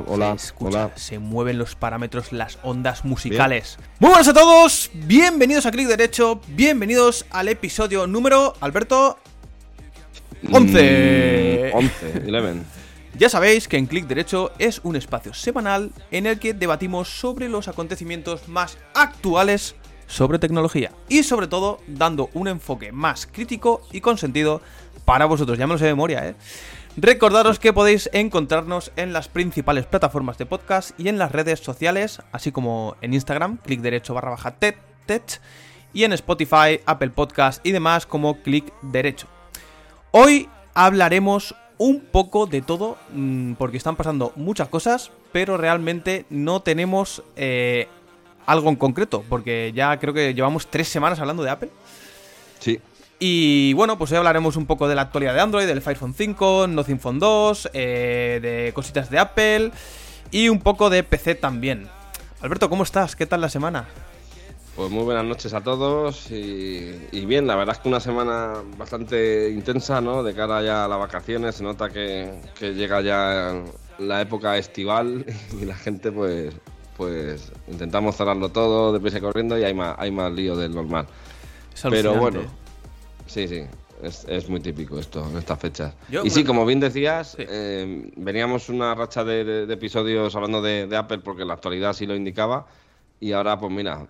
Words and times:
hola, 0.00 0.04
hola, 0.08 0.38
se 0.38 0.46
escucha, 0.46 0.68
hola. 0.68 0.90
Se 0.96 1.18
mueven 1.18 1.58
los 1.58 1.74
parámetros, 1.74 2.32
las 2.32 2.58
ondas 2.62 3.04
musicales. 3.04 3.78
Muy 3.98 4.10
buenas 4.10 4.28
a 4.28 4.34
todos, 4.34 4.90
bienvenidos 4.92 5.66
a 5.66 5.70
Clic 5.70 5.86
Derecho, 5.86 6.40
bienvenidos 6.48 7.26
al 7.30 7.48
episodio 7.48 8.06
número, 8.06 8.54
Alberto, 8.60 9.18
11. 10.52 11.72
Mm, 11.72 11.76
11, 11.76 12.00
11. 12.32 12.62
Ya 13.18 13.30
sabéis 13.30 13.66
que 13.66 13.78
en 13.78 13.86
Clic 13.86 14.06
Derecho 14.06 14.52
es 14.58 14.82
un 14.84 14.94
espacio 14.94 15.32
semanal 15.32 15.90
en 16.10 16.26
el 16.26 16.38
que 16.38 16.52
debatimos 16.52 17.08
sobre 17.08 17.48
los 17.48 17.66
acontecimientos 17.66 18.46
más 18.46 18.76
actuales 18.92 19.74
sobre 20.06 20.38
tecnología 20.38 20.92
y 21.08 21.22
sobre 21.22 21.46
todo 21.46 21.80
dando 21.86 22.28
un 22.34 22.48
enfoque 22.48 22.92
más 22.92 23.26
crítico 23.26 23.80
y 23.90 24.02
con 24.02 24.18
sentido 24.18 24.60
para 25.06 25.24
vosotros. 25.24 25.56
Ya 25.56 25.66
me 25.66 25.72
lo 25.72 25.78
sé 25.78 25.86
de 25.86 25.92
memoria, 25.92 26.28
¿eh? 26.28 26.34
Recordaros 26.98 27.58
que 27.58 27.74
podéis 27.74 28.08
encontrarnos 28.14 28.90
en 28.96 29.12
las 29.12 29.28
principales 29.28 29.84
plataformas 29.84 30.38
de 30.38 30.46
podcast 30.46 30.98
y 30.98 31.08
en 31.10 31.18
las 31.18 31.30
redes 31.30 31.60
sociales, 31.60 32.22
así 32.32 32.52
como 32.52 32.96
en 33.02 33.12
Instagram, 33.12 33.58
clic 33.58 33.82
derecho 33.82 34.14
barra 34.14 34.30
baja 34.30 34.52
tet, 34.52 35.42
y 35.92 36.04
en 36.04 36.14
Spotify, 36.14 36.80
Apple 36.86 37.10
Podcast 37.10 37.64
y 37.66 37.72
demás 37.72 38.06
como 38.06 38.40
clic 38.40 38.72
derecho. 38.80 39.26
Hoy 40.10 40.48
hablaremos 40.72 41.54
un 41.76 42.00
poco 42.00 42.46
de 42.46 42.62
todo, 42.62 42.96
mmm, 43.12 43.52
porque 43.54 43.76
están 43.76 43.96
pasando 43.96 44.32
muchas 44.34 44.68
cosas, 44.68 45.10
pero 45.32 45.58
realmente 45.58 46.24
no 46.30 46.62
tenemos 46.62 47.22
eh, 47.36 47.88
algo 48.46 48.70
en 48.70 48.76
concreto, 48.76 49.22
porque 49.28 49.70
ya 49.74 49.98
creo 49.98 50.14
que 50.14 50.32
llevamos 50.32 50.68
tres 50.68 50.88
semanas 50.88 51.20
hablando 51.20 51.42
de 51.42 51.50
Apple. 51.50 51.70
Sí. 52.58 52.80
Y 53.18 53.72
bueno, 53.72 53.96
pues 53.96 54.10
hoy 54.12 54.18
hablaremos 54.18 54.56
un 54.56 54.66
poco 54.66 54.88
de 54.88 54.94
la 54.94 55.02
actualidad 55.02 55.32
de 55.34 55.40
Android, 55.40 55.66
del 55.66 55.80
Fire 55.80 55.96
Phone 55.96 56.14
5, 56.14 56.66
Nothing 56.66 57.00
Phone 57.00 57.18
2, 57.18 57.70
eh, 57.72 58.38
de 58.42 58.72
cositas 58.74 59.10
de 59.10 59.18
Apple 59.18 59.72
y 60.30 60.50
un 60.50 60.60
poco 60.60 60.90
de 60.90 61.02
PC 61.02 61.34
también. 61.34 61.88
Alberto, 62.42 62.68
¿cómo 62.68 62.82
estás? 62.82 63.16
¿Qué 63.16 63.24
tal 63.24 63.40
la 63.40 63.48
semana? 63.48 63.86
Pues 64.76 64.90
muy 64.90 65.04
buenas 65.04 65.24
noches 65.24 65.54
a 65.54 65.62
todos 65.62 66.30
y, 66.30 67.08
y, 67.10 67.24
bien, 67.24 67.46
la 67.46 67.56
verdad 67.56 67.76
es 67.76 67.80
que 67.80 67.88
una 67.88 68.00
semana 68.00 68.56
bastante 68.76 69.48
intensa, 69.48 70.02
¿no? 70.02 70.22
De 70.22 70.34
cara 70.34 70.62
ya 70.62 70.84
a 70.84 70.88
las 70.88 70.98
vacaciones, 70.98 71.54
se 71.54 71.64
nota 71.64 71.88
que, 71.88 72.38
que 72.58 72.74
llega 72.74 73.00
ya 73.00 73.62
la 73.98 74.20
época 74.20 74.58
estival 74.58 75.24
y 75.58 75.64
la 75.64 75.76
gente 75.76 76.12
pues 76.12 76.54
pues 76.98 77.52
intentamos 77.68 78.16
cerrarlo 78.16 78.48
todo 78.50 78.92
deprisa 78.92 79.20
corriendo 79.20 79.58
y 79.58 79.64
hay 79.64 79.74
más, 79.74 79.96
hay 79.98 80.10
más 80.10 80.32
lío 80.32 80.56
del 80.56 80.74
normal. 80.74 81.06
Pero 81.90 82.14
bueno, 82.14 82.40
sí, 83.26 83.48
sí, 83.48 83.62
es, 84.02 84.24
es, 84.28 84.48
muy 84.48 84.60
típico 84.60 84.98
esto 84.98 85.26
en 85.28 85.36
estas 85.36 85.58
fechas. 85.58 85.94
Yo, 86.10 86.24
y 86.24 86.30
sí, 86.30 86.44
como 86.44 86.64
bien 86.66 86.80
decías, 86.80 87.32
sí. 87.36 87.44
eh, 87.48 88.10
veníamos 88.16 88.68
una 88.68 88.94
racha 88.94 89.24
de, 89.24 89.44
de, 89.44 89.66
de 89.66 89.74
episodios 89.74 90.34
hablando 90.34 90.62
de, 90.62 90.86
de, 90.86 90.96
Apple 90.96 91.18
porque 91.18 91.44
la 91.44 91.54
actualidad 91.54 91.92
sí 91.92 92.06
lo 92.06 92.14
indicaba 92.14 92.66
y 93.20 93.32
ahora 93.32 93.58
pues 93.58 93.72
mira, 93.72 94.06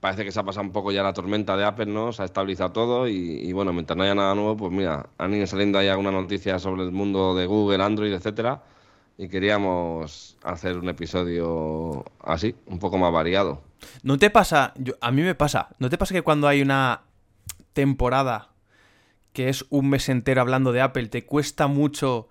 parece 0.00 0.24
que 0.24 0.32
se 0.32 0.40
ha 0.40 0.44
pasado 0.44 0.66
un 0.66 0.72
poco 0.72 0.92
ya 0.92 1.02
la 1.02 1.12
tormenta 1.12 1.56
de 1.56 1.64
Apple, 1.64 1.86
¿no? 1.86 2.12
Se 2.12 2.22
ha 2.22 2.24
estabilizado 2.24 2.70
todo 2.72 3.08
y, 3.08 3.14
y 3.14 3.52
bueno, 3.52 3.72
mientras 3.72 3.96
no 3.96 4.04
haya 4.04 4.14
nada 4.14 4.34
nuevo, 4.34 4.56
pues 4.56 4.72
mira, 4.72 5.08
han 5.18 5.34
ido 5.34 5.46
saliendo 5.46 5.78
ahí 5.78 5.88
algunas 5.88 6.12
noticias 6.12 6.62
sobre 6.62 6.82
el 6.82 6.92
mundo 6.92 7.34
de 7.34 7.46
Google, 7.46 7.82
Android, 7.82 8.12
etcétera 8.12 8.62
y 9.18 9.28
queríamos 9.28 10.36
hacer 10.44 10.78
un 10.78 10.88
episodio 10.88 12.04
así, 12.22 12.54
un 12.66 12.78
poco 12.78 12.98
más 12.98 13.12
variado. 13.12 13.60
¿No 14.04 14.16
te 14.16 14.30
pasa? 14.30 14.72
Yo, 14.76 14.94
a 15.00 15.10
mí 15.10 15.22
me 15.22 15.34
pasa. 15.34 15.68
¿No 15.80 15.90
te 15.90 15.98
pasa 15.98 16.14
que 16.14 16.22
cuando 16.22 16.46
hay 16.46 16.62
una 16.62 17.00
temporada 17.78 18.50
que 19.32 19.48
es 19.48 19.64
un 19.70 19.88
mes 19.88 20.08
entero 20.08 20.40
hablando 20.40 20.72
de 20.72 20.80
Apple, 20.80 21.06
te 21.06 21.24
cuesta 21.24 21.68
mucho 21.68 22.28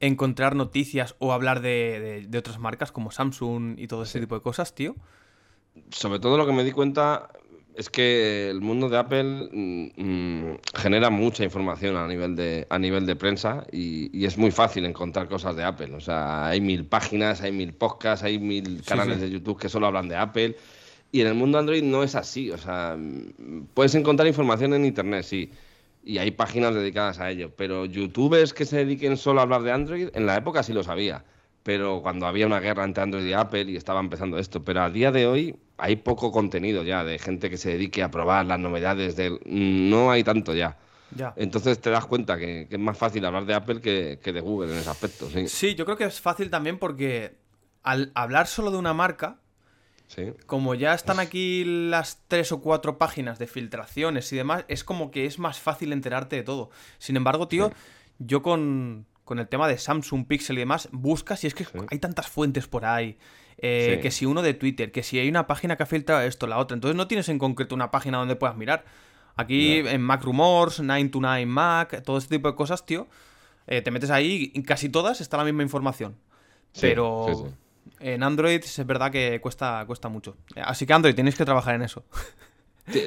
encontrar 0.00 0.56
noticias 0.56 1.14
o 1.18 1.34
hablar 1.34 1.60
de, 1.60 2.00
de, 2.00 2.26
de 2.26 2.38
otras 2.38 2.58
marcas 2.58 2.90
como 2.90 3.10
Samsung 3.10 3.78
y 3.78 3.86
todo 3.86 4.04
ese 4.04 4.14
sí. 4.14 4.20
tipo 4.20 4.34
de 4.34 4.40
cosas, 4.40 4.74
tío? 4.74 4.96
Sobre 5.90 6.20
todo 6.20 6.38
lo 6.38 6.46
que 6.46 6.54
me 6.54 6.64
di 6.64 6.72
cuenta 6.72 7.28
es 7.74 7.90
que 7.90 8.48
el 8.48 8.62
mundo 8.62 8.88
de 8.88 8.96
Apple 8.96 9.50
mmm, 9.52 10.54
genera 10.74 11.10
mucha 11.10 11.44
información 11.44 11.94
a 11.96 12.06
nivel 12.06 12.34
de, 12.34 12.66
a 12.70 12.78
nivel 12.78 13.04
de 13.04 13.14
prensa 13.14 13.66
y, 13.70 14.08
y, 14.18 14.24
es 14.24 14.38
muy 14.38 14.52
fácil 14.52 14.86
encontrar 14.86 15.28
cosas 15.28 15.54
de 15.54 15.64
Apple. 15.64 15.94
O 15.94 16.00
sea, 16.00 16.46
hay 16.46 16.62
mil 16.62 16.86
páginas, 16.86 17.42
hay 17.42 17.52
mil 17.52 17.74
podcasts, 17.74 18.24
hay 18.24 18.38
mil 18.38 18.82
canales 18.86 19.16
sí, 19.16 19.20
sí. 19.20 19.26
de 19.26 19.32
YouTube 19.32 19.60
que 19.60 19.68
solo 19.68 19.86
hablan 19.86 20.08
de 20.08 20.16
Apple. 20.16 20.56
Y 21.12 21.20
en 21.20 21.28
el 21.28 21.34
mundo 21.34 21.58
Android 21.58 21.82
no 21.82 22.02
es 22.02 22.16
así. 22.16 22.50
O 22.50 22.58
sea, 22.58 22.98
puedes 23.74 23.94
encontrar 23.94 24.26
información 24.26 24.74
en 24.74 24.84
Internet, 24.84 25.24
sí. 25.24 25.50
Y 26.02 26.18
hay 26.18 26.32
páginas 26.32 26.74
dedicadas 26.74 27.20
a 27.20 27.30
ello. 27.30 27.52
Pero 27.54 27.84
youtubers 27.84 28.52
que 28.52 28.64
se 28.64 28.78
dediquen 28.78 29.16
solo 29.16 29.40
a 29.40 29.42
hablar 29.44 29.62
de 29.62 29.72
Android, 29.72 30.08
en 30.14 30.26
la 30.26 30.36
época 30.36 30.64
sí 30.64 30.72
lo 30.72 30.82
sabía 30.82 31.24
pero 31.62 32.02
cuando 32.02 32.26
había 32.26 32.46
una 32.46 32.60
guerra 32.60 32.84
entre 32.84 33.02
Android 33.02 33.26
y 33.26 33.32
Apple 33.32 33.64
y 33.64 33.76
estaba 33.76 34.00
empezando 34.00 34.38
esto. 34.38 34.64
Pero 34.64 34.82
a 34.82 34.90
día 34.90 35.12
de 35.12 35.26
hoy 35.26 35.56
hay 35.78 35.96
poco 35.96 36.32
contenido 36.32 36.82
ya 36.82 37.04
de 37.04 37.18
gente 37.18 37.50
que 37.50 37.56
se 37.56 37.70
dedique 37.70 38.02
a 38.02 38.10
probar 38.10 38.46
las 38.46 38.58
novedades 38.58 39.16
del... 39.16 39.38
No 39.44 40.10
hay 40.10 40.24
tanto 40.24 40.54
ya. 40.54 40.76
Ya. 41.14 41.34
Entonces 41.36 41.80
te 41.80 41.90
das 41.90 42.06
cuenta 42.06 42.38
que, 42.38 42.66
que, 42.68 42.76
es 42.76 42.80
más 42.80 42.96
fácil 42.96 43.24
hablar 43.24 43.44
de 43.44 43.54
Apple 43.54 43.80
que, 43.80 44.18
que, 44.22 44.32
de 44.32 44.40
Google 44.40 44.72
en 44.72 44.78
ese 44.78 44.90
aspecto. 44.90 45.28
Sí. 45.28 45.46
sí, 45.46 45.74
yo 45.74 45.84
creo 45.84 45.96
que 45.96 46.04
es 46.04 46.20
fácil 46.20 46.50
también 46.50 46.78
porque 46.78 47.36
al 47.82 48.12
hablar 48.14 48.46
solo 48.46 48.70
de 48.70 48.78
una 48.78 48.94
marca, 48.94 49.38
sí. 50.14 50.32
como 50.46 50.74
ya 50.74 50.94
están 50.94 51.20
aquí 51.20 51.64
las 51.64 52.22
tres 52.28 52.52
o 52.52 52.60
cuatro 52.60 52.98
páginas 52.98 53.38
de 53.38 53.46
filtraciones 53.46 54.32
y 54.32 54.36
demás, 54.36 54.64
es 54.68 54.84
como 54.84 55.10
que 55.10 55.26
es 55.26 55.38
más 55.38 55.58
fácil 55.58 55.92
enterarte 55.92 56.36
de 56.36 56.42
todo. 56.42 56.70
Sin 56.98 57.16
embargo, 57.16 57.48
tío, 57.48 57.68
sí. 57.68 57.74
yo 58.18 58.42
con, 58.42 59.06
con 59.24 59.38
el 59.38 59.48
tema 59.48 59.68
de 59.68 59.78
Samsung, 59.78 60.26
Pixel 60.26 60.56
y 60.56 60.60
demás, 60.60 60.88
buscas 60.92 61.44
y 61.44 61.46
es 61.46 61.54
que 61.54 61.64
sí. 61.64 61.72
hay 61.88 61.98
tantas 61.98 62.28
fuentes 62.28 62.66
por 62.66 62.84
ahí. 62.84 63.18
Eh. 63.58 64.00
Que 64.02 64.10
si 64.10 64.26
uno 64.26 64.42
de 64.42 64.54
Twitter, 64.54 64.90
que 64.90 65.02
si 65.02 65.18
hay 65.18 65.28
una 65.28 65.46
página 65.46 65.76
que 65.76 65.84
ha 65.84 65.86
filtrado 65.86 66.22
esto, 66.22 66.46
la 66.46 66.58
otra. 66.58 66.74
Entonces 66.74 66.96
no 66.96 67.06
tienes 67.06 67.28
en 67.28 67.38
concreto 67.38 67.74
una 67.74 67.90
página 67.90 68.18
donde 68.18 68.36
puedas 68.36 68.56
mirar. 68.56 68.84
Aquí 69.36 69.82
no. 69.82 69.90
en 69.90 70.02
Mac 70.02 70.22
Rumors, 70.24 70.80
929 70.80 71.46
Mac, 71.46 72.02
todo 72.02 72.18
este 72.18 72.36
tipo 72.36 72.48
de 72.48 72.54
cosas, 72.54 72.84
tío. 72.84 73.06
Eh, 73.66 73.80
te 73.80 73.90
metes 73.90 74.10
ahí 74.10 74.50
y 74.54 74.62
casi 74.62 74.88
todas 74.88 75.20
está 75.20 75.36
la 75.36 75.44
misma 75.44 75.62
información. 75.62 76.16
Pero 76.80 77.52
en 78.00 78.22
Android 78.22 78.60
es 78.64 78.86
verdad 78.86 79.10
que 79.10 79.40
cuesta, 79.40 79.84
cuesta 79.86 80.08
mucho. 80.08 80.36
Así 80.56 80.86
que 80.86 80.92
Android, 80.92 81.14
tenéis 81.14 81.36
que 81.36 81.44
trabajar 81.44 81.74
en 81.74 81.82
eso. 81.82 82.04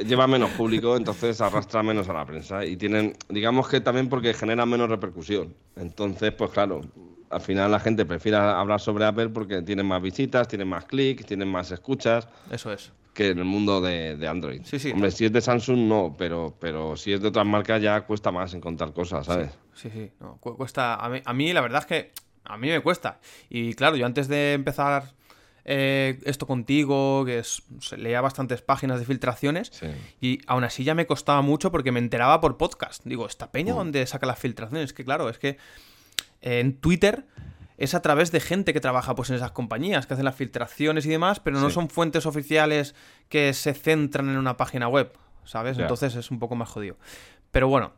lleva 0.08 0.28
menos 0.28 0.52
público, 0.52 0.96
entonces 0.96 1.42
arrastra 1.42 1.84
menos 1.84 2.08
a 2.10 2.14
la 2.14 2.26
prensa. 2.26 2.66
Y 2.66 2.78
tienen, 2.78 3.16
digamos 3.30 3.68
que 3.68 3.82
también 3.82 4.10
porque 4.10 4.34
genera 4.34 4.66
menos 4.66 4.90
repercusión. 4.90 5.54
Entonces, 5.76 6.32
pues 6.32 6.52
claro, 6.52 6.82
al 7.30 7.42
final 7.42 7.72
la 7.72 7.80
gente 7.80 8.06
prefiere 8.06 8.38
hablar 8.38 8.80
sobre 8.80 9.06
Apple 9.06 9.30
porque 9.30 9.62
tienen 9.62 9.86
más 9.86 10.02
visitas, 10.02 10.48
tienen 10.48 10.68
más 10.68 10.86
clics, 10.86 11.26
tienen 11.26 11.50
más 11.50 11.72
escuchas. 11.72 12.28
Eso 12.52 12.72
es. 12.72 12.92
Que 13.14 13.30
en 13.30 13.40
el 13.40 13.46
mundo 13.46 13.80
de, 13.80 14.18
de 14.18 14.28
Android. 14.28 14.62
Sí, 14.66 14.78
sí. 14.78 14.92
Hombre, 14.92 15.10
si 15.12 15.26
es 15.26 15.32
de 15.32 15.40
Samsung, 15.40 15.88
no, 15.88 16.16
pero, 16.18 16.54
pero 16.60 16.98
si 16.98 17.14
es 17.14 17.22
de 17.22 17.30
otras 17.30 17.46
marcas 17.46 17.82
ya 17.82 18.02
cuesta 18.02 18.30
más 18.32 18.54
encontrar 18.54 18.92
cosas, 18.92 19.26
¿sabes? 19.26 19.52
Sí, 19.74 19.90
sí. 19.90 19.92
sí. 19.94 20.12
No, 20.20 20.38
cuesta. 20.38 20.96
A 20.96 21.10
mí, 21.10 21.22
a 21.24 21.34
mí, 21.34 21.54
la 21.54 21.62
verdad 21.62 21.80
es 21.80 21.86
que 21.86 22.12
a 22.46 22.58
mí 22.58 22.70
me 22.70 22.82
cuesta. 22.82 23.20
Y 23.50 23.74
claro, 23.74 23.96
yo 23.96 24.06
antes 24.06 24.28
de 24.28 24.54
empezar 24.54 25.14
eh, 25.66 26.20
esto 26.26 26.46
contigo, 26.46 27.26
que 27.26 27.40
es, 27.40 27.64
leía 27.98 28.22
bastantes 28.22 28.62
páginas 28.62 29.00
de 29.00 29.06
filtraciones, 29.06 29.72
sí. 29.74 29.88
y 30.22 30.40
aún 30.46 30.64
así 30.64 30.84
ya 30.84 30.94
me 30.94 31.08
costaba 31.08 31.42
mucho 31.42 31.72
porque 31.72 31.92
me 31.92 32.00
enteraba 32.00 32.40
por 32.40 32.58
podcast. 32.58 33.04
Digo, 33.04 33.26
¿esta 33.26 33.52
peña 33.52 33.74
uh. 33.74 33.78
dónde 33.78 34.06
saca 34.06 34.28
las 34.28 34.40
filtraciones? 34.40 34.86
Es 34.86 34.94
que 34.94 35.04
claro, 35.04 35.28
es 35.28 35.40
que 35.40 35.58
eh, 36.42 36.60
en 36.60 36.78
Twitter 36.78 37.26
es 37.78 37.94
a 37.96 38.02
través 38.02 38.32
de 38.32 38.40
gente 38.40 38.74
que 38.74 38.80
trabaja 38.80 39.16
pues 39.16 39.32
en 39.32 39.38
esas 39.38 39.52
compañías, 39.52 40.06
que 40.06 40.14
hacen 40.14 40.26
las 40.26 40.36
filtraciones 40.36 41.06
y 41.08 41.10
demás, 41.10 41.40
pero 41.40 41.60
no 41.60 41.70
sí. 41.70 41.74
son 41.74 41.90
fuentes 41.90 42.26
oficiales 42.26 42.96
que 43.28 43.54
se 43.54 43.74
centran 43.74 44.30
en 44.30 44.38
una 44.38 44.56
página 44.58 44.88
web, 44.88 45.12
¿sabes? 45.44 45.78
Yeah. 45.78 45.86
Entonces 45.86 46.16
es 46.16 46.32
un 46.32 46.40
poco 46.40 46.56
más 46.56 46.70
jodido. 46.70 46.96
Pero 47.52 47.68
bueno, 47.68 47.94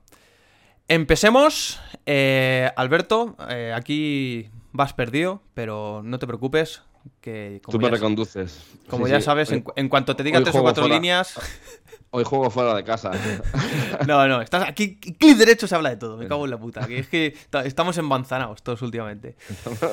empecemos. 0.87 1.79
Eh, 2.05 2.69
Alberto, 2.75 3.35
eh, 3.49 3.73
aquí 3.75 4.49
vas 4.71 4.93
perdido, 4.93 5.41
pero 5.53 6.01
no 6.03 6.19
te 6.19 6.27
preocupes, 6.27 6.81
que 7.21 7.61
como 7.63 7.77
Tú 7.77 7.83
me 7.83 7.89
reconduces. 7.89 8.63
Como 8.89 9.05
sí, 9.05 9.11
ya 9.11 9.19
sí. 9.19 9.25
sabes, 9.25 9.51
en, 9.51 9.63
en, 9.75 9.89
cuanto 9.89 10.15
te 10.15 10.23
diga 10.23 10.41
tres 10.41 10.55
o 10.55 10.61
cuatro 10.61 10.83
fuera. 10.83 10.95
líneas. 10.95 11.35
Hoy 12.09 12.23
juego 12.23 12.49
fuera 12.49 12.73
de 12.73 12.83
casa. 12.83 13.11
no, 14.07 14.27
no, 14.27 14.41
estás 14.41 14.67
aquí, 14.67 14.95
clic 14.95 15.37
derecho 15.37 15.67
se 15.67 15.75
habla 15.75 15.89
de 15.89 15.97
todo, 15.97 16.15
me 16.15 16.27
cago 16.27 16.45
en 16.45 16.51
la 16.51 16.57
puta. 16.57 16.87
Que 16.87 16.99
es 16.99 17.07
que 17.09 17.35
estamos 17.65 17.97
embanzanados 17.97 18.63
todos 18.63 18.81
últimamente. 18.81 19.35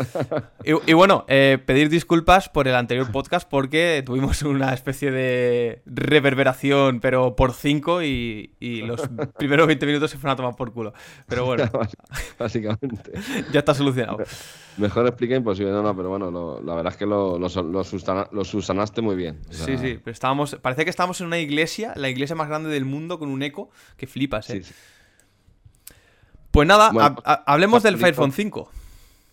y, 0.65 0.91
y, 0.91 0.93
bueno, 0.93 1.25
eh, 1.29 1.59
pedir 1.65 1.89
disculpas 1.89 2.49
por 2.49 2.69
el 2.69 2.77
anterior 2.77 3.11
podcast 3.11 3.49
porque 3.49 4.03
tuvimos 4.07 4.43
una 4.43 4.73
especie 4.73 5.11
de 5.11 5.83
reverberación, 5.87 7.01
pero 7.01 7.35
por 7.35 7.53
cinco 7.53 8.03
y, 8.03 8.55
y 8.61 8.83
los 8.83 9.01
primeros 9.37 9.67
20 9.67 9.85
minutos 9.87 10.11
se 10.11 10.19
fueron 10.19 10.35
a 10.35 10.37
tomar 10.37 10.55
por 10.55 10.73
culo. 10.73 10.95
Pero 11.27 11.47
bueno. 11.47 11.65
Básicamente. 12.39 13.13
ya 13.53 13.59
está 13.59 13.75
solucionado. 13.75 14.19
Mejor 14.77 15.07
explica 15.07 15.37
imposible, 15.37 15.71
no, 15.71 15.83
no, 15.83 15.97
pero 15.97 16.09
bueno, 16.09 16.31
lo, 16.31 16.61
la 16.61 16.75
verdad 16.75 16.93
es 16.93 16.99
que 16.99 17.07
lo, 17.07 17.39
lo, 17.39 17.49
lo, 17.49 17.83
lo 18.33 18.45
susanaste 18.45 19.03
muy 19.03 19.15
bien. 19.15 19.41
O 19.49 19.53
sea... 19.53 19.67
Sí, 19.67 19.79
sí, 19.79 20.01
pero 20.03 20.13
estábamos, 20.13 20.57
parece 20.61 20.85
que 20.85 20.91
estábamos 20.91 21.21
en 21.21 21.29
una 21.29 21.39
iglesia, 21.39 21.93
la 22.05 22.11
iglesia 22.11 22.37
más 22.37 22.49
grande 22.49 22.71
del 22.71 22.85
mundo, 22.85 23.19
con 23.19 23.29
un 23.31 23.43
eco 23.43 23.71
que 23.97 24.06
flipas, 24.06 24.49
¿eh? 24.51 24.62
Sí, 24.62 24.73
sí. 24.73 24.75
Pues 26.51 26.69
nada, 26.69 26.91
bueno, 26.93 27.17
ha, 27.25 27.33
ha, 27.33 27.53
hablemos 27.53 27.83
del 27.83 27.99
Fire 27.99 28.15
Phone 28.15 28.31
5. 28.33 28.71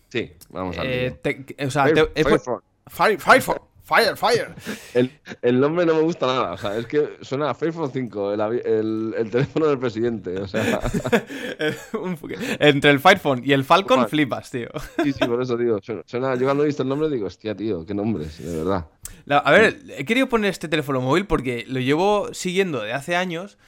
Sí, 0.08 0.32
vamos 0.50 0.76
a 0.76 0.82
Eh, 0.84 1.16
ver. 1.24 1.44
te- 1.44 1.66
o 1.66 1.70
sea, 1.70 1.84
te- 1.92 2.00
he 2.14 2.24
pu- 2.24 2.60
Fire, 2.88 3.18
Fire, 3.20 3.42
Fire, 3.84 4.16
Fire. 4.16 4.54
El, 4.94 5.10
el 5.40 5.60
nombre 5.60 5.86
no 5.86 5.94
me 5.94 6.00
gusta 6.02 6.26
nada, 6.26 6.52
o 6.52 6.58
sea, 6.58 6.76
es 6.76 6.86
que 6.86 7.18
suena 7.20 7.50
a 7.50 7.54
Fairphone 7.54 7.90
5, 7.92 8.32
el, 8.34 8.40
el, 8.40 9.14
el 9.18 9.30
teléfono 9.30 9.66
del 9.68 9.78
presidente, 9.78 10.36
o 10.38 10.48
sea, 10.48 10.80
Entre 12.58 12.90
el 12.90 13.00
Firephone 13.00 13.42
y 13.44 13.52
el 13.52 13.64
Falcon 13.64 14.08
flipas, 14.08 14.50
tío. 14.50 14.68
sí, 15.02 15.12
sí, 15.12 15.24
por 15.26 15.42
eso 15.42 15.56
suena, 15.82 16.02
suena- 16.06 16.34
yo 16.34 16.44
cuando 16.44 16.64
he 16.64 16.66
visto 16.66 16.82
el 16.82 16.88
nombre 16.88 17.08
digo, 17.08 17.26
hostia, 17.26 17.54
tío, 17.56 17.84
qué 17.86 17.94
nombres, 17.94 18.38
de 18.44 18.56
verdad. 18.56 18.86
La- 19.24 19.38
a 19.38 19.50
ver, 19.52 19.80
he 19.96 20.04
querido 20.04 20.28
poner 20.28 20.50
este 20.50 20.68
teléfono 20.68 21.00
móvil 21.00 21.26
porque 21.26 21.64
lo 21.68 21.80
llevo 21.80 22.32
siguiendo 22.34 22.80
de 22.80 22.92
hace 22.92 23.16
años 23.16 23.58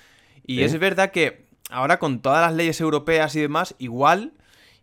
y 0.46 0.62
es 0.62 0.78
verdad 0.78 1.10
que 1.10 1.46
ahora 1.70 1.98
con 1.98 2.20
todas 2.20 2.40
las 2.42 2.54
leyes 2.54 2.80
europeas 2.80 3.34
y 3.36 3.40
demás, 3.40 3.74
igual, 3.78 4.32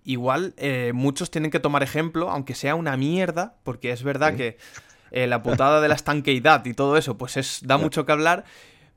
igual 0.03 0.53
eh, 0.57 0.91
muchos 0.93 1.29
tienen 1.31 1.51
que 1.51 1.59
tomar 1.59 1.83
ejemplo, 1.83 2.29
aunque 2.29 2.55
sea 2.55 2.75
una 2.75 2.97
mierda, 2.97 3.55
porque 3.63 3.91
es 3.91 4.03
verdad 4.03 4.31
que 4.37 4.57
eh, 5.11 5.27
la 5.27 5.43
putada 5.43 5.81
de 5.81 5.87
la 5.89 5.95
estanqueidad 5.95 6.65
y 6.65 6.73
todo 6.73 6.97
eso, 6.97 7.17
pues 7.17 7.37
es 7.37 7.59
da 7.63 7.77
mucho 7.77 8.05
que 8.05 8.11
hablar. 8.13 8.45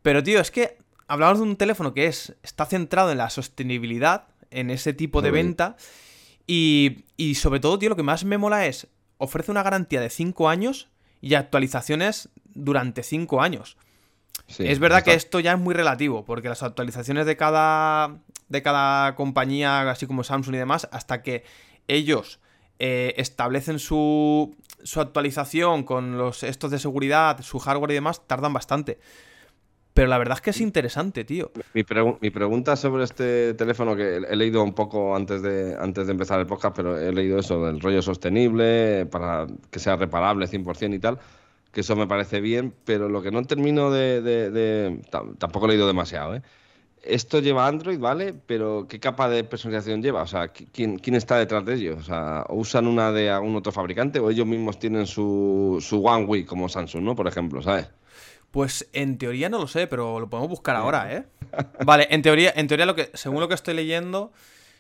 Pero 0.03 0.23
tío, 0.23 0.41
es 0.41 0.50
que 0.50 0.79
hablamos 1.09 1.38
de 1.38 1.44
un 1.44 1.56
teléfono 1.56 1.93
que 1.93 2.06
es 2.06 2.35
está 2.43 2.67
centrado 2.67 3.11
en 3.12 3.19
la 3.19 3.31
sostenibilidad, 3.31 4.25
en 4.50 4.71
ese 4.71 4.93
tipo 4.94 5.21
de 5.23 5.31
venta 5.43 5.76
y, 6.47 7.05
y 7.17 7.35
sobre 7.35 7.61
todo, 7.61 7.79
tío, 7.79 7.88
lo 7.88 7.97
que 7.97 8.03
más 8.03 8.25
me 8.25 8.38
mola 8.38 8.67
es 8.67 8.87
ofrece 9.19 9.50
una 9.50 9.62
garantía 9.62 10.00
de 10.00 10.11
5 10.11 10.49
años 10.49 10.88
y 11.25 11.35
actualizaciones 11.35 12.29
durante 12.55 13.03
5 13.03 13.41
años. 13.43 13.76
Sí, 14.47 14.67
es 14.67 14.79
verdad 14.79 14.99
está- 14.99 15.11
que 15.12 15.17
esto 15.17 15.41
ya 15.41 15.53
es 15.53 15.59
muy 15.59 15.75
relativo, 15.75 16.25
porque 16.25 16.49
las 16.50 16.62
actualizaciones 16.62 17.25
de 17.25 17.37
cada, 17.37 18.19
de 18.49 18.62
cada 18.62 19.15
compañía, 19.15 19.91
así 19.91 20.06
como 20.06 20.23
Samsung 20.23 20.55
y 20.55 20.59
demás, 20.59 20.87
hasta 20.93 21.23
que 21.23 21.44
ellos 21.88 22.41
eh, 22.79 23.15
establecen 23.17 23.79
su, 23.79 24.55
su 24.82 25.00
actualización 25.00 25.85
con 25.85 26.19
los 26.19 26.43
estos 26.43 26.71
de 26.71 26.79
seguridad, 26.79 27.41
su 27.41 27.59
hardware 27.59 27.93
y 27.93 27.94
demás, 27.94 28.26
tardan 28.26 28.53
bastante. 28.53 28.99
Pero 29.94 30.08
la 30.08 30.19
verdad 30.19 30.37
es 30.38 30.43
que 30.43 30.50
es 30.50 30.61
interesante, 30.61 31.25
tío. 31.25 31.52
Mi, 31.73 31.82
pregu- 31.85 32.19
mi 32.20 32.31
pregunta 32.31 32.75
sobre 32.75 33.05
este 33.05 33.55
teléfono, 33.55 33.94
que 33.94 34.17
he 34.17 34.37
leído 34.37 34.62
un 34.64 34.75
poco 34.75 35.14
antes 35.14 35.41
de, 35.41 35.76
antes 35.79 36.06
de 36.06 36.12
empezar 36.12 36.41
el 36.41 36.46
podcast, 36.46 36.75
pero 36.76 36.99
he 36.99 37.12
leído 37.12 37.38
eso 37.38 37.64
del 37.64 37.81
rollo 37.81 38.02
sostenible, 38.02 39.06
para 39.06 39.46
que 39.70 39.79
sea 39.79 39.94
reparable 39.96 40.46
100% 40.49 40.94
y 40.94 40.99
tal, 40.99 41.19
que 41.73 41.81
eso 41.82 41.94
me 41.94 42.06
parece 42.08 42.41
bien, 42.41 42.75
pero 42.85 43.08
lo 43.08 43.23
que 43.23 43.31
no 43.31 43.43
termino 43.44 43.91
de... 43.93 44.20
de- 44.20 44.50
de- 44.50 45.00
tam- 45.12 45.38
tampoco 45.38 45.67
he 45.67 45.70
leído 45.70 45.87
demasiado, 45.87 46.35
¿eh? 46.35 46.43
Esto 47.05 47.38
lleva 47.40 47.67
Android, 47.67 47.99
¿vale? 48.00 48.35
Pero 48.47 48.87
¿qué 48.88 48.99
capa 48.99 49.29
de 49.29 49.44
personalización 49.44 50.02
lleva? 50.02 50.23
O 50.23 50.26
sea, 50.26 50.52
¿qui- 50.52 50.67
¿quién, 50.73 50.99
quién 50.99 51.14
está 51.17 51.37
detrás 51.38 51.64
de 51.67 51.75
ellos? 51.75 51.99
O 51.99 52.02
sea, 52.02 52.47
¿o 52.49 52.56
¿usan 52.56 52.87
una 52.87 53.12
de 53.12 53.29
algún 53.31 53.55
otro 53.56 53.73
fabricante 53.73 54.19
o 54.20 54.31
ellos 54.31 54.47
mismos 54.47 54.79
tienen 54.79 55.06
su, 55.06 55.79
su 55.82 56.02
One 56.05 56.25
UI 56.25 56.44
como 56.44 56.69
Samsung, 56.69 57.05
¿no? 57.05 57.14
Por 57.14 57.29
ejemplo, 57.29 57.61
¿sabes? 57.62 57.90
Pues 58.55 58.89
en 58.93 59.19
teoría 59.19 59.49
no 59.49 59.59
lo 59.59 59.67
sé, 59.67 59.89
pero 59.89 60.21
lo 60.21 60.31
podemos 60.31 60.49
buscar 60.49 60.77
ahora, 60.77 61.12
¿eh? 61.12 61.25
Vale, 61.85 62.06
en 62.11 62.23
teoría, 62.23 62.53
en 62.55 62.69
teoría 62.69 62.87
lo 62.87 62.95
que, 62.95 63.11
según 63.12 63.41
lo 63.41 63.49
que 63.49 63.55
estoy 63.55 63.75
leyendo, 63.75 64.33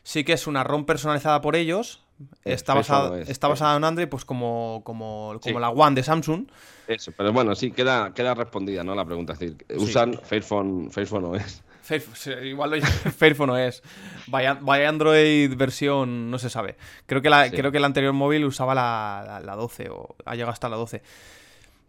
sí 0.04 0.22
que 0.22 0.32
es 0.32 0.46
una 0.46 0.62
ROM 0.62 0.84
personalizada 0.86 1.40
por 1.40 1.56
ellos. 1.56 2.00
Está 2.44 2.74
basada, 2.74 3.18
es, 3.20 3.28
está 3.28 3.48
basada 3.48 3.76
en 3.76 3.82
Android, 3.82 4.06
pues 4.08 4.24
como, 4.24 4.82
como, 4.84 5.40
como 5.42 5.56
Sí. 5.56 5.60
la 5.60 5.70
One 5.70 5.96
de 5.96 6.04
Samsung. 6.04 6.46
Eso, 6.86 7.10
pero 7.16 7.32
bueno, 7.32 7.56
sí, 7.56 7.72
queda, 7.72 8.14
queda 8.14 8.34
respondida, 8.34 8.84
¿no? 8.84 8.94
La 8.94 9.04
pregunta. 9.04 9.32
Es 9.32 9.40
decir, 9.40 9.56
usan 9.76 10.14
Fairphone, 10.22 10.92
Fairphone 10.92 11.24
OS. 11.24 11.64
Fairphone, 11.82 12.14
sí, 12.16 12.30
igual 12.44 12.70
lo 12.70 12.76
Fairphone 13.18 13.48
no 13.48 13.58
es. 13.58 13.82
Vaya, 14.28 14.56
vaya 14.60 14.88
Android 14.88 15.52
versión, 15.56 16.30
no 16.30 16.38
se 16.38 16.48
sabe. 16.48 16.76
Creo 17.06 17.20
que, 17.20 17.28
la, 17.28 17.46
Sí. 17.48 17.56
creo 17.56 17.72
que 17.72 17.78
el 17.78 17.84
anterior 17.84 18.12
móvil 18.12 18.44
usaba 18.44 18.72
la, 18.76 19.24
la, 19.26 19.40
la 19.40 19.56
12 19.56 19.88
o 19.90 20.14
ha 20.24 20.34
llegado 20.36 20.52
hasta 20.52 20.68
la 20.68 20.76
12. 20.76 21.02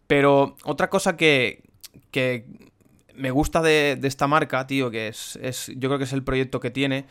Pero 0.08 0.56
otra 0.64 0.90
cosa 0.90 1.16
que, 1.16 1.62
que 2.16 2.46
me 3.14 3.30
gusta 3.30 3.60
de, 3.60 3.98
de 4.00 4.08
esta 4.08 4.26
marca, 4.26 4.66
tío, 4.66 4.90
que 4.90 5.08
es, 5.08 5.36
es. 5.42 5.70
Yo 5.76 5.90
creo 5.90 5.98
que 5.98 6.04
es 6.04 6.14
el 6.14 6.24
proyecto 6.24 6.60
que 6.60 6.70
tiene. 6.70 7.04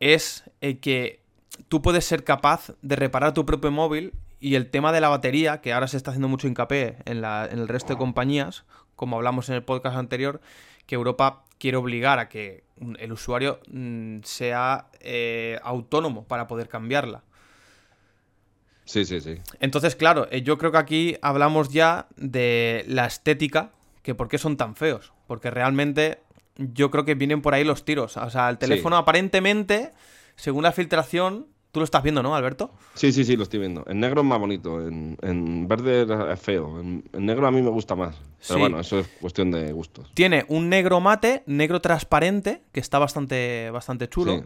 Es 0.00 0.42
eh, 0.60 0.78
que 0.78 1.22
tú 1.68 1.80
puedes 1.80 2.04
ser 2.04 2.24
capaz 2.24 2.72
de 2.82 2.96
reparar 2.96 3.34
tu 3.34 3.46
propio 3.46 3.70
móvil. 3.70 4.14
Y 4.40 4.56
el 4.56 4.68
tema 4.68 4.90
de 4.90 5.00
la 5.00 5.08
batería, 5.08 5.60
que 5.60 5.72
ahora 5.72 5.86
se 5.86 5.96
está 5.96 6.10
haciendo 6.10 6.26
mucho 6.26 6.48
hincapié 6.48 6.96
en, 7.04 7.20
la, 7.20 7.48
en 7.48 7.60
el 7.60 7.68
resto 7.68 7.92
de 7.92 7.98
compañías, 7.98 8.64
como 8.96 9.14
hablamos 9.14 9.48
en 9.48 9.54
el 9.54 9.62
podcast 9.62 9.96
anterior, 9.96 10.40
que 10.86 10.96
Europa 10.96 11.44
quiere 11.58 11.76
obligar 11.76 12.18
a 12.18 12.28
que 12.28 12.64
el 12.98 13.12
usuario 13.12 13.60
mm, 13.68 14.22
sea 14.24 14.88
eh, 14.98 15.60
autónomo 15.62 16.24
para 16.24 16.48
poder 16.48 16.68
cambiarla. 16.68 17.22
Sí, 18.86 19.04
sí, 19.04 19.20
sí. 19.20 19.36
Entonces, 19.60 19.94
claro, 19.94 20.26
eh, 20.32 20.42
yo 20.42 20.58
creo 20.58 20.72
que 20.72 20.78
aquí 20.78 21.16
hablamos 21.22 21.68
ya 21.68 22.08
de 22.16 22.84
la 22.88 23.06
estética, 23.06 23.70
que 24.02 24.14
por 24.14 24.28
qué 24.28 24.38
son 24.38 24.56
tan 24.56 24.74
feos. 24.76 25.12
Porque 25.26 25.50
realmente 25.50 26.20
yo 26.56 26.90
creo 26.90 27.04
que 27.04 27.14
vienen 27.14 27.42
por 27.42 27.54
ahí 27.54 27.64
los 27.64 27.84
tiros. 27.84 28.16
O 28.16 28.30
sea, 28.30 28.48
el 28.50 28.58
teléfono 28.58 28.96
aparentemente, 28.96 29.92
según 30.36 30.64
la 30.64 30.72
filtración, 30.72 31.46
tú 31.70 31.80
lo 31.80 31.84
estás 31.84 32.02
viendo, 32.02 32.22
¿no, 32.22 32.34
Alberto? 32.36 32.72
Sí, 32.94 33.12
sí, 33.12 33.24
sí, 33.24 33.36
lo 33.36 33.44
estoy 33.44 33.60
viendo. 33.60 33.84
En 33.86 34.00
negro 34.00 34.20
es 34.20 34.26
más 34.26 34.38
bonito, 34.38 34.86
en, 34.86 35.16
en 35.22 35.66
verde 35.68 36.06
es 36.32 36.40
feo. 36.40 36.78
En, 36.80 37.04
en 37.12 37.24
negro 37.26 37.46
a 37.46 37.50
mí 37.50 37.62
me 37.62 37.70
gusta 37.70 37.94
más. 37.94 38.16
Pero 38.16 38.54
Sí. 38.54 38.60
bueno, 38.60 38.80
eso 38.80 38.98
es 38.98 39.06
cuestión 39.20 39.50
de 39.50 39.72
gustos. 39.72 40.10
Tiene 40.14 40.44
un 40.48 40.68
negro 40.68 41.00
mate, 41.00 41.42
negro 41.46 41.80
transparente, 41.80 42.62
que 42.72 42.80
está 42.80 42.98
bastante, 42.98 43.70
bastante 43.70 44.08
chulo. 44.08 44.38
Sí. 44.40 44.44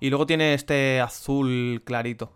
Y 0.00 0.10
luego 0.10 0.26
tiene 0.26 0.54
este 0.54 1.00
azul 1.00 1.82
clarito. 1.84 2.32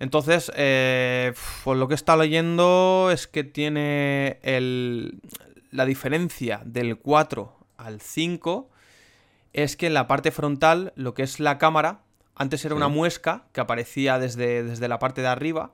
Entonces, 0.00 0.50
eh, 0.56 1.32
por 1.64 1.76
lo 1.76 1.88
que 1.88 1.94
he 1.94 1.96
estado 1.96 2.22
leyendo 2.22 3.10
es 3.12 3.26
que 3.26 3.42
tiene 3.42 4.38
el, 4.42 5.20
la 5.70 5.84
diferencia 5.84 6.60
del 6.64 6.98
4 6.98 7.56
al 7.76 8.00
5 8.00 8.70
es 9.52 9.76
que 9.76 9.86
en 9.86 9.94
la 9.94 10.06
parte 10.06 10.30
frontal, 10.30 10.92
lo 10.96 11.14
que 11.14 11.22
es 11.22 11.40
la 11.40 11.58
cámara, 11.58 12.00
antes 12.34 12.64
era 12.64 12.74
Sí. 12.74 12.76
una 12.76 12.88
muesca 12.88 13.44
que 13.52 13.60
aparecía 13.60 14.18
desde, 14.18 14.62
desde 14.62 14.88
la 14.88 14.98
parte 14.98 15.20
de 15.22 15.28
arriba 15.28 15.72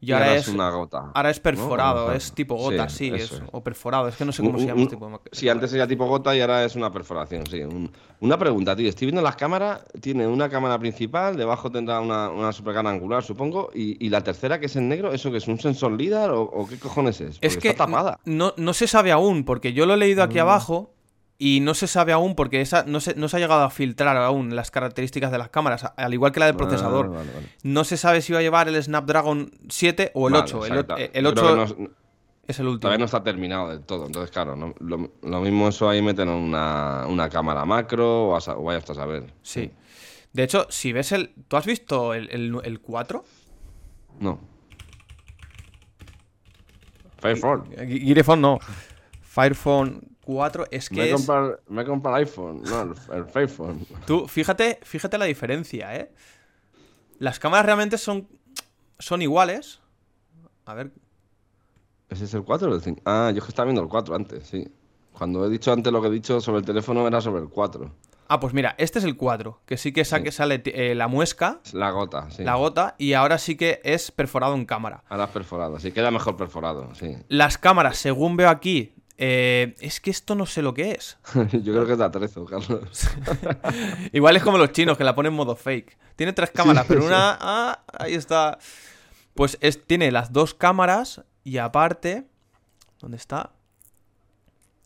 y, 0.00 0.06
Y 0.10 0.12
ahora, 0.12 0.26
ahora 0.26 0.38
es, 0.38 0.48
una 0.48 0.70
gota. 0.70 1.10
ahora 1.12 1.30
es 1.30 1.40
perforado, 1.40 2.06
¿no? 2.08 2.12
es 2.12 2.32
tipo 2.32 2.54
gota, 2.54 2.88
sí, 2.88 3.08
Sí, 3.08 3.14
es- 3.16 3.22
eso 3.24 3.36
es. 3.36 3.42
o 3.50 3.60
perforado, 3.62 4.06
es 4.06 4.14
que 4.16 4.24
no 4.24 4.30
sé 4.32 4.42
cómo 4.42 4.54
Un- 4.54 4.60
se 4.60 4.66
llama 4.66 4.76
un- 4.76 4.82
este 4.84 4.94
tipo 4.96 5.08
de... 5.08 5.18
Sí, 5.32 5.48
antes 5.48 5.72
era 5.72 5.86
tipo 5.88 6.06
gota 6.06 6.36
y 6.36 6.40
ahora 6.40 6.64
es 6.64 6.76
una 6.76 6.92
perforación, 6.92 7.44
sí. 7.46 7.60
Un- 7.62 7.90
una 8.20 8.38
pregunta, 8.38 8.76
tío. 8.76 8.88
Estoy 8.88 9.06
viendo 9.06 9.22
las 9.22 9.34
cámaras. 9.36 9.84
Tiene 10.00 10.26
una 10.26 10.48
cámara 10.48 10.78
principal, 10.78 11.36
debajo 11.36 11.70
tendrá 11.70 12.00
una, 12.00 12.28
una 12.30 12.52
supercámara 12.52 12.94
angular, 12.94 13.22
supongo. 13.24 13.70
Y, 13.74 14.04
y 14.04 14.08
la 14.08 14.22
tercera, 14.22 14.60
que 14.60 14.66
es 14.66 14.76
en 14.76 14.88
negro, 14.88 15.12
¿eso 15.12 15.30
que 15.32 15.38
es 15.38 15.48
un 15.48 15.58
sensor 15.58 15.92
LIDAR 15.92 16.30
o, 16.30 16.42
o 16.42 16.66
qué 16.68 16.78
cojones 16.78 17.20
es? 17.20 17.34
Porque 17.38 17.46
Es 17.46 17.56
que 17.56 17.68
está 17.70 17.86
tapada. 17.86 18.20
No, 18.24 18.54
no 18.56 18.72
se 18.74 18.86
sabe 18.86 19.10
aún, 19.12 19.44
porque 19.44 19.72
yo 19.72 19.84
lo 19.86 19.94
he 19.94 19.96
leído 19.96 20.22
aquí 20.22 20.38
Mm. 20.38 20.42
abajo 20.42 20.90
y 21.40 21.60
no 21.60 21.74
se 21.74 21.86
sabe 21.86 22.12
aún 22.12 22.34
porque 22.34 22.60
esa, 22.60 22.82
no, 22.84 22.98
se, 23.00 23.14
no 23.14 23.28
se 23.28 23.36
ha 23.36 23.40
llegado 23.40 23.62
a 23.62 23.70
filtrar 23.70 24.16
aún 24.16 24.56
las 24.56 24.70
características 24.72 25.30
de 25.30 25.38
las 25.38 25.50
cámaras, 25.50 25.86
al 25.96 26.12
igual 26.12 26.32
que 26.32 26.40
la 26.40 26.46
del 26.46 26.56
procesador. 26.56 27.06
Ah, 27.06 27.18
vale, 27.18 27.32
vale. 27.32 27.46
No 27.62 27.84
se 27.84 27.96
sabe 27.96 28.22
si 28.22 28.32
va 28.32 28.40
a 28.40 28.42
llevar 28.42 28.68
el 28.68 28.82
Snapdragon 28.82 29.50
7 29.68 30.10
o 30.14 30.26
el 30.28 30.34
Vale, 30.34 30.44
8. 30.44 30.66
El, 30.66 30.72
el 31.14 31.24
Yo 31.24 31.34
creo 31.34 31.62
8 31.62 31.76
que 31.76 31.82
no- 31.82 31.90
es 32.48 32.58
el 32.58 32.66
último. 32.66 32.80
Todavía 32.80 32.98
no 32.98 33.04
está 33.04 33.22
terminado 33.22 33.68
del 33.68 33.82
todo, 33.82 34.06
entonces 34.06 34.30
claro, 34.32 34.56
no- 34.56 34.74
lo, 34.80 35.12
lo 35.22 35.40
mismo 35.40 35.68
eso 35.68 35.88
ahí 35.88 36.02
meten 36.02 36.28
una, 36.28 37.06
una 37.06 37.28
cámara 37.28 37.64
macro 37.64 38.28
o, 38.30 38.36
a 38.36 38.38
o 38.56 38.62
vaya 38.64 38.78
hasta 38.78 38.92
a 38.92 38.96
saber. 38.96 39.32
Sí. 39.42 39.70
De 40.32 40.42
hecho, 40.42 40.66
si 40.70 40.92
ves 40.92 41.12
el... 41.12 41.34
¿Tú 41.46 41.56
has 41.56 41.66
visto 41.66 42.14
el, 42.14 42.28
el, 42.30 42.56
el 42.64 42.80
4? 42.80 43.24
No. 44.20 44.40
Firephone. 47.20 47.64
Girephone 47.86 48.40
no. 48.40 48.58
Firephone 49.22 50.00
4 50.28 50.66
es 50.70 50.90
Me 50.92 50.96
que 50.98 51.10
he, 51.10 51.14
es... 51.14 51.26
me 51.68 51.80
he 51.82 51.84
comprado 51.86 52.18
el 52.18 52.24
iPhone, 52.26 52.62
no, 52.62 52.82
el, 52.82 52.94
el 53.16 53.24
Firephone. 53.24 53.86
Tú, 54.06 54.28
fíjate, 54.28 54.78
fíjate 54.82 55.16
la 55.16 55.24
diferencia, 55.24 55.96
¿eh? 55.96 56.12
Las 57.18 57.38
cámaras 57.38 57.64
realmente 57.64 57.96
son, 57.96 58.28
son 58.98 59.22
iguales. 59.22 59.80
A 60.66 60.74
ver, 60.74 60.92
¿Ese 62.10 62.24
es 62.24 62.34
el 62.34 62.42
4 62.44 62.70
o 62.70 62.74
el 62.74 62.82
5? 62.82 63.00
Ah, 63.06 63.30
yo 63.32 63.38
es 63.38 63.44
que 63.44 63.48
estaba 63.50 63.64
viendo 63.64 63.82
el 63.82 63.88
4 63.88 64.14
antes, 64.14 64.46
sí. 64.46 64.66
Cuando 65.12 65.46
he 65.46 65.50
dicho 65.50 65.72
antes 65.72 65.90
lo 65.92 66.00
que 66.02 66.08
he 66.08 66.10
dicho 66.10 66.40
sobre 66.42 66.58
el 66.60 66.64
teléfono 66.66 67.06
era 67.06 67.20
sobre 67.22 67.40
el 67.42 67.48
4. 67.48 67.90
Ah, 68.28 68.38
pues 68.40 68.52
mira, 68.52 68.74
este 68.76 68.98
es 68.98 69.06
el 69.06 69.16
4, 69.16 69.62
que 69.64 69.78
sí 69.78 69.92
que 69.92 70.04
sa- 70.04 70.18
Sí. 70.18 70.24
que 70.24 70.32
sale 70.32 70.62
eh, 70.66 70.94
la 70.94 71.08
muesca, 71.08 71.60
Es 71.64 71.72
la 71.72 71.90
gota, 71.90 72.30
sí. 72.30 72.44
la 72.44 72.56
gota, 72.56 72.94
y 72.98 73.14
ahora 73.14 73.38
sí 73.38 73.56
que 73.56 73.80
es 73.84 74.10
perforado 74.10 74.54
en 74.54 74.66
cámara. 74.66 75.02
Ahora 75.08 75.24
es 75.24 75.30
perforado, 75.30 75.78
sí, 75.80 75.92
queda 75.92 76.10
mejor 76.10 76.36
perforado, 76.36 76.94
sí. 76.94 77.16
Las 77.28 77.56
cámaras, 77.56 77.96
según 77.96 78.36
veo 78.36 78.50
aquí, 78.50 78.92
eh, 79.18 79.74
es 79.80 80.00
que 80.00 80.10
esto 80.10 80.34
no 80.36 80.46
sé 80.46 80.62
lo 80.62 80.72
que 80.74 80.92
es. 80.92 81.18
yo 81.34 81.72
creo 81.72 81.86
que 81.86 81.92
es 81.92 81.98
de 81.98 82.04
atrezo, 82.04 82.44
Carlos. 82.44 83.08
Igual 84.12 84.36
es 84.36 84.42
como 84.42 84.58
los 84.58 84.72
chinos 84.72 84.96
que 84.96 85.04
la 85.04 85.14
ponen 85.14 85.32
en 85.32 85.36
modo 85.36 85.56
fake. 85.56 85.98
Tiene 86.16 86.32
tres 86.32 86.50
cámaras, 86.50 86.86
pero 86.86 87.04
una... 87.06 87.36
Ah, 87.40 87.82
ahí 87.98 88.14
está. 88.14 88.58
Pues 89.34 89.58
es, 89.60 89.84
tiene 89.86 90.10
las 90.12 90.32
dos 90.32 90.54
cámaras 90.54 91.22
y 91.44 91.58
aparte... 91.58 92.26
¿Dónde 93.00 93.16
está? 93.16 93.52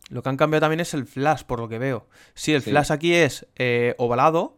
Lo 0.09 0.21
que 0.21 0.29
han 0.29 0.37
cambiado 0.37 0.61
también 0.61 0.79
es 0.81 0.93
el 0.93 1.05
flash, 1.07 1.43
por 1.43 1.59
lo 1.59 1.69
que 1.69 1.79
veo. 1.79 2.07
Sí, 2.35 2.53
el 2.53 2.61
Sí. 2.61 2.69
flash 2.71 2.91
aquí 2.91 3.13
es 3.13 3.47
eh, 3.55 3.95
ovalado 3.97 4.57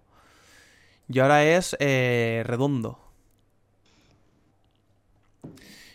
y 1.08 1.20
ahora 1.20 1.46
es 1.46 1.78
eh, 1.80 2.44
redondo. 2.46 3.00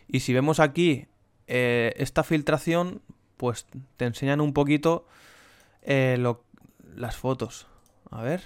Y 0.08 0.20
si 0.20 0.32
vemos 0.32 0.60
aquí 0.60 1.06
esta 1.46 2.22
filtración, 2.22 3.02
pues 3.40 3.66
te 3.96 4.04
enseñan 4.04 4.42
un 4.42 4.52
poquito 4.52 5.06
eh, 5.80 6.16
lo- 6.18 6.44
las 6.94 7.16
fotos. 7.16 7.66
A 8.10 8.20
ver. 8.22 8.42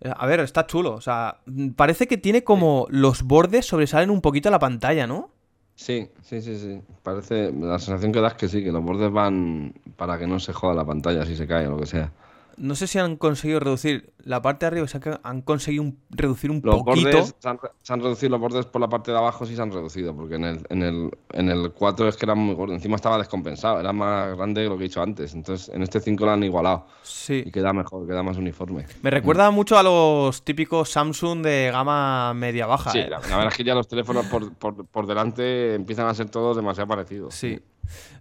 Eh, 0.00 0.12
A 0.16 0.26
ver, 0.26 0.38
está 0.40 0.66
chulo. 0.68 0.94
O 0.94 1.00
sea, 1.00 1.38
parece 1.74 2.06
que 2.06 2.16
tiene 2.16 2.44
como 2.44 2.86
los 2.90 3.22
bordes 3.24 3.66
sobresalen 3.66 4.10
un 4.10 4.20
poquito 4.20 4.48
a 4.48 4.52
la 4.52 4.60
pantalla, 4.60 5.08
¿no? 5.08 5.30
Sí, 5.74 6.08
sí, 6.22 6.40
sí, 6.42 6.56
sí. 6.58 6.80
Parece, 7.02 7.50
la 7.52 7.80
sensación 7.80 8.12
que 8.12 8.20
da 8.20 8.28
es 8.28 8.34
que 8.34 8.48
sí, 8.48 8.62
que 8.62 8.70
los 8.70 8.84
bordes 8.84 9.10
van 9.10 9.74
para 9.96 10.16
que 10.18 10.28
no 10.28 10.38
se 10.38 10.52
joda 10.52 10.74
la 10.74 10.84
pantalla 10.84 11.26
si 11.26 11.34
se 11.34 11.48
cae 11.48 11.66
o 11.66 11.70
lo 11.72 11.78
que 11.78 11.86
sea. 11.86 12.12
No 12.56 12.74
sé 12.74 12.86
si 12.86 12.98
han 12.98 13.16
conseguido 13.16 13.60
reducir 13.60 14.12
la 14.24 14.40
parte 14.42 14.64
de 14.64 14.68
arriba, 14.68 14.84
o 14.84 14.88
sea, 14.88 15.00
que 15.00 15.18
han 15.22 15.42
conseguido 15.42 15.82
un- 15.82 15.98
reducir 16.10 16.50
un 16.50 16.60
Los 16.62 16.82
poquito. 16.82 17.08
bordes, 17.10 17.34
se 17.38 17.48
han, 17.48 17.58
se 17.82 17.92
han 17.92 18.00
reducido 18.00 18.30
los 18.30 18.40
bordes 18.40 18.66
por 18.66 18.80
la 18.80 18.88
parte 18.88 19.10
de 19.10 19.18
abajo, 19.18 19.44
sí 19.46 19.56
se 19.56 19.62
han 19.62 19.72
reducido, 19.72 20.14
porque 20.14 20.36
en 20.36 20.44
el, 20.44 20.66
en 20.68 20.82
el, 20.82 21.10
en 21.32 21.48
el 21.48 21.72
4 21.72 22.08
es 22.08 22.16
que 22.16 22.26
era 22.26 22.34
muy 22.34 22.54
gordo, 22.54 22.72
encima 22.74 22.96
estaba 22.96 23.18
descompensado, 23.18 23.80
era 23.80 23.92
más 23.92 24.36
grande 24.36 24.62
que 24.62 24.68
lo 24.68 24.76
que 24.78 24.84
he 24.84 24.88
dicho 24.88 25.02
antes. 25.02 25.34
Entonces, 25.34 25.68
en 25.74 25.82
este 25.82 26.00
5 26.00 26.24
lo 26.24 26.30
han 26.32 26.42
igualado 26.44 26.86
Sí. 27.02 27.42
y 27.46 27.50
queda 27.50 27.72
mejor, 27.72 28.06
queda 28.06 28.22
más 28.22 28.36
uniforme. 28.36 28.86
Me 29.02 29.10
recuerda 29.10 29.50
mucho 29.50 29.76
a 29.78 29.82
los 29.82 30.44
típicos 30.44 30.90
Samsung 30.90 31.42
de 31.42 31.70
gama 31.72 32.32
media-baja. 32.34 32.90
Sí, 32.92 32.98
¿eh? 33.00 33.08
la, 33.10 33.18
la 33.20 33.26
verdad 33.36 33.48
es 33.48 33.56
que 33.56 33.64
ya 33.64 33.74
los 33.74 33.88
teléfonos 33.88 34.26
por, 34.26 34.52
por, 34.54 34.86
por 34.86 35.06
delante 35.06 35.74
empiezan 35.74 36.06
a 36.06 36.14
ser 36.14 36.30
todos 36.30 36.56
demasiado 36.56 36.86
parecidos. 36.88 37.34
Sí. 37.34 37.60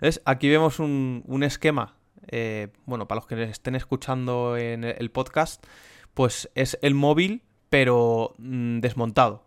¿Ves? 0.02 0.22
Aquí 0.26 0.50
vemos 0.50 0.80
un, 0.80 1.24
un 1.28 1.44
esquema. 1.44 1.96
Eh, 2.28 2.70
bueno, 2.86 3.08
para 3.08 3.20
los 3.20 3.28
que 3.28 3.42
estén 3.44 3.75
escuchando 3.75 4.58
en 4.58 4.84
el 4.84 5.12
podcast, 5.12 5.66
pues 6.13 6.50
es 6.56 6.78
el 6.82 6.94
móvil, 6.96 7.44
pero 7.70 8.36
mm, 8.38 8.80
desmontado. 8.80 9.46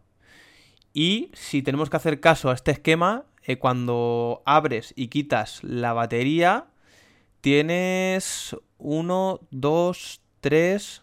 Y 0.92 1.30
si 1.34 1.62
tenemos 1.62 1.90
que 1.90 1.96
hacer 1.96 2.20
caso 2.20 2.50
a 2.50 2.54
este 2.54 2.70
esquema, 2.70 3.24
eh, 3.42 3.58
cuando 3.58 4.42
abres 4.46 4.92
y 4.96 5.08
quitas 5.08 5.62
la 5.62 5.92
batería, 5.92 6.66
tienes 7.40 8.56
uno, 8.78 9.40
dos, 9.50 10.22
tres, 10.40 11.02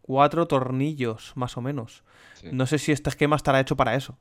cuatro 0.00 0.46
tornillos, 0.46 1.32
más 1.34 1.56
o 1.56 1.60
menos. 1.60 2.04
Sí. 2.34 2.48
No 2.52 2.66
sé 2.66 2.78
si 2.78 2.92
este 2.92 3.10
esquema 3.10 3.36
estará 3.36 3.60
hecho 3.60 3.76
para 3.76 3.94
eso. 3.94 4.18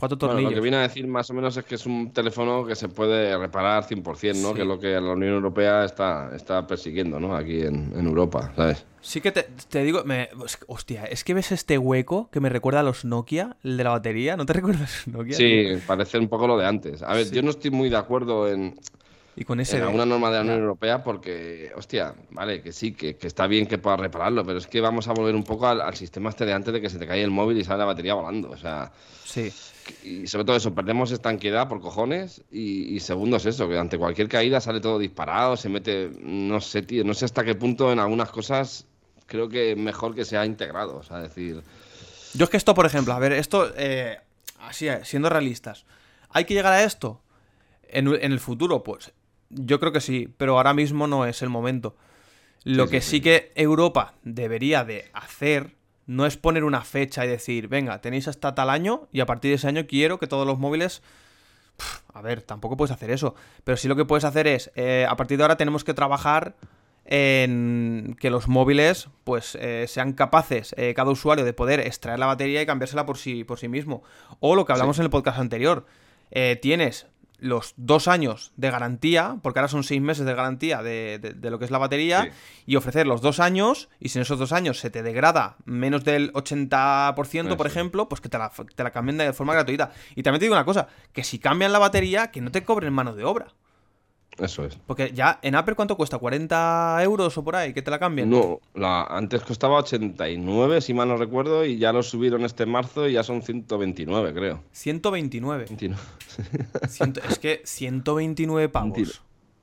Cuatro 0.00 0.16
Bueno, 0.18 0.32
tornillos. 0.32 0.50
lo 0.52 0.54
que 0.56 0.60
viene 0.62 0.76
a 0.78 0.80
decir 0.80 1.06
más 1.06 1.30
o 1.30 1.34
menos 1.34 1.56
es 1.56 1.64
que 1.64 1.76
es 1.76 1.86
un 1.86 2.10
teléfono 2.12 2.64
que 2.66 2.74
se 2.74 2.88
puede 2.88 3.36
reparar 3.38 3.84
100%, 3.84 4.42
¿no? 4.42 4.48
Sí. 4.48 4.54
Que 4.54 4.62
es 4.62 4.66
lo 4.66 4.78
que 4.80 4.88
la 4.94 5.12
Unión 5.12 5.34
Europea 5.34 5.84
está, 5.84 6.34
está 6.34 6.66
persiguiendo, 6.66 7.20
¿no? 7.20 7.36
Aquí 7.36 7.60
en, 7.60 7.92
en 7.94 8.06
Europa, 8.06 8.52
¿sabes? 8.56 8.84
Sí 9.02 9.20
que 9.20 9.30
te, 9.30 9.44
te 9.68 9.82
digo, 9.84 10.02
me, 10.04 10.28
hostia, 10.66 11.04
es 11.04 11.22
que 11.22 11.32
ves 11.34 11.52
este 11.52 11.78
hueco 11.78 12.28
que 12.32 12.40
me 12.40 12.48
recuerda 12.48 12.80
a 12.80 12.82
los 12.82 13.04
Nokia, 13.04 13.56
el 13.62 13.76
de 13.76 13.84
la 13.84 13.90
batería, 13.90 14.36
¿no 14.36 14.44
te 14.46 14.52
recuerdas 14.54 15.06
Nokia? 15.06 15.36
Sí, 15.36 15.66
parece 15.86 16.18
un 16.18 16.28
poco 16.28 16.46
lo 16.46 16.56
de 16.58 16.66
antes. 16.66 17.02
A 17.02 17.12
ver, 17.14 17.26
Sí. 17.26 17.34
yo 17.36 17.42
no 17.42 17.50
estoy 17.50 17.70
muy 17.70 17.88
de 17.90 17.96
acuerdo 17.96 18.48
en, 18.48 18.74
Y 19.36 19.44
con 19.44 19.60
ese... 19.60 19.78
en 19.78 19.84
alguna 19.84 20.04
norma 20.04 20.28
de 20.28 20.36
la 20.36 20.40
Unión 20.42 20.58
Europea 20.58 21.02
porque, 21.02 21.72
hostia, 21.76 22.14
vale, 22.30 22.62
que 22.62 22.72
sí, 22.72 22.92
que, 22.92 23.16
que 23.16 23.26
está 23.26 23.46
bien 23.46 23.66
que 23.66 23.78
puedas 23.78 24.00
repararlo, 24.00 24.44
pero 24.44 24.58
es 24.58 24.66
que 24.66 24.80
vamos 24.80 25.08
a 25.08 25.12
volver 25.12 25.34
un 25.34 25.44
poco 25.44 25.66
al, 25.68 25.80
al 25.80 25.94
sistema 25.94 26.30
este 26.30 26.44
de 26.44 26.52
antes 26.52 26.74
de 26.74 26.80
que 26.80 26.90
se 26.90 26.98
te 26.98 27.06
cae 27.06 27.22
el 27.22 27.30
móvil 27.30 27.56
y 27.58 27.64
sale 27.64 27.78
la 27.78 27.84
batería 27.86 28.14
volando. 28.14 28.50
O 28.50 28.56
sea, 28.56 28.92
Sí, 29.24 29.52
y 30.02 30.26
sobre 30.26 30.44
todo 30.44 30.56
eso, 30.56 30.74
perdemos 30.74 31.12
estanquedad 31.12 31.68
por 31.68 31.80
cojones 31.80 32.42
y, 32.50 32.94
y 32.94 33.00
segundo 33.00 33.36
es 33.36 33.46
eso, 33.46 33.68
que 33.68 33.78
ante 33.78 33.96
cualquier 33.96 34.28
caída 34.28 34.60
sale 34.60 34.80
todo 34.80 34.98
disparado, 34.98 35.56
se 35.56 35.68
mete, 35.68 36.10
no 36.20 36.60
sé, 36.60 36.82
tío, 36.82 37.04
no 37.04 37.14
sé 37.14 37.26
hasta 37.26 37.44
qué 37.44 37.54
punto 37.54 37.92
en 37.92 38.00
algunas 38.00 38.30
cosas 38.30 38.86
creo 39.26 39.48
que 39.48 39.72
es 39.72 39.78
mejor 39.78 40.14
que 40.14 40.24
sea 40.24 40.44
integrado, 40.44 40.96
o 40.96 41.02
sea, 41.04 41.18
decir, 41.18 41.62
Yo 42.34 42.44
es 42.44 42.50
que 42.50 42.56
esto, 42.56 42.74
por 42.74 42.86
ejemplo, 42.86 43.12
a 43.12 43.18
ver, 43.20 43.32
esto, 43.32 43.70
eh, 43.76 44.18
así, 44.58 44.88
eh, 44.88 45.00
siendo 45.04 45.28
realistas, 45.28 45.86
¿hay 46.30 46.44
que 46.44 46.54
llegar 46.54 46.72
a 46.72 46.82
esto? 46.82 47.20
En, 47.88 48.08
en 48.08 48.32
el 48.32 48.40
futuro, 48.40 48.82
pues 48.82 49.12
yo 49.50 49.80
creo 49.80 49.92
que 49.92 50.00
sí, 50.00 50.32
pero 50.36 50.56
ahora 50.56 50.74
mismo 50.74 51.06
no 51.06 51.26
es 51.26 51.42
el 51.42 51.48
momento. 51.48 51.96
Lo 52.64 52.86
Sí, 52.86 52.90
que 52.90 53.00
sí, 53.00 53.20
que 53.20 53.52
Europa 53.54 54.14
debería 54.22 54.84
de 54.84 55.10
hacer 55.12 55.76
no 56.10 56.26
es 56.26 56.36
poner 56.36 56.64
una 56.64 56.80
fecha 56.80 57.24
y 57.24 57.28
decir, 57.28 57.68
venga, 57.68 58.00
tenéis 58.00 58.26
hasta 58.26 58.52
tal 58.52 58.68
año 58.68 59.06
y 59.12 59.20
a 59.20 59.26
partir 59.26 59.50
de 59.50 59.54
ese 59.54 59.68
año 59.68 59.86
quiero 59.86 60.18
que 60.18 60.26
todos 60.26 60.44
los 60.46 60.58
móviles... 60.58 61.02
A 62.12 62.20
ver, 62.20 62.42
tampoco 62.42 62.76
puedes 62.76 62.90
hacer 62.90 63.10
eso, 63.10 63.36
pero 63.62 63.76
sí 63.76 63.86
lo 63.86 63.94
que 63.94 64.04
puedes 64.04 64.24
hacer 64.24 64.48
es, 64.48 64.72
eh, 64.74 65.06
a 65.08 65.14
partir 65.16 65.38
de 65.38 65.44
ahora 65.44 65.56
tenemos 65.56 65.84
que 65.84 65.94
trabajar 65.94 66.56
en 67.04 68.16
que 68.18 68.28
los 68.28 68.48
móviles 68.48 69.08
pues 69.24 69.54
eh, 69.54 69.86
sean 69.88 70.12
capaces 70.12 70.74
eh, 70.76 70.92
cada 70.94 71.10
usuario 71.10 71.44
de 71.44 71.52
poder 71.52 71.80
extraer 71.80 72.18
la 72.18 72.26
batería 72.26 72.60
y 72.60 72.66
cambiársela 72.66 73.06
por 73.06 73.16
sí, 73.16 73.44
por 73.44 73.60
sí 73.60 73.68
mismo. 73.68 74.02
O 74.40 74.56
lo 74.56 74.64
que 74.66 74.72
hablamos 74.72 74.98
en 74.98 75.04
el 75.04 75.10
podcast 75.10 75.38
anterior, 75.38 75.86
tienes 76.60 77.06
los 77.40 77.74
dos 77.76 78.06
años 78.08 78.52
de 78.56 78.70
garantía, 78.70 79.38
porque 79.42 79.58
ahora 79.58 79.68
son 79.68 79.82
seis 79.84 80.00
meses 80.00 80.24
de 80.26 80.34
garantía 80.34 80.82
de, 80.82 81.18
de- 81.20 81.32
de 81.34 81.50
lo 81.50 81.58
que 81.58 81.64
es 81.64 81.70
la 81.70 81.78
batería, 81.78 82.22
Sí. 82.24 82.30
y 82.66 82.76
ofrecer 82.76 83.06
los 83.06 83.20
dos 83.20 83.40
años, 83.40 83.88
y 83.98 84.10
si 84.10 84.18
en 84.18 84.22
esos 84.22 84.38
dos 84.38 84.52
años 84.52 84.78
se 84.78 84.90
te 84.90 85.02
degrada 85.02 85.56
menos 85.64 86.04
del 86.04 86.32
80%, 86.34 87.56
por 87.56 87.66
Eso. 87.66 87.78
ejemplo, 87.78 88.08
pues 88.08 88.20
que 88.20 88.28
te 88.28 88.38
la, 88.38 88.50
te 88.74 88.82
la 88.82 88.90
cambien 88.90 89.18
de 89.18 89.32
forma 89.32 89.52
gratuita. 89.54 89.90
Y 90.14 90.22
también 90.22 90.40
te 90.40 90.44
digo 90.46 90.54
una 90.54 90.64
cosa, 90.64 90.88
que 91.12 91.24
si 91.24 91.38
cambian 91.38 91.72
la 91.72 91.78
batería, 91.78 92.30
que 92.30 92.40
no 92.40 92.50
te 92.50 92.62
cobren 92.64 92.92
mano 92.92 93.14
de 93.14 93.24
obra. 93.24 93.48
Eso 94.40 94.64
es. 94.64 94.76
Porque 94.86 95.12
ya 95.12 95.38
en 95.42 95.54
Apple, 95.54 95.74
¿cuánto 95.74 95.96
cuesta? 95.96 96.18
¿40 96.18 97.02
euros 97.04 97.36
o 97.38 97.44
por 97.44 97.56
ahí? 97.56 97.72
Que 97.72 97.82
te 97.82 97.90
la 97.90 97.98
cambien. 97.98 98.28
No, 98.30 98.60
la, 98.74 99.04
antes 99.04 99.42
costaba 99.42 99.76
89, 99.78 100.80
si 100.80 100.94
mal 100.94 101.08
no 101.08 101.16
recuerdo, 101.16 101.64
y 101.64 101.78
ya 101.78 101.92
lo 101.92 102.02
subieron 102.02 102.44
este 102.44 102.66
marzo 102.66 103.08
y 103.08 103.12
ya 103.12 103.22
son 103.22 103.42
129, 103.42 104.34
creo. 104.34 104.62
129. 104.72 105.64
29. 105.68 106.02
Ciento- 106.88 107.20
es 107.28 107.38
que 107.38 107.62
129 107.64 108.70
Mentira. 108.72 108.72
pavos. 109.06 109.22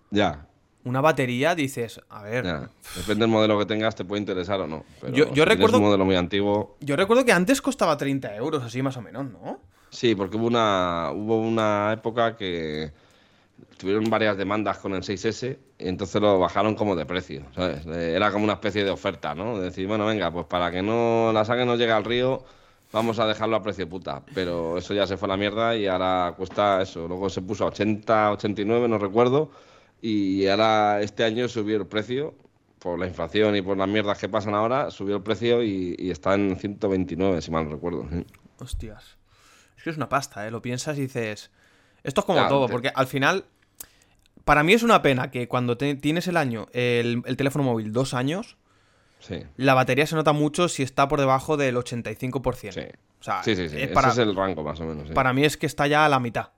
Ya, 0.10 0.46
Una 0.84 1.02
batería, 1.02 1.54
dices, 1.54 2.00
a 2.10 2.22
ver. 2.24 2.46
ya. 2.46 2.70
Depende 2.96 3.24
del 3.26 3.30
modelo 3.32 3.60
que 3.60 3.66
tengas, 3.66 3.94
te 3.96 4.06
puede 4.06 4.22
interesar 4.22 4.62
o 4.62 4.68
no. 4.68 4.86
Pero 5.02 5.12
Yo- 5.14 5.18
yo 5.18 5.26
si 5.28 5.34
tienes 5.34 5.50
recuerdo- 5.56 5.78
un 5.80 5.84
modelo 5.84 6.06
muy 6.06 6.16
antiguo. 6.16 6.78
Yo 6.80 6.96
recuerdo 6.96 7.26
que 7.26 7.34
antes 7.34 7.62
costaba 7.62 7.98
30 7.98 8.34
euros, 8.36 8.64
así 8.64 8.82
más 8.82 8.96
o 8.96 9.02
menos, 9.02 9.26
¿no? 9.30 9.60
Sí, 9.90 10.16
porque 10.16 10.38
hubo 10.38 10.48
una, 10.48 11.12
hubo 11.14 11.40
una 11.42 11.92
época 11.94 12.36
que 12.38 12.92
tuvieron 13.78 14.10
varias 14.10 14.38
demandas 14.38 14.78
con 14.80 14.94
el 14.94 15.02
6S 15.02 15.58
y 15.78 15.88
entonces 15.88 16.22
lo 16.22 16.40
bajaron 16.40 16.76
como 16.76 16.96
de 16.96 17.06
precio, 17.06 17.44
¿sabes? 17.56 17.86
Eh, 17.86 18.14
Era 18.16 18.32
como 18.32 18.44
una 18.44 18.54
especie 18.54 18.84
de 18.84 18.90
oferta, 18.90 19.36
¿no? 19.36 19.60
De 19.60 19.66
decir, 19.66 19.88
bueno, 19.88 20.06
venga, 20.06 20.32
pues 20.32 20.46
para 20.48 20.72
que 20.72 20.82
no 20.82 21.32
la 21.34 21.46
sangre 21.46 21.66
no 21.66 21.76
llegue 21.76 21.92
al 21.92 22.04
río, 22.04 22.44
vamos 22.92 23.20
a 23.20 23.28
dejarlo 23.28 23.56
a 23.56 23.62
precio 23.62 23.88
puta. 23.88 24.24
Pero 24.34 24.78
eso 24.78 24.94
ya 24.94 25.06
se 25.06 25.18
fue 25.18 25.28
a 25.28 25.30
la 25.30 25.38
mierda 25.38 25.76
y 25.76 25.88
ahora 25.88 26.34
cuesta 26.36 26.82
eso. 26.82 27.08
Luego 27.08 27.30
se 27.30 27.42
puso 27.42 27.66
a 27.66 27.68
80, 27.68 28.32
89, 28.32 28.88
no 28.88 28.98
recuerdo, 28.98 29.52
y 30.02 30.48
ahora 30.48 31.02
este 31.02 31.24
año 31.24 31.48
subió 31.48 31.78
el 31.78 31.88
precio. 31.88 32.34
Por 32.80 33.00
la 33.00 33.08
inflación 33.08 33.56
y 33.56 33.64
por 33.64 33.76
las 33.76 33.88
mierdas 33.88 34.20
que 34.20 34.30
pasan 34.30 34.54
ahora, 34.54 34.92
subió 34.92 35.16
el 35.16 35.24
precio 35.24 35.64
y, 35.64 36.12
está 36.12 36.36
en 36.36 36.58
129, 36.58 37.42
si 37.42 37.50
mal 37.50 37.66
no 37.66 37.72
recuerdo. 37.72 38.08
Hostias. 38.60 39.18
Es 39.76 39.84
que 39.84 39.90
es 39.90 39.98
una 39.98 40.08
pasta, 40.08 40.48
¿eh? 40.48 40.52
Lo 40.52 40.62
piensas 40.62 40.96
y 41.00 41.02
dices. 41.02 41.50
Esto 42.08 42.22
es 42.22 42.26
como 42.26 42.48
todo, 42.48 42.68
porque 42.68 42.92
al 42.96 43.06
final. 43.08 43.46
Para 44.46 44.64
mí 44.64 44.72
es 44.74 44.82
una 44.82 45.02
pena 45.02 45.30
que 45.30 45.50
cuando 45.50 45.76
te- 45.78 45.96
tienes 45.96 46.28
el 46.30 46.38
año, 46.38 46.68
el, 46.72 47.22
el 47.26 47.36
teléfono 47.38 47.66
móvil 47.66 47.92
dos 47.92 48.14
años, 48.14 48.56
Sí. 49.20 49.44
la 49.58 49.74
batería 49.74 50.08
se 50.08 50.16
nota 50.16 50.32
mucho 50.32 50.70
si 50.70 50.84
está 50.84 51.08
por 51.10 51.20
debajo 51.20 51.58
del 51.58 51.76
85%. 51.76 52.72
Sí. 52.72 52.80
O 53.20 53.24
sea, 53.24 53.44
Sí, 53.44 53.56
sí, 53.58 53.68
sí. 53.68 53.76
es 53.76 53.84
Ese 53.84 53.94
para, 53.94 54.10
es 54.10 54.18
el 54.20 54.34
rango 54.36 54.64
más 54.64 54.80
o 54.80 54.86
menos. 54.86 55.10
para 55.12 55.34
mí 55.34 55.44
es 55.44 55.58
que 55.58 55.66
está 55.66 55.86
ya 55.88 56.06
a 56.06 56.10
la 56.10 56.20
mitad. 56.22 56.50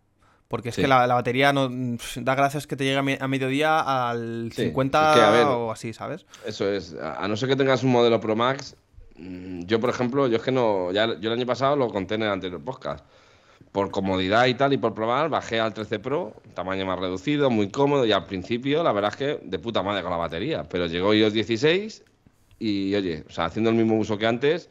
Porque 0.50 0.70
es 0.70 0.75
que 0.75 0.88
la, 0.88 1.06
la 1.08 1.13
batería 1.15 1.51
no 1.53 1.70
da 2.18 2.36
gracias 2.36 2.68
que 2.68 2.75
te 2.75 2.84
llegue 2.84 2.98
a, 2.98 3.01
me- 3.03 3.18
a 3.22 3.27
mediodía 3.27 3.79
al 4.10 4.51
Sí, 4.56 4.63
50 4.65 5.10
es 5.12 5.15
que, 5.18 5.24
a 5.24 5.29
ver, 5.32 5.46
o 5.46 5.72
así, 5.72 5.94
¿sabes? 5.94 6.25
Eso 6.46 6.68
es. 6.72 6.94
A 6.96 7.24
a 7.24 7.27
no 7.27 7.38
ser 7.38 7.50
que 7.50 7.56
tengas 7.56 7.84
un 7.84 7.91
modelo 7.91 8.20
Pro 8.20 8.36
Max, 8.36 8.75
mm, 9.18 9.62
yo 9.65 9.79
por 9.79 9.89
ejemplo, 9.91 10.27
yo 10.27 10.38
es 10.38 10.44
que 10.44 10.51
no. 10.51 10.91
Ya, 10.91 11.06
yo 11.20 11.32
el 11.32 11.39
año 11.39 11.46
pasado 11.46 11.75
lo 11.75 11.88
conté 11.89 12.15
en 12.15 12.24
el 12.24 12.29
anterior 12.29 12.63
podcast. 12.63 13.06
Por 13.71 13.91
comodidad 13.91 14.47
y 14.47 14.55
tal, 14.55 14.73
y 14.73 14.77
por 14.77 14.95
probar, 14.95 15.29
bajé 15.29 15.59
al 15.59 15.73
13 15.75 15.99
Pro, 15.99 16.33
tamaño 16.55 16.85
más 16.88 16.97
reducido, 16.99 17.51
muy 17.51 17.69
cómodo, 17.69 18.03
y 18.05 18.11
al 18.11 18.25
principio, 18.25 18.81
la 18.83 18.91
verdad 18.91 19.11
es 19.11 19.17
que 19.17 19.39
de 19.47 19.59
puta 19.59 19.83
madre 19.83 20.01
con 20.01 20.09
la 20.11 20.17
batería. 20.17 20.63
Pero 20.67 20.88
llegó 20.88 21.13
iOS 21.13 21.33
16 21.33 22.03
y, 22.57 22.95
oye, 22.95 23.23
o 23.27 23.31
sea, 23.31 23.45
haciendo 23.45 23.69
el 23.69 23.75
mismo 23.75 23.97
uso 23.97 24.17
que 24.17 24.25
antes, 24.25 24.69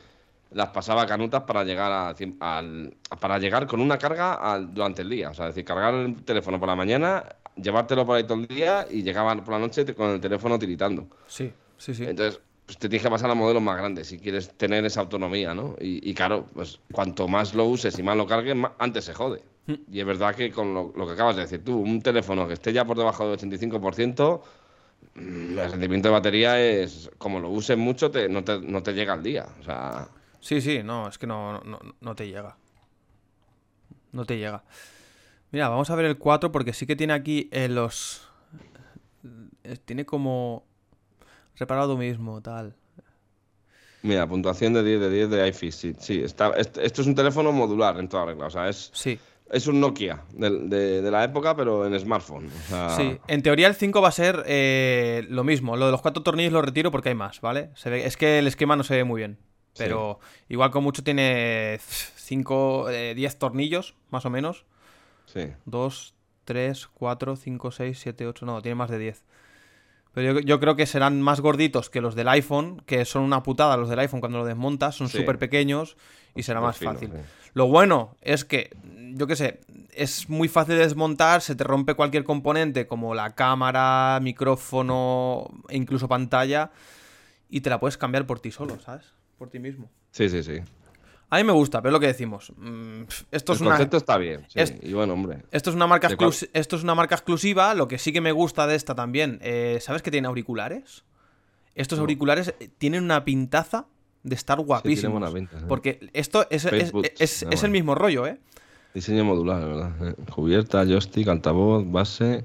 las 0.50 0.71
pasaba 0.71 1.07
canutas 1.07 1.43
para 1.45 1.62
llegar 1.62 1.93
a, 1.93 2.14
al, 2.40 2.97
para 3.21 3.38
llegar 3.38 3.67
con 3.69 3.81
una 3.81 3.99
carga 3.99 4.35
al- 4.35 4.75
durante 4.75 5.02
el 5.02 5.11
día. 5.11 5.31
O 5.31 5.35
sea, 5.35 5.47
es 5.49 5.55
decir, 5.55 5.64
cargar 5.64 5.95
el 5.95 6.25
teléfono 6.25 6.59
por 6.59 6.69
la 6.69 6.75
mañana, 6.75 7.25
llevártelo 7.55 8.05
por 8.05 8.17
ahí 8.17 8.25
todo 8.25 8.38
el 8.40 8.49
día 8.49 8.87
y 8.90 9.02
llegaban 9.02 9.45
por 9.45 9.55
la 9.55 9.61
noche 9.61 9.95
con 9.95 10.11
el 10.11 10.21
teléfono 10.21 10.59
tiritando. 10.59 11.07
Sí, 11.26 11.52
sí, 11.76 11.95
sí. 11.95 12.05
Entonces, 12.05 12.40
pues 12.69 12.77
te 12.77 12.87
tienes 12.91 13.03
que 13.03 13.09
pasar 13.11 13.31
a 13.31 13.35
modelos 13.35 13.63
más 13.63 13.79
grandes 13.79 14.09
si 14.09 14.19
quieres 14.19 14.51
tener 14.59 14.85
esa 14.85 15.01
autonomía, 15.01 15.55
¿no? 15.55 15.75
Y, 15.81 16.07
y 16.11 16.13
claro, 16.13 16.45
pues 16.53 16.81
cuanto 16.93 17.27
más 17.27 17.55
lo 17.55 17.65
uses 17.65 17.99
y 17.99 18.03
más 18.03 18.15
lo 18.15 18.27
cargues, 18.27 18.55
más- 18.55 18.73
antes 18.79 19.07
se 19.07 19.15
jode. 19.15 19.43
Mm. 19.67 19.75
Y 19.91 20.01
es 20.01 20.05
verdad 20.05 20.35
que 20.35 20.51
con 20.53 20.75
lo, 20.75 20.93
lo 20.95 21.07
que 21.07 21.13
acabas 21.15 21.37
de 21.37 21.43
decir 21.43 21.65
tú, 21.65 21.79
un 21.79 22.03
teléfono 22.03 22.47
que 22.47 22.53
esté 22.53 22.75
ya 22.75 22.85
por 22.85 22.99
debajo 22.99 23.25
del 23.27 23.39
85%, 23.39 24.43
mm, 25.15 25.59
el 25.59 25.71
rendimiento 25.73 26.09
de 26.09 26.13
batería 26.13 26.61
es, 26.61 27.11
como 27.17 27.41
lo 27.41 27.49
uses 27.49 27.79
mucho, 27.79 28.11
te, 28.11 28.29
no, 28.29 28.45
te, 28.45 28.61
no 28.61 28.83
te 28.83 28.93
llega 28.93 29.15
al 29.15 29.23
día. 29.23 29.47
O 29.61 29.63
sea, 29.65 30.09
Sí, 30.41 30.61
sí, 30.61 30.83
no, 30.85 31.09
es 31.09 31.17
que 31.17 31.27
no, 31.27 31.61
no, 31.63 31.79
no 32.01 32.15
te 32.15 32.27
llega. 32.27 32.57
no 34.13 34.25
te 34.27 34.37
llega. 34.37 34.63
Mira, 35.51 35.71
vamos 35.71 35.89
a 35.89 35.95
ver 35.95 36.05
el 36.05 36.19
4 36.19 36.53
porque 36.53 36.75
sí 36.75 36.87
que 36.87 36.97
tiene 36.97 37.15
aquí 37.15 37.49
eh, 37.51 37.69
los... 37.69 38.29
eh, 39.65 39.77
tiene 39.85 40.05
como... 40.05 40.65
Reparado 41.59 41.97
mismo, 41.97 42.41
tal. 42.41 42.75
Mira, 44.03 44.27
puntuación 44.29 44.73
de 44.75 44.85
10 44.85 45.00
de 45.00 45.11
10 45.11 45.31
de 45.31 45.49
iFixit. 45.49 45.99
Sí, 45.99 46.23
está, 46.23 46.50
est- 46.57 46.79
esto 46.79 47.03
es 47.03 47.09
un 47.09 47.15
teléfono 47.15 47.50
modular 47.53 47.99
en 47.99 48.09
toda 48.09 48.27
regla. 48.27 48.47
O 48.47 48.50
sea, 48.50 48.69
es, 48.69 48.91
Sí, 48.95 49.19
es 49.50 49.67
un 49.67 49.81
Nokia 49.81 50.23
del- 50.33 50.71
de, 50.71 51.03
de 51.03 51.11
la 51.11 51.25
época, 51.25 51.57
pero 51.57 51.85
en 51.85 51.99
smartphone. 51.99 52.47
O 52.47 52.69
sea, 52.69 52.91
sí. 52.91 53.19
En 53.27 53.43
teoría 53.43 53.67
el 53.67 53.75
5 53.75 54.00
va 54.00 54.09
a 54.09 54.12
ser 54.12 54.45
eh, 54.47 55.27
lo 55.29 55.43
mismo. 55.43 55.77
Lo 55.77 55.87
de 55.87 55.93
los 55.93 56.00
cuatro 56.00 56.23
tornillos 56.23 56.53
lo 56.53 56.62
retiro 56.62 56.93
porque 56.93 57.09
hay 57.09 57.17
más, 57.17 57.41
¿vale? 57.41 57.71
Se 57.75 57.91
ve, 57.91 58.07
es 58.07 58.17
que 58.17 58.38
el 58.38 58.47
esquema 58.47 58.77
no 58.77 58.85
se 58.85 58.95
ve 58.95 59.03
muy 59.05 59.19
bien. 59.21 59.38
Pero 59.77 60.19
igual 60.49 60.71
con 60.73 60.83
mucho 60.83 61.03
tiene 61.05 61.79
5, 61.81 62.88
10 63.15 63.38
tornillos, 63.38 63.95
más 64.11 64.25
o 64.27 64.31
menos. 64.31 64.65
sí. 65.27 65.53
2, 65.67 66.15
3, 66.45 66.88
4, 66.95 67.37
5, 67.37 67.71
6, 67.71 67.99
7, 68.00 68.27
8. 68.27 68.47
No, 68.47 68.61
tiene 68.62 68.75
más 68.75 68.91
de 68.91 68.99
10. 68.99 69.23
Pero 70.15 70.35
yo, 70.35 70.41
yo 70.41 70.59
creo 70.61 70.75
que 70.75 70.87
serán 70.87 71.21
más 71.23 71.41
gorditos 71.41 71.91
que 71.91 72.00
los 72.00 72.15
del 72.15 72.29
iPhone, 72.29 72.83
que 72.87 73.05
son 73.05 73.23
una 73.23 73.43
putada 73.43 73.77
los 73.77 73.88
del 73.88 73.99
iPhone 74.00 74.21
cuando 74.21 74.38
lo 74.38 74.45
desmontas, 74.45 74.97
son 74.97 75.09
Sí. 75.09 75.19
súper 75.19 75.38
pequeños 75.38 75.97
y 76.35 76.43
será 76.43 76.61
más 76.61 76.77
fino, 76.79 76.93
fácil. 76.95 77.11
sí. 77.11 77.19
Lo 77.55 77.67
bueno 77.67 78.17
es 78.21 78.45
que, 78.45 78.71
yo 79.15 79.27
qué 79.27 79.35
sé, 79.37 79.61
es 79.93 80.29
muy 80.29 80.49
fácil 80.49 80.77
de 80.77 80.83
desmontar, 80.83 81.41
se 81.41 81.55
te 81.57 81.65
rompe 81.65 81.95
cualquier 81.95 82.25
componente 82.25 82.87
como 82.87 83.15
la 83.15 83.35
cámara, 83.35 84.19
micrófono 84.23 85.49
e 85.69 85.77
incluso 85.77 86.09
pantalla 86.09 86.71
y 87.49 87.61
te 87.62 87.71
la 87.71 87.81
puedes 87.81 87.97
cambiar 87.97 88.27
por 88.27 88.41
ti 88.41 88.50
solo, 88.50 88.79
¿sabes? 88.81 89.12
Por 89.38 89.49
ti 89.50 89.59
mismo. 89.59 89.91
Sí, 90.11 90.29
sí, 90.29 90.43
sí. 90.43 90.61
A 91.31 91.37
mí 91.37 91.45
me 91.45 91.53
gusta, 91.53 91.83
pero 91.83 91.91
es 91.91 91.93
lo 91.93 92.01
que 92.01 92.07
decimos. 92.07 92.53
mm, 92.57 93.03
esto 93.31 93.53
es 93.53 93.61
el 93.61 93.67
una... 93.67 93.77
concepto 93.77 93.97
está 93.99 94.17
bien. 94.17 94.47
Sí. 94.49 94.61
es- 94.61 94.75
Y 94.83 94.95
bueno, 94.95 95.13
hombre. 95.13 95.43
Esto 95.51 95.71
es 95.71 95.77
una 95.77 95.87
marca 95.87 96.09
esto 96.53 96.77
es 96.77 96.83
una 96.83 96.95
marca 96.95 97.15
exclusiva. 97.17 97.75
Lo 97.75 97.87
que 97.87 97.99
sí 97.99 98.13
que 98.13 98.21
me 98.21 98.33
gusta 98.33 98.67
de 98.67 98.75
esta 98.77 98.95
también. 98.95 99.39
eh, 99.43 99.79
¿Sabes 99.83 100.01
que 100.03 100.11
tiene 100.11 100.27
auriculares? 100.29 101.05
Estos 101.75 101.99
No. 101.99 102.03
auriculares 102.05 102.55
eh, 102.61 102.71
tienen 102.79 103.05
una 103.05 103.25
pintaza 103.25 103.87
de 104.23 104.35
estar 104.35 104.59
guapísimos. 104.61 105.33
pinta. 105.33 105.59
Porque 105.69 106.11
esto 106.15 106.47
es, 106.51 106.65
es- 106.65 106.93
es- 107.19 107.43
es 107.43 107.63
el 107.63 107.71
mismo 107.71 107.95
rollo, 107.95 108.27
¿eh? 108.27 108.39
Diseño 108.95 109.23
modular, 109.25 109.65
¿verdad? 109.67 110.09
Eh, 110.09 110.15
Cubierta, 110.35 110.85
joystick, 110.87 111.29
altavoz, 111.29 111.85
base. 111.91 112.45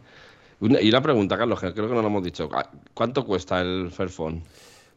Una- 0.60 0.82
y 0.82 0.90
una 0.90 1.02
pregunta, 1.02 1.38
Carlos, 1.38 1.60
que 1.60 1.74
creo 1.74 1.88
que 1.88 1.96
no 1.96 2.02
lo 2.02 2.08
hemos 2.10 2.24
dicho. 2.24 2.50
¿Cuánto 2.94 3.26
cuesta 3.26 3.62
el 3.62 3.90
Fairphone? 3.92 4.44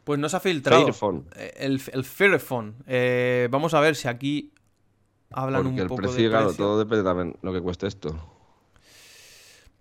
Pues 0.07 0.19
no 0.21 0.29
se 0.29 0.37
ha 0.37 0.39
filtrado. 0.39 0.83
Fairphone. 0.83 1.25
Eh, 1.35 1.53
El, 1.57 1.81
el 1.91 2.05
Fairphone. 2.05 2.75
Eh, 2.87 3.49
vamos 3.51 3.73
a 3.73 3.81
ver 3.81 3.93
si 3.97 4.07
aquí 4.07 4.53
hablan 5.31 5.63
Porque 5.63 5.73
un 5.75 5.79
el 5.81 5.87
poco 5.87 6.01
precio, 6.03 6.23
de 6.23 6.29
claro, 6.29 6.47
precio. 6.47 6.63
todo 6.65 6.79
depende 6.79 7.03
también 7.03 7.31
de 7.33 7.39
lo 7.41 7.51
que 7.51 7.59
cueste 7.61 7.87
esto. 7.87 8.15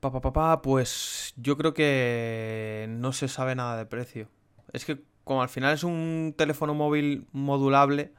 Pa, 0.01 0.11
pa, 0.11 0.21
pa, 0.21 0.33
pa, 0.33 0.63
pues 0.63 1.33
yo 1.37 1.57
creo 1.57 1.73
que 1.75 2.87
no 2.91 3.13
se 3.13 3.29
sabe 3.29 3.55
nada 3.55 3.77
de 3.77 3.87
precio. 3.87 4.29
Es 4.73 4.85
que 4.85 5.01
como 5.23 5.43
al 5.43 5.49
final 5.49 5.73
es 5.73 5.85
un 5.85 6.35
teléfono 6.37 6.75
móvil 6.75 7.29
modulable, 7.31 8.13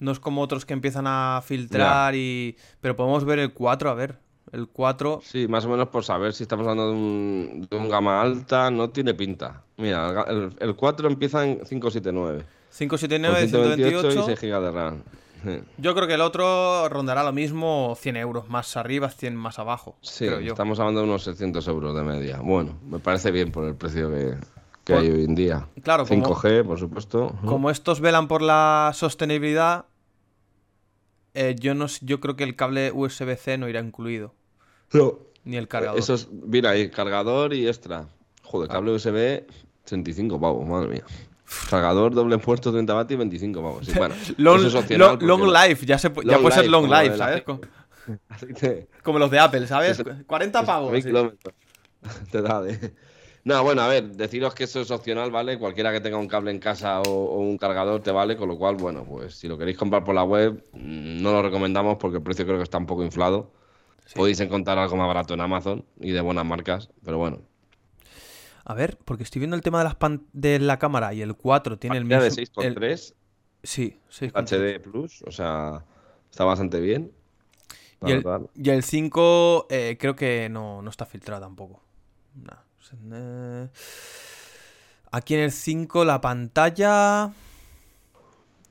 no 0.00 0.10
es 0.10 0.18
como 0.18 0.42
otros 0.42 0.66
que 0.66 0.72
empiezan 0.74 1.06
a 1.06 1.42
filtrar 1.44 2.16
y... 2.16 2.56
Pero 2.80 2.96
podemos 2.96 3.24
ver 3.24 3.38
el 3.38 3.52
4, 3.54 3.88
a 3.88 3.94
ver. 3.94 4.18
El 4.52 4.68
4... 4.68 5.20
Sí, 5.24 5.48
más 5.48 5.64
o 5.64 5.68
menos 5.68 5.88
por 5.88 6.04
saber 6.04 6.32
si 6.32 6.44
estamos 6.44 6.66
hablando 6.66 6.88
de 6.88 6.92
un, 6.96 7.66
de 7.70 7.76
un 7.76 7.88
gama 7.88 8.20
alta, 8.22 8.70
no 8.70 8.90
tiene 8.90 9.14
pinta. 9.14 9.62
Mira, 9.76 10.24
el 10.28 10.36
el, 10.36 10.56
el 10.60 10.76
4 10.76 11.08
empieza 11.08 11.44
en 11.44 11.56
579. 11.60 12.44
579, 12.76 13.40
con 13.40 13.48
128 13.48 13.96
y 14.08 14.12
128. 14.12 14.26
6 14.26 14.40
GB 14.52 14.60
de 14.62 14.70
RAM. 14.72 15.02
Sí. 15.44 15.60
Yo 15.78 15.94
creo 15.94 16.06
que 16.08 16.14
el 16.14 16.20
otro 16.22 16.88
rondará 16.88 17.22
lo 17.22 17.32
mismo 17.32 17.96
100 18.00 18.16
euros 18.16 18.48
más 18.48 18.76
arriba, 18.76 19.10
100 19.10 19.36
más 19.36 19.58
abajo. 19.58 19.96
Sí, 20.00 20.26
creo 20.26 20.40
yo. 20.40 20.52
estamos 20.52 20.78
hablando 20.80 21.00
de 21.02 21.06
unos 21.08 21.22
600 21.24 21.66
euros 21.68 21.94
de 21.94 22.02
media. 22.02 22.38
Bueno, 22.40 22.78
me 22.88 22.98
parece 22.98 23.30
bien 23.30 23.52
por 23.52 23.64
el 23.64 23.74
precio 23.76 24.10
que, 24.10 24.34
que 24.84 24.94
Por- 24.94 25.02
hay 25.02 25.10
hoy 25.10 25.24
en 25.24 25.34
día. 25.34 25.66
Claro, 25.82 26.06
como- 26.06 26.24
5G, 26.34 26.64
por 26.64 26.78
supuesto. 26.78 27.34
Como 27.44 27.70
estos 27.70 28.00
velan 28.00 28.28
por 28.28 28.42
la 28.42 28.90
sostenibilidad, 28.94 29.84
eh, 31.36 31.54
yo, 31.58 31.74
no, 31.74 31.86
yo 32.00 32.18
creo 32.20 32.34
que 32.34 32.44
el 32.44 32.56
cable 32.56 32.90
USB-C 32.92 33.58
no 33.58 33.68
irá 33.68 33.80
incluido. 33.80 34.34
No, 34.92 35.18
Ni 35.44 35.56
el 35.56 35.68
cargador. 35.68 35.98
Eso 35.98 36.14
es, 36.14 36.28
mira 36.30 36.70
ahí, 36.70 36.90
cargador 36.90 37.54
y 37.54 37.68
extra. 37.68 38.08
Joder, 38.42 38.68
cable 38.68 38.92
USB, 38.92 39.44
35 39.84 40.40
pavos, 40.40 40.66
madre 40.66 40.88
mía. 40.88 41.04
Cargador, 41.70 42.12
doble 42.14 42.38
puerto, 42.38 42.72
30 42.72 42.92
vatios, 42.94 43.18
25 43.18 43.62
pavos. 43.62 43.86
Sí, 43.86 43.92
bueno, 43.96 44.14
Long, 44.38 44.64
eso 44.66 44.78
es 44.80 44.90
long- 44.98 45.22
long 45.22 45.42
life, 45.52 45.86
ya, 45.86 45.98
se, 45.98 46.12
pu- 46.12 46.24
ya 46.24 46.32
Long 46.32 46.42
puede 46.42 46.54
ser 46.56 46.64
life, 46.64 46.70
long 46.72 46.82
como 46.82 46.94
lo 46.94 47.02
life, 47.02 47.16
¿sabes? 47.16 47.42
Como 49.02 49.18
los 49.18 49.30
de 49.30 49.38
Apple, 49.38 49.66
¿sabes? 49.66 49.98
Es- 50.00 50.24
40 50.26 50.64
pavos. 50.64 51.02
sí. 51.02 51.10
Te 52.30 52.42
da 52.42 52.62
de... 52.62 52.94
No, 53.46 53.62
bueno, 53.62 53.82
a 53.82 53.86
ver, 53.86 54.08
deciros 54.16 54.54
que 54.56 54.64
eso 54.64 54.80
es 54.80 54.90
opcional, 54.90 55.30
¿vale? 55.30 55.56
Cualquiera 55.56 55.92
que 55.92 56.00
tenga 56.00 56.16
un 56.18 56.26
cable 56.26 56.50
en 56.50 56.58
casa 56.58 57.00
o, 57.02 57.10
o 57.10 57.38
un 57.38 57.56
cargador 57.58 58.02
te 58.02 58.10
vale, 58.10 58.36
con 58.36 58.48
lo 58.48 58.58
cual, 58.58 58.74
bueno, 58.74 59.04
pues 59.04 59.36
si 59.36 59.46
lo 59.46 59.56
queréis 59.56 59.78
comprar 59.78 60.02
por 60.02 60.16
la 60.16 60.24
web, 60.24 60.64
mm, 60.72 61.22
no 61.22 61.30
lo 61.30 61.42
recomendamos 61.42 61.96
porque 61.98 62.16
el 62.16 62.24
precio 62.24 62.44
creo 62.44 62.56
que 62.56 62.64
está 62.64 62.78
un 62.78 62.86
poco 62.86 63.04
inflado. 63.04 63.52
Podéis 64.16 64.40
encontrar 64.40 64.78
algo 64.78 64.96
más 64.96 65.06
barato 65.06 65.34
en 65.34 65.40
Amazon 65.42 65.84
y 66.00 66.10
de 66.10 66.20
buenas 66.22 66.44
marcas, 66.44 66.90
pero 67.04 67.18
bueno. 67.18 67.40
A 68.64 68.74
ver, 68.74 68.98
porque 69.04 69.22
estoy 69.22 69.38
viendo 69.38 69.54
el 69.54 69.62
tema 69.62 69.78
de, 69.78 69.84
las 69.84 69.94
pan- 69.94 70.26
de 70.32 70.58
la 70.58 70.80
cámara 70.80 71.14
y 71.14 71.22
el 71.22 71.36
4 71.36 71.78
tiene 71.78 71.98
el 71.98 72.04
mismo. 72.04 72.22
de 72.22 72.28
el- 72.28 72.34
6.3, 72.34 73.14
Sí, 73.62 73.96
6,3. 74.10 74.32
HD 74.34 74.80
Plus, 74.80 75.22
o 75.22 75.30
sea, 75.30 75.84
está 76.28 76.44
bastante 76.44 76.80
bien. 76.80 77.12
Y 78.04 78.10
el, 78.10 78.24
y 78.56 78.70
el 78.70 78.82
5 78.82 79.66
eh, 79.70 79.96
creo 80.00 80.16
que 80.16 80.48
no, 80.48 80.82
no 80.82 80.90
está 80.90 81.06
filtrado 81.06 81.42
tampoco. 81.42 81.80
Nah. 82.34 82.65
Eh, 83.12 83.68
Aquí 85.12 85.34
en 85.34 85.40
el 85.40 85.52
5 85.52 86.04
la 86.04 86.20
pantalla... 86.20 87.30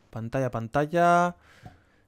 Pantalla, 0.09 0.51
pantalla... 0.51 1.35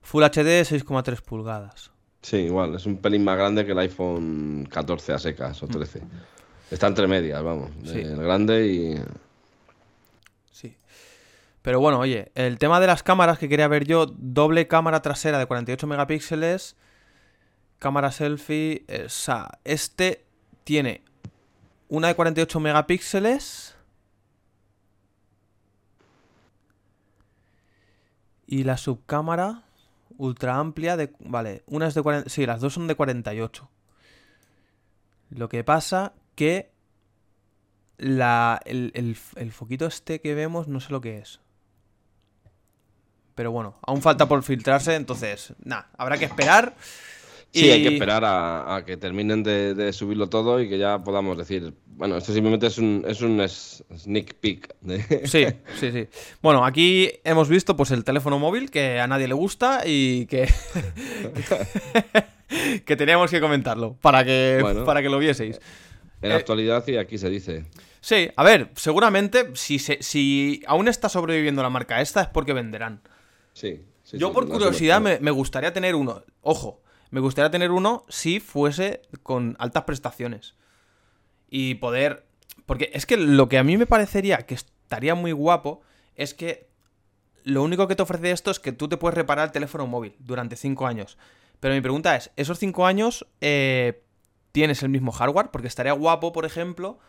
Full 0.02 0.24
HD 0.24 0.64
6,3 0.64 1.22
pulgadas. 1.22 1.92
Sí, 2.22 2.38
igual, 2.38 2.76
es 2.76 2.86
un 2.86 2.98
pelín 2.98 3.24
más 3.26 3.38
grande 3.38 3.66
que 3.66 3.74
el 3.74 3.80
iPhone 3.80 4.68
14 4.72 5.14
a 5.14 5.20
secas 5.20 5.62
o 5.64 5.68
13. 5.68 6.02
Está 6.72 6.88
entre 6.88 7.08
medias, 7.08 7.44
vamos, 7.44 7.72
Sí. 7.84 8.00
el 8.00 8.16
grande 8.18 8.68
y... 8.68 8.96
Sí. 10.52 10.78
Pero 11.62 11.80
bueno, 11.82 12.00
oye, 12.00 12.32
el 12.36 12.58
tema 12.58 12.80
de 12.80 12.88
las 12.88 13.04
cámaras 13.04 13.38
que 13.38 13.50
quería 13.50 13.68
ver 13.68 13.86
yo, 13.86 14.06
doble 14.06 14.68
cámara 14.68 15.02
trasera 15.02 15.40
de 15.40 15.46
48 15.46 15.88
megapíxeles, 15.88 16.78
cámara 17.80 18.12
selfie, 18.12 18.86
eh, 18.88 19.04
o 19.06 19.10
sea, 19.10 19.60
este 19.66 20.26
tiene 20.64 21.04
una 21.90 22.08
de 22.10 22.16
48 22.16 22.60
megapíxeles 22.60 23.76
y 28.46 28.64
la 28.64 28.78
subcámara 28.78 29.64
ultra 30.18 30.58
amplia 30.58 30.98
de 30.98 31.14
vale, 31.20 31.64
una 31.68 31.88
es 31.88 31.94
de 31.94 32.02
40, 32.02 32.30
sí, 32.30 32.46
las 32.46 32.62
dos 32.62 32.74
son 32.74 32.88
de 32.88 32.96
48. 32.96 33.70
Lo 35.30 35.50
que 35.50 35.64
pasa 35.64 36.14
que 36.36 36.72
la, 37.98 38.60
el, 38.66 38.92
el- 38.96 39.18
el 39.36 39.52
foquito 39.52 39.86
este 39.86 40.22
que 40.22 40.34
vemos 40.34 40.68
no 40.68 40.80
sé 40.80 40.92
lo 40.92 41.02
que 41.02 41.18
es. 41.20 41.40
Pero 43.36 43.52
bueno, 43.52 43.76
aún 43.86 44.02
falta 44.02 44.28
por 44.28 44.42
filtrarse, 44.42 44.96
entonces, 44.96 45.54
nada, 45.64 45.90
habrá 45.98 46.18
que 46.18 46.26
esperar. 46.26 46.76
Sí, 47.54 47.66
y- 47.66 47.70
hay 47.72 47.82
que 47.84 47.90
esperar 47.94 48.24
a, 48.26 48.76
a 48.76 48.86
que 48.86 48.98
terminen 48.98 49.42
de, 49.44 49.74
de 49.74 49.94
subirlo 49.94 50.28
todo 50.28 50.62
y 50.62 50.70
que 50.70 50.78
ya 50.78 51.02
podamos 51.04 51.38
decir, 51.38 51.74
bueno, 51.88 52.18
esto 52.18 52.34
simplemente 52.34 52.68
es 52.68 52.78
un, 52.78 53.04
es 53.08 53.22
un 53.22 53.42
sneak 53.98 54.36
peek. 54.36 54.76
de- 54.82 55.02
Sí, 55.28 55.46
sí, 55.80 55.92
sí. 55.92 56.08
Bueno, 56.42 56.66
aquí 56.66 57.10
hemos 57.24 57.50
visto 57.50 57.76
pues 57.76 57.92
el 57.92 58.04
teléfono 58.04 58.38
móvil 58.38 58.70
que 58.70 59.00
a 59.00 59.08
nadie 59.08 59.28
le 59.28 59.34
gusta 59.34 59.82
y 59.86 60.26
que 60.28 60.48
que 62.86 62.96
teníamos 62.96 63.32
que 63.32 63.40
comentarlo 63.42 63.96
para 64.02 64.24
que 64.24 64.60
Bueno. 64.62 64.86
para 64.86 65.02
que 65.02 65.10
lo 65.10 65.20
vieseis. 65.20 65.58
En 66.22 66.30
Eh, 66.30 66.32
la 66.34 66.36
actualidad 66.36 66.84
y 66.88 66.98
aquí 66.98 67.18
se 67.18 67.30
dice. 67.30 67.66
Sí, 68.02 68.30
a 68.36 68.44
ver, 68.44 68.72
seguramente 68.76 69.52
si 69.54 69.80
se, 69.80 70.02
si 70.02 70.64
aún 70.68 70.88
está 70.88 71.10
sobreviviendo 71.10 71.62
la 71.62 71.70
marca 71.70 72.02
esta 72.02 72.22
es 72.22 72.28
porque 72.28 72.54
venderán. 72.54 73.02
Sí. 73.54 73.82
sí, 74.04 74.18
Yo 74.18 74.30
sí, 74.30 74.34
por 74.34 74.48
curiosidad 74.48 75.02
me, 75.02 75.20
me 75.20 75.32
gustaría 75.32 75.74
tener 75.74 75.96
uno. 75.96 76.24
Ojo, 76.42 76.82
me 77.10 77.20
gustaría 77.20 77.52
tener 77.52 77.72
uno 77.72 78.06
si 78.10 78.40
fuese 78.40 79.02
con 79.24 79.56
altas 79.60 79.84
prestaciones. 79.84 80.56
Y 81.50 81.76
poder... 81.76 82.26
Porque 82.66 82.92
es 82.94 83.06
que 83.06 83.18
lo 83.18 83.48
que 83.48 83.58
a 83.58 83.64
mí 83.64 83.78
me 83.78 83.86
parecería 83.86 84.40
que 84.40 84.56
estaría 84.56 85.16
muy 85.16 85.32
guapo 85.32 85.82
es 86.16 86.34
que 86.34 86.68
lo 87.44 87.64
único 87.64 87.88
que 87.88 87.96
te 87.96 88.04
ofrece 88.04 88.32
esto 88.32 88.52
es 88.52 88.60
que 88.60 88.74
tú 88.74 88.90
te 88.90 88.98
puedes 88.98 89.16
reparar 89.16 89.46
el 89.46 89.52
teléfono 89.54 89.88
móvil 89.88 90.16
durante 90.20 90.58
5 90.58 90.86
años. 90.86 91.18
Pero 91.62 91.74
mi 91.76 91.82
pregunta 91.82 92.16
es, 92.16 92.32
¿esos 92.36 92.60
5 92.60 92.86
años 92.86 93.26
eh, 93.40 94.04
tienes 94.52 94.84
el 94.84 94.90
mismo 94.90 95.14
hardware? 95.14 95.50
Porque 95.50 95.70
estaría 95.70 95.94
guapo, 95.94 96.34
por 96.34 96.46
ejemplo, 96.46 97.00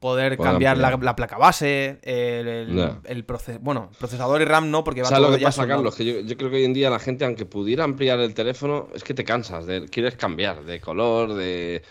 poder 0.00 0.38
cambiar 0.38 0.78
la, 0.78 1.16
placa 1.16 1.38
base, 1.38 1.98
el, 2.02 3.24
bueno, 3.60 3.90
procesador 3.98 4.40
y 4.40 4.44
RAM 4.44 4.70
no, 4.70 4.84
porque 4.84 5.02
va 5.02 5.08
¿Sabes 5.08 5.22
todo 5.22 5.30
lo 5.30 5.36
que 5.36 5.42
ya 5.42 5.48
pasa, 5.48 5.62
soldado. 5.62 5.80
Carlos? 5.80 5.96
Que 5.96 6.04
yo, 6.04 6.20
yo 6.20 6.36
creo 6.36 6.50
que 6.50 6.56
hoy 6.56 6.64
en 6.64 6.72
día 6.72 6.90
la 6.90 7.00
gente, 7.00 7.24
aunque 7.24 7.46
pudiera 7.46 7.84
ampliar 7.84 8.20
el 8.20 8.34
teléfono, 8.34 8.88
es 8.94 9.02
que 9.02 9.14
te 9.14 9.24
cansas, 9.24 9.66
de, 9.66 9.88
quieres 9.88 10.14
cambiar 10.14 10.64
de 10.64 10.80
color, 10.80 11.34
de, 11.34 11.82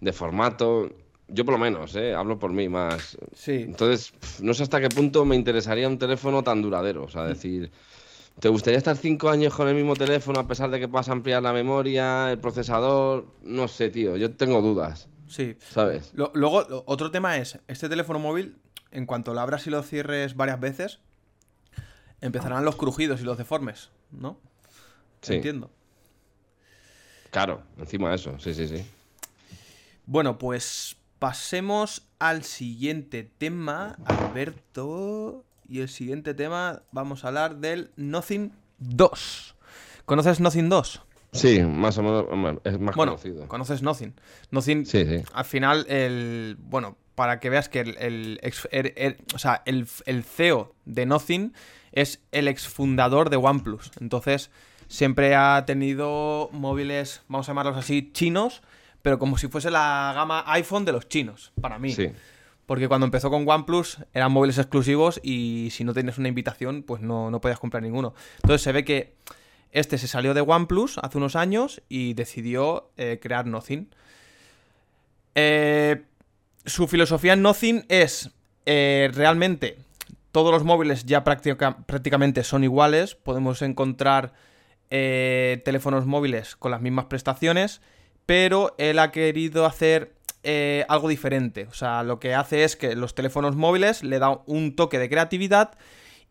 de 0.00 0.12
formato. 0.12 0.90
Yo 1.28 1.44
por 1.44 1.52
lo 1.52 1.58
menos, 1.58 1.96
¿eh? 1.96 2.14
hablo 2.14 2.38
por 2.38 2.52
mí 2.52 2.68
más. 2.68 3.18
Sí. 3.34 3.62
Entonces, 3.64 4.12
no 4.40 4.54
sé 4.54 4.62
hasta 4.62 4.80
qué 4.80 4.88
punto 4.88 5.24
me 5.24 5.34
interesaría 5.34 5.88
un 5.88 5.98
teléfono 5.98 6.44
tan 6.44 6.62
duradero. 6.62 7.02
O 7.02 7.08
sea, 7.08 7.24
decir, 7.24 7.72
¿te 8.38 8.48
gustaría 8.48 8.78
estar 8.78 8.96
cinco 8.96 9.28
años 9.28 9.52
con 9.52 9.66
el 9.66 9.74
mismo 9.74 9.96
teléfono 9.96 10.38
a 10.38 10.46
pesar 10.46 10.70
de 10.70 10.78
que 10.78 10.86
puedas 10.86 11.08
ampliar 11.08 11.42
la 11.42 11.52
memoria, 11.52 12.30
el 12.30 12.38
procesador? 12.38 13.26
No 13.42 13.66
sé, 13.66 13.90
tío, 13.90 14.16
yo 14.16 14.36
tengo 14.36 14.62
dudas, 14.62 15.08
Sí. 15.28 15.56
¿sabes? 15.70 16.12
Lo- 16.14 16.30
luego, 16.34 16.62
lo- 16.68 16.84
otro 16.86 17.10
tema 17.10 17.36
es, 17.38 17.58
este 17.68 17.88
teléfono 17.88 18.18
móvil, 18.18 18.56
en 18.90 19.06
cuanto 19.06 19.34
lo 19.34 19.40
abras 19.40 19.66
y 19.66 19.70
lo 19.70 19.82
cierres 19.82 20.36
varias 20.36 20.60
veces, 20.60 21.00
empezarán 22.20 22.64
los 22.64 22.76
crujidos 22.76 23.20
y 23.20 23.24
los 23.24 23.36
deformes, 23.38 23.90
¿no? 24.10 24.38
Sí. 25.22 25.34
Entiendo. 25.34 25.70
Claro, 27.30 27.62
encima 27.78 28.10
de 28.10 28.16
eso, 28.16 28.38
sí, 28.38 28.54
sí, 28.54 28.68
sí. 28.68 28.86
Bueno, 30.06 30.38
pues 30.38 30.96
pasemos 31.18 32.06
al 32.18 32.44
siguiente 32.44 33.24
tema, 33.38 33.96
Alberto. 34.04 35.44
Y 35.68 35.80
el 35.80 35.88
siguiente 35.88 36.32
tema, 36.32 36.82
vamos 36.92 37.24
a 37.24 37.28
hablar 37.28 37.56
del 37.56 37.90
Nothing 37.96 38.52
2. 38.78 39.54
¿Conoces 40.04 40.38
Nothing 40.38 40.68
2? 40.68 41.02
Sí, 41.32 41.60
más 41.60 41.98
o 41.98 42.02
menos, 42.02 42.60
es 42.64 42.78
más 42.80 42.94
Bueno, 42.96 43.12
conocido. 43.12 43.46
conoces 43.48 43.82
Nothing. 43.82 44.14
Nothing, 44.50 44.86
Sí, 44.86 45.04
sí. 45.04 45.22
al 45.32 45.44
final, 45.44 45.86
el. 45.88 46.56
Bueno, 46.58 46.96
para 47.14 47.40
que 47.40 47.50
veas 47.50 47.68
que 47.68 47.80
el. 47.80 47.96
el 47.98 48.38
ex- 48.42 48.68
er- 48.70 48.94
er- 48.96 49.16
o 49.34 49.38
sea, 49.38 49.62
el, 49.66 49.86
el 50.06 50.24
CEO 50.24 50.74
de 50.84 51.04
Nothing 51.06 51.52
es 51.92 52.20
el 52.32 52.48
exfundador 52.48 53.30
de 53.30 53.36
OnePlus. 53.36 53.90
Entonces, 54.00 54.50
siempre 54.88 55.34
ha 55.34 55.64
tenido 55.66 56.48
móviles, 56.52 57.22
vamos 57.28 57.48
a 57.48 57.52
llamarlos 57.52 57.76
así, 57.76 58.10
chinos, 58.12 58.62
pero 59.02 59.18
como 59.18 59.36
si 59.38 59.48
fuese 59.48 59.70
la 59.70 60.12
gama 60.14 60.42
iPhone 60.46 60.84
de 60.84 60.92
los 60.92 61.08
chinos, 61.08 61.52
para 61.60 61.78
mí. 61.78 61.92
Sí. 61.92 62.10
Porque 62.66 62.88
cuando 62.88 63.04
empezó 63.06 63.30
con 63.30 63.48
OnePlus 63.48 63.98
eran 64.12 64.32
móviles 64.32 64.58
exclusivos 64.58 65.20
y 65.22 65.68
si 65.70 65.84
no 65.84 65.94
tenías 65.94 66.18
una 66.18 66.28
invitación, 66.28 66.82
pues 66.82 67.00
no, 67.00 67.30
no 67.30 67.40
podías 67.40 67.60
comprar 67.60 67.82
ninguno. 67.82 68.14
Entonces 68.42 68.62
se 68.62 68.72
ve 68.72 68.84
que 68.84 69.14
este 69.76 69.98
se 69.98 70.08
salió 70.08 70.32
de 70.32 70.40
OnePlus 70.40 70.98
hace 70.98 71.18
unos 71.18 71.36
años 71.36 71.82
y 71.88 72.14
decidió 72.14 72.90
eh, 72.96 73.18
crear 73.20 73.46
Nothing. 73.46 73.90
Eh, 75.34 76.02
su 76.64 76.88
filosofía 76.88 77.34
en 77.34 77.42
Nothing 77.42 77.84
es 77.88 78.30
eh, 78.64 79.10
realmente 79.12 79.76
todos 80.32 80.50
los 80.50 80.64
móviles 80.64 81.04
ya 81.04 81.24
práctica- 81.24 81.76
prácticamente 81.86 82.42
son 82.42 82.64
iguales. 82.64 83.14
Podemos 83.14 83.60
encontrar 83.62 84.32
teléfonos 84.88 86.06
móviles 86.06 86.54
con 86.56 86.70
las 86.70 86.80
mismas 86.80 87.06
prestaciones, 87.06 87.80
pero 88.24 88.74
él 88.78 88.98
ha 89.00 89.10
querido 89.10 89.66
hacer 89.66 90.14
algo 90.88 91.08
diferente. 91.08 91.66
O 91.66 91.74
sea, 91.74 92.02
lo 92.04 92.20
que 92.20 92.34
hace 92.34 92.62
es 92.64 92.76
que 92.76 92.94
los 92.94 93.14
teléfonos 93.14 93.56
móviles 93.56 94.04
le 94.04 94.20
da 94.20 94.42
un 94.46 94.76
toque 94.76 94.98
de 95.00 95.08
creatividad 95.08 95.72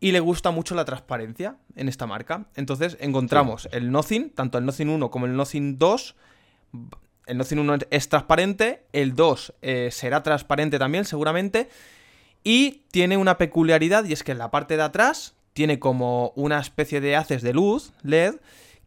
y 0.00 0.12
le 0.12 0.20
gusta 0.20 0.50
mucho 0.50 0.74
la 0.74 0.84
transparencia 0.84 1.56
en 1.74 1.88
esta 1.88 2.06
marca. 2.06 2.46
Entonces 2.54 2.96
encontramos 3.00 3.68
el 3.72 3.90
Nothing, 3.90 4.30
tanto 4.30 4.58
el 4.58 4.66
Nothing 4.66 4.88
1 4.88 5.10
como 5.10 5.26
el 5.26 5.36
Nothing 5.36 5.78
2. 5.78 6.16
El 7.26 7.38
Nothing 7.38 7.58
1 7.58 7.78
es 7.90 8.08
transparente, 8.08 8.84
el 8.92 9.14
2 9.14 9.54
eh, 9.62 9.88
será 9.90 10.22
transparente 10.22 10.78
también 10.78 11.04
seguramente. 11.04 11.68
Y 12.44 12.82
tiene 12.90 13.16
una 13.16 13.38
peculiaridad 13.38 14.04
y 14.04 14.12
es 14.12 14.22
que 14.22 14.32
en 14.32 14.38
la 14.38 14.50
parte 14.50 14.76
de 14.76 14.82
atrás 14.82 15.34
tiene 15.52 15.78
como 15.78 16.32
una 16.36 16.60
especie 16.60 17.00
de 17.00 17.16
haces 17.16 17.42
de 17.42 17.54
luz 17.54 17.92
LED 18.02 18.36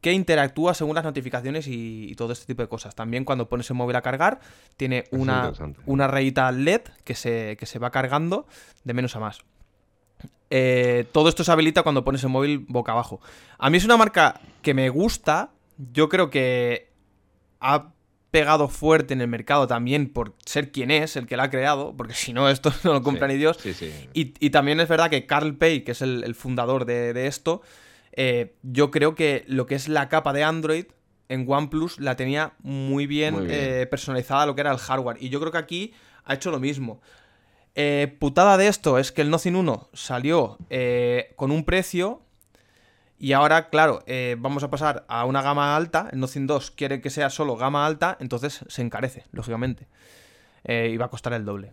que 0.01 0.13
interactúa 0.13 0.73
según 0.73 0.95
las 0.95 1.03
notificaciones 1.03 1.67
y, 1.67 2.09
y 2.09 2.15
todo 2.15 2.31
este 2.31 2.45
tipo 2.45 2.61
de 2.61 2.69
cosas. 2.69 2.95
También 2.95 3.25
cuando 3.25 3.49
pones 3.49 3.69
el 3.69 3.75
móvil 3.75 3.95
a 3.97 4.01
cargar, 4.01 4.39
tiene 4.77 5.05
una, 5.11 5.51
una 5.85 6.07
rayita 6.07 6.51
LED 6.51 6.81
que 7.03 7.15
se, 7.15 7.57
que 7.59 7.65
se 7.65 7.79
va 7.79 7.91
cargando 7.91 8.47
de 8.85 8.93
menos 8.93 9.15
a 9.17 9.19
más. 9.19 9.43
Eh, 10.49 11.05
todo 11.11 11.29
esto 11.29 11.43
se 11.43 11.51
habilita 11.51 11.83
cuando 11.83 12.03
pones 12.03 12.23
el 12.23 12.29
móvil 12.29 12.65
boca 12.67 12.91
abajo. 12.91 13.21
A 13.57 13.69
mí 13.69 13.77
es 13.77 13.85
una 13.85 13.97
marca 13.97 14.41
que 14.61 14.73
me 14.73 14.89
gusta. 14.89 15.51
Yo 15.77 16.09
creo 16.09 16.29
que 16.29 16.91
ha 17.59 17.93
pegado 18.31 18.67
fuerte 18.67 19.13
en 19.13 19.21
el 19.21 19.27
mercado 19.27 19.65
también 19.67 20.11
por 20.11 20.35
ser 20.45 20.71
quien 20.71 20.91
es, 20.91 21.15
el 21.15 21.25
que 21.25 21.35
la 21.35 21.43
ha 21.43 21.49
creado, 21.49 21.95
porque 21.97 22.13
si 22.13 22.31
no, 22.33 22.49
esto 22.49 22.71
no 22.83 22.93
lo 22.93 23.01
compra 23.01 23.27
Sí, 23.27 23.33
ni 23.33 23.39
Dios. 23.39 23.57
Sí, 23.59 23.73
sí. 23.73 23.91
Y, 24.13 24.33
y 24.39 24.49
también 24.51 24.79
es 24.79 24.87
verdad 24.87 25.09
que 25.09 25.25
Carl 25.25 25.55
Pay, 25.55 25.83
que 25.83 25.91
es 25.93 26.01
el, 26.01 26.23
el 26.23 26.35
fundador 26.35 26.85
de, 26.85 27.13
de 27.13 27.27
esto, 27.27 27.61
eh, 28.11 28.55
yo 28.63 28.91
creo 28.91 29.15
que 29.15 29.43
lo 29.47 29.65
que 29.65 29.75
es 29.75 29.87
la 29.87 30.09
capa 30.09 30.33
de 30.33 30.43
Android 30.43 30.85
en 31.27 31.45
OnePlus 31.47 31.99
la 31.99 32.15
tenía 32.15 32.53
muy 32.59 33.05
bien, 33.07 33.35
Muy 33.35 33.45
bien. 33.45 33.57
eh, 33.59 33.85
personalizada 33.87 34.45
lo 34.45 34.55
que 34.55 34.61
era 34.61 34.71
el 34.71 34.79
hardware. 34.79 35.17
Y 35.19 35.29
yo 35.29 35.39
creo 35.39 35.51
que 35.51 35.57
aquí 35.59 35.93
ha 36.25 36.33
hecho 36.33 36.49
lo 36.51 36.59
mismo. 36.59 37.01
Eh, 37.75 38.15
putada 38.19 38.57
de 38.57 38.67
esto 38.67 38.97
es 38.97 39.11
que 39.11 39.21
el 39.21 39.29
Nothing 39.29 39.55
1 39.55 39.89
salió 39.93 40.57
eh, 40.69 41.33
con 41.35 41.51
un 41.51 41.63
precio 41.63 42.21
y 43.19 43.33
ahora, 43.33 43.69
claro, 43.69 44.01
eh, 44.07 44.37
vamos 44.39 44.63
a 44.63 44.69
pasar 44.69 45.05
a 45.09 45.25
una 45.25 45.41
gama 45.41 45.75
alta. 45.75 46.07
El 46.11 46.21
Nothing 46.21 46.47
2 46.47 46.71
quiere 46.71 47.01
que 47.01 47.09
sea 47.09 47.29
solo 47.29 47.57
gama 47.57 47.85
alta, 47.85 48.17
entonces 48.21 48.63
se 48.67 48.81
encarece, 48.81 49.25
lógicamente. 49.33 49.87
Eh, 50.63 50.91
y 50.93 50.97
va 50.97 51.05
a 51.05 51.09
costar 51.09 51.33
el 51.33 51.43
doble. 51.43 51.71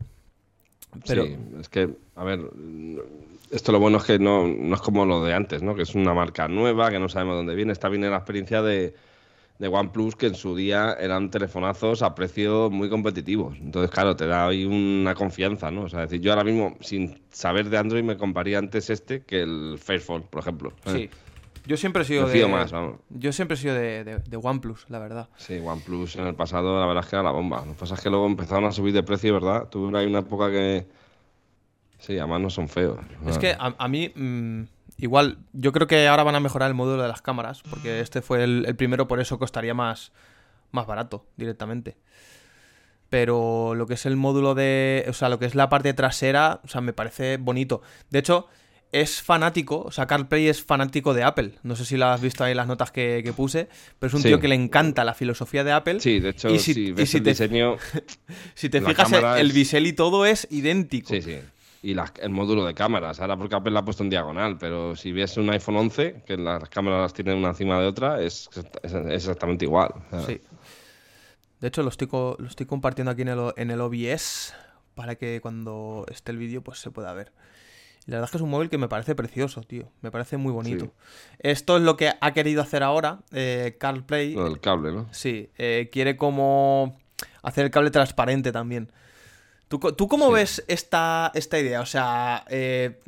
Pero, 1.06 1.24
Sí, 1.24 1.36
es 1.60 1.68
que, 1.68 1.88
a 2.16 2.24
ver, 2.24 2.40
esto 3.52 3.70
lo 3.70 3.78
bueno 3.78 3.98
es 3.98 4.04
que 4.04 4.18
no, 4.18 4.48
no 4.48 4.74
es 4.74 4.80
como 4.80 5.04
lo 5.04 5.22
de 5.22 5.34
antes, 5.34 5.62
¿no? 5.62 5.76
Que 5.76 5.82
es 5.82 5.94
una 5.94 6.14
marca 6.14 6.48
nueva, 6.48 6.90
que 6.90 6.98
no 6.98 7.08
sabemos 7.08 7.36
dónde 7.36 7.54
viene. 7.54 7.72
Está 7.72 7.88
bien 7.88 8.10
la 8.10 8.16
experiencia 8.16 8.60
de, 8.62 8.94
de 9.58 9.68
OnePlus, 9.68 10.16
que 10.16 10.26
en 10.26 10.34
su 10.34 10.54
día 10.54 10.96
eran 11.00 11.30
telefonazos 11.30 12.02
a 12.02 12.14
precios 12.14 12.70
muy 12.70 12.88
competitivos. 12.90 13.56
Entonces, 13.58 13.90
claro, 13.90 14.14
te 14.16 14.26
da 14.26 14.48
ahí 14.48 14.64
una 14.64 15.14
confianza, 15.14 15.70
¿no? 15.70 15.82
O 15.84 15.88
sea, 15.88 16.04
es 16.04 16.10
decir, 16.10 16.22
yo 16.24 16.32
ahora 16.32 16.44
mismo, 16.44 16.76
sin 16.80 17.22
saber 17.30 17.70
de 17.70 17.78
Android, 17.78 18.02
me 18.02 18.16
compraría 18.16 18.58
antes 18.58 18.90
este 18.90 19.22
que 19.22 19.40
el 19.42 19.78
Fairphone, 19.82 20.24
por 20.28 20.40
ejemplo. 20.40 20.72
Sí. 20.86 21.08
Yo 21.66 21.76
siempre 21.76 22.02
he 22.02 22.04
sido 22.04 22.28
de. 22.28 22.46
más, 22.46 22.70
vamos. 22.70 23.00
Yo 23.10 23.32
siempre 23.32 23.56
he 23.56 23.58
sido 23.58 23.74
de, 23.74 24.04
de- 24.04 24.18
de 24.20 24.36
OnePlus, 24.36 24.86
la 24.88 25.00
verdad. 25.00 25.28
Sí, 25.36 25.58
OnePlus 25.58 26.14
en 26.16 26.26
el 26.28 26.34
pasado 26.36 26.78
la 26.78 26.86
verdad 26.86 27.02
es 27.02 27.10
que 27.10 27.16
era 27.16 27.22
la 27.24 27.32
bomba. 27.32 27.64
Lo 27.66 27.72
que 27.72 27.78
pasa 27.80 27.94
es 27.94 28.00
que 28.00 28.08
luego 28.10 28.26
empezaron 28.26 28.66
a 28.66 28.72
subir 28.72 28.92
de 28.94 29.02
precio, 29.02 29.32
¿verdad? 29.34 29.68
Tuve 29.68 29.98
ahí 29.98 30.06
una 30.06 30.20
época 30.20 30.48
que... 30.50 30.86
Sí, 31.98 32.18
además 32.18 32.40
no 32.42 32.50
son 32.50 32.68
feos. 32.68 32.98
Es 33.26 33.38
que 33.38 33.52
a, 33.52 33.74
a 33.78 33.88
mí, 33.88 34.12
mm, 34.14 34.62
igual, 34.98 35.38
yo 35.52 35.72
creo 35.72 35.86
que 35.86 36.06
ahora 36.08 36.22
van 36.22 36.34
a 36.34 36.40
mejorar 36.40 36.68
el 36.68 36.74
módulo 36.74 37.02
de 37.02 37.08
las 37.08 37.22
cámaras, 37.22 37.62
porque 37.68 38.00
este 38.00 38.22
fue 38.22 38.42
el, 38.44 38.64
el 38.66 38.76
primero, 38.76 39.06
por 39.08 39.20
eso 39.20 39.38
costaría 39.38 39.74
más, 39.74 40.12
más 40.72 40.86
barato 40.86 41.26
directamente. 41.36 41.96
Pero 43.08 43.74
lo 43.76 43.86
que 43.86 43.94
es 43.94 44.04
el 44.06 44.16
módulo 44.16 44.54
de. 44.54 45.04
O 45.08 45.12
sea, 45.12 45.28
lo 45.28 45.38
que 45.38 45.46
es 45.46 45.54
la 45.54 45.68
parte 45.68 45.94
trasera, 45.94 46.60
o 46.64 46.68
sea, 46.68 46.80
me 46.80 46.92
parece 46.92 47.36
bonito. 47.36 47.80
De 48.10 48.18
hecho, 48.18 48.48
es 48.90 49.22
fanático, 49.22 49.80
o 49.82 49.92
sea, 49.92 50.06
CarPlay 50.06 50.48
es 50.48 50.62
fanático 50.64 51.14
de 51.14 51.22
Apple. 51.22 51.52
No 51.62 51.76
sé 51.76 51.84
si 51.84 51.96
lo 51.96 52.06
has 52.06 52.20
visto 52.20 52.42
ahí 52.42 52.50
en 52.50 52.56
las 52.56 52.66
notas 52.66 52.90
que, 52.90 53.20
que 53.24 53.32
puse, 53.32 53.68
pero 54.00 54.08
es 54.08 54.14
un 54.14 54.22
Sí. 54.22 54.28
tío 54.28 54.40
que 54.40 54.48
le 54.48 54.56
encanta 54.56 55.04
la 55.04 55.14
filosofía 55.14 55.62
de 55.62 55.70
Apple. 55.72 56.00
Sí, 56.00 56.18
de 56.18 56.30
hecho, 56.30 56.48
Y 56.48 56.58
si- 56.58 56.74
si, 56.74 56.80
y 56.86 56.92
ves 56.92 57.10
si 57.10 57.18
el 57.18 57.22
te- 57.22 57.30
diseño... 57.30 57.76
Si 58.54 58.68
te 58.70 58.80
fijas, 58.80 59.12
el 59.38 59.52
bisel 59.52 59.86
y 59.86 59.92
todo 59.92 60.26
es 60.26 60.48
idéntico. 60.50 61.10
Sí, 61.14 61.22
sí. 61.22 61.38
Y 61.82 61.92
el 61.92 62.30
módulo 62.30 62.64
de 62.64 62.74
cámaras, 62.74 63.20
ahora 63.20 63.36
porque 63.36 63.54
Apple 63.54 63.70
la 63.72 63.80
ha 63.80 63.84
puesto 63.84 64.02
en 64.02 64.10
diagonal, 64.10 64.56
pero 64.58 64.96
si 64.96 65.12
ves 65.12 65.36
un 65.36 65.50
iPhone 65.50 65.76
11, 65.76 66.22
que 66.26 66.36
las 66.36 66.68
cámaras 66.68 67.00
las 67.02 67.12
tienen 67.14 67.36
una 67.38 67.48
encima 67.48 67.78
de 67.80 67.86
otra, 67.86 68.20
es, 68.20 68.48
es 68.82 68.94
exactamente 68.94 69.64
igual. 69.66 69.90
Sí. 70.26 70.40
De 71.60 71.68
hecho, 71.68 71.82
lo 71.82 71.88
estoy, 71.88 72.06
co- 72.08 72.36
lo 72.38 72.48
estoy 72.48 72.66
compartiendo 72.66 73.10
aquí 73.10 73.22
en 73.22 73.28
el, 73.28 73.52
en 73.56 73.70
el 73.70 73.80
OBS 73.80 74.54
para 74.94 75.14
que 75.16 75.40
cuando 75.40 76.04
esté 76.10 76.32
el 76.32 76.38
vídeo 76.38 76.62
pues 76.62 76.78
se 76.80 76.90
pueda 76.90 77.12
ver. 77.12 77.32
Y 78.06 78.10
la 78.10 78.16
verdad 78.18 78.26
es 78.26 78.30
que 78.32 78.36
es 78.38 78.42
un 78.42 78.50
móvil 78.50 78.70
que 78.70 78.78
me 78.78 78.88
parece 78.88 79.14
precioso, 79.14 79.62
tío. 79.62 79.88
Me 80.00 80.10
parece 80.10 80.36
muy 80.36 80.52
bonito. 80.52 80.84
Sí. 80.86 80.90
Esto 81.40 81.76
es 81.76 81.82
lo 81.82 81.96
que 81.96 82.12
ha 82.20 82.32
querido 82.32 82.62
hacer 82.62 82.82
ahora 82.82 83.20
eh, 83.32 83.76
CarPlay. 83.80 84.34
Lo 84.34 84.44
del 84.44 84.60
cable, 84.60 84.92
¿no? 84.92 85.08
Sí, 85.12 85.50
eh, 85.58 85.88
quiere 85.92 86.16
como 86.16 86.98
hacer 87.42 87.64
el 87.64 87.70
cable 87.70 87.90
transparente 87.90 88.52
también. 88.52 88.90
¿Tú, 89.68 89.78
tú 89.78 90.08
cómo 90.08 90.28
Sí. 90.28 90.32
ves 90.34 90.64
esta, 90.68 91.32
esta 91.34 91.58
idea? 91.58 91.80
O 91.80 91.86
sea, 91.86 92.44
eh, 92.48 93.00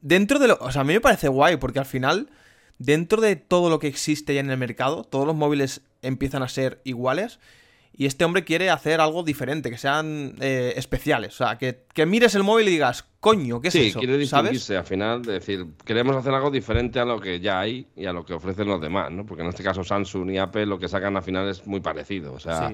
dentro 0.00 0.38
de 0.38 0.48
lo... 0.48 0.58
O 0.60 0.72
sea, 0.72 0.82
a 0.82 0.84
mí 0.84 0.92
me 0.94 1.00
parece 1.00 1.28
guay 1.28 1.56
porque 1.56 1.78
al 1.78 1.86
final, 1.86 2.30
dentro 2.78 3.20
de 3.20 3.36
todo 3.36 3.70
lo 3.70 3.78
que 3.78 3.88
existe 3.88 4.34
ya 4.34 4.40
en 4.40 4.50
el 4.50 4.56
mercado, 4.58 5.04
todos 5.04 5.26
los 5.26 5.36
móviles 5.36 5.82
empiezan 6.02 6.42
a 6.42 6.48
ser 6.48 6.80
iguales 6.84 7.38
Y 7.94 8.06
este 8.06 8.24
hombre 8.24 8.42
quiere 8.42 8.70
hacer 8.70 9.00
algo 9.00 9.22
diferente, 9.22 9.70
que 9.70 9.76
sean 9.76 10.34
eh, 10.40 10.72
especiales. 10.76 11.34
O 11.34 11.44
sea, 11.44 11.58
que, 11.58 12.06
mires 12.06 12.34
el 12.34 12.42
móvil 12.42 12.68
y 12.68 12.70
digas, 12.72 13.04
coño, 13.20 13.60
¿qué 13.60 13.68
es 13.68 13.74
eso? 13.74 14.00
Sí, 14.00 14.06
quiere 14.06 14.16
distinguirse 14.16 14.76
al 14.76 14.84
final, 14.84 15.22
decir, 15.22 15.66
queremos 15.84 16.16
hacer 16.16 16.32
algo 16.32 16.50
diferente 16.50 16.98
a 17.00 17.04
lo 17.04 17.20
que 17.20 17.38
ya 17.38 17.60
hay 17.60 17.86
y 17.94 18.06
a 18.06 18.12
lo 18.12 18.24
que 18.24 18.32
ofrecen 18.32 18.66
los 18.66 18.80
demás, 18.80 19.12
¿no? 19.12 19.26
Porque 19.26 19.42
en 19.42 19.50
este 19.50 19.62
caso 19.62 19.84
Samsung 19.84 20.30
y 20.30 20.38
Apple 20.38 20.64
lo 20.64 20.78
que 20.78 20.88
sacan 20.88 21.16
al 21.16 21.22
final 21.22 21.48
es 21.48 21.66
muy 21.66 21.80
parecido. 21.80 22.32
O 22.32 22.40
sea, 22.40 22.72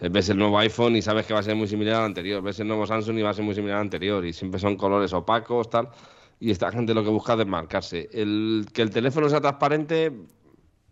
ves 0.00 0.28
el 0.28 0.38
nuevo 0.38 0.56
iPhone 0.60 0.94
y 0.94 1.02
sabes 1.02 1.26
que 1.26 1.34
va 1.34 1.40
a 1.40 1.42
ser 1.42 1.56
muy 1.56 1.66
similar 1.66 1.96
al 1.96 2.04
anterior. 2.04 2.40
Ves 2.40 2.60
el 2.60 2.68
nuevo 2.68 2.86
Samsung 2.86 3.18
y 3.18 3.22
va 3.22 3.30
a 3.30 3.34
ser 3.34 3.44
muy 3.44 3.56
similar 3.56 3.78
al 3.78 3.82
anterior. 3.82 4.24
Y 4.24 4.32
siempre 4.32 4.60
son 4.60 4.76
colores 4.76 5.12
opacos, 5.12 5.68
tal. 5.68 5.88
Y 6.38 6.50
esta 6.50 6.70
gente 6.70 6.94
lo 6.94 7.02
que 7.02 7.10
busca 7.10 7.32
es 7.32 7.38
desmarcarse. 7.40 8.08
El, 8.12 8.66
que 8.72 8.82
el 8.82 8.90
teléfono 8.90 9.28
sea 9.28 9.40
transparente 9.40 10.12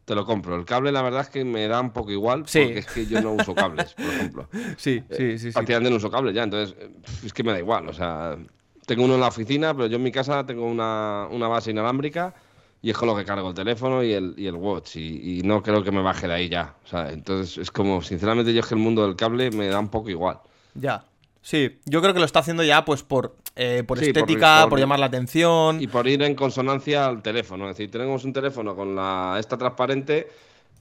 te 0.08 0.14
lo 0.14 0.24
compro. 0.24 0.56
El 0.56 0.64
cable, 0.64 0.90
la 0.90 1.02
verdad 1.02 1.20
es 1.20 1.28
que 1.28 1.44
me 1.44 1.68
da 1.68 1.82
un 1.82 1.90
poco 1.90 2.10
igual, 2.10 2.44
porque 2.44 2.78
es 2.78 2.86
que 2.86 3.06
yo 3.06 3.20
no 3.20 3.32
uso 3.32 3.54
cables, 3.54 3.92
por 3.92 4.06
ejemplo. 4.06 4.48
Sí, 4.78 5.02
sí, 5.10 5.38
sí. 5.38 5.50
Prácticamente 5.50 5.90
no 5.90 5.96
uso 5.96 6.10
cables 6.10 6.34
ya, 6.34 6.44
entonces 6.44 6.74
es 7.22 7.32
que 7.34 7.42
me 7.42 7.52
da 7.52 7.58
igual. 7.58 7.86
O 7.88 7.92
sea, 7.92 8.38
tengo 8.86 9.04
uno 9.04 9.14
en 9.14 9.20
la 9.20 9.28
oficina, 9.28 9.74
pero 9.74 9.86
yo 9.86 9.96
en 9.96 10.02
mi 10.02 10.10
casa 10.10 10.46
tengo 10.46 10.64
una, 10.64 11.28
base 11.28 11.72
inalámbrica 11.72 12.34
y 12.80 12.88
es 12.88 12.96
con 12.96 13.06
lo 13.06 13.16
que 13.16 13.24
cargo 13.26 13.50
el 13.50 13.54
teléfono 13.54 14.02
y 14.02 14.14
el, 14.14 14.34
y 14.38 14.46
el 14.46 14.54
watch. 14.54 14.96
Y, 14.96 15.42
no 15.44 15.62
creo 15.62 15.84
que 15.84 15.92
me 15.92 16.00
baje 16.00 16.26
de 16.26 16.32
ahí 16.32 16.48
ya. 16.48 16.74
O 16.84 16.88
sea, 16.88 17.10
entonces 17.10 17.58
es 17.58 17.70
como, 17.70 18.00
sinceramente, 18.00 18.54
yo 18.54 18.60
es 18.60 18.66
que 18.66 18.74
el 18.74 18.80
mundo 18.80 19.06
del 19.06 19.14
cable 19.14 19.50
me 19.50 19.68
da 19.68 19.78
un 19.78 19.88
poco 19.88 20.08
igual. 20.08 20.38
Ya. 20.74 21.04
Sí, 21.42 21.78
yo 21.84 22.00
creo 22.00 22.14
que 22.14 22.20
lo 22.20 22.26
está 22.26 22.38
haciendo 22.38 22.64
ya 22.64 22.86
pues 22.86 23.02
por, 23.02 23.36
eh, 23.60 23.82
por 23.82 24.00
estética, 24.00 24.66
por, 24.68 24.78
llamar 24.78 25.00
la 25.00 25.06
atención. 25.06 25.82
Y 25.82 25.88
por 25.88 26.06
ir 26.06 26.22
en 26.22 26.36
consonancia 26.36 27.06
al 27.06 27.22
teléfono. 27.22 27.68
Es 27.68 27.76
decir, 27.76 27.90
tenemos 27.90 28.24
un 28.24 28.32
teléfono 28.32 28.76
con 28.76 28.94
la 28.94 29.36
esta 29.40 29.58
transparente, 29.58 30.28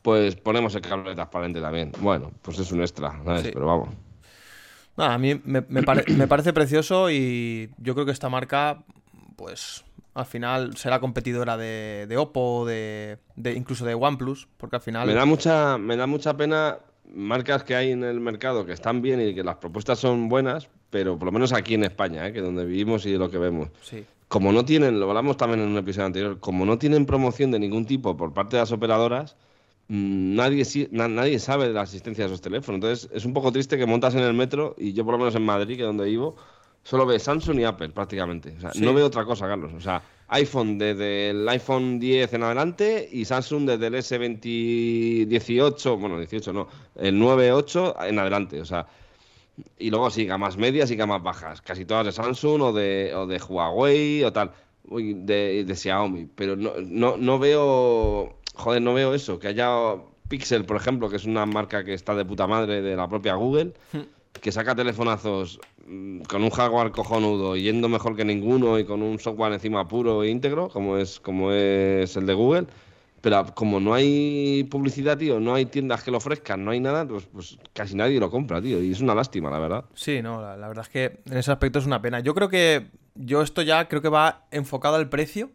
pues 0.03 0.35
ponemos 0.35 0.75
el 0.75 0.81
cable 0.81 1.15
transparente 1.15 1.59
también. 1.59 1.91
Bueno, 1.99 2.31
pues 2.43 2.59
es 2.59 2.71
un 2.71 2.81
extra, 2.81 3.19
¿sabes? 3.25 3.49
Pero 3.51 3.65
vamos. 3.65 3.89
a 4.95 5.17
mí 5.17 5.41
me, 5.43 5.63
parece 5.63 6.53
precioso 6.53 7.09
y 7.09 7.71
yo 7.79 7.95
creo 7.95 8.05
que 8.05 8.11
esta 8.11 8.29
marca, 8.29 8.83
pues 9.35 9.83
al 10.13 10.27
final 10.27 10.77
será 10.77 10.99
competidora 10.99 11.57
de, 11.57 12.05
de 12.07 12.17
Oppo, 12.17 12.63
de, 12.67 13.17
de, 13.35 13.53
incluso 13.53 13.85
de 13.85 13.95
OnePlus, 13.95 14.47
porque 14.57 14.75
al 14.75 14.83
final... 14.83 15.07
Me 15.07 15.15
da 15.15 15.25
mucha, 15.25 15.79
me 15.79 15.95
da 15.95 16.05
mucha 16.05 16.37
pena 16.37 16.77
marcas 17.11 17.63
que 17.63 17.75
hay 17.75 17.91
en 17.91 18.03
el 18.03 18.19
mercado 18.19 18.67
que 18.67 18.73
están 18.73 19.01
bien 19.01 19.19
y 19.19 19.33
que 19.33 19.43
las 19.43 19.55
propuestas 19.55 19.97
son 19.97 20.29
buenas, 20.29 20.69
pero 20.89 21.17
por 21.17 21.27
lo 21.27 21.31
menos 21.31 21.53
aquí 21.53 21.73
en 21.73 21.83
España, 21.83 22.27
¿eh? 22.27 22.33
que 22.33 22.39
es 22.39 22.45
donde 22.45 22.65
vivimos 22.65 23.05
y 23.05 23.17
lo 23.17 23.29
que 23.29 23.37
vemos. 23.37 23.69
Como 24.27 24.51
no 24.51 24.65
tienen, 24.65 24.99
lo 24.99 25.07
hablamos 25.07 25.37
también 25.37 25.61
en 25.61 25.69
un 25.69 25.77
episodio 25.77 26.07
anterior, 26.07 26.39
como 26.39 26.65
no 26.65 26.77
tienen 26.77 27.05
promoción 27.05 27.51
de 27.51 27.59
ningún 27.59 27.85
tipo 27.85 28.17
por 28.17 28.33
parte 28.33 28.57
de 28.57 28.63
las 28.63 28.71
operadoras, 28.71 29.35
mm, 29.87 30.35
nadie, 30.35 30.89
nadie 30.91 31.39
sabe 31.39 31.67
de 31.67 31.73
la 31.73 31.83
existencia 31.83 32.25
de 32.25 32.31
esos 32.31 32.41
teléfonos. 32.41 32.77
Entonces 32.77 33.09
es 33.13 33.25
un 33.25 33.33
poco 33.33 33.51
triste 33.51 33.77
que 33.77 33.85
montas 33.85 34.15
en 34.15 34.21
el 34.21 34.33
metro 34.33 34.75
y 34.77 34.93
yo 34.93 35.05
por 35.05 35.13
lo 35.13 35.19
menos 35.19 35.35
en 35.35 35.43
Madrid, 35.43 35.77
que 35.77 35.83
es 35.83 35.87
donde 35.87 36.05
vivo, 36.05 36.35
solo 36.83 37.05
ve 37.05 37.19
Samsung 37.19 37.59
y 37.59 37.63
Apple 37.63 37.89
prácticamente. 37.89 38.55
O 38.57 38.61
sea, 38.61 38.71
no 38.75 38.93
veo 38.93 39.05
otra 39.05 39.25
cosa, 39.25 39.47
Carlos. 39.47 39.71
O 39.73 39.81
sea, 39.81 40.01
iPhone 40.29 40.77
desde 40.77 41.29
el 41.29 41.47
iPhone 41.47 41.99
10 41.99 42.33
en 42.33 42.43
adelante 42.43 43.07
y 43.11 43.25
Samsung 43.25 43.65
desde 43.65 43.87
el 43.87 43.95
S20 43.95 45.25
18, 45.25 45.97
bueno, 45.97 46.17
18 46.17 46.53
no, 46.53 46.67
el 46.95 47.15
9.8 47.15 48.07
en 48.07 48.19
adelante, 48.19 48.59
o 48.59 48.65
sea, 48.65 48.87
y 49.77 49.89
luego 49.89 50.09
sí, 50.09 50.25
gamas 50.25 50.57
medias 50.57 50.91
y 50.91 50.95
gamas 50.95 51.23
bajas, 51.23 51.61
casi 51.61 51.85
todas 51.85 52.05
de 52.05 52.11
Samsung 52.11 52.61
o 52.61 52.73
de, 52.73 53.13
o 53.15 53.27
de 53.27 53.37
Huawei 53.39 54.23
o 54.23 54.33
tal, 54.33 54.51
de, 54.89 55.63
de 55.65 55.75
Xiaomi, 55.75 56.27
pero 56.35 56.55
no, 56.55 56.73
no, 56.79 57.17
no 57.17 57.39
veo, 57.39 58.37
joder, 58.55 58.81
no 58.81 58.93
veo 58.93 59.13
eso, 59.13 59.39
que 59.39 59.47
haya 59.49 59.69
Pixel, 60.27 60.65
por 60.65 60.77
ejemplo, 60.77 61.09
que 61.09 61.15
es 61.15 61.25
una 61.25 61.45
marca 61.45 61.83
que 61.83 61.93
está 61.93 62.13
de 62.13 62.25
puta 62.25 62.47
madre 62.47 62.81
de 62.81 62.95
la 62.95 63.07
propia 63.07 63.35
Google. 63.35 63.73
Hmm 63.93 64.17
que 64.39 64.51
saca 64.51 64.75
telefonazos 64.75 65.59
mm, 65.87 66.21
con 66.21 66.43
un 66.43 66.49
hardware 66.49 66.91
cojonudo 66.91 67.55
yendo 67.55 67.89
mejor 67.89 68.15
que 68.15 68.25
ninguno 68.25 68.79
y 68.79 68.85
con 68.85 69.01
un 69.01 69.19
software 69.19 69.53
encima 69.53 69.87
puro 69.87 70.23
e 70.23 70.29
íntegro, 70.29 70.69
como 70.69 70.97
es, 70.97 71.19
como 71.19 71.51
es 71.51 72.15
el 72.15 72.25
de 72.25 72.33
Google. 72.33 72.67
Pero 73.27 73.53
como 73.53 73.81
no 73.81 73.93
hay 73.93 74.63
publicidad, 74.71 75.17
tío, 75.17 75.41
no 75.41 75.53
hay 75.53 75.65
tiendas 75.65 76.01
que 76.01 76.11
lo 76.11 76.17
ofrezcan, 76.17 76.63
no 76.63 76.71
hay 76.71 76.79
nada, 76.79 77.05
pues, 77.05 77.25
pues 77.25 77.57
casi 77.73 77.93
nadie 77.93 78.21
lo 78.21 78.31
compra, 78.31 78.61
tío. 78.61 78.81
Y 78.81 78.93
es 78.93 79.01
una 79.01 79.13
lástima, 79.13 79.49
la 79.49 79.59
verdad. 79.59 79.83
Sí, 79.95 80.21
no, 80.21 80.41
la, 80.41 80.65
verdad 80.69 80.85
es 80.85 80.89
que 80.89 81.19
en 81.29 81.37
ese 81.37 81.51
aspecto 81.51 81.77
es 81.77 81.85
una 81.85 82.01
pena. 82.01 82.21
Yo 82.21 82.33
creo 82.33 82.47
que 82.47 82.87
yo 83.15 83.41
esto 83.41 83.63
ya 83.63 83.89
creo 83.89 84.01
que 84.01 84.07
va 84.07 84.45
enfocado 84.51 84.95
al 84.95 85.09
precio 85.09 85.51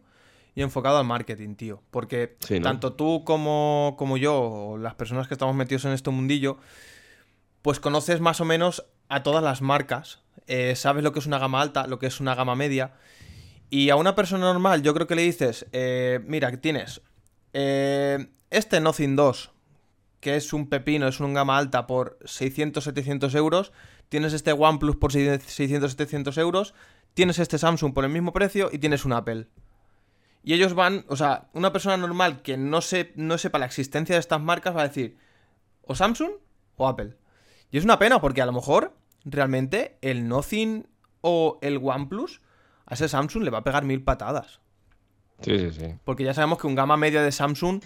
y 0.53 0.61
enfocado 0.61 0.99
al 0.99 1.05
marketing, 1.05 1.55
tío. 1.55 1.81
Porque 1.89 2.37
tanto 2.61 2.93
tú 2.93 3.23
como, 3.25 3.95
como 3.97 4.17
yo, 4.17 4.39
o 4.39 4.77
las 4.77 4.93
personas 4.93 5.27
que 5.27 5.33
estamos 5.33 5.55
metidos 5.55 5.85
en 5.85 5.93
este 5.93 6.11
mundillo, 6.11 6.59
pues 7.63 7.79
conoces 7.79 8.21
más 8.21 8.39
o 8.39 8.45
menos 8.45 8.85
a 9.09 9.23
todas 9.23 9.43
las 9.43 9.63
marcas, 9.63 10.21
eh, 10.45 10.75
sabes 10.75 11.03
lo 11.03 11.11
que 11.11 11.17
es 11.17 11.25
una 11.25 11.39
gama 11.39 11.59
alta, 11.59 11.87
lo 11.87 11.97
que 11.97 12.05
es 12.05 12.19
una 12.19 12.35
gama 12.35 12.53
media, 12.53 12.93
y 13.71 13.89
a 13.89 13.95
una 13.95 14.13
persona 14.13 14.43
normal 14.43 14.83
yo 14.83 14.93
creo 14.93 15.07
que 15.07 15.15
le 15.15 15.23
dices, 15.23 15.65
eh, 15.71 16.19
mira, 16.27 16.55
tienes 16.57 17.01
eh, 17.53 18.27
este 18.49 18.81
Nothing 18.81 19.15
2, 19.15 19.51
que 20.19 20.35
es 20.35 20.53
un 20.53 20.67
pepino, 20.69 21.07
es 21.07 21.19
un 21.19 21.33
gama 21.33 21.57
alta 21.57 21.87
por 21.87 22.17
600-700 22.19 23.35
euros, 23.35 23.71
tienes 24.09 24.33
este 24.33 24.53
OnePlus 24.53 24.95
por 24.95 25.11
600-700 25.11 26.37
euros, 26.39 26.73
tienes 27.13 27.39
este 27.39 27.57
Samsung 27.57 27.93
por 27.93 28.05
el 28.05 28.11
mismo 28.11 28.33
precio 28.33 28.69
y 28.71 28.79
tienes 28.79 29.05
un 29.05 29.13
Apple. 29.13 29.47
Y 30.43 30.53
ellos 30.53 30.73
van, 30.73 31.05
o 31.07 31.15
sea, 31.15 31.49
una 31.53 31.71
persona 31.71 31.95
normal 31.95 32.41
que 32.41 32.57
no, 32.57 32.81
se, 32.81 33.13
no 33.15 33.37
sepa 33.37 33.59
la 33.59 33.65
existencia 33.65 34.15
de 34.15 34.19
estas 34.19 34.41
marcas 34.41 34.75
va 34.75 34.81
a 34.81 34.87
decir, 34.87 35.17
o 35.83 35.95
Samsung 35.95 36.31
o 36.75 36.87
Apple. 36.87 37.15
Y 37.71 37.77
es 37.77 37.85
una 37.85 37.97
pena 37.97 38.19
porque 38.19 38.41
a 38.41 38.45
lo 38.45 38.51
mejor 38.51 38.95
realmente 39.25 39.97
el 40.01 40.27
Nothing 40.27 40.87
o 41.21 41.59
el 41.61 41.77
OnePlus 41.77 42.41
a 42.85 42.95
ese 42.95 43.07
Samsung 43.07 43.43
le 43.43 43.51
va 43.51 43.59
a 43.59 43.63
pegar 43.63 43.85
mil 43.85 44.03
patadas. 44.03 44.59
Sí, 45.41 45.59
sí, 45.59 45.71
sí. 45.71 45.95
Porque 46.03 46.23
ya 46.23 46.33
sabemos 46.33 46.59
que 46.59 46.67
un 46.67 46.75
gama 46.75 46.97
media 46.97 47.21
de 47.21 47.31
Samsung 47.31 47.81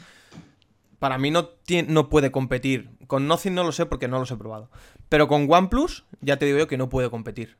para 0.99 1.17
mí 1.17 1.31
no, 1.31 1.49
no 1.87 2.09
puede 2.09 2.31
competir. 2.31 2.91
Con 3.07 3.27
Nothing 3.27 3.55
no 3.55 3.63
lo 3.63 3.71
sé 3.71 3.85
porque 3.85 4.07
no 4.07 4.19
los 4.19 4.31
he 4.31 4.37
probado. 4.37 4.69
Pero 5.09 5.27
con 5.27 5.51
OnePlus 5.51 6.05
ya 6.21 6.37
te 6.37 6.45
digo 6.45 6.57
yo 6.57 6.67
que 6.67 6.77
no 6.77 6.89
puede 6.89 7.09
competir. 7.09 7.57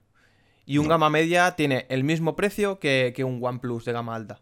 Y 0.65 0.79
un 0.79 0.87
gama 0.87 1.09
media 1.09 1.51
tiene 1.51 1.85
el 1.89 2.03
mismo 2.03 2.35
precio 2.35 2.79
que, 2.79 3.13
que, 3.15 3.23
un 3.23 3.39
OnePlus 3.43 3.85
de 3.85 3.93
gama 3.93 4.15
alta. 4.15 4.41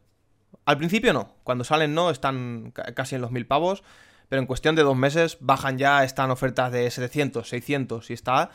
Al 0.65 0.77
principio 0.77 1.13
no. 1.13 1.35
Cuando 1.43 1.63
salen 1.63 1.93
no, 1.93 2.09
están 2.09 2.73
casi 2.95 3.15
en 3.15 3.21
los 3.21 3.31
mil 3.31 3.45
pavos 3.45 3.83
pero 4.29 4.41
en 4.41 4.47
cuestión 4.47 4.75
de 4.75 4.83
dos 4.83 4.95
meses 4.95 5.37
bajan 5.39 5.77
ya, 5.77 6.03
están 6.03 6.31
ofertas 6.31 6.71
de 6.71 6.89
700, 6.89 7.47
600 7.47 8.09
y 8.09 8.13
está 8.13 8.49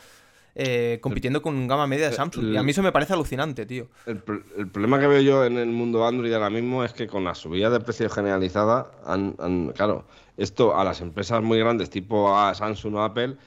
eh, 0.55 0.99
compitiendo 1.01 1.41
con 1.41 1.55
un 1.55 1.67
gama 1.67 1.87
media 1.87 2.09
de 2.09 2.15
Samsung. 2.15 2.53
y 2.53 2.57
a 2.57 2.63
mí 2.63 2.71
eso 2.71 2.83
me 2.83 2.91
parece 2.91 3.13
alucinante, 3.13 3.65
tío. 3.65 3.87
El, 4.05 4.19
problema 4.19 4.99
que 4.99 5.07
veo 5.07 5.21
yo 5.21 5.45
en 5.45 5.57
el 5.57 5.69
mundo 5.69 6.05
Android 6.05 6.33
ahora 6.33 6.49
mismo 6.49 6.83
es 6.83 6.93
que 6.93 7.07
con 7.07 7.23
la 7.23 7.35
subida 7.35 7.69
de 7.69 7.79
precios 7.79 8.13
generalizada, 8.13 8.91
han, 9.05 9.71
claro, 9.75 10.05
esto 10.37 10.75
a 10.75 10.83
las 10.83 11.01
empresas 11.01 11.41
muy 11.41 11.59
grandes 11.59 11.89
tipo 11.89 12.35
a 12.35 12.53
Samsung 12.53 12.95
o 12.95 13.03
Apple 13.03 13.37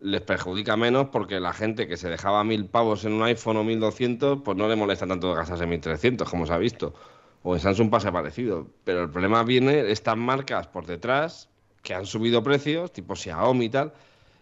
les 0.00 0.20
perjudica 0.20 0.76
menos 0.76 1.08
porque 1.08 1.40
la 1.40 1.52
gente 1.52 1.88
que 1.88 1.96
se 1.96 2.08
dejaba 2.08 2.44
mil 2.44 2.66
pavos 2.66 3.04
en 3.04 3.12
un 3.12 3.22
iPhone 3.24 3.56
o 3.56 3.64
1200, 3.64 4.40
pues 4.44 4.56
no 4.56 4.68
le 4.68 4.76
molesta 4.76 5.06
tanto 5.06 5.34
gastarse 5.34 5.66
1300, 5.66 6.28
como 6.28 6.46
se 6.46 6.52
ha 6.52 6.58
visto. 6.58 6.94
O 7.42 7.54
en 7.54 7.60
Samsung 7.60 7.90
pasa 7.90 8.12
parecido. 8.12 8.68
Pero 8.84 9.02
el 9.02 9.10
problema 9.10 9.42
viene, 9.42 9.90
estas 9.90 10.16
marcas 10.16 10.66
por 10.68 10.86
detrás 10.86 11.48
que 11.82 11.94
han 11.94 12.06
subido 12.06 12.42
precios, 12.42 12.92
tipo 12.92 13.16
Xiaomi 13.16 13.66
y 13.66 13.68
tal. 13.70 13.92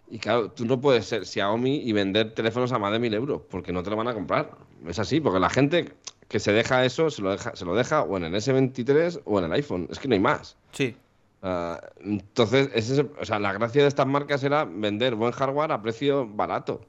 Y 0.08 0.18
claro, 0.18 0.50
tú 0.50 0.64
no 0.64 0.80
puedes 0.80 1.06
ser 1.06 1.26
Xiaomi 1.26 1.76
y 1.76 1.92
vender 1.92 2.32
teléfonos 2.32 2.72
a 2.72 2.78
más 2.78 2.92
de 2.92 2.98
mil 2.98 3.12
euros, 3.14 3.42
porque 3.50 3.72
no 3.72 3.82
te 3.82 3.90
lo 3.90 3.96
van 3.96 4.08
a 4.08 4.14
comprar. 4.14 4.50
Es 4.86 4.98
así, 4.98 5.20
porque 5.20 5.40
la 5.40 5.50
gente 5.50 5.92
que 6.28 6.38
se 6.38 6.52
deja 6.52 6.84
eso, 6.84 7.10
se 7.10 7.22
lo 7.22 7.30
deja, 7.30 7.54
se 7.56 7.64
lo 7.64 7.74
deja 7.74 8.02
o 8.02 8.16
en 8.16 8.24
el 8.24 8.34
S23 8.34 9.22
o 9.24 9.38
en 9.38 9.46
el 9.46 9.52
iPhone. 9.52 9.88
Es 9.90 9.98
que 9.98 10.08
no 10.08 10.14
hay 10.14 10.20
más. 10.20 10.56
Sí. 10.72 10.96
Ah, 11.42 11.80
entonces, 12.00 12.70
ese, 12.74 13.06
o 13.20 13.24
sea, 13.24 13.38
la 13.38 13.52
gracia 13.52 13.82
de 13.82 13.88
estas 13.88 14.06
marcas 14.06 14.42
era 14.42 14.64
vender 14.64 15.14
buen 15.14 15.32
hardware 15.32 15.72
a 15.72 15.82
precio 15.82 16.26
barato. 16.26 16.80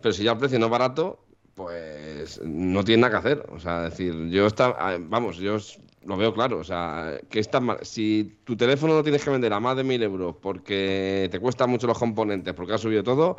Pero 0.00 0.12
si 0.12 0.24
ya 0.24 0.32
el 0.32 0.38
precio 0.38 0.58
no 0.58 0.66
es 0.66 0.72
barato, 0.72 1.20
pues 1.54 2.40
no 2.42 2.82
tiene 2.84 3.02
nada 3.02 3.12
que 3.12 3.28
hacer. 3.28 3.46
O 3.52 3.60
sea, 3.60 3.82
decir, 3.82 4.28
yo 4.30 4.46
está, 4.46 4.74
ah, 4.78 4.96
vamos, 4.98 5.36
yo 5.36 5.58
lo 6.06 6.16
veo 6.16 6.32
claro. 6.32 6.58
O 6.58 6.64
sea, 6.64 7.18
que 7.28 7.40
está 7.40 7.60
si 7.82 8.38
tu 8.44 8.56
teléfono 8.56 8.94
lo 8.94 9.02
tienes 9.02 9.24
que 9.24 9.30
vender 9.30 9.52
a 9.52 9.60
más 9.60 9.76
de 9.76 9.84
mil 9.84 10.02
euros 10.02 10.36
porque 10.40 11.28
te 11.30 11.38
cuesta 11.40 11.66
mucho 11.66 11.86
los 11.86 11.98
componentes, 11.98 12.54
porque 12.54 12.74
ha 12.74 12.78
subido 12.78 13.02
todo, 13.02 13.36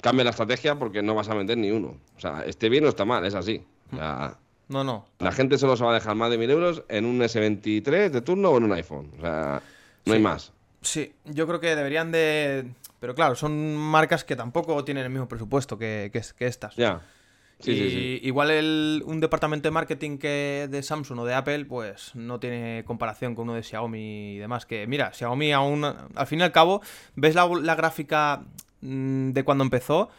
cambia 0.00 0.24
la 0.24 0.30
estrategia 0.30 0.78
porque 0.78 1.02
no 1.02 1.14
vas 1.14 1.28
a 1.28 1.34
vender 1.34 1.58
ni 1.58 1.70
uno. 1.70 1.96
O 2.16 2.20
sea, 2.20 2.44
esté 2.46 2.68
bien 2.68 2.84
o 2.84 2.88
está 2.88 3.04
mal, 3.04 3.24
es 3.24 3.34
así. 3.34 3.64
no, 4.68 4.84
no. 4.84 5.06
La 5.18 5.32
gente 5.32 5.58
solo 5.58 5.76
se 5.76 5.84
va 5.84 5.90
a 5.90 5.94
dejar 5.94 6.14
más 6.14 6.30
de 6.30 6.38
mil 6.38 6.50
euros 6.50 6.82
en 6.88 7.04
un 7.04 7.20
S23 7.20 8.10
de 8.10 8.20
turno 8.20 8.50
o 8.50 8.58
en 8.58 8.64
un 8.64 8.72
iPhone. 8.72 9.10
O 9.18 9.20
sea, 9.20 9.62
no 10.04 10.14
hay 10.14 10.20
más. 10.20 10.52
Sí, 10.82 11.14
yo 11.24 11.46
creo 11.46 11.60
que 11.60 11.74
deberían 11.74 12.12
de... 12.12 12.70
Pero 13.00 13.14
claro, 13.14 13.34
son 13.34 13.76
marcas 13.76 14.24
que 14.24 14.36
tampoco 14.36 14.84
tienen 14.84 15.04
el 15.04 15.10
mismo 15.10 15.28
presupuesto 15.28 15.78
que, 15.78 16.10
que 16.12 16.46
estas. 16.46 16.76
Ya 16.76 17.02
igual 17.72 19.02
un 19.04 19.20
departamento 19.20 19.68
de 19.68 19.72
marketing 19.72 20.18
que 20.18 20.68
de 20.70 20.82
Samsung 20.82 21.20
o 21.20 21.24
de 21.24 21.34
Apple, 21.34 21.64
pues 21.64 22.14
no 22.14 22.40
tiene 22.40 22.84
comparación 22.86 23.34
con 23.34 23.44
uno 23.44 23.54
de 23.54 23.62
Xiaomi 23.62 24.34
y 24.34 24.38
demás. 24.38 24.66
Que 24.66 24.86
mira, 24.86 25.12
Xiaomi 25.12 25.52
aún, 25.52 25.84
al 25.84 26.26
fin 26.26 26.40
y 26.40 26.42
al 26.42 26.52
cabo, 26.52 26.82
ves 27.16 27.34
la, 27.34 27.74
gráfica 27.74 28.44
mm, 28.80 29.30
de 29.30 29.44
cuando 29.44 29.64
empezó. 29.64 30.10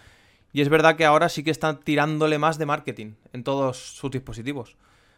Y 0.53 0.62
es 0.62 0.69
verdad 0.69 0.95
que 0.95 1.05
ahora 1.05 1.29
sí 1.29 1.43
que 1.43 1.51
están 1.51 1.81
tirándole 1.81 2.38
más 2.38 2.58
de 2.58 2.65
marketing 2.65 3.13
en 3.34 3.43
todos 3.43 3.77
sus 3.77 4.12
dispositivos. 4.12 4.77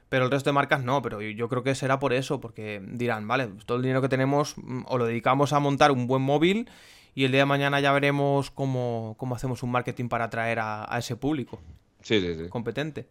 Pero 0.09 0.25
el 0.25 0.31
resto 0.31 0.49
de 0.49 0.53
marcas 0.53 0.83
no, 0.83 1.01
pero 1.01 1.21
yo 1.21 1.49
creo 1.49 1.63
que 1.63 1.75
será 1.75 1.99
por 1.99 2.13
eso, 2.13 2.39
porque 2.39 2.81
dirán, 2.85 3.27
vale, 3.27 3.49
todo 3.65 3.77
el 3.77 3.83
dinero 3.83 4.01
que 4.01 4.09
tenemos 4.09 4.55
mm, 4.57 4.83
o 4.87 4.97
lo 4.97 5.05
dedicamos 5.05 5.53
a 5.53 5.59
montar 5.59 5.91
un 5.91 6.07
buen 6.07 6.21
móvil 6.21 6.69
y 7.17 7.25
el 7.25 7.31
día 7.31 7.41
de 7.41 7.45
mañana 7.45 7.79
ya 7.79 7.91
veremos 7.93 8.51
cómo, 8.51 9.15
cómo 9.17 9.33
hacemos 9.33 9.63
un 9.63 9.71
marketing 9.71 10.07
para 10.07 10.25
atraer 10.25 10.59
a, 10.59 10.87
ese 10.99 11.15
público. 11.15 11.59
Sí, 12.01 12.21
sí, 12.21 12.35
sí. 12.35 12.49
Competente. 12.49 13.07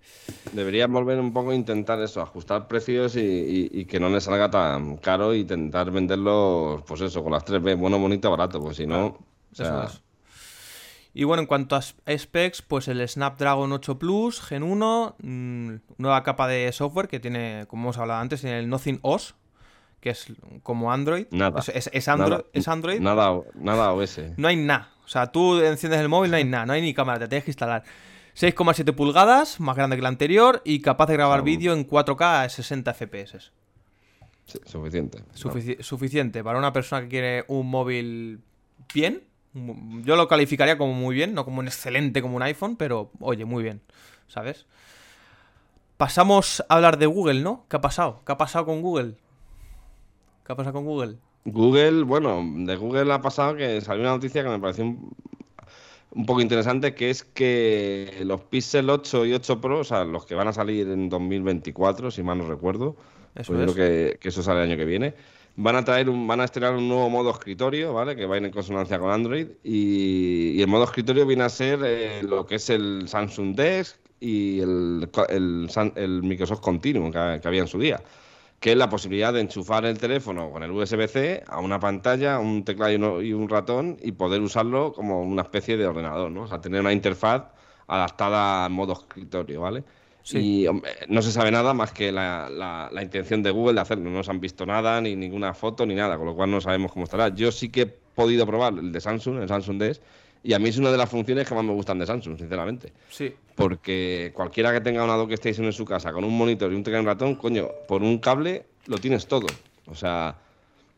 Deberían 0.52 0.92
volver 0.92 1.18
un 1.18 1.32
poco 1.32 1.50
a 1.50 1.54
intentar 1.54 2.00
eso, 2.00 2.22
ajustar 2.22 2.66
precios 2.66 3.14
y, 3.16 3.84
que 3.84 4.00
no 4.00 4.08
les 4.08 4.24
salga 4.24 4.50
tan 4.50 4.96
caro 4.96 5.34
y 5.34 5.40
intentar 5.40 5.90
venderlos, 5.90 6.82
pues 6.86 7.00
eso, 7.02 7.22
con 7.22 7.32
las 7.32 7.44
3B, 7.44 7.76
bueno, 7.76 7.98
bonito, 7.98 8.30
barato, 8.30 8.60
pues 8.60 8.76
si 8.76 8.86
no... 8.86 9.18
Y 11.16 11.24
bueno, 11.24 11.40
en 11.40 11.46
cuanto 11.46 11.76
a 11.76 11.80
specs, 11.82 12.60
pues 12.60 12.88
el 12.88 13.08
Snapdragon 13.08 13.72
8 13.72 13.98
Plus 13.98 14.42
Gen 14.42 14.62
1, 14.62 15.16
mm, 15.18 15.74
nueva 15.96 16.22
capa 16.22 16.46
de 16.46 16.70
software 16.72 17.08
que 17.08 17.20
tiene, 17.20 17.64
como 17.68 17.84
hemos 17.84 17.96
hablado 17.96 18.20
antes, 18.20 18.42
tiene 18.42 18.58
el 18.58 18.68
Nothing 18.68 18.98
OS, 19.00 19.34
que 20.00 20.10
es 20.10 20.26
como 20.62 20.92
Android. 20.92 21.26
Nada. 21.30 21.62
Es, 21.72 22.08
Android, 22.08 22.30
nada, 22.30 22.44
es 22.52 22.68
Android. 22.68 23.00
Nada, 23.00 23.40
nada 23.54 23.92
OS. 23.94 24.20
No 24.36 24.48
hay 24.48 24.56
nada. 24.56 24.90
O 25.06 25.08
sea, 25.08 25.32
tú 25.32 25.58
enciendes 25.58 26.00
el 26.00 26.10
móvil, 26.10 26.30
no 26.30 26.36
hay 26.36 26.44
nada, 26.44 26.66
no 26.66 26.74
hay 26.74 26.82
ni 26.82 26.92
cámara, 26.92 27.18
te 27.18 27.28
tienes 27.28 27.44
que 27.44 27.50
instalar. 27.50 27.82
6,7 28.36 28.94
pulgadas, 28.94 29.60
más 29.60 29.76
grande 29.76 29.96
que 29.96 30.02
la 30.02 30.08
anterior 30.08 30.60
y 30.62 30.82
capaz 30.82 31.06
de 31.06 31.14
grabar 31.14 31.42
vídeo 31.42 31.72
en 31.72 31.88
4K 31.88 32.44
a 32.44 32.48
60 32.50 32.92
FPS. 32.92 33.50
suficiente. 34.66 35.24
Suficiente 35.80 36.44
para 36.44 36.58
una 36.58 36.70
persona 36.70 37.00
que 37.00 37.08
quiere 37.08 37.44
un 37.48 37.66
móvil 37.70 38.42
bien, 38.92 39.22
yo 40.04 40.16
lo 40.16 40.28
calificaría 40.28 40.76
como 40.76 40.92
muy 40.92 41.14
bien, 41.14 41.32
no 41.32 41.46
como 41.46 41.60
un 41.60 41.66
excelente 41.66 42.20
como 42.20 42.36
un 42.36 42.42
iPhone, 42.42 42.76
pero 42.76 43.10
oye, 43.20 43.46
muy 43.46 43.62
bien, 43.62 43.80
¿sabes? 44.28 44.66
Pasamos 45.96 46.62
a 46.68 46.74
hablar 46.74 46.98
de 46.98 47.06
Google, 47.06 47.40
¿no? 47.40 47.64
¿Qué 47.70 47.76
ha 47.76 47.80
pasado? 47.80 48.20
¿Qué 48.26 48.32
ha 48.32 48.36
pasado 48.36 48.66
con 48.66 48.82
Google? 48.82 49.14
¿Qué 50.44 50.52
ha 50.52 50.56
pasado 50.56 50.74
con 50.74 50.84
Google? 50.84 51.16
Google, 51.46 52.02
bueno, 52.02 52.44
de 52.66 52.76
Google 52.76 53.10
ha 53.14 53.22
pasado 53.22 53.56
que 53.56 53.80
salió 53.80 54.02
una 54.02 54.10
noticia 54.10 54.42
que 54.42 54.50
me 54.50 54.58
pareció 54.58 54.94
un, 56.16 56.26
poco 56.26 56.40
interesante, 56.40 56.94
que 56.94 57.10
es 57.10 57.22
que 57.22 58.22
los 58.24 58.40
Pixel 58.42 58.90
8 58.90 59.26
y 59.26 59.34
8 59.34 59.60
Pro, 59.60 59.80
o 59.80 59.84
sea, 59.84 60.04
los 60.04 60.26
que 60.26 60.34
van 60.34 60.48
a 60.48 60.52
salir 60.52 60.88
en 60.88 61.08
2024, 61.08 62.10
si 62.10 62.22
mal 62.22 62.38
no 62.38 62.48
recuerdo, 62.48 62.96
eso 63.34 63.52
pues 63.52 63.62
creo 63.62 63.74
que, 63.74 64.18
que, 64.18 64.28
eso 64.30 64.42
sale 64.42 64.60
el 64.62 64.70
año 64.70 64.76
que 64.76 64.84
viene, 64.84 65.14
Van 65.58 65.74
a 65.74 65.84
traer 65.84 66.10
un, 66.10 66.26
van 66.26 66.40
a 66.40 66.44
estrenar 66.44 66.74
un 66.74 66.86
nuevo 66.86 67.08
modo 67.08 67.30
escritorio, 67.30 67.94
¿vale? 67.94 68.14
Que 68.14 68.26
va 68.26 68.34
a 68.34 68.38
ir 68.38 68.44
en 68.44 68.50
consonancia 68.50 68.98
con 68.98 69.10
Android. 69.10 69.48
Y, 69.64 70.60
el 70.60 70.68
modo 70.68 70.84
escritorio 70.84 71.24
viene 71.24 71.44
a 71.44 71.48
ser 71.48 71.80
eh, 71.82 72.22
lo 72.22 72.44
que 72.44 72.56
es 72.56 72.68
el 72.68 73.08
Samsung 73.08 73.56
Desk 73.56 73.96
y 74.20 74.60
el, 74.60 75.08
el, 75.30 76.22
Microsoft 76.22 76.60
Continuum 76.60 77.10
que, 77.10 77.40
había 77.42 77.62
en 77.62 77.68
su 77.68 77.78
día. 77.78 78.02
Que 78.60 78.72
es 78.72 78.78
la 78.78 78.88
posibilidad 78.88 79.32
de 79.32 79.40
enchufar 79.40 79.84
el 79.84 79.98
teléfono 79.98 80.50
con 80.50 80.62
el 80.62 80.70
USB-C 80.70 81.44
a 81.46 81.60
una 81.60 81.78
pantalla, 81.78 82.38
un 82.38 82.64
teclado 82.64 83.22
y 83.22 83.32
un 83.32 83.48
ratón 83.48 83.98
y 84.02 84.12
poder 84.12 84.40
usarlo 84.40 84.92
como 84.92 85.22
una 85.22 85.42
especie 85.42 85.76
de 85.76 85.86
ordenador, 85.86 86.30
¿no? 86.30 86.42
O 86.42 86.46
sea, 86.48 86.60
tener 86.60 86.80
una 86.80 86.92
interfaz 86.92 87.44
adaptada 87.86 88.64
al 88.64 88.70
modo 88.70 88.94
escritorio, 88.94 89.60
¿vale? 89.60 89.84
Y 90.32 90.66
no 91.08 91.22
se 91.22 91.30
sabe 91.30 91.52
nada 91.52 91.72
más 91.72 91.92
que 91.92 92.10
la, 92.10 92.48
la, 92.50 93.02
intención 93.02 93.42
de 93.44 93.50
Google 93.52 93.74
de 93.74 93.80
hacerlo. 93.80 94.10
No 94.10 94.24
se 94.24 94.30
han 94.30 94.40
visto 94.40 94.66
nada, 94.66 95.00
ni 95.00 95.14
ninguna 95.14 95.54
foto, 95.54 95.86
ni 95.86 95.94
nada, 95.94 96.16
con 96.16 96.26
lo 96.26 96.34
cual 96.34 96.50
no 96.50 96.60
sabemos 96.60 96.90
cómo 96.92 97.04
estará. 97.04 97.28
Yo 97.28 97.52
sí 97.52 97.68
que 97.68 97.82
he 97.82 97.86
podido 97.86 98.44
probar 98.44 98.72
el 98.74 98.90
de 98.90 99.00
Samsung, 99.00 99.42
el 99.42 99.48
Samsung 99.48 99.78
DS, 99.80 100.00
y 100.42 100.52
a 100.52 100.58
mí 100.58 100.68
es 100.68 100.78
una 100.78 100.90
de 100.90 100.98
las 100.98 101.08
funciones 101.08 101.48
que 101.48 101.54
más 101.54 101.64
me 101.64 101.72
gustan 101.72 101.98
de 101.98 102.06
Samsung, 102.06 102.38
sinceramente. 102.38 102.92
Sí. 103.10 103.34
Porque 103.54 104.32
cualquiera 104.34 104.72
que 104.72 104.80
tenga 104.80 105.04
una 105.04 105.14
Dock 105.14 105.32
Station 105.32 105.66
en 105.66 105.72
su 105.72 105.84
casa 105.84 106.12
con 106.12 106.24
un 106.24 106.36
monitor 106.36 106.72
y 106.72 106.76
un 106.76 106.82
teclado 106.82 107.04
ratón, 107.04 107.36
coño, 107.36 107.68
por 107.88 108.02
un 108.02 108.18
cable 108.18 108.66
lo 108.86 108.98
tienes 108.98 109.26
todo. 109.26 109.46
O 109.86 109.94
sea, 109.94 110.36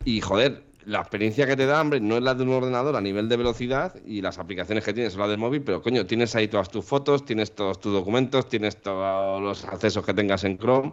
y 0.05 0.21
joder, 0.21 0.63
la 0.85 1.01
experiencia 1.01 1.47
que 1.47 1.57
te 1.57 1.67
da, 1.67 1.81
hombre, 1.81 2.01
no 2.01 2.17
es 2.17 2.23
la 2.23 2.35
de 2.35 2.43
un 2.43 2.51
ordenador 2.51 2.97
a 2.97 3.01
nivel 3.01 3.29
de 3.29 3.37
velocidad 3.37 3.95
y 4.07 4.23
las 4.23 4.39
aplicaciones 4.39 4.85
que 4.85 4.93
tienes 4.93 5.13
son 5.13 5.21
las 5.21 5.31
del 5.31 5.39
móvil, 5.39 5.63
pero 5.63 5.83
coño, 5.83 6.07
tienes 6.07 6.35
ahí 6.35 6.49
todas 6.49 6.71
tus 6.71 6.85
fotos, 6.85 7.25
tienes 7.25 7.55
todos 7.55 7.81
tus 7.81 7.93
documentos, 7.93 8.49
tienes 8.49 8.81
todos 8.81 9.41
los 9.43 9.65
accesos 9.65 10.05
que 10.05 10.15
tengas 10.15 10.45
en 10.45 10.57
Chrome 10.59 10.93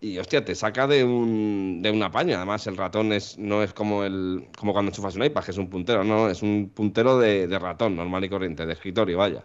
y 0.00 0.18
hostia, 0.18 0.44
te 0.44 0.54
saca 0.54 0.86
de 0.86 1.04
un 1.04 1.80
de 1.82 1.90
una 1.90 2.10
paña. 2.10 2.36
Además, 2.36 2.66
el 2.66 2.76
ratón 2.76 3.12
es 3.12 3.38
no 3.38 3.62
es 3.62 3.72
como 3.74 4.04
el 4.04 4.46
como 4.58 4.72
cuando 4.72 4.90
enchufas 4.90 5.16
un 5.16 5.24
iPad, 5.24 5.44
que 5.44 5.50
es 5.50 5.58
un 5.58 5.68
puntero, 5.68 6.04
no, 6.04 6.28
es 6.28 6.42
un 6.42 6.70
puntero 6.74 7.18
de, 7.18 7.46
de 7.46 7.58
ratón 7.58 7.96
normal 7.96 8.24
y 8.24 8.28
corriente, 8.28 8.66
de 8.66 8.72
escritorio, 8.72 9.18
vaya. 9.18 9.44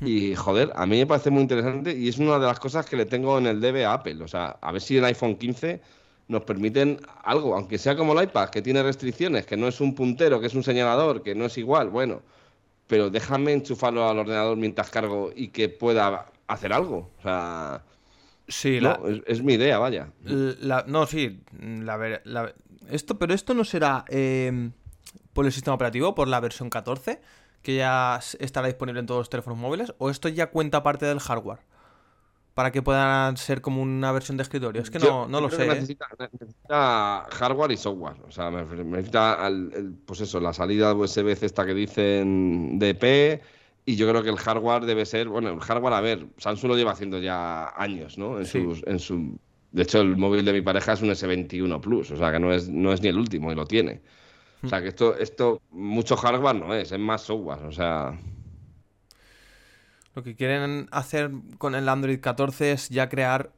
Hmm. 0.00 0.06
Y 0.06 0.34
joder, 0.36 0.72
a 0.74 0.86
mí 0.86 0.98
me 0.98 1.06
parece 1.06 1.30
muy 1.30 1.42
interesante 1.42 1.96
y 1.96 2.08
es 2.08 2.18
una 2.18 2.38
de 2.38 2.46
las 2.46 2.60
cosas 2.60 2.86
que 2.86 2.96
le 2.96 3.06
tengo 3.06 3.38
en 3.38 3.46
el 3.46 3.60
debe 3.60 3.84
a 3.84 3.94
Apple. 3.94 4.22
O 4.22 4.28
sea, 4.28 4.58
a 4.60 4.72
ver 4.72 4.80
si 4.82 4.98
el 4.98 5.04
iPhone 5.04 5.36
15 5.36 5.80
nos 6.28 6.42
permiten 6.44 7.00
algo, 7.24 7.54
aunque 7.54 7.78
sea 7.78 7.96
como 7.96 8.18
el 8.18 8.24
iPad, 8.24 8.50
que 8.50 8.62
tiene 8.62 8.82
restricciones, 8.82 9.46
que 9.46 9.56
no 9.56 9.68
es 9.68 9.80
un 9.80 9.94
puntero, 9.94 10.40
que 10.40 10.46
es 10.46 10.54
un 10.54 10.62
señalador, 10.62 11.22
que 11.22 11.34
no 11.34 11.46
es 11.46 11.58
igual, 11.58 11.90
bueno, 11.90 12.22
pero 12.86 13.10
déjame 13.10 13.52
enchufarlo 13.52 14.08
al 14.08 14.18
ordenador 14.18 14.56
mientras 14.56 14.90
cargo 14.90 15.30
y 15.34 15.48
que 15.48 15.68
pueda 15.68 16.26
hacer 16.46 16.72
algo. 16.72 17.10
O 17.18 17.22
sea, 17.22 17.82
sí, 18.52 18.80
es, 19.26 19.42
mi 19.42 19.54
idea, 19.54 19.78
vaya. 19.78 20.12
no, 20.86 21.06
sí, 21.06 21.40
la, 21.60 22.54
esto, 22.90 23.18
pero 23.18 23.34
esto 23.34 23.54
no 23.54 23.64
será 23.64 24.04
em, 24.08 24.72
por 25.32 25.46
el 25.46 25.52
sistema 25.52 25.74
operativo, 25.74 26.14
por 26.14 26.28
la 26.28 26.40
versión 26.40 26.70
14, 26.70 27.20
que 27.62 27.76
ya 27.76 28.20
estará 28.38 28.66
disponible 28.66 29.00
en 29.00 29.06
todos 29.06 29.20
los 29.20 29.30
teléfonos 29.30 29.58
móviles, 29.58 29.94
o 29.98 30.10
esto 30.10 30.28
ya 30.28 30.50
cuenta 30.50 30.82
parte 30.82 31.06
del 31.06 31.20
hardware 31.20 31.60
para 32.54 32.70
que 32.70 32.82
puedan 32.82 33.36
ser 33.36 33.62
como 33.62 33.80
una 33.80 34.12
versión 34.12 34.36
de 34.36 34.42
escritorio. 34.42 34.82
Es 34.82 34.90
que 34.90 34.98
no, 34.98 35.26
no 35.26 35.40
lo 35.40 35.50
sé. 35.50 35.64
¿eh? 35.64 35.68
Necesita, 35.68 36.06
hardware 37.30 37.72
y 37.72 37.76
software. 37.76 38.16
O 38.26 38.30
sea, 38.30 38.50
necesita 38.50 39.50
pues 40.04 40.20
eso, 40.20 40.38
la 40.38 40.52
salida 40.52 40.94
USB-C 40.94 41.46
esta 41.46 41.64
que 41.64 41.74
dicen 41.74 42.78
DP. 42.78 43.42
Y 43.84 43.96
yo 43.96 44.08
creo 44.08 44.22
que 44.22 44.30
el 44.30 44.36
hardware 44.36 44.84
debe 44.84 45.04
ser, 45.06 45.28
bueno, 45.28 45.50
el 45.50 45.60
hardware, 45.60 45.94
a 45.94 46.00
ver, 46.00 46.26
Samsung 46.38 46.70
lo 46.70 46.76
lleva 46.76 46.92
haciendo 46.92 47.18
ya 47.18 47.68
años, 47.76 48.16
¿no? 48.16 48.38
En, 48.38 48.46
sus, 48.46 48.82
en 48.86 49.00
su, 49.00 49.38
de 49.72 49.82
hecho, 49.82 50.00
el 50.00 50.16
móvil 50.16 50.44
de 50.44 50.52
mi 50.52 50.60
pareja 50.60 50.92
es 50.92 51.02
un 51.02 51.08
S21 51.08 51.80
Plus, 51.80 52.10
o 52.12 52.16
sea 52.16 52.30
que 52.30 52.38
no 52.38 52.52
es, 52.52 52.68
no 52.68 52.92
es 52.92 53.00
ni 53.02 53.08
el 53.08 53.18
último 53.18 53.50
y 53.50 53.54
lo 53.54 53.66
tiene. 53.66 54.02
O 54.62 54.68
sea 54.68 54.80
que 54.80 54.88
esto, 54.88 55.16
esto, 55.16 55.60
mucho 55.70 56.16
hardware 56.16 56.54
no 56.54 56.72
es, 56.74 56.92
es 56.92 56.98
más 56.98 57.22
software, 57.22 57.64
o 57.64 57.72
sea. 57.72 58.16
Lo 60.14 60.22
que 60.22 60.36
quieren 60.36 60.88
hacer 60.92 61.32
con 61.58 61.74
el 61.74 61.88
Android 61.88 62.20
14 62.20 62.72
es 62.72 62.88
ya 62.88 63.08
crear, 63.08 63.50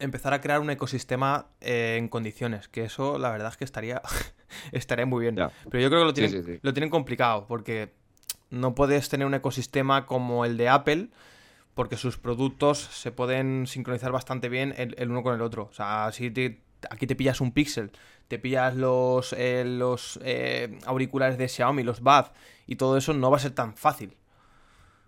empezar 0.00 0.34
a 0.34 0.40
crear 0.40 0.60
un 0.60 0.70
ecosistema 0.70 1.46
eh, 1.60 1.96
en 1.98 2.08
condiciones, 2.08 2.66
que 2.66 2.84
eso 2.84 3.18
la 3.18 3.30
verdad 3.30 3.50
es 3.50 3.56
que 3.56 3.64
estaría, 3.64 4.02
estaría 4.72 5.06
muy 5.06 5.22
bien. 5.22 5.36
Pero 5.36 5.80
yo 5.80 5.90
creo 5.90 6.00
que 6.00 6.06
lo 6.06 6.14
tienen, 6.14 6.60
lo 6.62 6.72
tienen 6.72 6.90
complicado, 6.90 7.46
porque 7.46 7.92
no 8.50 8.74
puedes 8.74 9.08
tener 9.08 9.26
un 9.26 9.34
ecosistema 9.34 10.06
como 10.06 10.44
el 10.44 10.56
de 10.56 10.68
Apple, 10.68 11.08
porque 11.74 11.96
sus 11.96 12.18
productos 12.18 12.78
se 12.78 13.12
pueden 13.12 13.66
sincronizar 13.66 14.10
bastante 14.10 14.48
bien 14.48 14.74
el, 14.76 15.10
uno 15.10 15.22
con 15.22 15.34
el 15.34 15.42
otro. 15.42 15.68
O 15.70 15.74
sea, 15.74 16.10
si 16.12 16.32
aquí 16.90 17.06
te 17.06 17.16
pillas 17.16 17.40
un 17.40 17.52
Pixel, 17.52 17.92
te 18.28 18.38
pillas 18.38 18.76
los, 18.76 19.32
eh, 19.32 19.64
los 19.64 20.18
eh, 20.22 20.78
auriculares 20.86 21.38
de 21.38 21.48
Xiaomi, 21.48 21.82
los 21.82 22.02
Bad, 22.02 22.32
y 22.66 22.76
todo 22.76 22.96
eso 22.96 23.14
no 23.14 23.30
va 23.30 23.36
a 23.38 23.40
ser 23.40 23.52
tan 23.52 23.74
fácil. 23.74 24.14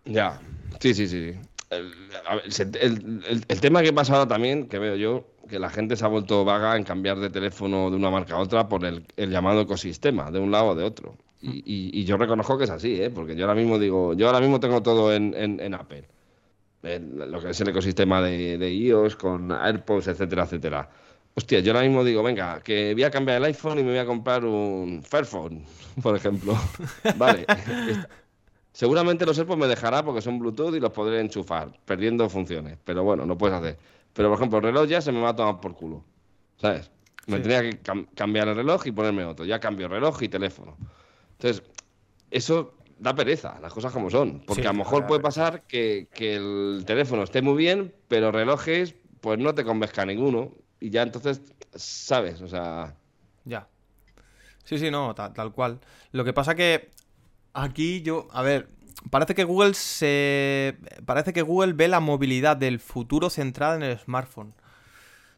Ya, 0.04 0.40
sí, 0.80 0.94
sí, 0.94 1.06
sí. 1.06 1.34
El, 1.70 3.60
tema 3.60 3.82
que 3.82 3.92
pasa 3.92 4.14
ahora 4.14 4.26
también, 4.26 4.68
que 4.68 4.78
veo 4.80 4.96
yo, 4.96 5.24
que 5.48 5.60
la 5.60 5.70
gente 5.70 5.94
se 5.94 6.04
ha 6.04 6.08
vuelto 6.08 6.44
vaga 6.44 6.76
en 6.76 6.82
cambiar 6.82 7.20
de 7.20 7.30
teléfono 7.30 7.90
de 7.90 7.96
una 7.96 8.10
marca 8.10 8.34
a 8.34 8.38
otra 8.38 8.68
por 8.68 8.84
el, 8.84 9.04
llamado 9.16 9.60
ecosistema, 9.60 10.30
de 10.32 10.40
un 10.40 10.50
lado 10.50 10.68
o 10.68 10.74
de 10.74 10.82
otro. 10.82 11.14
Y, 11.42 12.04
yo 12.04 12.16
reconozco 12.16 12.58
que 12.58 12.64
es 12.64 12.70
así, 12.70 13.00
¿eh? 13.00 13.10
porque 13.10 13.34
yo 13.34 13.46
ahora 13.46 13.58
mismo 13.58 13.78
digo, 13.78 14.12
yo 14.14 14.26
ahora 14.26 14.40
mismo 14.40 14.60
tengo 14.60 14.82
todo 14.82 15.14
en, 15.14 15.74
Apple. 15.74 16.04
lo 16.82 17.40
que 17.40 17.50
es 17.50 17.60
el 17.60 17.68
ecosistema 17.68 18.20
de, 18.20 18.58
de, 18.58 18.74
iOS 18.74 19.16
con 19.16 19.50
AirPods, 19.50 20.08
etcétera, 20.08 20.44
etcétera. 20.44 20.90
Hostia, 21.34 21.60
yo 21.60 21.72
ahora 21.72 21.86
mismo 21.86 22.04
digo, 22.04 22.22
venga, 22.22 22.60
que 22.60 22.92
voy 22.92 23.04
a 23.04 23.10
cambiar 23.10 23.38
el 23.38 23.44
iPhone 23.44 23.78
y 23.78 23.82
me 23.82 23.90
voy 23.90 23.98
a 23.98 24.06
comprar 24.06 24.44
un 24.44 25.02
Fairphone, 25.02 25.64
por 26.02 26.16
ejemplo. 26.16 26.54
vale, 27.16 27.46
Seguramente 28.72 29.26
los 29.26 29.38
AirPods 29.38 29.58
me 29.58 29.66
dejará 29.66 30.04
porque 30.04 30.20
son 30.20 30.38
Bluetooth 30.38 30.74
y 30.74 30.80
los 30.80 30.90
podré 30.90 31.20
enchufar, 31.20 31.72
perdiendo 31.84 32.28
funciones. 32.28 32.78
Pero 32.84 33.02
bueno, 33.02 33.26
no 33.26 33.36
puedes 33.38 33.56
hacer. 33.56 33.78
Pero 34.12 34.28
por 34.28 34.38
ejemplo, 34.38 34.58
el 34.58 34.64
reloj 34.64 34.88
ya 34.88 35.00
se 35.00 35.12
me 35.12 35.20
va 35.20 35.30
a 35.30 35.36
tomar 35.36 35.60
por 35.60 35.74
culo. 35.74 36.04
¿Sabes? 36.56 36.90
Me 37.26 37.38
tendría 37.38 37.62
que 37.62 37.78
cambiar 38.14 38.48
el 38.48 38.56
reloj 38.56 38.86
y 38.86 38.92
ponerme 38.92 39.24
otro. 39.24 39.44
Ya 39.44 39.60
cambio 39.60 39.88
reloj 39.88 40.22
y 40.22 40.28
teléfono. 40.28 40.76
Entonces, 41.40 41.62
eso 42.30 42.74
da 42.98 43.14
pereza, 43.14 43.58
las 43.60 43.72
cosas 43.72 43.92
como 43.92 44.10
son. 44.10 44.40
Porque 44.46 44.66
a 44.68 44.72
lo 44.72 44.78
mejor 44.78 45.06
puede 45.06 45.20
pasar 45.20 45.62
que, 45.62 46.08
el 46.16 46.84
teléfono 46.86 47.22
esté 47.22 47.42
muy 47.42 47.56
bien, 47.56 47.94
pero 48.08 48.30
relojes, 48.30 48.94
pues 49.20 49.38
no 49.38 49.54
te 49.54 49.64
convenzca 49.64 50.04
ninguno. 50.04 50.52
Y 50.80 50.90
ya 50.90 51.02
entonces, 51.02 51.42
¿sabes? 51.74 52.40
O 52.42 52.48
sea. 52.48 52.94
Ya. 53.44 53.68
Sí, 54.64 54.78
sí, 54.78 54.90
no, 54.90 55.14
tal, 55.14 55.32
tal 55.32 55.52
cual. 55.52 55.80
Lo 56.12 56.24
que 56.24 56.32
pasa 56.32 56.54
que 56.54 56.90
Aquí 57.52 58.02
yo, 58.02 58.28
a 58.32 58.42
ver, 58.42 58.68
parece 59.10 59.34
que 59.34 59.44
Google 59.44 59.74
se 59.74 60.76
parece 61.04 61.32
que 61.32 61.42
Google 61.42 61.72
ve 61.72 61.88
la 61.88 62.00
movilidad 62.00 62.56
del 62.56 62.78
futuro 62.78 63.28
centrada 63.28 63.74
en 63.74 63.82
el 63.82 63.98
smartphone, 63.98 64.54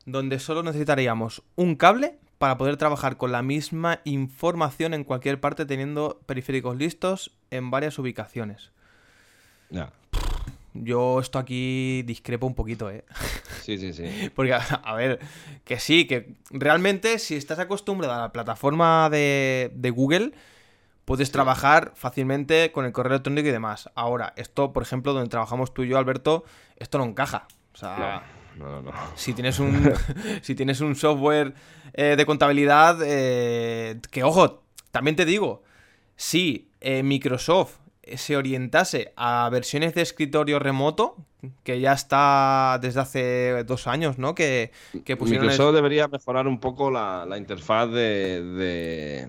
donde 0.04 0.38
solo 0.38 0.62
necesitaríamos 0.62 1.42
un 1.56 1.74
cable 1.76 2.18
para 2.42 2.58
poder 2.58 2.76
trabajar 2.76 3.18
con 3.18 3.30
la 3.30 3.40
misma 3.40 4.00
información 4.02 4.94
en 4.94 5.04
cualquier 5.04 5.38
parte 5.38 5.64
teniendo 5.64 6.20
periféricos 6.26 6.76
listos 6.76 7.30
en 7.52 7.70
varias 7.70 8.00
ubicaciones. 8.00 8.72
Ya. 9.70 9.92
Yo 10.74 11.20
esto 11.20 11.38
aquí 11.38 12.02
discrepo 12.02 12.48
un 12.48 12.56
poquito, 12.56 12.90
¿eh? 12.90 13.04
Sí, 13.60 13.78
sí, 13.78 13.92
sí. 13.92 14.28
Porque, 14.34 14.54
a 14.54 14.94
ver, 14.96 15.20
que 15.64 15.78
sí, 15.78 16.08
que 16.08 16.34
realmente 16.50 17.20
si 17.20 17.36
estás 17.36 17.60
acostumbrado 17.60 18.14
a 18.14 18.18
la 18.22 18.32
plataforma 18.32 19.08
de, 19.08 19.70
de 19.76 19.90
Google, 19.90 20.32
puedes 21.04 21.30
trabajar 21.30 21.92
fácilmente 21.94 22.72
con 22.72 22.86
el 22.86 22.90
correo 22.90 23.12
electrónico 23.12 23.50
y 23.50 23.52
demás. 23.52 23.88
Ahora, 23.94 24.32
esto, 24.34 24.72
por 24.72 24.82
ejemplo, 24.82 25.12
donde 25.12 25.30
trabajamos 25.30 25.72
tú 25.72 25.84
y 25.84 25.90
yo, 25.90 25.96
Alberto, 25.96 26.42
esto 26.74 26.98
no 26.98 27.04
encaja. 27.04 27.46
O 27.72 27.76
sea, 27.76 28.24
no, 28.58 28.82
no. 28.82 28.92
si 29.14 29.32
tienes 29.34 29.58
un, 29.58 29.92
si 30.42 30.54
tienes 30.54 30.80
un 30.80 30.94
software 30.96 31.54
eh, 31.94 32.14
de 32.16 32.26
contabilidad, 32.26 32.98
eh, 33.04 34.00
que 34.10 34.22
ojo, 34.24 34.62
también 34.90 35.16
te 35.16 35.24
digo, 35.24 35.62
si 36.16 36.68
eh, 36.80 37.02
Microsoft 37.02 37.76
se 38.16 38.36
orientase 38.36 39.12
a 39.16 39.48
versiones 39.50 39.94
de 39.94 40.02
escritorio 40.02 40.58
remoto, 40.58 41.16
que 41.62 41.80
ya 41.80 41.92
está 41.92 42.78
desde 42.82 43.00
hace 43.00 43.64
dos 43.64 43.86
años, 43.86 44.18
¿no? 44.18 44.34
Que, 44.34 44.70
que 45.04 45.16
pusieron... 45.16 45.44
el- 45.44 45.50
Microsoft 45.50 45.74
debería 45.74 46.08
mejorar 46.08 46.46
un 46.46 46.58
poco 46.60 46.90
la, 46.90 47.24
la 47.28 47.38
interfaz 47.38 47.88
de, 47.90 48.42
de, 48.42 49.28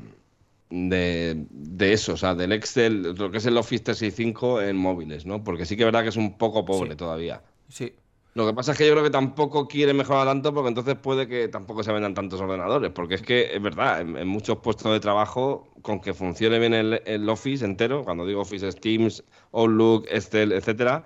de, 0.69 1.45
de 1.49 1.93
eso, 1.93 2.13
o 2.13 2.17
sea, 2.17 2.33
del 2.35 2.51
Excel, 2.51 3.13
lo 3.13 3.31
que 3.31 3.37
es 3.37 3.45
el 3.45 3.57
Office 3.57 3.83
365 3.83 4.61
en 4.61 4.75
móviles, 4.77 5.25
¿no? 5.25 5.43
Porque 5.43 5.65
sí 5.65 5.75
que 5.75 5.83
es 5.83 5.87
verdad 5.87 6.03
que 6.03 6.09
es 6.09 6.17
un 6.17 6.37
poco 6.37 6.65
pobre 6.65 6.91
Sí. 6.91 6.95
todavía. 6.97 7.41
Sí, 7.69 7.93
Lo 8.35 8.47
que 8.47 8.53
pasa 8.53 8.71
es 8.71 8.77
que 8.79 8.87
yo 8.87 8.93
creo 8.93 9.03
que 9.03 9.11
tampoco 9.11 9.67
quiere 9.67 9.93
mejorar 9.93 10.25
tanto 10.25 10.53
porque 10.53 10.69
entonces 10.69 10.95
puede 10.95 11.27
que 11.27 11.47
tampoco 11.49 11.83
se 11.83 11.91
vendan 11.91 12.15
tantos 12.15 12.41
ordenadores. 12.41 12.91
Porque 12.91 13.15
es 13.15 13.21
que 13.21 13.55
es 13.55 13.61
verdad, 13.61 14.01
en, 14.01 14.27
muchos 14.27 14.57
puestos 14.57 14.91
de 14.91 14.99
trabajo, 14.99 15.67
con 15.83 15.99
que 15.99 16.15
funcione 16.15 16.57
bien 16.57 16.73
el, 16.73 17.01
el 17.05 17.29
Office 17.29 17.63
entero, 17.63 18.03
cuando 18.03 18.25
digo 18.25 18.41
Office 18.41 18.67
es 18.67 18.75
Teams, 18.75 19.23
Outlook, 19.51 20.07
Excel, 20.09 20.51
etcétera, 20.51 21.05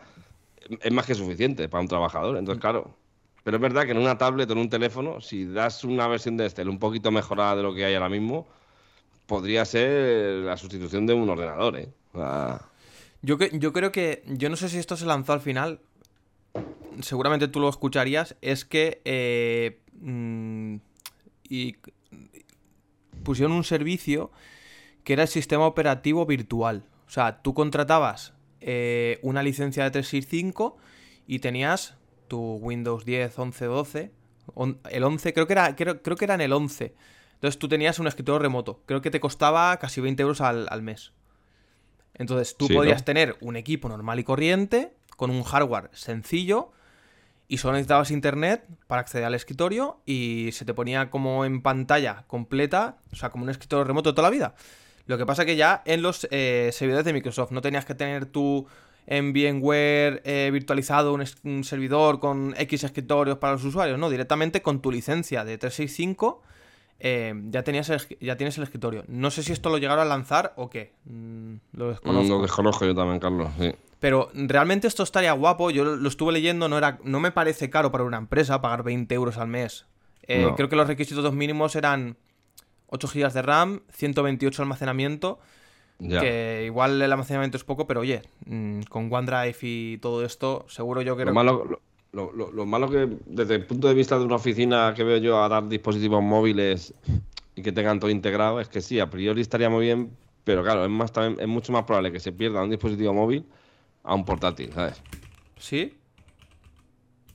es 0.82 0.91
más 0.91 1.05
que 1.05 1.15
suficiente 1.15 1.67
para 1.67 1.82
un 1.82 1.89
trabajador. 1.89 2.38
Entonces, 2.38 2.61
claro. 2.61 2.95
Pero 3.43 3.57
es 3.57 3.61
verdad 3.61 3.86
que 3.86 3.91
en 3.91 3.97
una 3.97 4.17
tablet 4.17 4.49
o 4.49 4.53
en 4.53 4.59
un 4.59 4.69
teléfono, 4.69 5.19
si 5.21 5.45
das 5.45 5.84
una 5.84 6.07
versión 6.07 6.38
de 6.38 6.45
Excel 6.45 6.69
un 6.69 6.80
poquito 6.80 7.11
mejorada 7.11 7.57
de 7.57 7.63
lo 7.63 7.73
que 7.73 7.86
hay 7.86 7.93
ahora 7.93 8.09
mismo, 8.09 8.47
podría 9.25 9.65
ser 9.65 10.43
la 10.45 10.55
sustitución 10.57 11.05
de 11.05 11.13
un 11.13 11.30
ordenador, 11.30 11.78
¿eh? 11.78 11.89
Yo, 13.21 13.38
yo 13.38 13.73
creo 13.73 13.91
que. 13.91 14.23
Yo 14.28 14.49
no 14.49 14.55
sé 14.55 14.69
si 14.69 14.78
esto 14.78 14.95
se 14.95 15.05
lanzó 15.05 15.34
al 15.34 15.41
final. 15.41 15.80
Seguramente 17.01 17.47
tú 17.47 17.59
lo 17.59 17.69
escucharías. 17.69 18.35
Es 18.41 18.65
que. 18.65 19.01
eh, 19.05 19.79
mm, 20.01 20.75
y 21.49 21.75
pusieron 23.23 23.53
un 23.53 23.63
servicio 23.63 24.31
que 25.03 25.13
era 25.13 25.23
el 25.23 25.27
sistema 25.29 25.65
operativo 25.65 26.25
virtual. 26.25 26.83
O 27.07 27.09
sea, 27.09 27.41
tú 27.41 27.53
contratabas 27.53 28.33
eh, 28.59 29.19
una 29.21 29.43
licencia 29.43 29.83
de 29.83 29.91
365 29.91 30.77
y 31.25 31.39
tenías 31.39 31.95
tu 32.27 32.55
Windows 32.55 33.05
10, 33.05 33.37
11, 33.39 33.65
12. 33.65 34.11
on- 34.55 34.79
el 34.89 35.03
11, 35.03 35.33
creo 35.33 35.47
que, 35.47 35.53
era, 35.53 35.75
creo, 35.75 36.01
creo 36.01 36.17
que 36.17 36.25
era 36.25 36.33
en 36.35 36.41
el 36.41 36.51
11. 36.53 36.93
Entonces 37.35 37.59
tú 37.59 37.67
tenías 37.69 37.99
un 37.99 38.07
escritorio 38.07 38.39
remoto. 38.39 38.81
Creo 38.85 39.01
que 39.01 39.11
te 39.11 39.19
costaba 39.19 39.77
casi 39.77 40.01
20 40.01 40.23
euros 40.23 40.41
al, 40.41 40.67
al 40.69 40.81
mes. 40.81 41.13
Entonces 42.15 42.57
tú 42.57 42.67
Sí, 42.67 42.73
¿no? 42.73 42.79
podías 42.79 43.05
tener 43.05 43.37
un 43.41 43.55
equipo 43.55 43.87
normal 43.89 44.19
y 44.19 44.23
corriente, 44.23 44.93
con 45.18 45.30
un 45.30 45.43
hardware 45.43 45.89
sencillo, 45.91 46.72
y 47.47 47.57
solo 47.57 47.74
necesitabas 47.74 48.11
internet 48.11 48.65
para 48.88 49.01
acceder 49.01 49.26
al 49.26 49.34
escritorio 49.34 50.01
y 50.05 50.49
se 50.51 50.65
te 50.65 50.74
ponía 50.74 51.09
como 51.09 51.45
en 51.45 51.61
pantalla 51.61 52.26
completa, 52.28 52.97
o 53.11 53.15
sea, 53.15 53.30
como 53.30 53.43
un 53.43 53.49
escritorio 53.49 53.86
remoto 53.86 54.13
toda 54.13 54.28
la 54.28 54.32
vida. 54.32 54.55
Lo 55.05 55.18
que 55.18 55.26
pasa 55.26 55.45
que 55.45 55.55
ya 55.55 55.82
en 55.86 56.01
los 56.01 56.28
eh, 56.32 56.70
servidores 56.74 57.05
de 57.05 57.13
Microsoft 57.13 57.51
no 57.51 57.61
tenías 57.61 57.86
que 57.86 57.95
tener 57.95 58.26
tú 58.26 58.68
en 59.05 59.32
VMware 59.32 60.22
eh, 60.26 60.49
virtualizado 60.51 61.13
un, 61.13 61.63
servidor 61.63 62.20
con 62.20 62.53
X 62.57 62.84
escritorios 62.84 63.38
para 63.38 63.53
los 63.53 63.63
usuarios, 63.63 63.97
no, 63.97 64.09
directamente 64.09 64.61
con 64.61 64.82
tu 64.82 64.91
licencia 64.91 65.45
de 65.45 65.57
365 65.57 66.41
eh, 66.99 67.34
ya, 67.49 67.63
tenías 67.63 67.89
el 67.89 68.01
ya 68.20 68.36
tienes 68.36 68.57
el 68.57 68.63
escritorio. 68.63 69.05
No 69.07 69.32
sé 69.32 69.43
si 69.43 69.53
esto 69.53 69.70
lo 69.70 69.78
llegaron 69.78 70.01
a 70.01 70.05
lanzar 70.05 70.53
o 70.57 70.70
qué, 70.70 70.93
mm, 71.05 71.55
lo 71.74 71.89
desconozco. 71.89 72.36
lo 72.36 72.41
desconozco 72.41 72.86
yo 72.86 72.93
también, 72.93 73.20
Carlos. 73.20 73.49
Sí. 73.57 73.72
Pero 73.99 74.29
realmente 74.33 74.87
esto 74.87 75.03
estaría 75.03 75.31
guapo. 75.33 75.71
Yo 75.71 75.83
lo, 75.83 76.07
estuve 76.07 76.31
leyendo, 76.33 76.67
no, 76.69 76.77
era, 76.77 76.99
no 77.03 77.19
me 77.19 77.31
parece 77.31 77.69
caro 77.69 77.91
para 77.91 78.03
una 78.03 78.17
empresa 78.17 78.61
pagar 78.61 78.83
20 78.83 79.13
euros 79.15 79.37
al 79.37 79.47
mes. 79.47 79.85
Eh, 80.27 80.43
No. 80.43 80.55
Creo 80.55 80.69
que 80.69 80.75
los 80.75 80.87
requisitos 80.87 81.33
mínimos 81.33 81.75
eran 81.75 82.15
8 82.87 83.07
GB 83.07 83.33
de 83.33 83.41
RAM, 83.41 83.81
128 83.91 84.57
de 84.57 84.63
almacenamiento. 84.63 85.39
Ya. 85.99 86.19
Que 86.19 86.63
igual 86.67 87.01
el 87.01 87.11
almacenamiento 87.11 87.57
es 87.57 87.63
poco, 87.63 87.87
pero 87.87 88.01
oye, 88.01 88.21
mm, 88.45 88.81
con 88.83 89.11
OneDrive 89.11 89.57
y 89.61 89.97
todo 89.97 90.23
esto, 90.23 90.65
seguro 90.69 91.01
yo 91.01 91.17
que. 91.17 91.25
Lo 91.25 91.33
malo, 91.33 91.65
lo, 91.65 91.81
lo- 92.13 92.31
lo- 92.33 92.51
lo 92.51 92.65
malo 92.67 92.87
que, 92.91 93.09
desde 93.25 93.55
el 93.55 93.65
punto 93.65 93.87
de 93.87 93.95
vista 93.95 94.19
de 94.19 94.23
una 94.25 94.35
oficina 94.35 94.93
que 94.95 95.03
veo 95.03 95.17
yo 95.17 95.41
a 95.43 95.49
dar 95.49 95.67
dispositivos 95.67 96.21
móviles 96.21 96.93
y 97.55 97.63
que 97.63 97.71
tengan 97.71 97.99
todo 97.99 98.11
integrado, 98.11 98.59
es 98.61 98.67
que 98.69 98.79
sí, 98.81 98.99
a 98.99 99.09
priori 99.09 99.41
estaría 99.41 99.71
muy 99.71 99.85
bien, 99.85 100.11
pero 100.43 100.61
claro, 100.61 100.83
es, 100.85 100.91
más, 100.91 101.11
también, 101.11 101.39
es 101.41 101.47
mucho 101.47 101.71
más 101.73 101.83
probable 101.85 102.11
que 102.11 102.19
se 102.19 102.31
pierda 102.31 102.61
un 102.61 102.69
dispositivo 102.69 103.11
móvil 103.11 103.43
a 104.07 104.15
un 104.15 104.25
portátil, 104.25 104.71
¿sabes? 104.73 105.01
¿Sí? 105.59 105.93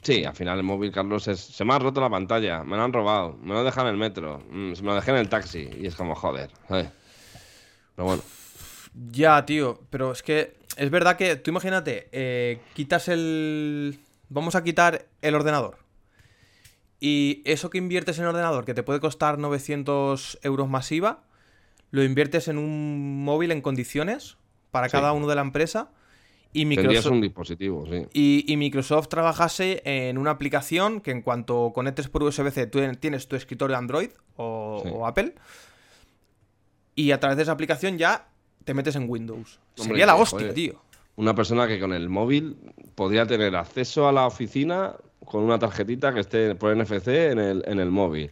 Sí, 0.02 0.24
al 0.24 0.34
final 0.34 0.58
el 0.58 0.64
móvil, 0.64 0.90
Carlos, 0.90 1.28
es, 1.28 1.38
se 1.38 1.64
me 1.64 1.74
ha 1.74 1.78
roto 1.78 2.00
la 2.00 2.10
pantalla, 2.10 2.64
me 2.64 2.76
lo 2.76 2.82
han 2.82 2.92
robado, 2.92 3.36
me 3.40 3.54
lo 3.54 3.62
dejan 3.62 3.86
en 3.86 3.92
el 3.92 3.98
metro, 3.98 4.40
mm, 4.50 4.72
se 4.74 4.82
me 4.82 4.88
lo 4.88 4.94
dejé 4.96 5.12
en 5.12 5.18
el 5.18 5.28
taxi 5.28 5.70
y 5.80 5.86
es 5.86 5.94
como, 5.94 6.14
joder, 6.16 6.50
¿sabes? 6.68 6.88
Pero 7.94 8.06
bueno, 8.06 8.22
Ya, 9.10 9.44
tío, 9.46 9.80
pero 9.90 10.10
es 10.12 10.22
que 10.22 10.56
es 10.76 10.90
verdad 10.90 11.16
que 11.16 11.36
tú 11.36 11.50
imagínate, 11.50 12.08
eh, 12.12 12.60
quitas 12.74 13.08
el... 13.08 13.98
Vamos 14.28 14.54
a 14.54 14.64
quitar 14.64 15.06
el 15.20 15.34
ordenador. 15.34 15.78
Y 17.00 17.42
eso 17.44 17.68
que 17.70 17.78
inviertes 17.78 18.18
en 18.18 18.24
el 18.24 18.30
ordenador, 18.30 18.64
que 18.64 18.74
te 18.74 18.82
puede 18.82 19.00
costar 19.00 19.38
900 19.38 20.38
euros 20.42 20.68
masiva, 20.68 21.24
lo 21.90 22.02
inviertes 22.02 22.48
en 22.48 22.58
un 22.58 23.24
móvil 23.24 23.50
en 23.52 23.60
condiciones 23.60 24.36
para 24.70 24.88
Sí. 24.88 24.92
cada 24.92 25.12
uno 25.12 25.26
de 25.26 25.34
la 25.36 25.42
empresa. 25.42 25.90
Y 26.54 26.66
Microsoft, 26.66 27.12
un 27.12 27.20
dispositivo, 27.22 27.86
sí. 27.86 28.06
y, 28.12 28.44
y 28.52 28.56
Microsoft 28.58 29.08
trabajase 29.08 29.80
en 29.84 30.18
una 30.18 30.32
aplicación 30.32 31.00
que 31.00 31.10
en 31.10 31.22
cuanto 31.22 31.72
conectes 31.74 32.08
por 32.08 32.22
USB-C, 32.22 32.66
tú 32.66 32.80
tienes 33.00 33.26
tu 33.26 33.36
escritorio 33.36 33.76
Android 33.76 34.10
o, 34.36 34.80
Sí. 34.84 34.90
o 34.92 35.06
Apple. 35.06 35.34
Y 36.94 37.10
a 37.12 37.20
través 37.20 37.36
de 37.38 37.44
esa 37.44 37.52
aplicación 37.52 37.96
ya 37.98 38.28
te 38.64 38.74
metes 38.74 38.96
en 38.96 39.08
Windows. 39.08 39.58
Hombre, 39.78 39.84
Sería 39.94 40.06
la 40.06 40.14
hostia, 40.16 40.40
joder. 40.40 40.54
tío. 40.54 40.82
Una 41.16 41.34
persona 41.34 41.66
que 41.66 41.80
con 41.80 41.92
el 41.92 42.08
móvil 42.08 42.56
podría 42.94 43.26
tener 43.26 43.56
acceso 43.56 44.06
a 44.08 44.12
la 44.12 44.26
oficina 44.26 44.94
con 45.24 45.42
una 45.44 45.58
tarjetita 45.58 46.12
que 46.12 46.20
esté 46.20 46.54
por 46.54 46.76
NFC 46.76 47.08
en 47.08 47.38
el, 47.38 47.64
en 47.66 47.80
el 47.80 47.90
móvil. 47.90 48.30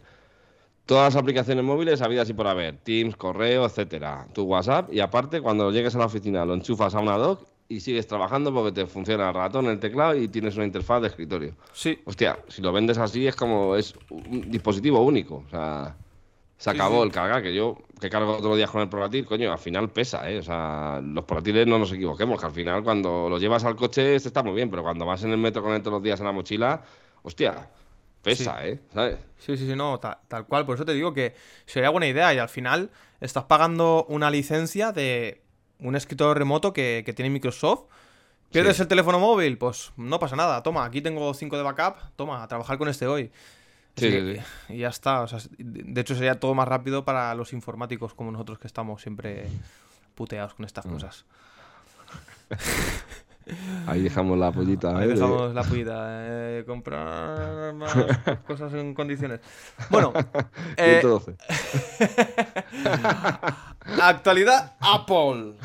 Todas 0.85 1.13
las 1.13 1.21
aplicaciones 1.21 1.63
móviles 1.63 2.01
habidas 2.01 2.29
y 2.29 2.33
por 2.33 2.47
haber, 2.47 2.77
Teams, 2.77 3.15
correo, 3.15 3.65
etcétera, 3.65 4.27
tu 4.33 4.43
WhatsApp 4.43 4.91
y 4.93 4.99
aparte 4.99 5.41
cuando 5.41 5.71
llegues 5.71 5.95
a 5.95 5.99
la 5.99 6.05
oficina 6.05 6.43
lo 6.45 6.53
enchufas 6.53 6.93
a 6.95 6.99
una 6.99 7.17
dock 7.17 7.47
y 7.71 7.79
sigues 7.79 8.05
trabajando 8.07 8.53
porque 8.53 8.71
te 8.71 8.85
funciona 8.85 9.29
el 9.29 9.33
ratón, 9.33 9.67
el 9.67 9.79
teclado 9.79 10.15
y 10.15 10.27
tienes 10.27 10.55
una 10.55 10.65
interfaz 10.65 11.01
de 11.01 11.07
escritorio. 11.07 11.55
Sí. 11.73 11.99
Hostia, 12.05 12.37
si 12.47 12.61
lo 12.61 12.71
vendes 12.71 12.97
así 12.97 13.25
es 13.27 13.35
como 13.35 13.75
es 13.75 13.95
un 14.09 14.49
dispositivo 14.51 15.01
único, 15.01 15.43
o 15.45 15.49
sea, 15.49 15.95
se 16.57 16.69
acabó 16.69 17.01
sí. 17.01 17.07
el 17.07 17.11
cargar, 17.11 17.41
que 17.41 17.53
yo 17.53 17.77
que 17.99 18.09
cargo 18.09 18.37
todos 18.37 18.49
los 18.49 18.57
días 18.57 18.69
con 18.69 18.81
el 18.81 18.89
portátil, 18.89 19.25
coño, 19.25 19.51
al 19.51 19.59
final 19.59 19.89
pesa, 19.89 20.29
¿eh? 20.29 20.39
O 20.39 20.43
sea, 20.43 20.99
los 21.03 21.23
portátiles 21.25 21.65
no 21.67 21.79
nos 21.79 21.91
equivoquemos, 21.91 22.39
que 22.39 22.45
al 22.45 22.51
final 22.51 22.83
cuando 22.83 23.27
lo 23.29 23.37
llevas 23.37 23.63
al 23.63 23.75
coche 23.75 24.15
este 24.15 24.29
está 24.29 24.43
muy 24.43 24.53
bien, 24.53 24.69
pero 24.69 24.83
cuando 24.83 25.05
vas 25.05 25.23
en 25.23 25.31
el 25.31 25.37
metro 25.37 25.61
con 25.63 25.73
él 25.73 25.81
todos 25.81 25.93
los 25.93 26.03
días 26.03 26.19
en 26.19 26.25
la 26.25 26.31
mochila, 26.31 26.83
hostia, 27.23 27.69
pesa, 28.21 28.67
¿eh? 28.67 28.79
¿Sabes? 28.93 29.17
Sí, 29.37 29.57
sí, 29.57 29.67
sí, 29.67 29.75
no, 29.75 29.99
ta- 29.99 30.19
tal, 30.27 30.45
cual. 30.45 30.65
Por 30.65 30.75
eso 30.75 30.85
te 30.85 30.93
digo 30.93 31.13
que 31.13 31.33
sería 31.65 31.89
buena 31.89 32.07
idea 32.07 32.33
y 32.33 32.37
al 32.37 32.49
final 32.49 32.89
estás 33.19 33.45
pagando 33.45 34.05
una 34.09 34.29
licencia 34.29 34.91
de 34.91 35.41
un 35.81 35.95
escritorio 35.95 36.33
remoto 36.33 36.71
que, 36.73 37.03
que 37.05 37.13
tiene 37.13 37.29
Microsoft. 37.29 37.83
¿Pierdes 38.51 38.75
Sí. 38.77 38.81
el 38.83 38.87
teléfono 38.87 39.19
móvil? 39.19 39.57
Pues 39.57 39.91
no 39.97 40.19
pasa 40.19 40.35
nada. 40.35 40.61
Toma, 40.63 40.85
aquí 40.85 41.01
tengo 41.01 41.33
5 41.33 41.57
de 41.57 41.63
backup. 41.63 41.97
Toma, 42.15 42.43
a 42.43 42.47
trabajar 42.47 42.77
con 42.77 42.87
este 42.89 43.07
hoy. 43.07 43.31
Sí, 43.97 44.37
Y 44.69 44.77
ya 44.77 44.87
está. 44.89 45.21
o 45.21 45.27
sea, 45.27 45.39
de 45.57 45.99
hecho, 46.01 46.15
sería 46.15 46.39
todo 46.39 46.53
más 46.53 46.67
rápido 46.67 47.03
para 47.05 47.33
los 47.35 47.51
informáticos 47.53 48.13
como 48.13 48.31
nosotros 48.31 48.57
que 48.59 48.67
estamos 48.67 49.01
siempre 49.01 49.47
puteados 50.15 50.53
con 50.53 50.63
Mm. 50.63 50.67
estas 50.67 50.85
cosas. 50.85 51.25
Ahí 53.87 54.01
dejamos 54.03 54.37
la 54.37 54.51
pollita. 54.51 54.97
Ahí 54.97 55.05
¿eh? 55.05 55.07
De- 55.07 55.13
dejamos 55.15 55.53
la 55.53 55.63
eh, 56.59 56.63
comprar 56.65 57.73
más 57.73 57.93
cosas 58.47 58.73
en 58.73 58.93
condiciones. 58.93 59.39
Bueno, 59.89 60.13
eh, 60.77 60.99
112. 61.01 61.35
actualidad 64.01 64.73
Apple. 64.79 65.55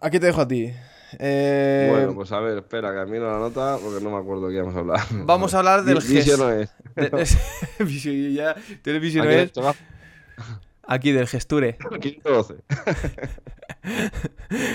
Aquí 0.00 0.18
te 0.18 0.26
dejo 0.26 0.40
a 0.40 0.48
ti. 0.48 0.72
Eh, 1.18 1.88
Bueno, 1.90 2.14
pues 2.14 2.32
a 2.32 2.40
ver, 2.40 2.58
espera, 2.58 2.92
que 2.94 3.10
miro 3.10 3.30
la 3.30 3.38
nota 3.38 3.76
porque 3.82 4.02
no 4.02 4.10
me 4.10 4.16
acuerdo 4.16 4.48
qué 4.48 4.54
íbamos 4.54 4.74
a 4.74 4.78
hablar. 4.78 5.00
Vamos 5.26 5.52
a 5.54 5.58
hablar 5.58 5.84
del 5.84 5.98
Vi- 5.98 6.14
Visio 6.14 6.36
gest- 6.36 6.38
no 6.38 6.50
es. 6.50 6.70
de- 6.94 7.10
de- 7.78 7.84
Visio, 7.84 8.12
ya, 8.30 8.54
¿tienes 8.82 9.02
Visio 9.02 9.22
no 9.22 9.74
Aquí, 10.86 11.12
del 11.12 11.26
Gesture. 11.28 11.76
512. 11.78 12.56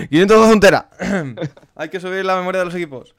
512 0.09 0.53
un 0.53 0.59
tera. 0.59 0.89
Hay 1.75 1.89
que 1.89 1.99
subir 1.99 2.25
la 2.25 2.35
memoria 2.37 2.59
de 2.59 2.65
los 2.65 2.75
equipos. 2.75 3.15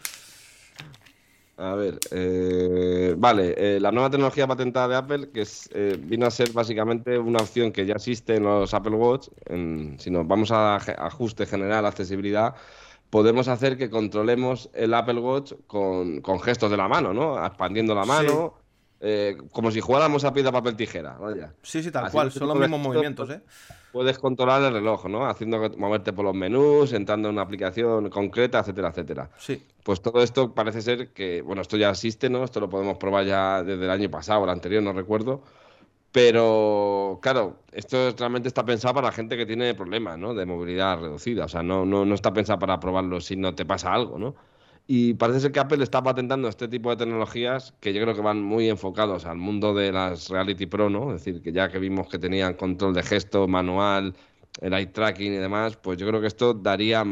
A 1.60 1.74
ver, 1.74 1.98
eh, 2.12 3.14
vale, 3.18 3.54
eh, 3.56 3.80
la 3.80 3.90
nueva 3.90 4.08
tecnología 4.10 4.46
patentada 4.46 4.86
de 4.88 4.94
Apple, 4.94 5.30
que 5.34 5.40
es, 5.42 5.68
eh, 5.74 5.98
vino 6.00 6.24
a 6.24 6.30
ser 6.30 6.52
básicamente 6.52 7.18
una 7.18 7.40
opción 7.40 7.72
que 7.72 7.84
ya 7.84 7.94
existe 7.94 8.36
en 8.36 8.44
los 8.44 8.72
Apple 8.74 8.94
Watch, 8.94 9.26
en- 9.46 9.96
si 9.98 10.08
nos 10.08 10.24
vamos 10.28 10.52
a 10.52 10.76
ajuste 10.76 11.46
general, 11.46 11.84
accesibilidad, 11.84 12.54
podemos 13.10 13.48
hacer 13.48 13.76
que 13.76 13.90
controlemos 13.90 14.70
el 14.72 14.94
Apple 14.94 15.18
Watch 15.18 15.54
con, 15.66 16.20
con 16.20 16.38
gestos 16.38 16.70
de 16.70 16.76
la 16.76 16.86
mano, 16.86 17.12
¿no? 17.12 17.44
Expandiendo 17.44 17.92
la 17.92 18.04
mano, 18.04 18.54
eh, 19.00 19.36
como 19.52 19.70
si 19.70 19.80
jugáramos 19.80 20.24
a 20.24 20.32
piedra, 20.32 20.50
papel, 20.50 20.74
tijera, 20.74 21.16
vaya. 21.18 21.52
Sí, 21.62 21.82
sí, 21.82 21.90
tal 21.90 22.10
cual. 22.10 22.32
Son 22.32 22.48
los 22.48 22.58
mismos 22.58 22.80
movimientos, 22.80 23.30
¿eh? 23.30 23.40
Puedes 23.92 24.18
controlar 24.18 24.62
el 24.62 24.72
reloj, 24.74 25.06
¿no? 25.06 25.26
Haciendo 25.26 25.70
moverte 25.76 26.12
por 26.12 26.24
los 26.24 26.34
menús, 26.34 26.92
entrando 26.92 27.28
en 27.28 27.34
una 27.34 27.42
aplicación 27.42 28.10
concreta, 28.10 28.58
etcétera, 28.58 28.88
etcétera. 28.88 29.30
Sí. 29.38 29.62
Pues 29.82 30.02
todo 30.02 30.22
esto 30.22 30.52
parece 30.52 30.82
ser 30.82 31.08
que, 31.12 31.42
bueno, 31.42 31.62
esto 31.62 31.76
ya 31.76 31.90
existe, 31.90 32.28
¿no? 32.28 32.44
Esto 32.44 32.60
lo 32.60 32.68
podemos 32.68 32.98
probar 32.98 33.24
ya 33.24 33.62
desde 33.62 33.84
el 33.84 33.90
año 33.90 34.10
pasado, 34.10 34.44
el 34.44 34.50
anterior, 34.50 34.82
no 34.82 34.92
recuerdo. 34.92 35.42
Pero, 36.10 37.18
claro, 37.22 37.58
esto 37.70 38.14
realmente 38.16 38.48
está 38.48 38.64
pensado 38.64 38.94
para 38.94 39.12
gente 39.12 39.36
que 39.36 39.46
tiene 39.46 39.74
problemas, 39.74 40.18
¿no? 40.18 40.34
De 40.34 40.44
movilidad 40.44 40.98
reducida. 40.98 41.44
O 41.44 41.48
sea, 41.48 41.62
no, 41.62 41.84
no, 41.86 42.04
no 42.04 42.14
está 42.14 42.32
pensado 42.32 42.58
para 42.58 42.80
probarlo 42.80 43.20
si 43.20 43.36
no 43.36 43.54
te 43.54 43.64
pasa 43.64 43.92
algo, 43.92 44.18
¿no? 44.18 44.34
Y 44.90 45.12
parece 45.14 45.40
ser 45.40 45.52
que 45.52 45.60
Apple 45.60 45.84
está 45.84 46.02
patentando 46.02 46.48
este 46.48 46.66
tipo 46.66 46.88
de 46.88 46.96
tecnologías 46.96 47.74
que 47.78 47.92
yo 47.92 48.00
creo 48.00 48.14
que 48.14 48.22
van 48.22 48.42
muy 48.42 48.70
enfocados 48.70 49.26
al 49.26 49.36
mundo 49.36 49.74
de 49.74 49.92
las 49.92 50.30
Reality 50.30 50.64
Pro, 50.64 50.88
¿no? 50.88 51.14
Es 51.14 51.22
decir, 51.22 51.42
que 51.42 51.52
ya 51.52 51.68
que 51.68 51.78
vimos 51.78 52.08
que 52.08 52.18
tenían 52.18 52.54
control 52.54 52.94
de 52.94 53.02
gesto, 53.02 53.46
manual, 53.46 54.14
el 54.62 54.72
eye 54.72 54.86
tracking 54.86 55.34
y 55.34 55.36
demás, 55.36 55.76
pues 55.76 55.98
yo 55.98 56.06
creo 56.08 56.22
que 56.22 56.26
esto 56.26 56.54
daría 56.54 57.04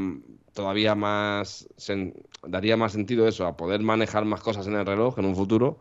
todavía 0.54 0.94
más 0.94 1.68
daría 2.48 2.78
más 2.78 2.92
sentido 2.92 3.28
eso, 3.28 3.46
a 3.46 3.58
poder 3.58 3.82
manejar 3.82 4.24
más 4.24 4.40
cosas 4.40 4.66
en 4.66 4.74
el 4.74 4.86
reloj 4.86 5.18
en 5.18 5.26
un 5.26 5.36
futuro. 5.36 5.78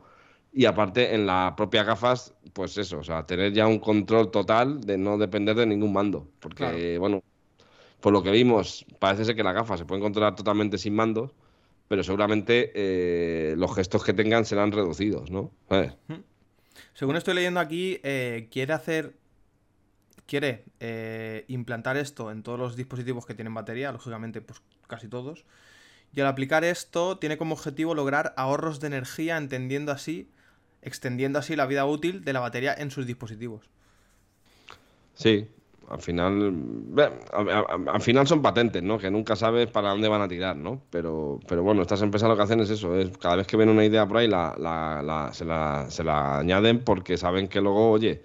Y 0.51 0.65
aparte, 0.65 1.15
en 1.15 1.25
las 1.25 1.53
propias 1.53 1.85
gafas, 1.85 2.33
pues 2.51 2.77
eso, 2.77 2.99
o 2.99 3.03
sea, 3.03 3.25
tener 3.25 3.53
ya 3.53 3.67
un 3.67 3.79
control 3.79 4.31
total 4.31 4.81
de 4.81 4.97
no 4.97 5.17
depender 5.17 5.55
de 5.55 5.65
ningún 5.65 5.93
mando. 5.93 6.27
Porque, 6.41 6.55
Claro. 6.57 6.99
bueno, 6.99 7.23
por 8.01 8.11
lo 8.13 8.21
que 8.21 8.31
vimos, 8.31 8.85
parece 8.99 9.23
ser 9.25 9.35
que 9.35 9.43
las 9.43 9.53
gafas 9.55 9.79
se 9.79 9.85
pueden 9.85 10.03
controlar 10.03 10.35
totalmente 10.35 10.77
sin 10.77 10.93
mandos, 10.95 11.31
pero 11.87 12.03
seguramente 12.03 12.71
eh, 12.75 13.55
los 13.57 13.73
gestos 13.75 14.03
que 14.03 14.13
tengan 14.13 14.45
serán 14.45 14.71
reducidos, 14.71 15.29
¿no? 15.29 15.51
Según 16.93 17.15
estoy 17.15 17.35
leyendo 17.35 17.59
aquí, 17.59 17.99
eh, 18.03 18.47
quiere 18.51 18.73
hacer. 18.73 19.13
Quiere 20.25 20.65
eh, 20.79 21.45
implantar 21.49 21.97
esto 21.97 22.31
en 22.31 22.41
todos 22.41 22.57
los 22.57 22.75
dispositivos 22.75 23.27
que 23.27 23.35
tienen 23.35 23.53
batería, 23.53 23.91
lógicamente, 23.91 24.41
pues 24.41 24.59
casi 24.87 25.07
todos. 25.07 25.45
Y 26.15 26.21
al 26.21 26.25
aplicar 26.27 26.63
esto, 26.63 27.19
tiene 27.19 27.37
como 27.37 27.53
objetivo 27.53 27.93
lograr 27.93 28.33
ahorros 28.35 28.79
de 28.79 28.87
energía, 28.87 29.37
entendiendo 29.37 29.91
así, 29.91 30.31
extendiendo 30.81 31.37
así 31.37 31.55
la 31.55 31.67
vida 31.67 31.85
útil 31.85 32.23
de 32.23 32.33
la 32.33 32.39
batería 32.39 32.73
en 32.73 32.89
sus 32.89 33.05
dispositivos. 33.05 33.69
Sí, 35.13 35.47
al 35.89 36.01
final, 36.01 36.53
al, 37.33 37.49
al- 37.49 37.89
al 37.89 38.01
final 38.01 38.25
son 38.27 38.41
patentes, 38.41 38.81
¿no? 38.83 38.97
Que 38.97 39.11
nunca 39.11 39.35
sabes 39.35 39.67
para 39.69 39.89
dónde 39.89 40.07
van 40.07 40.21
a 40.21 40.27
tirar, 40.27 40.55
¿no? 40.55 40.81
Pero, 40.89 41.39
pero 41.47 41.63
bueno, 41.63 41.81
estas 41.81 42.01
empresas 42.01 42.27
lo 42.29 42.35
que 42.35 42.43
hacen 42.43 42.59
es 42.59 42.69
eso, 42.69 42.95
es 42.95 43.17
cada 43.17 43.35
vez 43.37 43.47
que 43.47 43.57
ven 43.57 43.69
una 43.69 43.85
idea 43.85 44.07
por 44.07 44.17
ahí 44.17 44.27
la, 44.27 44.55
la- 44.57 45.01
la- 45.03 45.33
se, 45.33 45.45
la, 45.45 45.85
se 45.89 46.03
la 46.03 46.39
añaden 46.39 46.83
porque 46.83 47.17
saben 47.17 47.47
que 47.47 47.61
luego, 47.61 47.91
oye, 47.91 48.21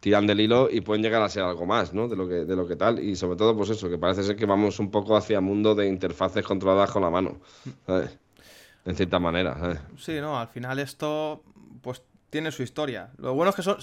tiran 0.00 0.26
del 0.26 0.40
hilo 0.40 0.68
y 0.70 0.80
pueden 0.82 1.02
llegar 1.02 1.22
a 1.22 1.28
ser 1.30 1.42
algo 1.44 1.64
más, 1.66 1.94
¿no? 1.94 2.08
De 2.08 2.16
lo 2.16 2.28
que, 2.28 2.34
de 2.44 2.56
lo 2.56 2.66
que 2.66 2.76
tal. 2.76 2.98
Y 2.98 3.16
sobre 3.16 3.36
todo, 3.36 3.56
pues 3.56 3.70
eso, 3.70 3.88
que 3.88 3.96
parece 3.98 4.22
ser 4.22 4.36
que 4.36 4.44
vamos 4.46 4.78
un 4.78 4.90
poco 4.90 5.16
hacia 5.16 5.40
mundo 5.40 5.74
de 5.74 5.86
interfaces 5.88 6.44
controladas 6.44 6.90
con 6.90 7.00
la 7.02 7.10
mano. 7.10 7.38
En 8.84 8.96
cierta 8.96 9.18
manera. 9.18 9.80
Sí, 9.96 10.20
no, 10.20 10.38
al 10.38 10.48
final 10.48 10.78
esto, 10.78 11.42
pues 11.80 12.02
tiene 12.28 12.52
su 12.52 12.62
historia. 12.62 13.10
Lo 13.16 13.32
bueno 13.34 13.48
es 13.50 13.56
que 13.56 13.62
son. 13.62 13.76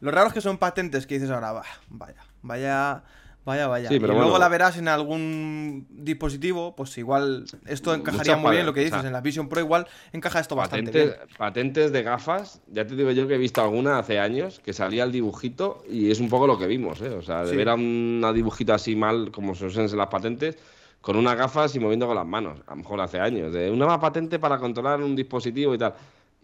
Lo 0.00 0.10
raro 0.10 0.28
es 0.28 0.34
que 0.34 0.40
son 0.42 0.58
patentes 0.58 1.06
que 1.06 1.14
dices 1.14 1.30
ahora, 1.30 1.52
"Bah, 1.52 1.62
vaya, 1.88 2.16
vaya, 2.42 3.02
vaya, 3.44 3.66
vaya. 3.66 3.88
Sí, 3.88 3.94
y 3.96 3.98
luego 3.98 4.20
bueno. 4.22 4.38
la 4.38 4.48
verás 4.48 4.76
en 4.76 4.88
algún 4.88 5.86
dispositivo, 5.90 6.76
pues 6.76 6.96
igual 6.98 7.44
esto 7.66 7.94
encajaría 7.94 8.36
muy 8.36 8.52
bien 8.52 8.66
lo 8.66 8.72
que 8.74 8.80
o 8.80 8.84
dices. 8.84 9.00
sea, 9.00 9.06
en 9.06 9.12
la 9.12 9.20
Vision 9.20 9.48
Pro 9.48 9.60
igual 9.60 9.86
encaja 10.12 10.40
esto 10.40 10.54
bastante 10.54 10.90
Patentes, 10.92 11.16
bien. 11.26 11.36
patentes 11.38 11.92
de 11.92 12.02
gafas, 12.02 12.60
ya 12.68 12.86
te 12.86 12.94
digo 12.94 13.10
yo 13.10 13.26
que 13.26 13.34
he 13.34 13.38
visto 13.38 13.62
alguna 13.62 13.98
hace 13.98 14.18
años 14.18 14.60
que 14.64 14.72
salía 14.72 15.04
el 15.04 15.12
dibujito 15.12 15.82
y 15.90 16.10
es 16.10 16.20
un 16.20 16.28
poco 16.28 16.46
lo 16.46 16.58
que 16.58 16.66
vimos, 16.66 17.00
¿eh? 17.00 17.10
O 17.10 17.22
sea, 17.22 17.42
de 17.44 17.50
Sí. 17.50 17.56
ver 17.56 17.68
a 17.70 17.74
una 17.74 18.32
dibujito 18.32 18.74
así 18.74 18.94
mal, 18.96 19.30
como 19.32 19.54
se 19.54 19.66
usan 19.66 19.86
en 19.86 19.96
las 19.96 20.08
patentes, 20.08 20.56
con 21.00 21.16
unas 21.16 21.36
gafas 21.36 21.74
y 21.74 21.80
moviendo 21.80 22.06
con 22.06 22.14
las 22.14 22.26
manos, 22.26 22.60
a 22.64 22.70
lo 22.70 22.76
mejor 22.76 23.00
hace 23.00 23.18
años, 23.18 23.52
de 23.52 23.68
una 23.70 23.86
nueva 23.86 23.98
patente 24.00 24.38
para 24.38 24.58
controlar 24.58 25.02
un 25.02 25.16
dispositivo 25.16 25.74
y 25.74 25.78
tal. 25.78 25.94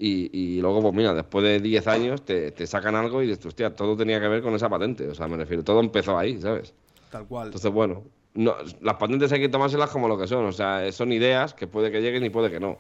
Y, 0.01 0.30
y 0.32 0.61
luego, 0.61 0.80
pues 0.80 0.94
mira, 0.94 1.12
después 1.12 1.44
de 1.44 1.59
10 1.59 1.86
años 1.88 2.24
te, 2.24 2.53
te 2.53 2.66
sacan 2.68 2.94
algo 2.94 3.20
y 3.20 3.26
dices, 3.26 3.44
hostia, 3.46 3.74
todo 3.74 3.96
tenía 3.96 4.20
que 4.20 4.28
ver 4.28 4.42
con 4.42 4.55
esa 4.55 4.68
patente. 4.68 5.09
O 5.09 5.14
sea, 5.14 5.26
me 5.26 5.36
refiero, 5.36 5.64
todo 5.64 5.80
empezó 5.80 6.16
ahí, 6.16 6.40
¿sabes? 6.40 6.72
Tal 7.11 7.26
cual. 7.26 7.46
Entonces, 7.49 7.72
bueno, 7.72 8.05
no, 8.34 8.55
las 8.80 8.94
patentes 8.94 9.32
hay 9.32 9.40
que 9.40 9.49
tomárselas 9.49 9.90
como 9.90 10.07
lo 10.07 10.16
que 10.16 10.28
son. 10.28 10.44
O 10.46 10.53
sea, 10.53 10.90
son 10.92 11.12
ideas 11.12 11.53
que 11.53 11.66
puede 11.66 11.90
que 11.90 12.01
lleguen 12.01 12.24
y 12.24 12.30
puede 12.30 12.49
que 12.51 12.61
no. 12.61 12.78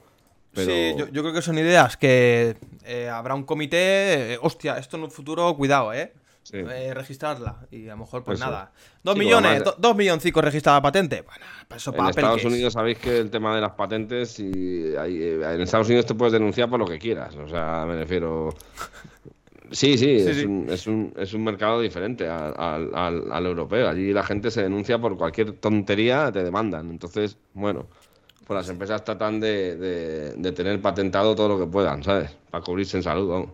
Pero... 0.54 0.70
Sí, 0.70 0.94
yo, 0.96 1.08
yo 1.08 1.22
creo 1.22 1.34
que 1.34 1.42
son 1.42 1.58
ideas 1.58 1.96
que 1.96 2.56
eh, 2.84 3.08
habrá 3.08 3.34
un 3.34 3.42
comité. 3.42 4.34
eh, 4.34 4.38
hostia, 4.40 4.78
esto 4.78 4.96
en 4.96 5.02
un 5.02 5.10
futuro, 5.10 5.56
cuidado, 5.56 5.92
¿eh? 5.92 6.12
Sí. 6.50 6.56
Eh, 6.58 6.94
registrarla. 6.94 7.66
Y 7.70 7.88
a 7.88 7.92
lo 7.92 7.98
mejor, 7.98 8.24
pues 8.24 8.38
Eso. 8.40 8.48
nada. 8.48 8.72
Dos 9.02 9.14
Sí, 9.14 9.20
millones, 9.20 9.62
do- 9.64 9.74
dos 9.78 9.94
milloncicos 9.94 10.42
registrada 10.42 10.80
patente. 10.80 11.20
Bueno, 11.22 11.44
En 11.68 11.76
Apple, 12.00 12.08
Estados. 12.10 12.44
Unidos 12.44 12.72
sabéis 12.72 12.96
que 12.98 13.18
el 13.18 13.30
tema 13.30 13.54
de 13.54 13.60
las 13.60 13.72
patentes 13.72 14.38
y 14.40 14.96
hay- 14.96 15.22
eh, 15.22 15.34
en 15.54 15.60
Estados 15.60 15.88
Unidos 15.88 16.06
te 16.06 16.14
puedes 16.14 16.32
denunciar 16.32 16.70
por 16.70 16.78
lo 16.80 16.86
que 16.86 16.98
quieras. 16.98 17.36
O 17.36 17.48
sea, 17.48 17.84
me 17.86 17.96
refiero. 17.96 18.48
Sí, 19.70 19.98
sí, 19.98 20.20
Sí, 20.20 20.28
es, 20.30 20.36
sí. 20.38 20.44
Un, 20.46 20.66
es, 20.70 20.86
un, 20.86 21.12
es 21.18 21.34
un 21.34 21.44
mercado 21.44 21.78
diferente 21.82 22.26
al, 22.26 22.54
al- 22.56 22.90
al- 22.94 23.30
al 23.30 23.44
europeo. 23.46 23.86
Allí 23.86 24.14
la 24.14 24.22
gente 24.22 24.50
se 24.50 24.62
denuncia 24.62 24.98
por 24.98 25.18
cualquier 25.18 25.52
tontería, 25.60 26.32
te 26.32 26.42
demandan. 26.42 26.88
Entonces, 26.88 27.36
bueno, 27.52 27.86
pues 28.46 28.56
las 28.56 28.68
empresas 28.70 29.04
tratan 29.04 29.40
de, 29.40 29.76
de- 29.76 30.32
de 30.36 30.52
tener 30.52 30.80
patentado 30.80 31.34
todo 31.34 31.48
lo 31.50 31.58
que 31.58 31.66
puedan, 31.70 32.02
¿sabes? 32.02 32.30
Para 32.50 32.64
cubrirse 32.64 32.96
en 32.96 33.02
salud, 33.02 33.28
vamos. 33.28 33.50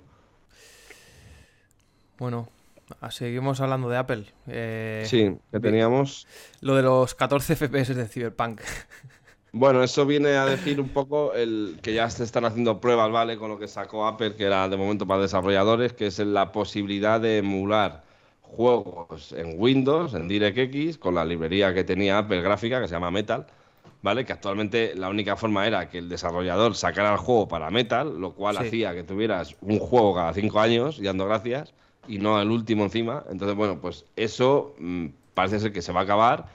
Bueno, 2.18 2.48
seguimos 3.10 3.60
hablando 3.60 3.88
de 3.88 3.96
Apple. 3.96 4.24
Eh, 4.46 5.04
Sí, 5.06 5.36
que 5.52 5.60
teníamos. 5.60 6.26
Lo 6.60 6.74
de 6.76 6.82
los 6.82 7.14
14 7.14 7.56
FPS 7.56 7.94
de 7.94 8.06
Cyberpunk. 8.06 8.60
Bueno, 9.56 9.84
eso 9.84 10.04
viene 10.04 10.30
a 10.30 10.46
decir 10.46 10.80
un 10.80 10.88
poco 10.88 11.32
el 11.32 11.78
que 11.80 11.94
ya 11.94 12.10
se 12.10 12.24
están 12.24 12.44
haciendo 12.44 12.80
pruebas, 12.80 13.12
¿vale? 13.12 13.36
Con 13.38 13.50
lo 13.50 13.56
que 13.56 13.68
sacó 13.68 14.04
Apple, 14.04 14.34
que 14.34 14.42
era 14.46 14.68
de 14.68 14.76
momento 14.76 15.06
para 15.06 15.22
desarrolladores, 15.22 15.92
que 15.92 16.08
es 16.08 16.18
la 16.18 16.50
posibilidad 16.50 17.20
de 17.20 17.38
emular 17.38 18.02
juegos 18.40 19.32
en 19.32 19.54
Windows, 19.56 20.12
en 20.14 20.26
DirectX, 20.26 20.98
con 20.98 21.14
la 21.14 21.24
librería 21.24 21.72
que 21.72 21.84
tenía 21.84 22.18
Apple 22.18 22.42
gráfica, 22.42 22.80
que 22.80 22.88
se 22.88 22.94
llama 22.94 23.12
Metal, 23.12 23.46
¿vale? 24.02 24.24
Que 24.24 24.32
actualmente 24.32 24.94
la 24.96 25.08
única 25.08 25.36
forma 25.36 25.64
era 25.68 25.88
que 25.88 25.98
el 25.98 26.08
desarrollador 26.08 26.74
sacara 26.74 27.12
el 27.12 27.18
juego 27.18 27.46
para 27.46 27.70
Metal, 27.70 28.20
lo 28.20 28.32
cual 28.34 28.56
Sí. 28.58 28.64
hacía 28.66 28.92
que 28.92 29.04
tuvieras 29.04 29.54
un 29.60 29.78
juego 29.78 30.16
cada 30.16 30.32
cinco 30.34 30.58
años, 30.58 30.98
y 30.98 31.04
dando 31.04 31.26
gracias, 31.26 31.74
y 32.08 32.18
no 32.18 32.40
el 32.40 32.50
último 32.50 32.84
encima. 32.84 33.24
Entonces, 33.30 33.56
bueno, 33.56 33.78
pues 33.80 34.04
eso 34.16 34.74
mm, 34.78 35.06
parece 35.34 35.60
ser 35.60 35.72
que 35.72 35.82
se 35.82 35.92
va 35.92 36.00
a 36.00 36.04
acabar 36.04 36.46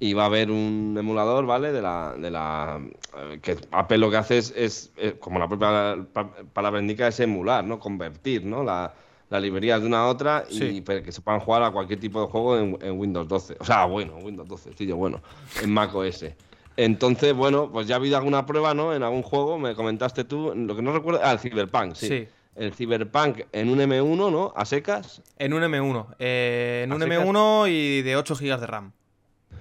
y 0.00 0.14
va 0.14 0.24
a 0.24 0.26
haber 0.26 0.50
un 0.50 0.96
emulador, 0.98 1.46
¿vale? 1.46 1.70
De 1.72 1.80
la, 1.80 2.14
de 2.18 2.30
la 2.30 2.80
eh, 3.16 3.38
que 3.40 3.56
Apple 3.70 3.98
lo 3.98 4.10
que 4.10 4.16
hace 4.16 4.38
es, 4.38 4.52
es, 4.56 4.92
eh, 4.96 5.16
como 5.20 5.38
la 5.38 5.46
propia 5.48 5.96
pa- 6.12 6.32
palabra 6.52 6.80
indica, 6.80 7.06
es 7.06 7.20
emular, 7.20 7.62
¿no? 7.64 7.78
Convertir, 7.78 8.44
¿no? 8.44 8.64
La, 8.64 8.92
la 9.30 9.38
librería 9.40 9.78
de 9.78 9.86
una 9.86 10.00
a 10.00 10.08
otra 10.08 10.44
y 10.50 10.54
Sí. 10.58 10.80
para 10.80 11.02
que 11.02 11.12
se 11.12 11.20
puedan 11.20 11.40
jugar 11.40 11.62
a 11.62 11.70
cualquier 11.70 12.00
tipo 12.00 12.20
de 12.20 12.26
juego 12.26 12.58
en, 12.58 12.78
en 12.82 12.98
Windows 12.98 13.28
12. 13.28 13.56
O 13.60 13.64
sea, 13.64 13.84
bueno, 13.86 14.16
Windows 14.16 14.48
12, 14.48 14.70
tío, 14.72 14.96
bueno, 14.96 15.20
en 15.62 15.70
Mac 15.72 15.94
OS. 15.94 16.34
Entonces, 16.76 17.34
bueno, 17.34 17.70
pues 17.70 17.86
ya 17.86 17.94
ha 17.94 17.98
habido 17.98 18.16
alguna 18.16 18.44
prueba, 18.46 18.74
¿no? 18.74 18.94
En 18.94 19.02
algún 19.02 19.22
juego, 19.22 19.58
me 19.58 19.74
comentaste 19.74 20.24
tú, 20.24 20.52
lo 20.54 20.74
que 20.74 20.82
no 20.82 20.92
recuerdo, 20.92 21.20
ah, 21.22 21.32
el 21.32 21.38
Cyberpunk, 21.38 21.94
sí. 21.94 22.08
Sí. 22.08 22.28
El 22.54 22.74
Cyberpunk 22.74 23.42
en 23.52 23.70
un 23.70 23.78
M1, 23.78 24.30
¿no? 24.30 24.52
A 24.54 24.64
secas. 24.64 25.22
En 25.38 25.54
un 25.54 25.62
M1. 25.62 26.16
eh, 26.18 26.82
en 26.84 26.92
¿A 26.92 26.94
un 26.96 27.02
secas? 27.02 27.24
M1 27.26 27.70
y 27.70 28.02
de 28.02 28.16
8 28.16 28.34
GB 28.36 28.60
de 28.60 28.66
RAM. 28.66 28.92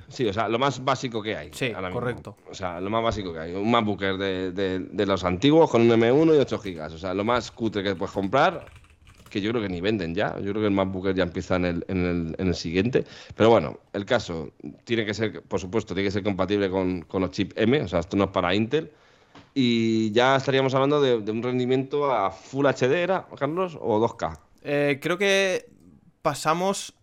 Sí, 0.10 0.28
o 0.28 0.34
sea, 0.34 0.50
lo 0.50 0.60
más 0.60 0.84
básico 0.84 1.22
que 1.22 1.38
hay. 1.38 1.52
Sí, 1.54 1.72
correcto. 1.94 2.36
O 2.50 2.54
sea, 2.54 2.82
lo 2.82 2.89
más 2.89 3.02
básico 3.02 3.32
que 3.32 3.39
hay. 3.39 3.54
Un 3.54 3.72
MacBook 3.72 4.02
de, 4.02 4.52
de, 4.52 5.06
los 5.06 5.24
antiguos 5.24 5.70
con 5.70 5.82
un 5.82 5.89
M1 5.89 6.36
y 6.36 6.39
8 6.39 6.60
GB. 6.60 6.94
O 6.94 6.98
sea, 6.98 7.14
lo 7.14 7.24
más 7.24 7.50
cutre 7.50 7.82
que 7.82 7.96
puedes 7.96 8.14
comprar, 8.14 8.66
que 9.30 9.39
yo 9.39 9.52
creo 9.52 9.62
que 9.64 9.70
ni 9.70 9.80
venden 9.80 10.14
ya. 10.14 10.36
Yo 10.39 10.52
creo 10.52 10.56
que 10.56 10.66
el 10.68 10.72
MacBook 10.72 11.14
ya 11.14 11.24
empieza 11.24 11.56
en 11.56 11.64
el, 11.66 11.86
en 11.88 12.06
el, 12.06 12.36
en 12.38 12.48
el 12.50 12.56
siguiente. 12.56 13.06
Pero 13.38 13.50
bueno, 13.52 13.80
el 13.94 14.04
caso 14.04 14.52
tiene 14.84 15.06
que 15.06 15.14
ser, 15.14 15.42
por 15.44 15.62
supuesto, 15.62 15.94
tiene 15.94 16.08
que 16.08 16.12
ser 16.12 16.24
compatible 16.24 16.70
con, 16.70 17.04
con 17.04 17.22
los 17.22 17.32
chips 17.32 17.56
M. 17.56 17.82
O 17.82 17.88
sea, 17.88 18.00
esto 18.02 18.18
no 18.18 18.26
es 18.26 18.32
para 18.32 18.54
Intel. 18.54 18.92
Y 19.54 20.12
ya 20.12 20.36
estaríamos 20.36 20.74
hablando 20.74 21.02
de, 21.02 21.32
un 21.32 21.43
rendimiento 21.43 22.12
a 22.12 22.32
Full 22.32 22.66
HD, 22.66 23.04
¿era, 23.04 23.28
Carlos? 23.38 23.78
¿O 23.80 23.99
2K? 23.99 24.38
Eh, 24.64 24.99
creo 25.02 25.18
que 25.18 25.70
pasamos. 26.22 26.93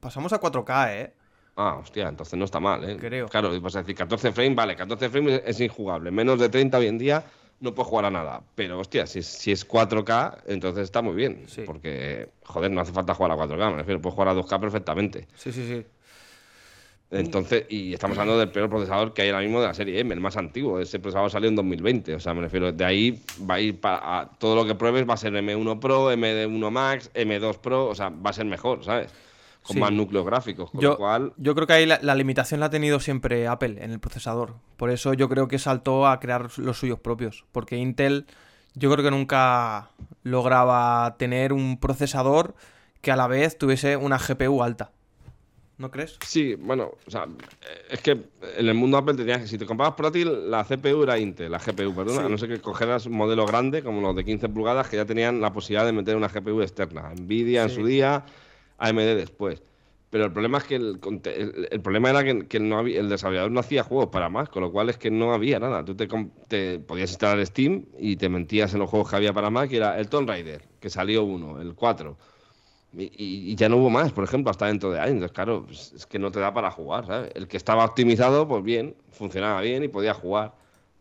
Pasamos 0.00 0.32
a 0.32 0.40
4K, 0.40 0.94
¿eh? 0.94 1.12
Ah, 1.56 1.78
hostia, 1.80 2.08
entonces 2.08 2.38
no 2.38 2.44
está 2.44 2.58
mal, 2.58 2.88
¿eh? 2.88 2.96
Creo. 2.98 3.28
Claro, 3.28 3.60
vas 3.60 3.76
a 3.76 3.80
decir 3.80 3.94
14 3.94 4.32
frames, 4.32 4.56
vale, 4.56 4.74
14 4.74 5.10
frames 5.10 5.42
es 5.44 5.60
injugable. 5.60 6.10
Menos 6.10 6.40
de 6.40 6.48
30 6.48 6.78
hoy 6.78 6.86
en 6.86 6.98
día 6.98 7.24
no 7.60 7.74
puedes 7.74 7.88
jugar 7.88 8.06
a 8.06 8.10
nada. 8.10 8.42
Pero, 8.54 8.80
hostia, 8.80 9.06
si, 9.06 9.22
si 9.22 9.52
es 9.52 9.68
4K, 9.68 10.42
entonces 10.46 10.84
está 10.84 11.02
muy 11.02 11.14
bien. 11.14 11.46
Porque, 11.64 12.30
joder, 12.44 12.70
no 12.70 12.80
hace 12.80 12.92
falta 12.92 13.14
jugar 13.14 13.32
a 13.32 13.36
4K, 13.36 13.70
me 13.70 13.76
refiero, 13.76 14.00
puedes 14.00 14.14
jugar 14.14 14.28
a 14.28 14.34
2K 14.34 14.60
perfectamente. 14.60 15.28
Sí, 15.34 15.52
sí, 15.52 15.66
sí. 15.66 15.86
Entonces, 17.12 17.66
y 17.68 17.92
estamos 17.92 18.16
hablando 18.16 18.40
del 18.40 18.50
peor 18.50 18.70
procesador 18.70 19.12
que 19.12 19.20
hay 19.20 19.28
ahora 19.28 19.42
mismo 19.42 19.60
de 19.60 19.66
la 19.66 19.74
serie 19.74 20.00
M, 20.00 20.14
el 20.14 20.20
más 20.20 20.38
antiguo. 20.38 20.80
Ese 20.80 20.98
procesador 20.98 21.30
salió 21.30 21.50
en 21.50 21.56
2020. 21.56 22.14
O 22.14 22.20
sea, 22.20 22.32
me 22.32 22.40
refiero, 22.40 22.72
de 22.72 22.84
ahí 22.86 23.22
va 23.48 23.56
a 23.56 23.60
ir 23.60 23.78
para. 23.78 24.30
todo 24.38 24.56
lo 24.56 24.64
que 24.64 24.74
pruebes 24.74 25.06
va 25.06 25.12
a 25.12 25.18
ser 25.18 25.34
M1 25.34 25.78
Pro, 25.78 26.10
MD1 26.10 26.70
Max, 26.70 27.10
M2 27.12 27.58
Pro. 27.58 27.88
O 27.88 27.94
sea, 27.94 28.08
va 28.08 28.30
a 28.30 28.32
ser 28.32 28.46
mejor, 28.46 28.82
¿sabes? 28.82 29.12
Con 29.62 29.78
más 29.78 29.92
núcleos 29.92 30.24
gráficos. 30.24 30.70
Con 30.70 30.80
yo, 30.80 30.90
lo 30.90 30.96
cual... 30.96 31.34
yo 31.36 31.54
creo 31.54 31.66
que 31.66 31.74
ahí 31.74 31.86
la, 31.86 32.14
limitación 32.14 32.60
la 32.60 32.66
ha 32.66 32.70
tenido 32.70 32.98
siempre 32.98 33.46
Apple 33.46 33.76
en 33.84 33.92
el 33.92 34.00
procesador. 34.00 34.54
Por 34.78 34.90
eso 34.90 35.12
yo 35.12 35.28
creo 35.28 35.48
que 35.48 35.58
saltó 35.58 36.06
a 36.06 36.18
crear 36.18 36.48
los 36.56 36.78
suyos 36.78 36.98
propios. 36.98 37.44
Porque 37.52 37.76
Intel, 37.76 38.24
yo 38.74 38.90
creo 38.90 39.04
que 39.04 39.10
nunca 39.10 39.90
lograba 40.22 41.14
tener 41.18 41.52
un 41.52 41.78
procesador 41.78 42.54
que 43.02 43.12
a 43.12 43.16
la 43.16 43.26
vez 43.26 43.58
tuviese 43.58 43.98
una 43.98 44.16
GPU 44.16 44.62
alta. 44.62 44.92
¿No 45.82 45.90
crees? 45.90 46.16
Sí, 46.24 46.54
bueno, 46.54 46.92
o 47.04 47.10
sea, 47.10 47.26
es 47.90 48.00
que 48.00 48.12
en 48.12 48.68
el 48.68 48.74
mundo 48.74 48.96
Apple 48.98 49.14
tenías 49.14 49.40
que, 49.40 49.48
si 49.48 49.58
te 49.58 49.66
comprabas 49.66 49.96
portátil, 49.96 50.48
la 50.48 50.62
CPU 50.62 51.02
era 51.02 51.18
Intel, 51.18 51.50
la 51.50 51.58
GPU, 51.58 51.92
perdón, 51.92 52.24
a 52.24 52.28
no 52.28 52.38
ser 52.38 52.50
que 52.50 52.60
cogieras 52.60 53.06
un 53.06 53.14
modelo 53.14 53.44
grande, 53.46 53.82
como 53.82 54.00
los 54.00 54.14
de 54.14 54.24
15 54.24 54.48
pulgadas, 54.50 54.88
que 54.88 54.94
ya 54.94 55.04
tenían 55.06 55.40
la 55.40 55.52
posibilidad 55.52 55.84
de 55.84 55.90
meter 55.90 56.14
una 56.14 56.28
GPU 56.28 56.62
externa. 56.62 57.12
Nvidia 57.20 57.64
en 57.64 57.70
su 57.70 57.84
día, 57.84 58.24
AMD 58.78 59.16
después. 59.16 59.60
Pero 60.08 60.26
el 60.26 60.32
problema 60.32 60.58
es 60.58 60.64
que 60.64 60.76
el, 60.76 61.00
el, 61.72 61.80
problema 61.80 62.10
era 62.10 62.22
que, 62.22 62.60
no 62.60 62.78
había, 62.78 63.00
el 63.00 63.08
desarrollador 63.08 63.50
no 63.50 63.58
hacía 63.58 63.82
juegos 63.82 64.10
para 64.10 64.28
más, 64.28 64.48
con 64.50 64.62
lo 64.62 64.70
cual 64.70 64.88
es 64.88 64.98
que 64.98 65.10
no 65.10 65.32
había 65.32 65.58
nada. 65.58 65.84
Tú 65.84 65.96
te, 65.96 66.06
te, 66.46 66.78
podías 66.78 67.10
instalar 67.10 67.44
Steam 67.44 67.86
y 67.98 68.14
te 68.14 68.28
mentías 68.28 68.72
en 68.72 68.78
los 68.78 68.88
juegos 68.88 69.10
que 69.10 69.16
había 69.16 69.32
para 69.32 69.50
más, 69.50 69.68
que 69.68 69.78
era 69.78 69.98
el 69.98 70.08
Tomb 70.08 70.28
Raider, 70.28 70.62
que 70.78 70.90
salió 70.90 71.24
uno, 71.24 71.60
el 71.60 71.74
4 71.74 72.16
y, 72.94 73.54
ya 73.56 73.68
no 73.68 73.78
hubo 73.78 73.90
más, 73.90 74.12
por 74.12 74.24
ejemplo, 74.24 74.50
hasta 74.50 74.66
dentro 74.66 74.90
de 74.90 75.00
años. 75.00 75.14
Entonces, 75.14 75.34
claro, 75.34 75.64
pues, 75.66 75.92
es 75.94 76.06
que 76.06 76.18
no 76.18 76.30
te 76.30 76.40
da 76.40 76.52
para 76.52 76.70
jugar, 76.70 77.06
¿sabes? 77.06 77.32
El 77.34 77.48
que 77.48 77.56
estaba 77.56 77.84
optimizado, 77.84 78.46
pues 78.46 78.62
bien, 78.62 78.94
funcionaba 79.10 79.60
bien 79.60 79.82
y 79.82 79.88
podía 79.88 80.14
jugar, 80.14 80.54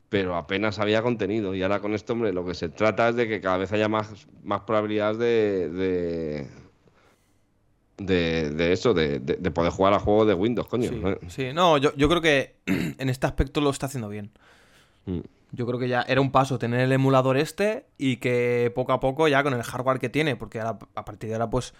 pero 0.09 0.35
apenas 0.35 0.79
había 0.79 1.01
contenido. 1.01 1.53
Y 1.53 1.63
ahora 1.63 1.79
con 1.79 1.93
esto, 1.93 2.13
hombre, 2.13 2.31
lo 2.33 2.45
que 2.45 2.53
se 2.53 2.69
trata 2.69 3.09
es 3.09 3.15
de 3.15 3.27
que 3.27 3.41
cada 3.41 3.57
vez 3.57 3.71
haya 3.73 3.89
más, 3.89 4.27
más 4.43 4.61
probabilidades 4.61 5.17
de, 5.17 6.47
de, 7.97 8.51
de, 8.51 8.73
eso, 8.73 8.93
de, 8.93 9.19
de, 9.19 9.51
poder 9.51 9.71
jugar 9.71 9.93
a 9.93 9.99
juegos 9.99 10.27
de 10.27 10.33
Windows, 10.33 10.67
coño. 10.67 10.89
Sí, 11.27 11.51
no, 11.53 11.77
yo, 11.77 11.93
yo 11.95 12.07
creo 12.07 12.21
que 12.21 12.55
en 12.65 13.09
este 13.09 13.27
aspecto 13.27 13.59
lo 13.59 13.69
está 13.69 13.87
haciendo 13.87 14.07
bien. 14.07 14.31
Mm. 15.05 15.19
Yo 15.51 15.65
creo 15.65 15.79
que 15.79 15.87
ya 15.87 16.01
era 16.01 16.21
un 16.21 16.31
paso 16.31 16.57
tener 16.57 16.79
el 16.81 16.91
emulador 16.91 17.37
este 17.37 17.85
y 17.97 18.17
que 18.17 18.71
poco 18.73 18.93
a 18.93 18.99
poco 18.99 19.27
ya 19.27 19.43
con 19.43 19.53
el 19.53 19.63
hardware 19.63 19.99
que 19.99 20.09
tiene, 20.09 20.35
porque 20.35 20.59
ahora, 20.59 20.79
a 20.95 21.05
partir 21.05 21.29
de 21.29 21.35
ahora 21.35 21.49
pues 21.49 21.73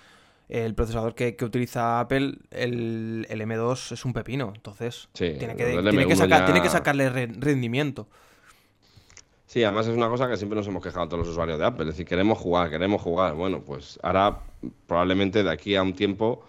el 0.50 0.76
procesador 0.76 1.16
que, 1.16 1.38
utiliza 1.42 2.02
Apple, 2.02 2.34
el, 2.52 3.26
M2 3.30 3.94
es 3.94 4.04
un 4.04 4.12
pepino, 4.12 4.52
entonces 4.54 5.08
tiene, 5.14 5.56
que, 5.56 5.66
tiene, 5.66 6.62
que 6.62 6.70
sacarle 6.70 7.10
rendimiento. 7.10 8.08
Sí, 9.46 9.64
además 9.64 9.88
es 9.88 9.96
una 9.96 10.10
cosa 10.10 10.30
que 10.30 10.36
siempre 10.36 10.58
nos 10.58 10.68
hemos 10.68 10.84
quejado 10.84 11.08
todos 11.08 11.20
los 11.20 11.30
usuarios 11.30 11.58
de 11.58 11.66
Apple, 11.66 11.84
es 11.84 11.92
decir, 11.92 12.06
queremos 12.06 12.38
jugar, 12.38 12.70
queremos 12.70 13.02
jugar. 13.02 13.34
Bueno, 13.36 13.62
pues 13.62 13.98
ahora 14.04 14.40
probablemente 14.88 15.44
de 15.44 15.52
aquí 15.52 15.76
a 15.76 15.84
un 15.84 15.94
tiempo 15.94 16.44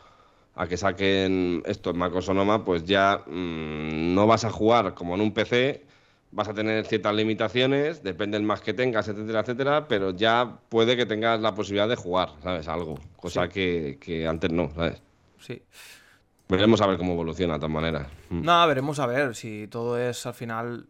a 0.55 0.66
que 0.66 0.77
saquen 0.77 1.62
esto 1.66 1.91
en 1.91 1.99
Mac 1.99 2.20
Sonoma, 2.20 2.64
pues 2.64 2.85
ya 2.85 3.23
mm, 3.27 4.14
no 4.14 4.27
vas 4.27 4.45
a 4.45 4.51
jugar 4.51 4.95
como 4.95 5.14
en 5.14 5.20
un 5.20 5.33
PC, 5.33 5.85
vas 6.33 6.49
a 6.49 6.55
tener 6.55 6.87
ciertas 6.87 7.14
limitaciones, 7.14 8.03
depende 8.03 8.39
del 8.39 8.47
más 8.47 8.62
que 8.62 8.72
tengas, 8.72 9.07
etcétera, 9.07 9.41
etcétera, 9.41 9.87
pero 9.87 10.11
ya 10.11 10.59
puede 10.68 10.97
que 10.97 11.07
tengas 11.07 11.41
la 11.41 11.55
posibilidad 11.55 11.89
de 11.89 11.97
jugar, 11.97 12.30
¿sabes? 12.43 12.66
Algo, 12.68 12.99
cosa 13.16 13.49
que, 13.49 14.26
antes 14.28 14.51
no, 14.51 14.70
¿sabes? 14.74 15.03
Sí. 15.39 15.62
Veremos 16.49 16.80
a 16.80 16.87
ver 16.87 16.97
cómo 16.99 17.12
evoluciona 17.12 17.55
de 17.55 17.61
todas 17.61 17.72
maneras. 17.72 18.09
Mm. 18.30 18.43
No, 18.43 18.66
veremos 18.66 18.99
a 18.99 19.07
ver 19.07 19.35
si 19.37 19.68
todo 19.68 19.99
es 19.99 20.26
al 20.26 20.35
final. 20.35 20.87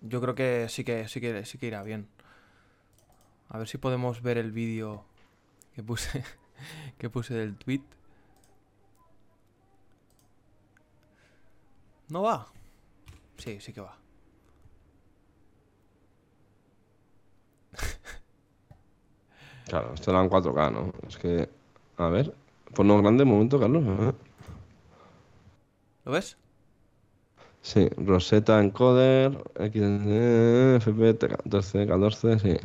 Yo 0.00 0.20
creo 0.20 0.34
que 0.34 0.66
sí 0.68 0.84
que 0.84 1.06
sí 1.08 1.20
que 1.20 1.44
sí 1.44 1.58
que 1.58 1.66
irá 1.66 1.82
bien. 1.82 2.08
A 3.48 3.58
ver 3.58 3.68
si 3.68 3.78
podemos 3.78 4.22
ver 4.22 4.38
el 4.38 4.52
vídeo 4.52 5.04
que 5.74 5.82
puse 5.82 6.24
que 6.98 7.08
puse 7.10 7.34
del 7.34 7.56
tweet. 7.56 7.82
¿No 12.08 12.22
va? 12.22 12.46
Sí, 13.38 13.60
sí 13.60 13.72
que 13.72 13.80
va. 13.80 14.05
Claro, 19.66 19.92
esto 19.94 20.10
era 20.10 20.22
en 20.22 20.30
4K, 20.30 20.72
¿no? 20.72 20.92
Es 21.08 21.16
que. 21.16 21.48
A 21.96 22.08
ver. 22.08 22.32
Ponlo 22.74 22.98
grande 23.02 23.24
un 23.24 23.30
momento, 23.30 23.58
Carlos. 23.58 23.82
¿Lo 26.04 26.12
ves? 26.12 26.36
Sí, 27.62 27.88
Rosetta 27.96 28.60
Encoder, 28.60 29.32
XD, 29.54 30.76
FP, 30.76 31.18
14, 31.18 31.86
14, 31.86 32.38
sí. 32.38 32.56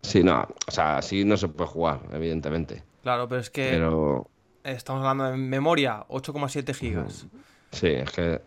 Sí, 0.00 0.22
no, 0.22 0.48
o 0.66 0.70
sea, 0.70 0.96
así 0.98 1.24
no 1.24 1.36
se 1.36 1.48
puede 1.48 1.68
jugar, 1.68 2.00
evidentemente. 2.12 2.82
Claro, 3.02 3.28
pero 3.28 3.40
es 3.40 3.50
que. 3.50 3.68
Pero. 3.70 4.28
Estamos 4.64 5.00
hablando 5.00 5.24
de 5.24 5.36
memoria, 5.36 6.06
8,7 6.08 6.74
gigas. 6.74 7.26
Sí, 7.72 7.88
es 7.88 8.10
que 8.12 8.40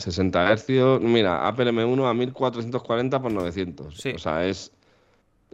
60 0.00 0.56
Hz. 0.56 1.00
Mira, 1.00 1.46
Apple 1.46 1.72
M1 1.72 2.08
a 2.08 2.14
1440 2.14 3.22
por 3.22 3.32
900. 3.32 4.06
O 4.14 4.18
sea, 4.18 4.46
es. 4.46 4.72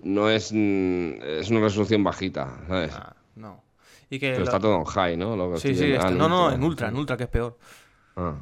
No 0.03 0.30
es. 0.30 0.53
Es 0.53 1.51
una 1.51 1.61
resolución 1.61 2.05
bajita, 2.05 2.61
¿sabes? 2.68 2.92
Ah, 2.94 3.16
no. 3.34 3.62
Pero 4.09 4.44
está 4.44 4.61
todo 4.61 4.76
en 4.76 4.84
high, 4.84 5.16
¿no? 5.16 5.57
sí, 5.57 5.74
sí, 5.74 5.94
no, 6.12 6.28
no, 6.28 6.53
en 6.53 6.62
ultra, 6.62 6.88
en 6.88 6.97
ultra, 6.97 7.16
que 7.16 7.24
es 7.24 7.28
peor. 7.28 7.59
Ah. 8.14 8.36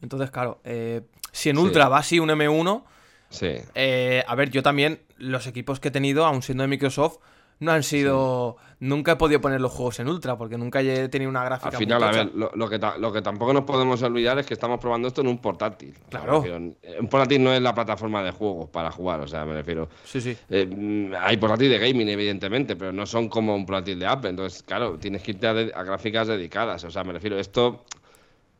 Entonces, 0.00 0.30
claro, 0.30 0.60
eh, 0.64 1.02
si 1.32 1.50
en 1.50 1.58
ultra 1.58 1.88
va 1.88 1.98
así 1.98 2.20
un 2.20 2.28
M1. 2.28 2.84
Sí. 3.30 3.56
Eh, 3.74 4.22
a 4.26 4.34
ver, 4.36 4.50
yo 4.50 4.62
también, 4.62 5.00
los 5.18 5.48
equipos 5.48 5.80
que 5.80 5.88
he 5.88 5.90
tenido, 5.90 6.24
aun 6.24 6.42
siendo 6.42 6.62
de 6.62 6.68
Microsoft, 6.68 7.18
no 7.64 7.72
han 7.72 7.82
sido. 7.82 8.56
Nunca 8.80 9.12
he 9.12 9.16
podido 9.16 9.40
poner 9.40 9.60
los 9.60 9.72
juegos 9.72 9.98
en 10.00 10.08
ultra 10.08 10.36
porque 10.36 10.58
nunca 10.58 10.82
he 10.82 11.08
tenido 11.08 11.30
una 11.30 11.42
gráfica. 11.44 11.70
Al 11.70 11.76
final, 11.76 12.02
a 12.02 12.10
ver, 12.10 12.30
lo, 12.34 12.68
que 12.68 12.78
lo 12.98 13.12
que 13.12 13.22
tampoco 13.22 13.54
nos 13.54 13.64
podemos 13.64 14.02
olvidar 14.02 14.38
es 14.38 14.46
que 14.46 14.54
estamos 14.54 14.78
probando 14.78 15.08
esto 15.08 15.22
en 15.22 15.28
un 15.28 15.38
portátil. 15.38 15.94
Claro. 16.10 16.40
un 16.42 17.08
portátil 17.08 17.42
no 17.42 17.52
es 17.52 17.62
la 17.62 17.74
plataforma 17.74 18.22
de 18.22 18.32
juegos 18.32 18.68
para 18.68 18.90
jugar, 18.90 19.20
o 19.20 19.26
sea, 19.26 19.44
me 19.46 19.54
refiero. 19.54 19.88
Sí, 20.04 20.20
sí. 20.20 20.36
Eh, 20.50 21.12
hay 21.18 21.36
portátil 21.38 21.70
de 21.70 21.78
gaming, 21.78 22.08
evidentemente, 22.08 22.76
pero 22.76 22.92
no 22.92 23.06
son 23.06 23.28
como 23.28 23.54
un 23.54 23.64
portátil 23.64 23.98
de 23.98 24.06
Apple. 24.06 24.30
Entonces, 24.30 24.62
claro, 24.62 24.98
tienes 24.98 25.22
que 25.22 25.30
irte 25.30 25.46
a, 25.46 25.52
a 25.52 25.82
gráficas 25.82 26.28
dedicadas. 26.28 26.84
O 26.84 26.90
sea, 26.90 27.04
me 27.04 27.14
refiero, 27.14 27.38
esto 27.38 27.84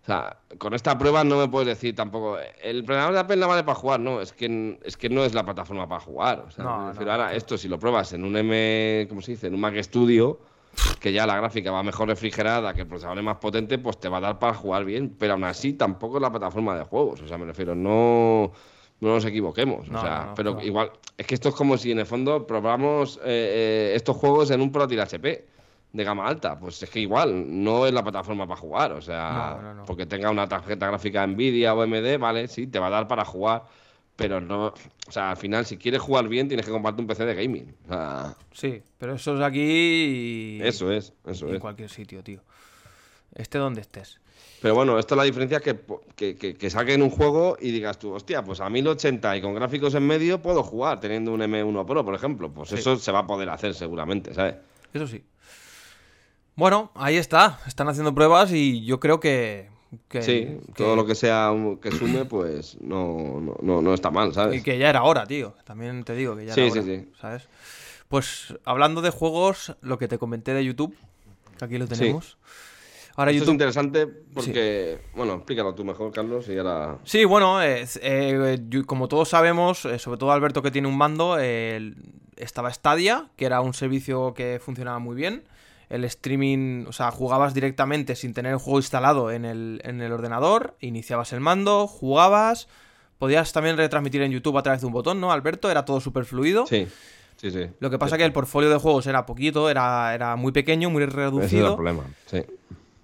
o 0.05 0.07
sea, 0.07 0.37
con 0.59 0.75
esta 0.75 0.99
prueba 0.99 1.25
no 1.25 1.39
me 1.39 1.49
puedes 1.49 1.67
decir 1.67 1.95
tampoco. 1.95 2.37
El 2.63 2.85
programador 2.85 3.15
de 3.15 3.21
Apple 3.21 3.37
no 3.37 3.49
vale 3.49 3.65
para 3.65 3.75
jugar, 3.75 4.01
no. 4.01 4.21
Es 4.21 4.35
que, 4.35 4.79
es 4.85 4.99
que 4.99 5.09
no 5.09 5.25
es 5.25 5.33
la 5.33 5.47
plataforma 5.47 5.89
para 5.89 6.03
jugar. 6.03 6.45
O 6.47 6.51
sea, 6.51 6.91
ahora 6.91 7.33
esto, 7.33 7.57
si 7.57 7.69
lo 7.69 7.79
pruebas 7.79 8.13
en 8.13 8.23
un 8.23 8.37
M. 8.37 9.07
¿Cómo 9.09 9.23
se 9.23 9.33
dice? 9.33 9.47
En 9.47 9.55
un 9.55 9.61
Mac 9.61 9.75
Studio, 9.83 10.41
que 11.01 11.11
ya 11.11 11.27
la 11.27 11.37
gráfica 11.37 11.71
va 11.71 11.83
mejor 11.83 12.09
refrigerada, 12.09 12.75
que 12.75 12.83
el 12.83 12.87
procesador 12.87 13.17
es 13.17 13.25
más 13.25 13.39
potente, 13.39 13.79
pues 13.79 13.99
te 13.99 14.11
va 14.11 14.19
a 14.19 14.21
dar 14.21 14.39
para 14.39 14.53
jugar 14.53 14.85
bien. 14.85 15.17
Pero 15.19 15.33
aún 15.33 15.45
así, 15.45 15.73
tampoco 15.73 16.19
es 16.19 16.23
la 16.23 16.31
plataforma 16.31 16.77
de 16.77 16.85
juegos. 16.85 17.23
O 17.23 17.27
sea, 17.27 17.39
me 17.39 17.47
refiero, 17.47 17.75
no. 17.75 18.53
No 19.01 19.09
nos 19.09 19.25
equivoquemos. 19.25 19.89
o 19.89 20.01
sea, 20.01 20.35
pero 20.37 20.61
igual. 20.61 20.93
Es 21.17 21.27
que 21.27 21.35
esto 21.35 21.49
es 21.49 21.55
como 21.55 21.79
si 21.79 21.93
en 21.93 22.01
el 22.01 22.07
fondo 22.07 22.47
probamos 22.47 23.17
eh, 23.19 23.23
eh, 23.25 23.93
estos 23.95 24.19
juegos 24.19 24.51
en 24.51 24.61
un 24.61 24.71
portátil 24.71 25.01
HP 25.01 25.54
de 25.95 26.05
gama 26.05 26.27
alta. 26.27 26.59
Pues 26.59 26.83
es 26.83 26.91
que 26.91 27.01
igual, 27.01 27.45
no 27.65 27.87
es 27.87 27.93
la 27.95 28.03
plataforma 28.03 28.47
para 28.47 28.61
jugar. 28.61 28.93
O 28.93 29.01
sea, 29.01 29.83
porque 29.87 30.05
tenga 30.05 30.31
una 30.31 30.47
tarjeta 30.47 30.89
gráfica 30.89 31.27
Nvidia 31.27 31.73
o 31.75 31.81
AMD, 31.81 32.19
vale, 32.19 32.49
sí, 32.49 32.67
te 32.67 32.79
va 32.79 32.89
a 32.89 32.91
dar 32.91 33.09
para 33.09 33.25
jugar. 33.25 33.63
pero 34.17 34.41
no. 34.41 34.67
O 35.09 35.11
sea, 35.11 35.31
al 35.31 35.37
final, 35.37 35.67
si 35.67 35.77
quieres 35.77 36.01
jugar 36.01 36.29
bien, 36.29 36.47
tienes 36.47 36.65
que 36.65 36.71
comprarte 36.71 37.01
un 37.03 37.09
PC 37.09 37.25
de 37.25 37.35
gaming. 37.35 37.75
O 37.87 37.89
sea, 37.89 38.35
Sí, 38.53 38.81
pero 38.97 39.15
eso 39.15 39.35
es 39.35 39.41
aquí. 39.41 39.61
y- 39.61 40.63
eso 40.63 40.93
es, 40.93 41.13
eso 41.27 41.47
y 41.47 41.51
en 41.51 41.55
es. 41.57 41.61
cualquier 41.61 41.89
sitio, 41.91 42.23
tío. 42.23 42.41
Esté 43.35 43.59
donde 43.59 43.81
estés. 43.81 44.21
Pero 44.63 44.75
bueno, 44.77 44.99
esto 45.01 45.15
es 45.15 45.19
la 45.19 45.25
diferencia 45.25 45.59
que, 45.61 45.79
que, 46.17 46.37
que, 46.37 46.55
que 46.55 46.71
saquen 46.71 47.03
un 47.03 47.11
juego 47.11 47.57
y 47.61 47.71
digas 47.73 47.99
tú, 47.99 48.13
hostia, 48.15 48.43
pues 48.45 48.61
a 48.61 48.71
1080 48.71 49.37
y 49.37 49.43
con 49.43 49.53
gráficos 49.55 49.95
en 49.95 50.07
medio 50.07 50.41
puedo 50.41 50.63
jugar 50.63 51.01
teniendo 51.01 51.33
un 51.33 51.41
M1 51.43 51.85
Pro, 51.85 52.05
por 52.05 52.15
ejemplo. 52.15 52.51
Pues 52.53 52.69
Sí. 52.71 52.77
eso 52.77 52.97
se 52.97 53.13
va 53.13 53.19
a 53.21 53.27
poder 53.27 53.51
hacer 53.51 53.75
seguramente, 53.75 54.33
¿sabes? 54.33 54.55
Eso 54.93 55.07
sí. 55.09 55.23
Bueno, 56.57 56.91
ahí 56.95 57.17
está. 57.17 57.59
Están 57.67 57.89
haciendo 57.89 58.15
pruebas 58.15 58.53
y 58.53 58.85
yo 58.85 59.01
creo 59.01 59.21
que. 59.21 59.69
que- 60.09 60.23
Sí, 60.23 60.33
que- 60.67 60.73
todo 60.77 60.97
lo 60.97 61.07
que 61.07 61.15
sea 61.15 61.53
que 61.81 61.91
sume, 61.91 62.25
pues 62.25 62.77
no, 62.81 63.41
no, 63.41 63.57
no, 63.63 63.83
no 63.83 63.95
está 63.95 64.11
mal, 64.11 64.31
Y 64.31 64.35
¿sabes? 64.35 64.63
que 64.63 64.79
ya 64.79 64.89
era 64.89 65.03
hora, 65.03 65.27
tío. 65.27 65.55
También 65.65 66.05
te 66.05 66.15
digo 66.15 66.37
que 66.37 66.47
ya 66.47 66.53
era 66.53 66.65
sí, 66.65 66.71
hora. 66.71 66.83
sí. 66.83 67.09
¿Sabes? 67.21 67.49
Pues 68.09 68.55
hablando 68.65 69.03
de 69.03 69.11
juegos, 69.11 69.77
lo 69.81 69.99
que 69.99 70.07
te 70.09 70.19
comenté 70.19 70.55
de 70.55 70.65
YouTube, 70.65 70.95
que 71.59 71.65
aquí 71.65 71.79
lo 71.79 71.87
tenemos. 71.89 72.37
Ahora 73.17 73.31
Esto 73.31 73.37
es 73.37 73.47
YouTube. 73.47 73.53
interesante 73.55 74.07
porque, 74.09 74.99
bueno, 75.15 75.35
explícalo 75.35 75.73
tú 75.75 75.85
mejor, 75.85 76.13
Carlos, 76.13 76.49
y 76.49 76.59
ahora... 76.59 76.99
Sí, 77.05 77.25
bueno, 77.25 77.63
eh, 77.63 77.87
eh, 78.03 78.59
como 78.87 79.07
todos 79.07 79.29
sabemos, 79.29 79.85
eh, 79.85 80.01
sobre 80.01 80.19
todo 80.19 80.33
Alberto 80.33 80.63
que 80.63 80.73
tiene 80.73 80.89
un 80.89 80.99
mando, 80.99 81.39
estaba 82.37 82.73
Stadia, 82.73 83.31
que 83.37 83.47
era 83.47 83.61
un 83.61 83.73
servicio 83.73 84.35
que 84.35 84.61
funcionaba 84.61 84.99
muy 84.99 85.15
bien. 85.15 85.45
El 85.89 86.05
streaming, 86.05 86.87
o 86.87 86.93
sea, 86.93 87.11
jugabas 87.11 87.55
directamente 87.55 88.17
sin 88.17 88.33
tener 88.35 88.53
el 88.53 88.59
juego 88.59 88.79
instalado 88.79 89.31
en 89.31 89.45
el, 89.45 89.81
en 89.85 90.01
el 90.01 90.13
ordenador, 90.13 90.77
iniciabas 90.81 91.33
el 91.33 91.41
mando, 91.41 91.87
jugabas, 91.87 92.69
podías 93.19 93.53
también 93.53 93.77
retransmitir 93.77 94.23
en 94.23 94.33
YouTube 94.33 94.57
a 94.59 94.63
través 94.63 94.81
de 94.81 94.87
un 94.87 94.93
botón, 94.93 95.21
¿no, 95.21 95.31
Alberto? 95.33 95.71
Era 95.71 95.85
todo 95.85 96.01
súper 96.01 96.25
fluido. 96.25 96.67
Sí, 96.67 96.87
sí, 97.37 97.51
sí. 97.51 97.67
Lo 97.81 97.91
que 97.91 97.99
pasa 97.99 98.17
que 98.17 98.25
el 98.25 98.33
portfolio 98.33 98.71
de 98.71 98.77
juegos 98.79 99.07
era 99.07 99.27
poquito, 99.27 99.69
era, 99.71 100.15
era 100.15 100.37
muy 100.37 100.53
pequeño, 100.53 100.91
muy 100.91 101.03
Ese 101.03 101.11
es 101.11 101.15
el 101.17 101.21
reducido. 101.25 101.75
problema, 101.77 102.05
sí. 102.27 102.43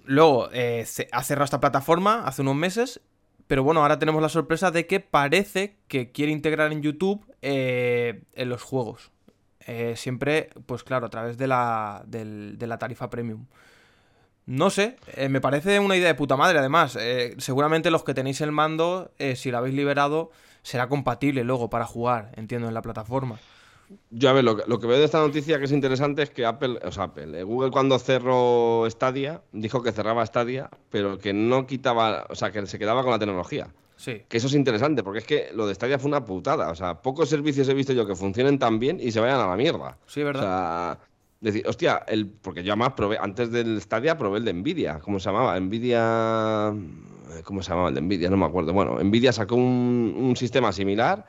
Luego 0.05 0.49
eh, 0.53 0.85
se- 0.87 1.09
ha 1.13 1.23
cerrado 1.23 1.45
esta 1.45 1.61
plataforma 1.61 2.25
hace 2.27 2.43
unos 2.43 2.57
meses. 2.57 3.01
Pero 3.47 3.65
bueno, 3.65 3.83
ahora 3.83 3.99
tenemos 3.99 4.23
la 4.23 4.29
sorpresa 4.29 4.71
de 4.71 4.87
que 4.87 5.01
parece 5.01 5.75
que 5.89 6.13
quiere 6.13 6.31
integrar 6.31 6.71
en 6.73 6.83
YouTube 6.83 7.25
eh, 7.43 8.23
en 8.35 8.49
los 8.49 8.63
juegos. 8.63 9.11
Eh, 9.67 9.95
siempre, 9.97 10.51
pues 10.67 10.83
claro, 10.85 11.07
a 11.07 11.11
través 11.11 11.37
de 11.39 11.47
la, 11.47 12.03
de 12.07 12.67
la 12.67 12.79
tarifa 12.79 13.11
premium. 13.11 13.47
No 14.47 14.71
sé, 14.71 14.97
eh, 15.15 15.29
me 15.29 15.41
parece 15.41 15.79
una 15.79 15.97
idea 15.97 16.09
de 16.09 16.15
puta 16.15 16.37
madre. 16.37 16.59
Además, 16.59 16.97
eh, 16.99 17.35
seguramente 17.39 17.91
los 17.91 18.03
que 18.03 18.15
tenéis 18.15 18.41
el 18.41 18.53
mando, 18.53 19.13
si 19.35 19.51
lo 19.51 19.59
habéis 19.59 19.75
liberado, 19.75 20.31
será 20.63 20.89
compatible 20.89 21.45
luego 21.45 21.71
para 21.71 21.87
jugar, 21.87 22.33
entiendo, 22.37 22.69
en 22.69 22.75
la 22.75 22.83
plataforma. 22.83 23.39
Yo, 24.11 24.31
a 24.31 24.33
ver, 24.33 24.45
lo 24.45 24.57
que, 24.57 24.63
lo 24.67 24.79
que 24.79 24.87
veo 24.87 24.99
de 24.99 25.05
esta 25.05 25.19
noticia 25.19 25.59
que 25.59 25.65
es 25.65 25.73
interesante 25.73 26.23
es 26.23 26.31
que 26.31 26.47
Apple, 26.47 26.79
o 26.85 26.93
sea, 26.93 27.05
Apple, 27.05 27.43
Google 27.43 27.71
cuando 27.71 27.99
cerró 27.99 28.87
Stadia, 28.89 29.43
dijo 29.53 29.83
que 29.83 29.93
cerraba 29.93 30.25
Stadia, 30.25 30.71
pero 30.91 31.19
que 31.19 31.33
no 31.33 31.67
quitaba, 31.67 32.27
o 32.29 32.35
sea, 32.37 32.53
que 32.53 32.65
se 32.67 32.79
quedaba 32.79 33.03
con 33.03 33.11
la 33.11 33.19
tecnología. 33.19 33.69
Sí, 34.01 34.23
Que 34.29 34.39
eso 34.39 34.47
es 34.47 34.55
interesante, 34.55 35.03
porque 35.03 35.19
es 35.19 35.27
que 35.27 35.51
lo 35.53 35.67
de 35.67 35.75
Stadia 35.75 35.99
fue 35.99 36.09
una 36.09 36.25
putada. 36.25 36.71
O 36.71 36.75
sea, 36.75 37.03
pocos 37.03 37.29
servicios 37.29 37.69
he 37.69 37.75
visto 37.75 37.93
yo 37.93 38.07
que 38.07 38.17
funcionen 38.17 38.59
tan 38.59 38.79
bien 38.79 38.99
y 38.99 39.13
se 39.13 39.21
vayan 39.21 39.41
a 39.41 39.47
la 39.47 39.57
mierda. 39.57 39.99
sí, 40.07 40.23
¿verdad? 40.23 40.43
O 40.43 40.47
sea, 40.47 40.99
decir, 41.39 41.67
hostia, 41.69 42.03
el, 42.09 42.27
porque 42.27 42.63
yo 42.63 42.73
además 42.73 42.95
probé, 42.95 43.19
antes 43.21 43.51
del 43.51 43.79
Stadia 43.83 44.17
probé 44.17 44.39
el 44.39 44.47
de 44.47 44.55
Nvidia, 44.55 45.01
¿cómo 45.01 45.21
se 45.21 45.29
llamaba? 45.29 45.61
Nvidia, 45.61 46.71
eh, 46.71 47.43
¿cómo 47.45 47.63
se 47.63 47.69
llamaba 47.73 47.91
el 47.91 47.95
de 47.97 48.01
Nvidia? 48.01 48.31
No 48.31 48.39
me 48.39 48.47
acuerdo. 48.47 48.73
Bueno, 48.73 48.99
Nvidia 49.05 49.35
sacó 49.35 49.57
un, 49.57 50.15
un 50.19 50.35
sistema 50.35 50.73
similar 50.73 51.27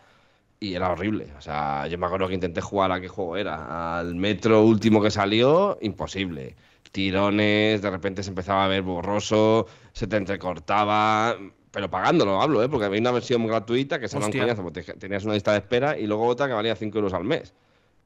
y 0.57 0.73
era 0.73 0.91
horrible. 0.91 1.27
O 1.37 1.41
sea, 1.41 1.87
yo 1.87 1.97
me 1.97 2.05
acuerdo 2.05 2.29
que 2.29 2.35
intenté 2.35 2.61
jugar 2.61 2.93
a 2.93 3.01
qué 3.01 3.09
juego 3.09 3.35
era, 3.35 3.99
al 3.99 4.15
Metro 4.15 4.63
último 4.63 5.01
que 5.01 5.11
salió, 5.11 5.77
imposible. 5.81 6.55
Tirones, 6.91 7.81
de 7.81 7.89
repente 7.89 8.21
se 8.23 8.29
empezaba 8.29 8.65
a 8.65 8.67
ver 8.67 8.81
borroso, 8.81 9.67
se 9.93 10.07
te 10.07 10.17
entrecortaba, 10.17 11.37
pero 11.71 11.89
pagándolo 11.89 12.41
hablo, 12.41 12.61
¿eh? 12.63 12.69
porque 12.69 12.85
había 12.85 12.99
una 12.99 13.11
versión 13.11 13.47
gratuita 13.47 13.99
que 13.99 14.07
se 14.09 14.17
un 14.17 14.23
coñazo, 14.41 14.63
porque 14.63 14.83
te- 14.83 14.93
tenías 14.95 15.23
una 15.23 15.33
lista 15.33 15.51
de 15.53 15.59
espera 15.59 15.97
y 15.97 16.05
luego 16.05 16.25
otra 16.27 16.47
que 16.47 16.53
valía 16.53 16.75
5 16.75 16.97
euros 16.97 17.13
al 17.13 17.23
mes 17.23 17.53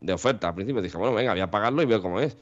de 0.02 0.14
oferta. 0.14 0.50
Al 0.50 0.56
principio 0.56 0.82
dije, 0.84 0.98
bueno, 0.98 1.16
venga, 1.16 1.32
voy 1.32 1.42
a 1.42 1.50
pagarlo 1.50 1.82
y 1.82 1.86
veo 1.86 2.02
cómo 2.02 2.20
es. 2.20 2.38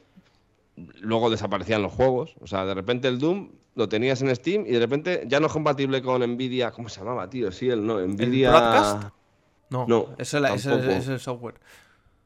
Luego 1.01 1.29
desaparecían 1.29 1.81
los 1.81 1.93
juegos. 1.93 2.35
O 2.41 2.47
sea, 2.47 2.65
de 2.65 2.73
repente 2.73 3.07
el 3.07 3.19
Doom 3.19 3.51
lo 3.75 3.87
tenías 3.87 4.21
en 4.21 4.35
Steam 4.35 4.65
y 4.67 4.71
de 4.71 4.79
repente 4.79 5.23
ya 5.27 5.39
no 5.39 5.47
es 5.47 5.53
compatible 5.53 6.01
con 6.01 6.21
Nvidia. 6.21 6.71
¿Cómo 6.71 6.89
se 6.89 6.99
llamaba, 6.99 7.29
tío? 7.29 7.51
Sí, 7.51 7.69
el 7.69 7.85
no. 7.85 7.99
Nvidia. 8.01 8.49
Broadcast? 8.49 9.03
No, 9.69 9.85
No, 9.87 10.09
es, 10.17 10.33
el, 10.33 10.45
el- 10.45 10.89
es 10.97 11.07
el 11.07 11.19
software. 11.19 11.55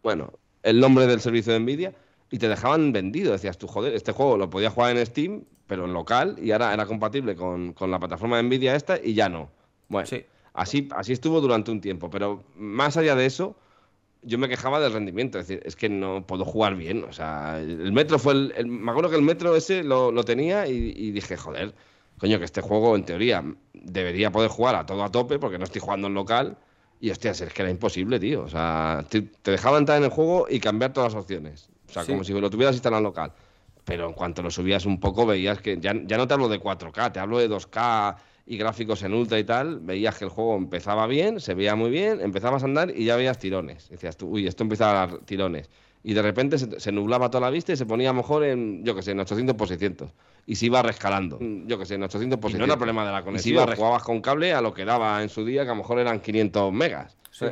Bueno, 0.01 0.33
el 0.63 0.79
nombre 0.79 1.05
del 1.07 1.19
servicio 1.21 1.53
de 1.53 1.59
Nvidia. 1.59 1.93
Y 2.29 2.39
te 2.39 2.49
dejaban 2.49 2.91
vendido. 2.91 3.31
Decías 3.31 3.57
tú, 3.57 3.67
joder, 3.67 3.93
este 3.93 4.11
juego 4.11 4.37
lo 4.37 4.49
podía 4.49 4.69
jugar 4.69 4.95
en 4.97 5.05
Steam, 5.05 5.43
pero 5.65 5.85
en 5.85 5.93
local. 5.93 6.35
Y 6.41 6.51
ahora 6.51 6.73
era 6.73 6.85
compatible 6.85 7.35
con, 7.35 7.73
con 7.73 7.89
la 7.91 7.99
plataforma 7.99 8.37
de 8.37 8.43
Nvidia 8.43 8.75
esta 8.75 8.99
y 9.01 9.13
ya 9.13 9.29
no. 9.29 9.49
Bueno, 9.87 10.05
Sí. 10.07 10.25
así, 10.53 10.89
así 10.95 11.13
estuvo 11.13 11.39
durante 11.41 11.71
un 11.71 11.79
tiempo. 11.81 12.09
Pero 12.09 12.43
más 12.57 12.97
allá 12.97 13.15
de 13.15 13.25
eso, 13.25 13.55
yo 14.23 14.37
me 14.37 14.49
quejaba 14.49 14.79
del 14.81 14.91
rendimiento. 14.91 15.39
Es 15.39 15.47
decir, 15.47 15.63
es 15.65 15.75
que 15.77 15.87
no 15.87 16.25
puedo 16.27 16.43
jugar 16.43 16.75
bien. 16.75 17.05
O 17.05 17.13
sea, 17.13 17.59
el 17.59 17.93
metro 17.93 18.19
fue 18.19 18.33
el. 18.33 18.53
el- 18.57 18.67
me 18.67 18.91
acuerdo 18.91 19.09
que 19.09 19.15
el 19.15 19.21
metro 19.21 19.55
ese 19.55 19.83
lo, 19.83 20.11
lo 20.11 20.23
tenía 20.25 20.67
y, 20.67 20.93
y 20.97 21.11
dije, 21.11 21.37
joder, 21.37 21.73
coño, 22.17 22.39
que 22.39 22.45
este 22.45 22.59
juego 22.61 22.95
en 22.97 23.05
teoría 23.05 23.43
debería 23.73 24.31
poder 24.31 24.49
jugar 24.49 24.75
a 24.75 24.85
todo 24.85 25.03
a 25.03 25.11
tope 25.11 25.39
porque 25.39 25.57
no 25.57 25.63
estoy 25.63 25.79
jugando 25.79 26.07
en 26.07 26.13
local. 26.13 26.57
Y 26.99 27.11
hostias, 27.11 27.39
es 27.41 27.53
que 27.53 27.61
era 27.61 27.69
imposible, 27.71 28.19
tío. 28.19 28.41
O 28.43 28.49
sea, 28.49 29.05
te, 29.07 29.21
te 29.21 29.51
dejaba 29.51 29.77
entrar 29.77 29.99
en 29.99 30.05
el 30.05 30.09
juego 30.09 30.47
y 30.49 30.59
cambiar 30.59 30.91
todas 30.93 31.13
las 31.13 31.21
opciones. 31.23 31.69
O 31.89 31.91
sea, 31.93 32.03
Sí. 32.03 32.11
como 32.11 32.23
si 32.23 32.33
lo 32.33 32.49
tuvieras 32.49 32.75
instalado 32.75 32.99
en 32.99 33.03
local. 33.05 33.31
Pero 33.85 34.05
en 34.07 34.13
cuanto 34.13 34.41
lo 34.43 34.51
subías 34.51 34.85
un 34.85 34.99
poco, 34.99 35.25
veías 35.25 35.59
que 35.61 35.77
ya, 35.79 35.93
ya 36.05 36.17
no 36.17 36.27
te 36.27 36.33
hablo 36.33 36.49
de 36.49 36.59
4K, 36.59 37.11
te 37.13 37.19
hablo 37.19 37.37
de 37.39 37.47
2K 37.49 38.17
y 38.45 38.57
gráficos 38.57 39.01
en 39.03 39.13
ultra 39.13 39.39
y 39.39 39.43
tal. 39.45 39.79
Veías 39.79 40.17
que 40.17 40.25
el 40.25 40.29
juego 40.29 40.55
empezaba 40.57 41.07
bien, 41.07 41.39
se 41.39 41.53
veía 41.53 41.75
muy 41.75 41.89
bien, 41.89 42.19
empezabas 42.21 42.63
a 42.63 42.65
andar 42.65 42.91
y 42.93 43.05
ya 43.05 43.15
veías 43.15 43.39
tirones. 43.39 43.87
Decías 43.89 44.17
tú, 44.17 44.27
uy, 44.27 44.45
esto 44.47 44.63
empieza 44.63 44.89
a 44.91 45.07
dar 45.07 45.19
tirones. 45.19 45.69
Y 46.03 46.13
de 46.13 46.21
repente 46.21 46.57
se, 46.57 46.79
se 46.79 46.91
nublaba 46.91 47.29
toda 47.29 47.41
la 47.41 47.49
vista 47.49 47.73
y 47.73 47.77
se 47.77 47.85
ponía 47.85 48.09
a 48.09 48.13
lo 48.13 48.17
mejor 48.17 48.43
en, 48.43 48.83
yo 48.85 48.93
que 48.95 49.01
sé, 49.01 49.11
en 49.11 49.19
800 49.21 49.55
por 49.55 49.67
600. 49.67 50.09
Y 50.45 50.55
se 50.55 50.65
iba 50.67 50.81
rescalando. 50.81 51.37
Mm, 51.41 51.67
Yo 51.67 51.77
que 51.79 51.85
sé, 51.85 51.95
en 51.95 52.03
800 52.03 52.39
por 52.39 52.51
Y 52.51 52.53
no 52.53 52.59
600. 52.59 52.67
era 52.69 52.77
problema 52.77 53.05
de 53.05 53.11
la 53.11 53.19
Y 53.19 53.23
conexión, 53.23 53.55
iba, 53.55 53.65
re- 53.65 53.75
jugabas 53.75 54.03
con 54.03 54.21
cable 54.21 54.53
a 54.53 54.61
lo 54.61 54.73
que 54.73 54.85
daba 54.85 55.21
en 55.21 55.27
su 55.29 55.43
día, 55.43 55.63
que 55.63 55.69
a 55.69 55.73
lo 55.73 55.77
mejor 55.81 55.99
eran 55.99 56.19
500 56.21 56.71
megas. 56.71 57.17
Sí. 57.31 57.47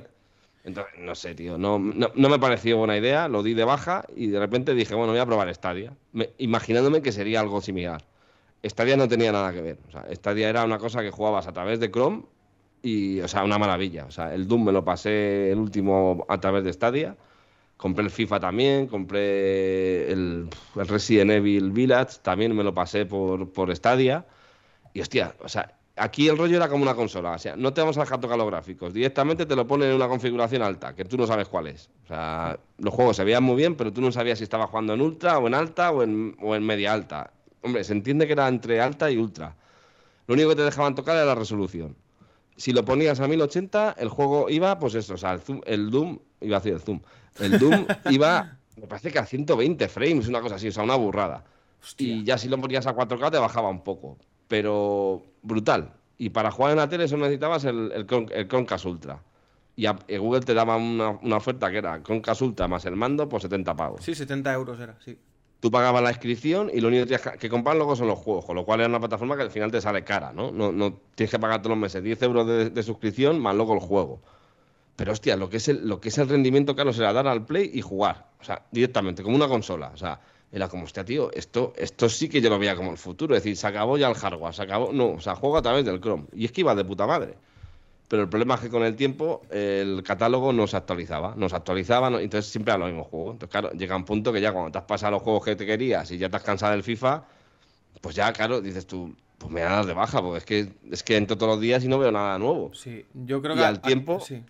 Entonces, 0.65 0.95
no 0.99 1.13
sé, 1.15 1.35
tío, 1.35 1.57
no, 1.59 1.77
no, 1.79 2.11
no 2.15 2.29
me 2.29 2.39
pareció 2.39 2.77
buena 2.77 2.97
idea, 2.97 3.27
lo 3.27 3.43
di 3.43 3.53
de 3.53 3.63
baja 3.65 4.05
y 4.15 4.27
de 4.29 4.39
repente 4.39 4.73
dije, 4.73 4.95
bueno, 4.95 5.11
voy 5.13 5.21
a 5.21 5.25
probar 5.27 5.53
Stadia, 5.53 5.95
me- 6.11 6.31
imaginándome 6.39 7.01
que 7.03 7.11
sería 7.11 7.39
algo 7.41 7.61
similar. 7.61 8.03
Stadia 8.63 8.97
no 8.97 9.07
tenía 9.07 9.31
nada 9.31 9.53
que 9.53 9.61
ver, 9.61 9.79
o 9.93 10.15
Stadia 10.15 10.49
era 10.49 10.65
una 10.65 10.79
cosa 10.79 11.01
que 11.03 11.11
jugabas 11.11 11.47
a 11.47 11.53
través 11.53 11.79
de 11.79 11.91
Chrome 11.91 12.23
y, 12.81 13.19
o 13.21 13.27
sea, 13.27 13.43
una 13.43 13.59
maravilla. 13.59 14.05
O 14.05 14.11
sea, 14.11 14.33
el 14.33 14.47
Doom 14.47 14.65
me 14.65 14.71
lo 14.71 14.83
pasé 14.85 15.51
el 15.51 15.59
último 15.59 16.25
a 16.29 16.39
través 16.39 16.63
de 16.63 16.73
Stadia, 16.73 17.15
compré 17.77 18.05
el 18.05 18.11
FIFA 18.11 18.39
también, 18.39 18.87
compré 18.87 20.11
el, 20.11 20.49
el 20.75 20.87
Resident 20.87 21.31
Evil 21.31 21.71
Village, 21.71 22.19
también 22.23 22.55
me 22.55 22.63
lo 22.63 22.73
pasé 22.73 23.05
por, 23.05 23.51
por 23.53 23.75
Stadia. 23.75 24.25
Y 24.93 25.01
hostia, 25.01 25.35
o 25.41 25.49
sea, 25.49 25.74
aquí 25.95 26.27
el 26.27 26.37
rollo 26.37 26.57
era 26.57 26.67
como 26.69 26.83
una 26.83 26.95
consola. 26.95 27.31
O 27.31 27.37
sea, 27.39 27.55
no 27.55 27.73
te 27.73 27.81
vamos 27.81 27.97
a 27.97 28.01
dejar 28.01 28.19
tocar 28.19 28.37
los 28.37 28.47
gráficos. 28.47 28.93
Directamente 28.93 29.45
te 29.45 29.55
lo 29.55 29.65
ponen 29.67 29.89
en 29.89 29.95
una 29.95 30.07
configuración 30.07 30.61
alta, 30.61 30.95
que 30.95 31.05
tú 31.05 31.17
no 31.17 31.25
sabes 31.27 31.47
cuál 31.47 31.67
es. 31.67 31.89
O 32.03 32.07
sea, 32.07 32.59
los 32.77 32.93
juegos 32.93 33.15
se 33.17 33.23
veían 33.23 33.43
muy 33.43 33.55
bien, 33.55 33.75
pero 33.75 33.91
tú 33.93 34.01
no 34.01 34.11
sabías 34.11 34.37
si 34.37 34.43
estaba 34.43 34.67
jugando 34.67 34.93
en 34.93 35.01
ultra 35.01 35.37
o 35.37 35.47
en 35.47 35.53
alta 35.53 35.91
o 35.91 36.03
en, 36.03 36.35
o 36.41 36.55
en 36.55 36.63
media 36.65 36.93
alta. 36.93 37.31
Hombre, 37.61 37.83
se 37.83 37.93
entiende 37.93 38.27
que 38.27 38.33
era 38.33 38.47
entre 38.47 38.79
alta 38.81 39.09
y 39.09 39.17
ultra. 39.17 39.55
Lo 40.27 40.33
único 40.33 40.49
que 40.49 40.55
te 40.55 40.63
dejaban 40.63 40.95
tocar 40.95 41.15
era 41.15 41.25
la 41.25 41.35
resolución. 41.35 41.95
Si 42.57 42.71
lo 42.71 42.85
ponías 42.85 43.19
a 43.19 43.27
1080, 43.27 43.95
el 43.97 44.09
juego 44.09 44.49
iba, 44.49 44.79
pues 44.79 44.95
eso, 44.95 45.15
o 45.15 45.17
sea, 45.17 45.33
el, 45.33 45.41
zoom- 45.41 45.61
el 45.65 45.89
Doom, 45.91 46.19
iba 46.41 46.57
a 46.57 46.59
decir 46.61 46.73
el 46.73 46.79
Zoom, 46.81 47.01
el 47.39 47.59
Doom 47.59 47.85
iba, 48.09 48.57
me 48.77 48.87
parece 48.87 49.11
que 49.11 49.19
a 49.19 49.25
120 49.25 49.87
frames, 49.89 50.27
una 50.27 50.39
cosa 50.41 50.55
así, 50.55 50.69
o 50.69 50.71
sea, 50.71 50.83
una 50.83 50.95
burrada. 50.95 51.43
Y 52.05 52.23
ya 52.23 52.37
si 52.37 52.47
lo 52.47 52.57
ponías 52.59 52.87
a 52.87 52.95
4K 52.95 53.29
te 53.31 53.37
bajaba 53.37 53.69
un 53.69 53.83
poco, 53.83 54.17
pero 54.47 55.23
brutal. 55.41 55.93
Y 56.17 56.29
para 56.29 56.51
jugar 56.51 56.71
en 56.71 56.77
la 56.77 56.87
tele 56.89 57.05
eso 57.05 57.17
necesitabas 57.17 57.65
el, 57.65 57.91
el, 57.93 58.05
Chromecast 58.47 58.85
Ultra. 58.85 59.21
Y, 59.75 59.85
a- 59.87 59.99
y 60.07 60.17
Google 60.17 60.41
te 60.41 60.53
daba 60.53 60.77
una, 60.77 61.09
una 61.21 61.37
oferta 61.37 61.69
que 61.69 61.77
era 61.79 62.01
Chromecast 62.01 62.41
Ultra 62.41 62.67
más 62.67 62.85
el 62.85 62.95
mando 62.95 63.27
por 63.27 63.41
70 63.41 63.75
pavos. 63.75 64.03
Sí, 64.03 64.15
70 64.15 64.53
euros 64.53 64.79
era, 64.79 64.95
sí. 65.03 65.17
Tú 65.59 65.71
pagabas 65.71 66.03
la 66.03 66.11
inscripción 66.11 66.69
y 66.71 66.79
lo 66.79 66.89
único 66.89 67.03
que 67.03 67.07
tienes 67.17 67.21
que- 67.33 67.37
que 67.39 67.49
comprar 67.49 67.75
luego 67.75 67.95
son 67.95 68.07
los 68.07 68.19
juegos, 68.19 68.45
con 68.45 68.55
lo 68.55 68.65
cual 68.65 68.81
era 68.81 68.89
una 68.89 68.99
plataforma 68.99 69.35
que 69.35 69.41
al 69.43 69.51
final 69.51 69.71
te 69.71 69.81
sale 69.81 70.03
cara, 70.03 70.31
¿no? 70.31 70.51
No, 70.51 70.71
no 70.71 70.93
tienes 71.15 71.31
que 71.31 71.39
pagar 71.39 71.61
todos 71.61 71.71
los 71.71 71.79
meses 71.79 72.03
10 72.03 72.21
euros 72.21 72.45
de, 72.47 72.69
de 72.69 72.83
suscripción 72.83 73.39
más 73.39 73.55
luego 73.55 73.73
el 73.73 73.79
juego. 73.79 74.21
Pero 74.95 75.11
hostia, 75.11 75.35
lo 75.35 75.49
que 75.49 75.57
es 75.57 75.67
el, 75.67 75.87
lo 75.87 75.99
que 75.99 76.07
es 76.09 76.17
el 76.19 76.29
rendimiento, 76.29 76.75
Carlos, 76.75 76.97
era 76.99 77.11
dar 77.11 77.27
al 77.27 77.45
play 77.45 77.69
y 77.73 77.81
jugar. 77.81 78.27
O 78.39 78.43
sea, 78.43 78.61
directamente, 78.71 79.23
como 79.23 79.35
una 79.35 79.47
consola. 79.49 79.91
O 79.93 79.97
sea, 79.97 80.21
era 80.55 80.69
como, 80.69 80.85
hostia, 80.85 81.03
tío, 81.03 81.31
esto, 81.33 81.73
esto 81.75 82.07
sí 82.07 82.29
que 82.29 82.39
yo 82.39 82.49
lo 82.49 82.57
veía 82.57 82.77
como 82.77 82.89
el 82.91 82.97
futuro. 82.97 83.35
Es 83.35 83.43
decir, 83.43 83.57
se 83.57 83.67
acabó 83.67 83.97
ya 83.97 84.07
el 84.07 84.15
hardware, 84.15 84.53
se 84.53 84.61
acabó. 84.63 84.93
No, 84.93 85.09
o 85.11 85.19
sea, 85.19 85.35
juego 85.35 85.57
a 85.57 85.61
través 85.61 85.83
del 85.83 85.99
Chrome. 85.99 86.23
Y 86.33 86.45
es 86.45 86.53
que 86.53 86.61
iba 86.61 86.73
de 86.73 86.85
puta 86.85 87.05
madre. 87.05 87.35
pero 88.07 88.21
el 88.21 88.29
problema 88.29 88.53
es 88.55 88.61
que 88.61 88.69
con 88.69 88.83
el 88.83 88.95
tiempo 88.95 89.41
el 89.49 90.03
catálogo 90.03 90.53
no 90.53 90.67
se 90.67 90.77
actualizaba, 90.77 91.33
no 91.35 91.49
se 91.49 91.55
actualizaba, 91.55 92.09
no- 92.11 92.19
entonces 92.19 92.51
siempre 92.51 92.71
a 92.71 92.77
los 92.77 92.87
mismos 92.87 93.07
juegos. 93.07 93.33
Entonces, 93.33 93.51
claro, 93.51 93.71
llega 93.71 93.95
un 93.97 94.05
punto 94.05 94.31
que 94.31 94.39
ya 94.39 94.53
cuando 94.53 94.71
te 94.71 94.77
has 94.77 94.83
pasado 94.85 95.11
los 95.13 95.23
juegos 95.23 95.43
que 95.43 95.55
te 95.55 95.65
querías 95.65 96.09
y 96.11 96.17
ya 96.19 96.29
te 96.29 96.37
has 96.37 96.43
cansado 96.43 96.71
del 96.73 96.83
FIFA, 96.83 97.25
pues 98.01 98.15
ya, 98.15 98.31
claro, 98.31 98.61
dices 98.61 98.85
tú, 98.85 99.13
pues 99.39 99.51
me 99.51 99.61
voy 99.61 99.69
a 99.71 99.75
dar 99.77 99.85
de 99.87 99.93
baja, 99.93 100.21
porque 100.21 100.37
es 100.37 100.45
que, 100.45 100.73
es 100.91 101.01
que 101.03 101.17
entro 101.17 101.35
todos 101.35 101.53
los 101.53 101.61
días 101.61 101.83
y 101.83 101.87
no 101.87 101.97
veo 101.97 102.11
nada 102.11 102.37
nuevo. 102.37 102.71
Sí, 102.75 103.03
yo 103.13 103.41
creo 103.41 103.55
Y 103.55 103.57
que. 103.57 103.65
al 103.65 103.81
tiempo- 103.81 104.19
Sí. 104.21 104.43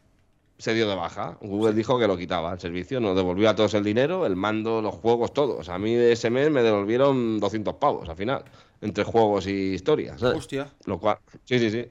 Se 0.58 0.74
dio 0.74 0.88
de 0.88 0.96
baja. 0.96 1.38
Google 1.42 1.74
dijo 1.74 2.00
que 2.00 2.08
lo 2.08 2.18
quitaba 2.18 2.54
el 2.54 2.60
servicio, 2.60 3.00
nos 3.00 3.16
devolvía 3.16 3.52
a 3.52 3.56
todos 3.56 3.74
el 3.74 3.84
dinero, 3.84 4.26
el 4.26 4.36
mando, 4.36 4.82
los 4.82 4.96
juegos, 4.96 5.34
todo. 5.34 5.58
O 5.58 5.64
sea, 5.64 5.76
a 5.76 5.80
mí 5.80 5.94
de 5.94 6.14
ese 6.14 6.30
mes 6.30 6.50
me 6.50 6.64
devolvieron 6.64 7.40
200 7.40 7.76
pavos 7.76 8.08
al 8.08 8.16
final, 8.16 8.46
entre 8.82 9.04
juegos 9.04 9.48
y 9.48 9.74
historias. 9.74 10.20
¿sabes? 10.20 10.38
Hostia. 10.38 10.70
Lo 10.86 11.00
cual, 11.00 11.18
sí, 11.44 11.60
sí, 11.60 11.70
sí. 11.72 11.86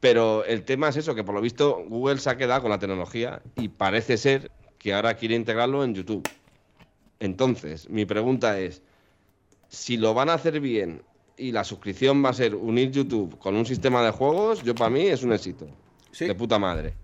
Pero 0.00 0.44
el 0.44 0.64
tema 0.64 0.88
es 0.88 0.96
eso, 0.96 1.14
que 1.14 1.24
por 1.24 1.34
lo 1.34 1.40
visto 1.40 1.84
Google 1.88 2.18
se 2.18 2.30
ha 2.30 2.36
quedado 2.36 2.62
con 2.62 2.70
la 2.70 2.78
tecnología 2.78 3.42
y 3.56 3.68
parece 3.68 4.16
ser 4.16 4.50
que 4.78 4.94
ahora 4.94 5.14
quiere 5.14 5.34
integrarlo 5.34 5.84
en 5.84 5.94
YouTube. 5.94 6.26
Entonces, 7.18 7.88
mi 7.90 8.06
pregunta 8.06 8.58
es, 8.58 8.82
si 9.68 9.98
lo 9.98 10.14
van 10.14 10.30
a 10.30 10.34
hacer 10.34 10.58
bien 10.60 11.02
y 11.36 11.52
la 11.52 11.64
suscripción 11.64 12.24
va 12.24 12.30
a 12.30 12.34
ser 12.34 12.54
unir 12.54 12.90
YouTube 12.90 13.38
con 13.38 13.56
un 13.56 13.66
sistema 13.66 14.02
de 14.02 14.10
juegos, 14.10 14.62
yo 14.62 14.74
para 14.74 14.90
mí 14.90 15.02
es 15.02 15.22
un 15.22 15.32
éxito. 15.32 15.66
Sí. 16.12 16.26
De 16.26 16.34
puta 16.34 16.58
madre. 16.58 16.94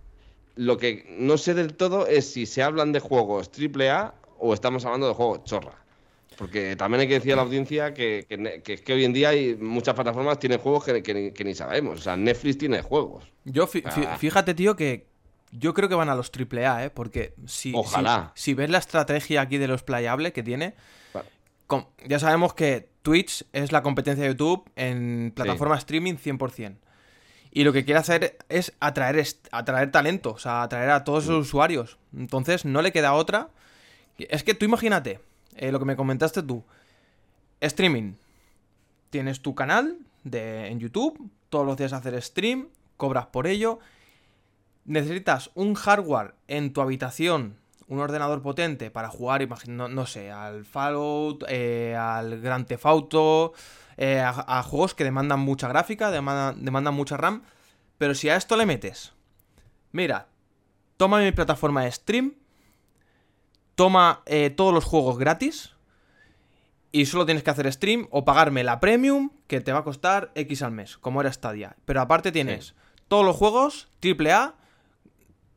Lo 0.57 0.77
que 0.79 1.07
no 1.19 1.37
sé 1.39 1.55
del 1.55 1.75
todo 1.75 2.07
es 2.07 2.33
si 2.33 2.47
se 2.47 2.63
hablan 2.63 2.91
de 2.93 3.01
juegos 3.01 3.51
AAA 3.57 4.15
o 4.39 4.55
estamos 4.55 4.85
hablando 4.85 5.07
de 5.09 5.15
juegos 5.15 5.45
chorra. 5.45 5.73
Porque 6.39 6.77
también 6.77 7.01
hay 7.03 7.09
que 7.09 7.15
decir 7.15 7.33
a 7.33 7.37
la 7.37 7.43
audiencia 7.43 7.95
que, 7.95 8.27
que, 8.63 8.77
que 8.79 8.93
hoy 8.93 9.05
en 9.05 9.13
día 9.15 9.31
hay 9.31 9.55
muchas 9.57 9.95
plataformas 9.95 10.39
tienen 10.39 10.59
juegos 10.59 10.85
que, 10.85 11.33
ni- 11.45 11.55
sabemos. 11.55 12.01
O 12.01 12.03
sea, 12.03 12.17
Netflix 12.17 12.59
tiene 12.59 12.83
juegos. 12.83 13.25
Yo, 13.45 13.67
Ah. 13.85 14.17
fíjate, 14.19 14.53
tío, 14.55 14.77
que 14.77 15.07
yo 15.53 15.73
creo 15.73 15.89
que 15.89 15.95
van 15.95 16.11
a 16.11 16.15
los 16.15 16.31
AAA, 16.31 16.85
¿eh? 16.87 16.91
Porque 16.91 17.33
si, 17.47 17.73
Ojalá. 17.75 18.33
si, 18.35 18.43
si 18.51 18.55
ves 18.55 18.69
la 18.69 18.79
estrategia 18.79 19.41
aquí 19.41 19.57
de 19.57 19.69
los 19.69 19.83
playables 19.83 20.33
que 20.33 20.43
tiene, 20.43 20.75
Vale. 21.15 21.29
ya 22.07 22.19
sabemos 22.19 22.53
que 22.53 22.91
Twitch 23.01 23.45
es 23.55 23.73
la 23.73 23.83
competencia 23.83 24.25
de 24.25 24.31
YouTube 24.31 24.69
en 24.77 25.33
plataforma 25.35 25.77
streaming 25.79 26.15
100%. 26.17 26.77
Y 27.57 27.65
lo 27.65 27.73
que 27.73 27.87
quiere 27.87 27.99
hacer 27.99 28.37
es 28.51 28.75
atraer, 28.81 29.27
atraer 29.51 29.91
talento, 29.91 30.33
o 30.33 30.39
sea, 30.39 30.63
atraer 30.63 30.91
a 30.91 31.05
todos 31.05 31.25
esos 31.25 31.47
usuarios. 31.47 31.97
Entonces, 32.15 32.67
no 32.67 32.83
le 32.83 32.93
queda 32.93 33.15
otra. 33.15 33.49
Es 34.19 34.45
que 34.45 34.53
tú 34.53 34.67
imagínate, 34.67 35.21
eh, 35.55 35.73
lo 35.73 35.79
que 35.79 35.87
me 35.87 35.97
comentaste 35.97 36.43
tú. 36.43 36.65
Streaming. 37.63 38.13
Tienes 39.09 39.41
tu 39.41 39.55
canal 39.55 39.97
de, 40.23 40.67
en 40.67 40.81
YouTube, 40.81 41.31
todos 41.49 41.65
los 41.65 41.79
días 41.79 41.95
hacer 41.95 42.21
stream, 42.21 42.69
cobras 42.99 43.25
por 43.25 43.47
ello. 43.47 43.79
Necesitas 44.85 45.51
un 45.55 45.73
hardware 45.73 46.35
en 46.49 46.75
tu 46.75 46.83
habitación, 46.83 47.57
un 47.89 48.01
ordenador 48.01 48.43
potente 48.43 48.91
para 48.91 49.09
jugar, 49.09 49.43
imagino, 49.43 49.89
no 49.89 50.07
sé, 50.07 50.31
al 50.31 50.65
Fallout, 50.65 51.45
eh, 51.49 51.95
al 51.95 52.41
Grand 52.41 52.67
Theft 52.67 52.87
Auto, 52.87 53.53
eh, 53.97 54.21
a, 54.21 54.59
a 54.59 54.63
juegos 54.63 54.95
que 54.95 55.05
demandan 55.05 55.41
mucha 55.41 55.69
gráfica, 55.69 56.11
demandan, 56.11 56.65
demandan 56.65 56.95
mucha 56.95 57.17
RAM. 57.17 57.43
Pero 57.99 58.15
si 58.15 58.29
a 58.29 58.37
esto 58.37 58.57
le 58.57 58.67
metes, 58.67 59.13
mira, 59.93 60.29
toma 60.97 61.19
mi 61.19 61.33
plataforma 61.33 61.85
de 61.85 61.93
stream, 61.93 62.35
toma 63.75 64.23
eh, 64.27 64.51
todos 64.51 64.75
los 64.75 64.85
juegos 64.85 65.19
gratis 65.19 65.73
y 66.93 67.07
solo 67.07 67.27
tienes 67.27 67.43
que 67.43 67.51
hacer 67.51 67.71
stream 67.73 68.09
o 68.11 68.25
pagarme 68.25 68.65
la 68.65 68.81
premium 68.81 69.31
que 69.47 69.61
te 69.61 69.73
va 69.73 69.81
a 69.81 69.85
costar 69.85 70.33
X 70.35 70.63
al 70.63 70.73
mes, 70.73 70.97
como 70.97 71.21
era 71.21 71.33
Stadia. 71.33 71.77
Pero 71.85 72.01
aparte 72.01 72.33
tienes 72.33 72.75
todos 73.07 73.25
los 73.25 73.37
juegos 73.37 73.89
AAA. 74.03 74.55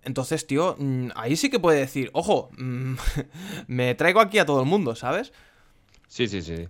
Entonces, 0.04 0.48
tío, 0.48 0.76
mm, 0.78 1.10
ahí 1.16 1.36
sí 1.36 1.50
que 1.50 1.60
puede 1.60 1.80
decir, 1.80 2.10
ojo, 2.14 2.50
mm, 2.58 2.96
me 3.68 3.96
traigo 3.96 4.20
aquí 4.22 4.40
a 4.40 4.46
todo 4.46 4.62
el 4.62 4.68
mundo, 4.68 4.96
¿sabes? 4.96 5.32
Sí, 6.08 6.28
sí, 6.28 6.42
sí. 6.42 6.68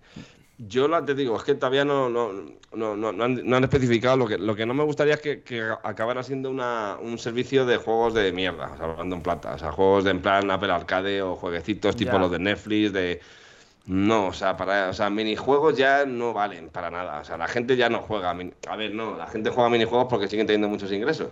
Yo 0.57 0.89
la, 0.89 1.05
te 1.05 1.15
digo, 1.15 1.37
es 1.37 1.43
que 1.43 1.55
todavía 1.55 1.85
no, 1.85 2.09
no, 2.09 2.33
no, 2.73 2.97
no, 2.97 3.13
no 3.13 3.23
han, 3.23 3.47
no 3.47 3.55
han 3.55 3.63
especificado. 3.63 4.17
Lo 4.17 4.27
que, 4.27 4.37
lo 4.37 4.55
que 4.57 4.65
no 4.65 4.73
me 4.73 4.83
gustaría 4.83 5.13
es 5.13 5.21
que, 5.21 5.41
que 5.41 5.61
acabara 5.83 6.21
siendo 6.21 6.49
una, 6.49 6.97
un 7.01 7.17
servicio 7.17 7.65
de 7.65 7.77
juegos 7.77 8.13
de 8.13 8.33
mierda, 8.33 8.71
o 8.73 8.77
sea, 8.77 8.85
hablando 8.87 9.15
en 9.15 9.21
plata. 9.21 9.53
O 9.53 9.57
sea, 9.57 9.71
juegos 9.71 10.03
de 10.03 10.11
en 10.11 10.21
plan 10.21 10.51
Apple 10.51 10.71
Arcade 10.73 11.21
o 11.21 11.37
jueguecitos 11.37 11.95
tipo 11.95 12.11
Ya. 12.11 12.19
los 12.19 12.31
de 12.31 12.39
Netflix, 12.39 12.91
de. 12.91 13.21
No, 13.85 14.27
o 14.27 14.33
sea, 14.33 14.57
para, 14.57 14.89
o 14.89 14.93
sea, 14.93 15.09
minijuegos 15.09 15.77
ya 15.77 16.05
no 16.05 16.33
valen 16.33 16.67
para 16.69 16.91
nada. 16.91 17.21
O 17.21 17.23
sea, 17.23 17.37
la 17.37 17.47
gente 17.47 17.77
ya 17.77 17.89
no 17.89 17.99
juega. 18.01 18.31
A 18.67 18.75
ver, 18.75 18.93
no, 18.93 19.15
la 19.15 19.27
gente 19.27 19.51
juega 19.51 19.69
minijuegos 19.69 20.07
porque 20.09 20.27
siguen 20.27 20.45
teniendo 20.45 20.67
muchos 20.67 20.91
ingresos. 20.91 21.29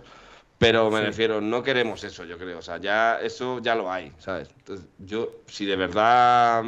Pero 0.58 0.90
me 0.90 1.00
refiero, 1.00 1.40
no 1.40 1.62
queremos 1.62 2.02
eso, 2.02 2.24
yo 2.24 2.36
creo. 2.36 2.58
O 2.58 2.62
sea, 2.62 2.78
ya 2.78 3.20
eso 3.20 3.60
ya 3.60 3.76
lo 3.76 3.90
hay, 3.90 4.12
¿sabes? 4.18 4.50
Entonces, 4.58 4.86
yo, 4.98 5.30
si 5.46 5.64
de 5.66 5.76
verdad 5.76 6.64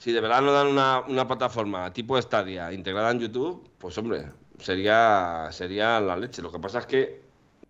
si 0.00 0.12
de 0.12 0.20
verdad 0.22 0.40
nos 0.40 0.54
dan 0.54 0.66
una, 0.68 1.04
una 1.06 1.28
plataforma 1.28 1.92
tipo 1.92 2.20
Stadia 2.20 2.72
integrada 2.72 3.10
en 3.10 3.20
YouTube, 3.20 3.68
pues 3.76 3.96
hombre, 3.98 4.30
sería, 4.58 5.48
sería 5.52 6.00
la 6.00 6.16
leche. 6.16 6.40
Lo 6.40 6.50
que 6.50 6.58
pasa 6.58 6.78
es 6.78 6.86
que, 6.86 7.20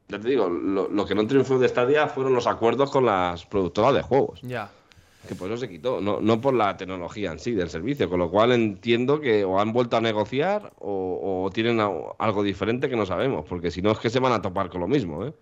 ya 0.07 0.19
te 0.21 0.29
digo, 0.29 0.49
lo, 0.49 0.89
lo 0.89 1.05
que 1.05 1.17
no 1.17 1.27
triunfó 1.27 1.59
de 1.59 1.69
Stadia 1.69 2.07
fueron 2.07 2.33
los 2.33 2.47
acuerdos 2.47 2.93
con 2.93 3.05
las 3.05 3.45
productoras 3.47 3.95
de 3.95 4.03
juegos, 4.03 4.41
Ya. 4.43 4.71
Que 5.29 5.35
por 5.35 5.49
eso 5.51 5.59
se 5.59 5.69
quitó, 5.69 6.01
no, 6.01 6.21
no 6.21 6.41
por 6.41 6.55
la 6.55 6.77
tecnología 6.77 7.31
en 7.33 7.39
sí 7.39 7.53
del 7.53 7.69
servicio, 7.71 8.09
con 8.09 8.19
lo 8.19 8.31
cual 8.31 8.53
entiendo 8.53 9.21
que 9.21 9.45
o 9.45 9.61
han 9.61 9.73
vuelto 9.73 9.97
a 9.97 10.01
negociar 10.01 10.73
o, 10.79 11.51
tienen 11.53 11.79
algo 12.19 12.43
diferente 12.43 12.89
que 12.89 12.97
no 12.97 13.07
sabemos, 13.07 13.45
porque 13.49 13.71
si 13.71 13.83
no 13.83 13.91
es 13.91 13.99
que 13.99 14.11
se 14.11 14.19
van 14.21 14.33
a 14.33 14.41
topar 14.43 14.71
con 14.71 14.81
lo 14.81 14.89
mismo, 14.89 15.25
¿eh? 15.27 15.33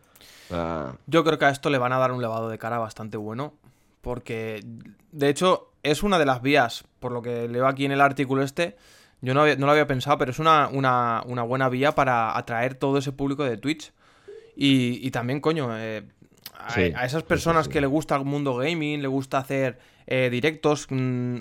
Yo 1.06 1.24
creo 1.24 1.38
que 1.38 1.44
a 1.44 1.50
esto 1.50 1.70
le 1.70 1.78
van 1.78 1.92
a 1.92 1.98
dar 1.98 2.12
un 2.12 2.22
lavado 2.22 2.48
de 2.48 2.58
cara 2.58 2.78
bastante 2.78 3.16
bueno. 3.16 3.52
Porque, 4.00 4.64
de 5.12 5.28
hecho, 5.28 5.72
es 5.82 6.02
una 6.02 6.18
de 6.18 6.24
las 6.24 6.40
vías, 6.40 6.84
por 7.00 7.12
lo 7.12 7.20
que 7.20 7.48
leo 7.48 7.66
aquí 7.66 7.84
en 7.84 7.92
el 7.92 8.00
artículo 8.00 8.42
este. 8.42 8.76
Yo 9.20 9.34
no, 9.34 9.44
no 9.56 9.66
lo 9.66 9.72
había 9.72 9.86
pensado, 9.88 10.16
pero 10.18 10.30
es 10.30 10.38
una, 10.38 10.68
una- 10.68 11.22
una 11.26 11.42
buena 11.42 11.68
vía 11.68 11.94
para 11.94 12.36
atraer 12.38 12.74
todo 12.76 12.98
ese 12.98 13.12
público 13.12 13.44
de 13.44 13.56
Twitch. 13.58 13.92
Y, 14.56 15.04
y 15.06 15.10
también, 15.10 15.40
coño, 15.40 15.68
eh, 15.76 16.04
a, 16.58 16.70
Sí, 16.72 16.92
a 16.94 17.04
esas 17.04 17.22
personas 17.22 17.64
sí, 17.66 17.68
sí. 17.70 17.72
que 17.74 17.80
le 17.80 17.86
gusta 17.86 18.16
el 18.16 18.24
mundo 18.24 18.56
gaming, 18.56 19.00
le 19.02 19.08
gusta 19.08 19.38
hacer 19.38 19.78
eh, 20.06 20.28
directos. 20.30 20.86
mm, 20.90 21.38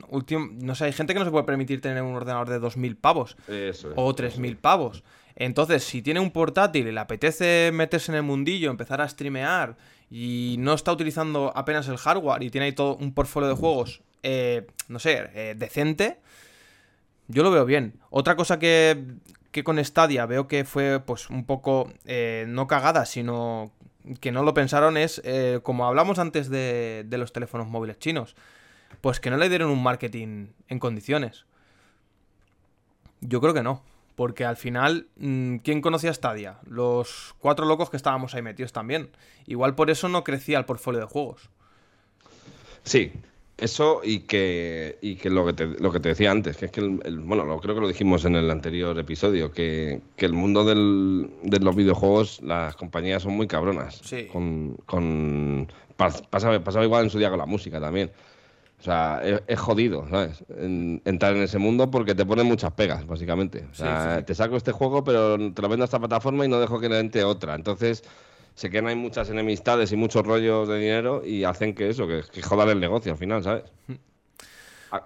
no 0.59 0.75
sé, 0.75 0.85
hay 0.85 0.93
gente 0.93 1.13
que 1.13 1.19
no 1.19 1.25
se 1.25 1.31
puede 1.31 1.45
permitir 1.45 1.81
tener 1.81 2.01
un 2.03 2.15
ordenador 2.15 2.49
de 2.49 2.59
2.000 2.59 2.95
pavos 2.95 3.35
eso 3.47 3.89
es. 3.89 3.93
o 3.95 4.13
3.000 4.15 4.57
pavos. 4.57 5.03
Entonces, 5.35 5.83
si 5.83 6.01
tiene 6.01 6.19
un 6.19 6.31
portátil 6.31 6.87
y 6.87 6.91
le 6.91 6.99
apetece 6.99 7.69
meterse 7.73 8.11
en 8.11 8.15
el 8.17 8.23
mundillo, 8.23 8.71
empezar 8.71 9.01
a 9.01 9.07
streamear 9.07 9.75
y 10.09 10.55
no 10.59 10.73
está 10.73 10.91
utilizando 10.91 11.51
apenas 11.55 11.87
el 11.89 11.97
hardware 11.97 12.41
y 12.43 12.49
tiene 12.49 12.65
ahí 12.65 12.71
todo 12.73 12.95
un 12.95 13.13
portfolio 13.13 13.47
de 13.49 13.55
juegos, 13.55 14.01
eh, 14.23 14.65
no 14.87 14.97
sé, 14.99 15.29
eh, 15.35 15.53
decente, 15.55 16.17
yo 17.27 17.43
lo 17.43 17.51
veo 17.51 17.65
bien. 17.65 17.93
Otra 18.09 18.35
cosa 18.35 18.57
que, 18.57 19.03
que 19.51 19.63
con 19.63 19.83
Stadia 19.83 20.25
veo 20.25 20.47
que 20.47 20.65
fue 20.65 20.99
pues 21.05 21.29
un 21.29 21.45
poco 21.45 21.91
eh, 22.05 22.45
no 22.47 22.65
cagada, 22.67 23.05
sino 23.05 23.71
que 24.19 24.31
no 24.31 24.43
lo 24.43 24.53
pensaron 24.53 24.97
es, 24.97 25.21
eh, 25.23 25.59
como 25.63 25.85
hablamos 25.85 26.19
antes 26.19 26.49
de, 26.49 27.03
de 27.07 27.17
los 27.17 27.33
teléfonos 27.33 27.67
móviles 27.67 27.99
chinos, 27.99 28.35
pues 29.01 29.19
que 29.19 29.29
no 29.29 29.37
le 29.37 29.49
dieron 29.49 29.69
un 29.69 29.83
marketing 29.83 30.47
en 30.67 30.79
condiciones. 30.79 31.45
Yo 33.21 33.41
creo 33.41 33.53
que 33.53 33.63
no. 33.63 33.83
Porque 34.17 34.45
al 34.45 34.57
final, 34.57 35.09
mm, 35.17 35.57
¿quién 35.57 35.79
conocía 35.79 36.11
Stadia? 36.11 36.57
Los 36.65 37.35
cuatro 37.37 37.67
locos 37.67 37.91
que 37.91 37.97
estábamos 37.97 38.33
ahí 38.33 38.41
metidos 38.41 38.73
también. 38.73 39.11
Igual 39.45 39.75
por 39.75 39.91
eso 39.91 40.09
no 40.09 40.23
crecía 40.23 40.57
el 40.57 40.65
portfolio 40.65 40.99
de 40.99 41.05
juegos. 41.05 41.51
Sí, 42.81 43.13
eso 43.57 44.01
y 44.03 44.19
que, 44.19 44.97
y 45.01 45.15
que 45.15 45.29
lo 45.29 45.45
que 45.45 45.53
te, 45.53 45.65
lo 45.65 45.91
que 45.91 45.99
te 45.99 46.09
decía 46.09 46.29
antes, 46.31 46.57
que 46.57 46.65
es 46.65 46.71
que 46.71 46.79
el, 46.81 46.99
el- 47.05 47.19
bueno, 47.19 47.43
lo, 47.45 47.59
creo 47.59 47.73
que 47.75 47.81
lo 47.81 47.87
dijimos 47.87 48.23
en 48.25 48.35
el 48.35 48.49
anterior 48.51 48.97
episodio, 48.99 49.51
que, 49.51 50.01
que 50.15 50.25
el 50.27 50.33
mundo 50.33 50.63
del, 50.63 51.29
de 51.43 51.59
los 51.59 51.75
videojuegos, 51.75 52.39
las 52.43 52.75
compañías 52.75 53.23
son 53.23 53.33
muy 53.35 53.47
cabronas. 53.47 53.99
Sí. 54.03 54.27
Con, 54.31 54.77
con, 54.85 55.67
pas- 55.97 56.23
pasaba, 56.29 56.63
pasaba 56.63 56.85
igual 56.85 57.05
en 57.05 57.09
su 57.09 57.17
día 57.17 57.29
con 57.29 57.39
la 57.39 57.45
música 57.47 57.79
también. 57.79 58.11
O 58.79 58.83
sea, 58.83 59.21
es, 59.23 59.41
es 59.47 59.59
jodido, 59.59 60.07
¿sabes? 60.07 60.43
En- 60.55 61.01
entrar 61.03 61.35
en 61.35 61.41
ese 61.41 61.57
mundo 61.57 61.89
porque 61.89 62.13
te 62.13 62.25
ponen 62.27 62.45
muchas 62.45 62.71
pegas, 62.73 63.07
básicamente. 63.07 63.65
O 63.71 63.73
sea, 63.73 64.13
Sí, 64.13 64.19
sí. 64.19 64.25
te 64.25 64.35
saco 64.35 64.55
este 64.55 64.71
juego, 64.71 65.03
pero 65.03 65.35
te 65.51 65.61
lo 65.63 65.67
vendo 65.69 65.83
a 65.83 65.85
esta 65.85 65.97
plataforma 65.97 66.45
y 66.45 66.47
no 66.47 66.59
dejo 66.59 66.79
que 66.79 66.87
le 66.89 66.99
entre 66.99 67.23
otra. 67.23 67.55
Entonces, 67.55 68.03
se 68.57 68.71
quedan 68.71 68.87
ahí 68.87 68.95
muchas 68.95 69.29
enemistades 69.29 69.91
y 69.91 69.95
muchos 69.95 70.25
rollos 70.25 70.67
de 70.67 70.79
dinero 70.79 71.21
y 71.23 71.43
hacen 71.43 71.75
que 71.75 71.89
eso, 71.89 72.07
que, 72.07 72.23
que 72.31 72.41
jodan 72.41 72.69
el 72.69 72.79
negocio 72.79 73.11
al 73.11 73.17
final, 73.19 73.43
¿sabes? 73.43 73.63
Ah, 74.91 75.03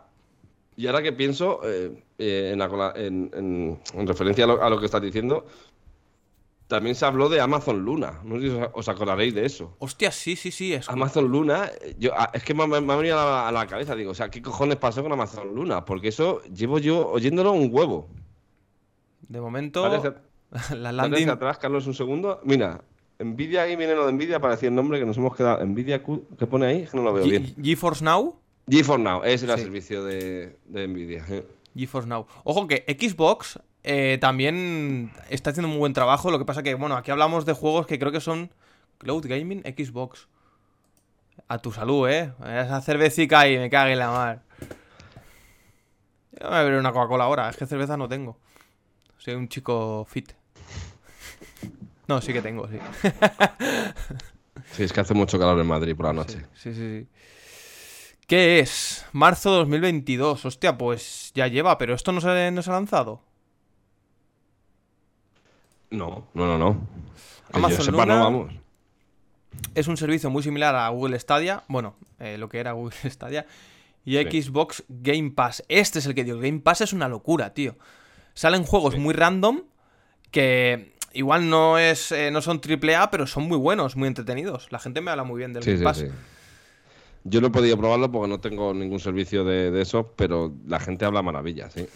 Y 0.77 0.87
ahora 0.87 1.01
que 1.01 1.11
pienso, 1.11 1.59
eh, 1.65 2.01
eh, 2.17 2.51
en, 2.53 2.59
la 2.59 2.69
cola- 2.69 2.93
en- 2.95 3.29
en- 3.33 3.79
en 3.93 4.07
referencia 4.07 4.45
a 4.45 4.47
lo, 4.47 4.63
a 4.63 4.69
lo 4.69 4.79
que 4.79 4.85
estás 4.85 5.01
diciendo, 5.01 5.45
también 6.67 6.95
se 6.95 7.03
habló 7.05 7.27
de 7.27 7.41
Amazon 7.41 7.83
Luna. 7.83 8.21
No 8.23 8.39
sé 8.39 8.47
si 8.49 8.57
os, 8.73 8.87
acordaréis 8.87 9.33
de 9.35 9.45
eso. 9.45 9.75
Hostia, 9.79 10.11
sí, 10.11 10.37
sí, 10.37 10.49
sí. 10.51 10.73
Es... 10.73 10.87
Amazon 10.87 11.27
Luna, 11.27 11.69
eh, 11.81 11.95
yo, 11.99 12.11
ah, 12.15 12.29
es 12.33 12.43
que 12.43 12.53
me, 12.53 12.65
me- 12.67 12.79
me 12.79 12.93
ha 12.93 12.95
venido 12.95 13.19
a 13.19 13.25
la, 13.25 13.47
a 13.49 13.51
la 13.51 13.67
cabeza, 13.67 13.93
digo, 13.95 14.11
o 14.11 14.15
sea, 14.15 14.29
¿qué 14.29 14.41
cojones 14.41 14.77
pasó 14.77 15.03
con 15.03 15.11
Amazon 15.11 15.53
Luna? 15.53 15.83
Porque 15.83 16.07
eso 16.07 16.41
llevo 16.43 16.79
yo 16.79 17.09
oyéndolo 17.09 17.51
un 17.51 17.69
huevo. 17.69 18.07
De 19.27 19.41
momento, 19.41 19.81
Parece, 19.83 20.13
La 20.77 20.93
landing. 20.93 21.23
hacia 21.23 21.33
atrás, 21.33 21.57
Carlos, 21.57 21.85
un 21.87 21.93
segundo. 21.93 22.39
Mira, 22.45 22.81
Nvidia, 23.23 23.63
ahí 23.63 23.75
viene 23.75 23.93
lo 23.95 24.05
de 24.07 24.13
Nvidia 24.13 24.39
para 24.39 24.53
decir 24.55 24.69
el 24.69 24.75
nombre 24.75 24.99
que 24.99 25.05
nos 25.05 25.17
hemos 25.17 25.35
quedado. 25.35 25.63
Nvidia, 25.65 26.03
¿qué 26.03 26.47
pone 26.47 26.65
ahí? 26.65 26.81
Es 26.83 26.91
que 26.91 26.97
no 26.97 27.03
lo 27.03 27.13
veo 27.13 27.23
bien. 27.25 27.45
Ge- 27.45 27.55
GeForce 27.61 28.03
Now. 28.03 28.37
GeForce 28.69 29.03
Now, 29.03 29.23
era 29.23 29.31
el 29.33 29.39
Sí. 29.39 29.47
servicio 29.47 30.03
de, 30.03 30.57
de 30.65 30.87
Nvidia. 30.87 31.25
eh. 31.29 31.45
GeForce 31.75 32.07
Now. 32.09 32.27
Ojo 32.43 32.67
que 32.67 32.83
Xbox 32.99 33.59
eh, 33.83 34.17
también 34.21 35.11
está 35.29 35.49
haciendo 35.51 35.67
un 35.67 35.73
muy 35.73 35.79
buen 35.79 35.93
trabajo. 35.93 36.29
Lo 36.31 36.37
que 36.39 36.45
pasa 36.45 36.61
que, 36.63 36.75
bueno, 36.75 36.95
aquí 36.95 37.11
hablamos 37.11 37.45
de 37.45 37.53
juegos 37.53 37.87
que 37.87 37.97
creo 37.99 38.11
que 38.11 38.21
son 38.21 38.51
Cloud 38.97 39.25
Gaming 39.27 39.61
Xbox. 39.63 40.27
A 41.47 41.57
tu 41.57 41.71
salud, 41.71 42.07
¿eh? 42.09 42.31
Esa 42.41 42.81
cervecica 42.81 43.47
y 43.47 43.57
me 43.57 43.69
cague 43.69 43.93
en 43.93 43.99
la 43.99 44.11
mar. 44.11 44.41
Yo 46.33 46.43
me 46.43 46.47
voy 46.49 46.57
a 46.57 46.63
beber 46.63 46.79
una 46.79 46.91
Coca-Cola 46.91 47.23
ahora. 47.25 47.49
Es 47.49 47.57
que 47.57 47.65
cerveza 47.65 47.97
no 47.97 48.07
tengo. 48.07 48.37
Soy 49.17 49.33
un 49.35 49.47
chico 49.49 50.05
fit. 50.09 50.31
No, 52.11 52.19
sí 52.21 52.33
que 52.33 52.41
tengo, 52.41 52.67
sí. 52.67 52.77
Sí, 54.73 54.83
es 54.83 54.91
que 54.93 54.99
hace 54.99 55.13
mucho 55.13 55.39
calor 55.39 55.59
en 55.59 55.67
Madrid 55.67 55.95
por 55.95 56.05
la 56.07 56.13
noche. 56.13 56.45
Sí, 56.53 56.73
sí, 56.73 56.75
sí. 56.75 57.07
¿Qué 58.27 58.59
es? 58.59 59.05
Marzo 59.13 59.51
2022. 59.51 60.45
Hostia, 60.45 60.77
pues 60.77 61.31
ya 61.35 61.47
lleva, 61.47 61.77
pero 61.77 61.93
esto 61.95 62.11
no 62.11 62.21
se, 62.21 62.51
no 62.51 62.61
se 62.61 62.69
ha 62.69 62.73
lanzado. 62.73 63.21
No, 65.89 66.27
no, 66.33 66.45
no, 66.45 66.57
no. 66.57 66.87
Que 67.51 67.57
Amazon 67.57 67.77
yo 67.79 67.83
sepa, 67.85 68.03
Luna. 68.05 68.15
no, 68.17 68.23
vamos. 68.23 68.53
Es 69.75 69.87
un 69.87 69.97
servicio 69.97 70.29
muy 70.29 70.43
similar 70.43 70.75
a 70.75 70.87
Google 70.89 71.19
Stadia. 71.19 71.63
Bueno, 71.67 71.95
eh, 72.19 72.37
lo 72.37 72.47
que 72.49 72.59
era 72.59 72.71
Google 72.73 72.95
Stadia. 73.09 73.45
Y 74.05 74.17
Sí. 74.17 74.41
Xbox 74.43 74.83
Game 74.89 75.31
Pass. 75.31 75.63
Este 75.67 75.99
es 75.99 76.05
el 76.05 76.15
que 76.15 76.23
digo. 76.23 76.39
Game 76.39 76.59
Pass 76.59 76.81
es 76.81 76.93
una 76.93 77.07
locura, 77.09 77.53
tío. 77.53 77.75
Salen 78.33 78.63
juegos 78.63 78.93
Sí. 78.93 78.99
muy 78.99 79.13
random 79.13 79.61
que 80.31 80.90
igual 81.13 81.49
no 81.49 81.77
es 81.77 82.11
eh, 82.11 82.31
no 82.31 82.41
son 82.41 82.59
AAA, 82.63 83.11
pero 83.11 83.27
son 83.27 83.43
muy 83.47 83.57
buenos, 83.57 83.95
muy 83.95 84.07
entretenidos. 84.07 84.67
La 84.71 84.79
gente 84.79 85.01
me 85.01 85.11
habla 85.11 85.23
muy 85.23 85.37
bien 85.39 85.53
del 85.53 85.63
Sí, 85.63 85.71
Game 85.71 85.79
sí, 85.79 85.83
Pass. 85.83 85.97
sí. 85.97 86.07
Yo 87.23 87.39
no 87.41 87.47
he 87.47 87.51
podido 87.51 87.77
probarlo 87.77 88.11
porque 88.11 88.27
no 88.29 88.39
tengo 88.39 88.73
ningún 88.73 88.99
servicio 88.99 89.43
de, 89.43 89.69
de 89.71 89.81
eso, 89.81 90.13
pero 90.15 90.53
la 90.65 90.79
gente 90.79 91.05
habla 91.05 91.21
maravillas, 91.21 91.73
sí. 91.73 91.87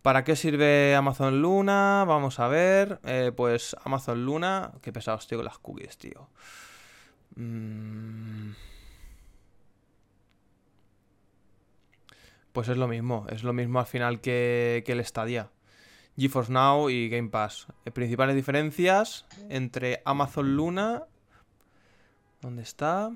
¿Para 0.00 0.22
qué 0.24 0.36
sirve 0.36 0.94
Amazon 0.94 1.40
Luna? 1.40 2.04
Vamos 2.06 2.38
a 2.38 2.48
ver. 2.48 3.00
Eh, 3.04 3.32
pues 3.34 3.74
Amazon 3.84 4.24
Luna. 4.24 4.72
Qué 4.82 4.92
pesados, 4.92 5.26
tío, 5.26 5.38
con 5.38 5.46
las 5.46 5.58
cookies, 5.58 5.96
tío. 5.96 6.28
Mm. 7.36 8.50
Pues 12.52 12.68
es 12.68 12.76
lo 12.76 12.86
mismo. 12.86 13.26
Es 13.30 13.42
lo 13.42 13.52
mismo 13.52 13.80
al 13.80 13.86
final 13.86 14.20
que, 14.20 14.82
que 14.86 14.92
el 14.92 15.04
Stadia. 15.04 15.48
GeForce 16.16 16.52
Now 16.52 16.90
y 16.90 17.08
Game 17.08 17.28
Pass. 17.28 17.66
Eh, 17.84 17.90
principales 17.90 18.36
diferencias 18.36 19.26
entre 19.48 20.02
Amazon 20.04 20.56
Luna. 20.56 21.04
¿Dónde 22.40 22.62
está? 22.62 23.12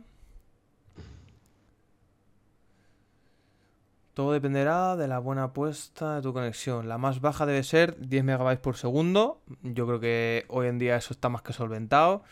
Todo 4.14 4.32
dependerá 4.32 4.96
de 4.96 5.06
la 5.06 5.20
buena 5.20 5.44
apuesta 5.44 6.16
de 6.16 6.22
tu 6.22 6.32
conexión. 6.32 6.88
La 6.88 6.98
más 6.98 7.20
baja 7.20 7.46
debe 7.46 7.62
ser 7.62 7.96
10 8.00 8.24
megabytes 8.24 8.60
por 8.60 8.76
segundo. 8.76 9.40
Yo 9.62 9.86
creo 9.86 10.00
que 10.00 10.44
hoy 10.48 10.66
en 10.66 10.80
día 10.80 10.96
eso 10.96 11.14
está 11.14 11.28
más 11.28 11.42
que 11.42 11.52
solventado. 11.52 12.24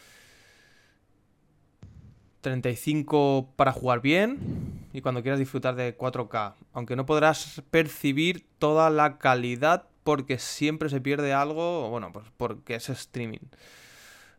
35 2.41 3.53
para 3.55 3.71
jugar 3.71 4.01
bien 4.01 4.89
y 4.93 5.01
cuando 5.01 5.23
quieras 5.23 5.39
disfrutar 5.39 5.77
de 5.77 5.97
4K. 5.97 6.55
Aunque 6.73 6.97
no 6.97 7.07
podrás 7.07 7.63
percibir 7.71 8.47
toda 8.59 8.91
la 8.91 9.19
calidad 9.19 9.87
porque 10.07 10.39
siempre 10.39 10.89
se 10.89 11.01
pierde 11.03 11.35
algo, 11.35 11.91
bueno, 11.91 12.13
pues 12.13 12.25
porque 12.39 12.77
es 12.77 12.89
streaming. 12.89 13.41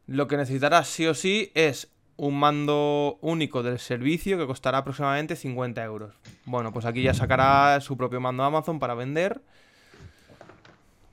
Lo 0.07 0.27
que 0.27 0.37
necesitarás 0.37 0.87
sí 0.87 1.05
o 1.05 1.13
sí 1.13 1.51
es 1.53 1.89
un 2.15 2.39
mando 2.39 3.19
único 3.21 3.61
del 3.61 3.77
servicio 3.77 4.37
que 4.39 4.47
costará 4.47 4.79
aproximadamente 4.79 5.35
50 5.35 5.83
euros. 5.83 6.15
Bueno, 6.45 6.71
pues 6.71 6.85
aquí 6.85 7.03
ya 7.03 7.13
sacará 7.13 7.79
su 7.81 7.97
propio 7.97 8.19
mando 8.21 8.43
Amazon 8.43 8.79
para 8.79 8.95
vender. 8.95 9.41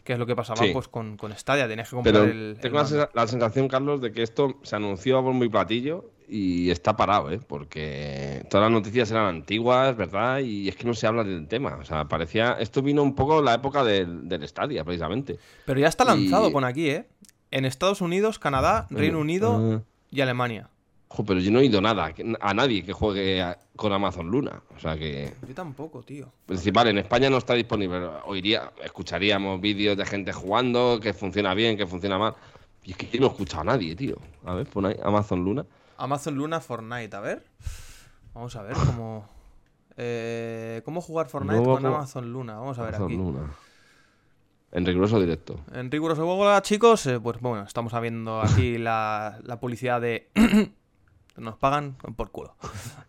Que 0.05 0.13
es 0.13 0.19
lo 0.19 0.27
que 0.27 0.37
pasaba 0.37 0.63
Sí. 0.63 0.71
pues 0.73 0.87
con, 0.89 1.17
con 1.17 1.33
Stadia, 1.37 1.67
tenías 1.67 1.89
que 1.89 1.97
comprar 1.97 2.15
Pero 2.15 2.25
el, 2.31 2.59
tengo 2.61 2.77
mando. 2.77 3.11
la 3.15 3.27
sensación, 3.27 3.69
Carlos, 3.69 4.01
de 4.01 4.13
que 4.13 4.23
esto 4.23 4.59
se 4.63 4.77
anunció 4.77 5.19
a 5.19 5.21
bombo 5.21 5.45
y 5.45 5.49
platillo 5.49 6.11
y 6.29 6.71
está 6.71 6.97
parado, 6.97 7.31
¿eh? 7.31 7.41
Porque 7.47 8.45
todas 8.51 8.65
las 8.71 8.73
noticias 8.73 9.11
eran 9.11 9.27
antiguas, 9.27 9.97
¿verdad? 9.97 10.39
Y 10.41 10.69
es 10.69 10.77
que 10.77 10.85
no 10.85 10.95
se 10.95 11.07
habla 11.07 11.25
del 11.25 11.47
tema. 11.49 11.77
O 11.81 11.85
sea, 11.85 12.07
parecía... 12.07 12.57
Esto 12.61 12.83
vino 12.83 13.03
un 13.03 13.15
poco 13.15 13.43
la 13.43 13.55
época 13.55 13.85
del, 13.85 14.29
del 14.29 14.47
Stadia, 14.49 14.85
precisamente. 14.85 15.39
Pero 15.67 15.81
ya 15.81 15.89
está 15.89 16.05
lanzado, 16.05 16.49
Y- 16.51 16.65
aquí, 16.65 16.89
¿eh? 16.91 17.07
En 17.51 17.65
Estados 17.65 18.01
Unidos, 18.01 18.39
Canadá, 18.39 18.87
Reino 18.91 19.21
Unido 19.21 19.77
Ah. 19.77 19.83
y 20.11 20.21
Alemania. 20.21 20.69
Ojo, 21.09 21.25
pero 21.25 21.39
yo 21.39 21.53
no 21.53 21.59
he 21.61 21.63
oído 21.63 21.81
nada 21.81 22.13
a 22.41 22.55
nadie 22.55 22.83
que 22.85 22.93
juegue 22.93 23.41
a- 23.41 23.57
con 23.77 23.93
Amazon 23.93 24.29
Luna. 24.29 24.63
O 24.77 24.81
sea 24.81 24.99
que... 24.99 25.33
Yo 25.47 25.55
tampoco, 25.55 26.03
tío. 26.03 26.33
Principal, 26.47 26.89
en 26.89 26.99
España 26.99 27.31
no 27.31 27.37
está 27.39 27.55
disponible. 27.55 28.01
Oiría, 28.25 28.73
escucharíamos 28.83 29.61
vídeos 29.61 29.97
de 29.97 30.05
gente 30.07 30.33
jugando, 30.33 30.99
que 31.01 31.13
funciona 31.13 31.55
bien, 31.55 31.77
que 31.77 31.87
funciona 31.87 32.19
mal. 32.19 32.35
Y 32.83 32.91
es 32.91 32.97
que 32.97 33.07
yo 33.07 33.21
no 33.21 33.27
he 33.27 33.31
escuchado 33.31 33.61
a 33.61 33.65
nadie, 33.65 33.95
tío. 33.95 34.17
A 34.45 34.55
ver, 34.55 34.67
pon 34.67 34.87
ahí 34.87 34.97
Amazon 35.05 35.45
Luna. 35.45 35.65
Amazon 35.99 36.35
Luna 36.35 36.61
Fortnite, 36.61 37.15
a 37.17 37.21
ver. 37.21 37.45
Vamos 38.35 38.55
a 38.57 38.63
ver 38.63 38.75
cómo. 38.75 39.29
Eh, 39.97 40.83
¿Cómo 40.85 41.01
jugar 41.01 41.29
Fortnite 41.29 41.63
con. 41.63 41.87
Amazon 41.87 42.33
Luna? 42.33 42.55
Vamos 42.59 42.79
a 42.79 42.83
ver 42.83 42.95
Amazon 42.97 43.07
aquí. 43.09 43.17
Luna. 43.17 43.51
En 44.73 44.85
riguroso 44.85 45.21
directo. 45.21 45.61
En 45.73 45.89
riguroso 45.91 46.25
juego, 46.25 46.59
chicos, 46.61 47.07
eh, 47.07 47.21
pues 47.21 47.39
bueno, 47.41 47.63
estamos 47.65 47.93
viendo 48.01 48.41
aquí 48.41 48.77
la, 48.79 49.39
la 49.45 49.61
publicidad 49.61 50.01
de. 50.01 50.31
Nos 51.37 51.57
pagan 51.57 51.97
por 52.17 52.31
culo. 52.31 52.55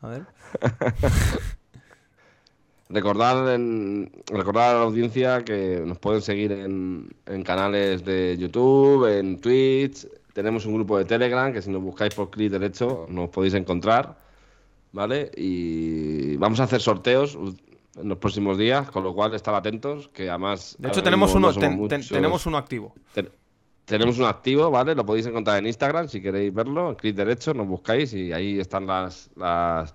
A 0.02 0.08
ver. 0.08 0.26
Recordar, 2.88 3.50
en- 3.50 4.12
recordar 4.28 4.70
a 4.76 4.78
la 4.80 4.84
audiencia 4.84 5.44
que 5.44 5.82
nos 5.86 5.98
pueden 5.98 6.22
seguir 6.22 6.52
en, 6.52 7.16
en 7.26 7.44
canales 7.44 8.06
de 8.06 8.38
YouTube, 8.38 9.06
en 9.08 9.42
Twitch. 9.42 10.08
Tenemos 10.36 10.66
un 10.66 10.74
grupo 10.74 10.98
de 10.98 11.06
Telegram 11.06 11.54
que 11.54 11.62
si 11.62 11.70
nos 11.72 11.82
buscáis 11.82 12.14
por 12.14 12.30
clic 12.30 12.52
derecho 12.52 13.06
nos 13.10 13.30
podéis 13.30 13.54
encontrar. 13.54 14.18
¿Vale? 14.92 15.32
Y 15.36 16.36
vamos 16.38 16.60
a 16.60 16.64
hacer 16.64 16.82
sorteos 16.82 17.38
en 18.02 18.10
los 18.10 18.18
próximos 18.18 18.58
días, 18.58 18.90
con 18.92 19.04
lo 19.04 19.14
cual 19.14 19.34
estar 19.34 19.54
atentos, 19.56 20.10
que 20.10 20.30
además... 20.30 20.76
De 20.80 20.88
hecho, 20.90 21.02
tenemos 21.04 21.32
uno, 21.36 21.48
no 21.48 21.54
somos 21.54 21.62
ten- 21.62 21.72
ten- 21.72 21.80
muchos. 22.00 22.10
tenemos 22.10 22.46
uno 22.46 22.58
activo. 22.58 22.94
Ten- 23.14 23.30
tenemos 23.86 24.18
un 24.20 24.26
activo, 24.26 24.72
¿vale? 24.72 24.96
Lo 24.96 25.06
podéis 25.06 25.26
encontrar 25.28 25.60
en 25.60 25.68
Instagram 25.68 26.08
si 26.10 26.22
queréis 26.22 26.54
verlo. 26.54 26.90
En 26.90 26.96
clic 26.96 27.16
derecho 27.16 27.54
nos 27.54 27.68
buscáis 27.68 28.14
y 28.14 28.32
ahí 28.34 28.60
están 28.60 28.88
las, 28.88 29.30
las, 29.36 29.94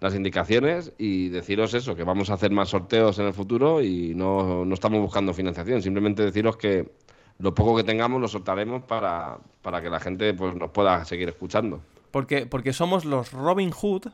las 0.00 0.14
indicaciones. 0.14 0.92
Y 0.98 1.28
deciros 1.28 1.74
eso, 1.74 1.94
que 1.96 2.02
vamos 2.04 2.30
a 2.30 2.34
hacer 2.34 2.50
más 2.52 2.68
sorteos 2.70 3.18
en 3.18 3.26
el 3.26 3.34
futuro 3.34 3.82
y 3.82 4.14
no, 4.14 4.64
no 4.64 4.74
estamos 4.74 5.00
buscando 5.00 5.34
financiación. 5.34 5.82
Simplemente 5.82 6.22
deciros 6.24 6.56
que 6.56 6.92
lo 7.38 7.54
poco 7.54 7.76
que 7.76 7.84
tengamos 7.84 8.20
lo 8.20 8.28
soltaremos 8.28 8.82
para, 8.84 9.38
para 9.62 9.82
que 9.82 9.90
la 9.90 10.00
gente 10.00 10.32
pues, 10.34 10.54
nos 10.54 10.70
pueda 10.70 11.04
seguir 11.04 11.28
escuchando. 11.28 11.80
Porque, 12.10 12.46
porque 12.46 12.72
somos 12.72 13.04
los 13.04 13.32
Robin 13.32 13.70
Hood 13.70 14.06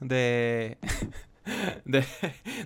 de. 0.00 0.78
de, 1.84 2.04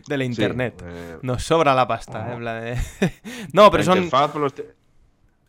de 0.07 0.17
la 0.19 0.25
internet. 0.25 0.83
eh, 0.85 1.17
Nos 1.23 1.43
sobra 1.43 1.75
la 1.75 1.89
pasta, 1.89 2.37
eh, 2.39 2.77
no, 3.53 3.71
pero 3.71 3.83
la 3.83 3.85
son. 3.85 3.99
interfaz, 3.99 4.31
pues, 4.33 4.55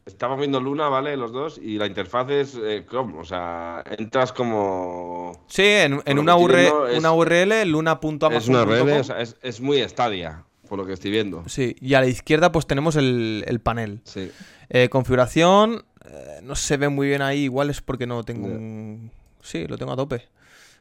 Estamos 0.06 0.40
viendo 0.40 0.62
Luna, 0.62 0.88
¿vale? 0.88 1.18
Los 1.18 1.34
dos. 1.34 1.58
Y 1.62 1.78
la 1.78 1.86
interfaz 1.86 2.30
es 2.30 2.56
eh, 2.56 2.86
Chrome. 2.90 3.20
O 3.20 3.26
sea, 3.26 3.84
entras 3.98 4.32
como... 4.32 5.34
Sí, 5.48 5.64
en, 5.66 6.02
en 6.06 6.18
una, 6.18 6.38
URL, 6.38 6.56
es- 6.92 6.98
una 7.00 7.12
URL, 7.12 7.70
luna.amazon.com. 7.70 8.34
Es 8.34 8.48
una 8.48 8.64
o 9.02 9.04
sea, 9.04 9.20
es, 9.20 9.36
es 9.42 9.60
muy 9.60 9.80
estadia, 9.82 10.46
por 10.68 10.78
lo 10.78 10.86
que 10.86 10.94
estoy 10.94 11.12
viendo. 11.12 11.44
Sí, 11.48 11.76
y 11.82 11.94
a 11.96 12.02
la 12.02 12.08
izquierda 12.08 12.52
pues 12.52 12.68
tenemos 12.68 12.96
el, 12.96 13.44
el 13.48 13.60
panel. 13.60 14.02
Sí. 14.04 14.32
Eh, 14.70 14.90
configuración, 14.90 15.86
eh, 16.06 16.40
no 16.44 16.56
se 16.56 16.78
ve 16.78 16.90
muy 16.90 17.08
bien 17.08 17.22
ahí, 17.22 17.44
igual 17.46 17.70
es 17.70 17.82
porque 17.82 18.06
no 18.06 18.24
tengo 18.24 18.48
un... 18.48 19.12
Sí, 19.42 19.66
lo 19.68 19.78
tengo 19.78 19.94
a 19.94 19.96
tope. 19.96 20.28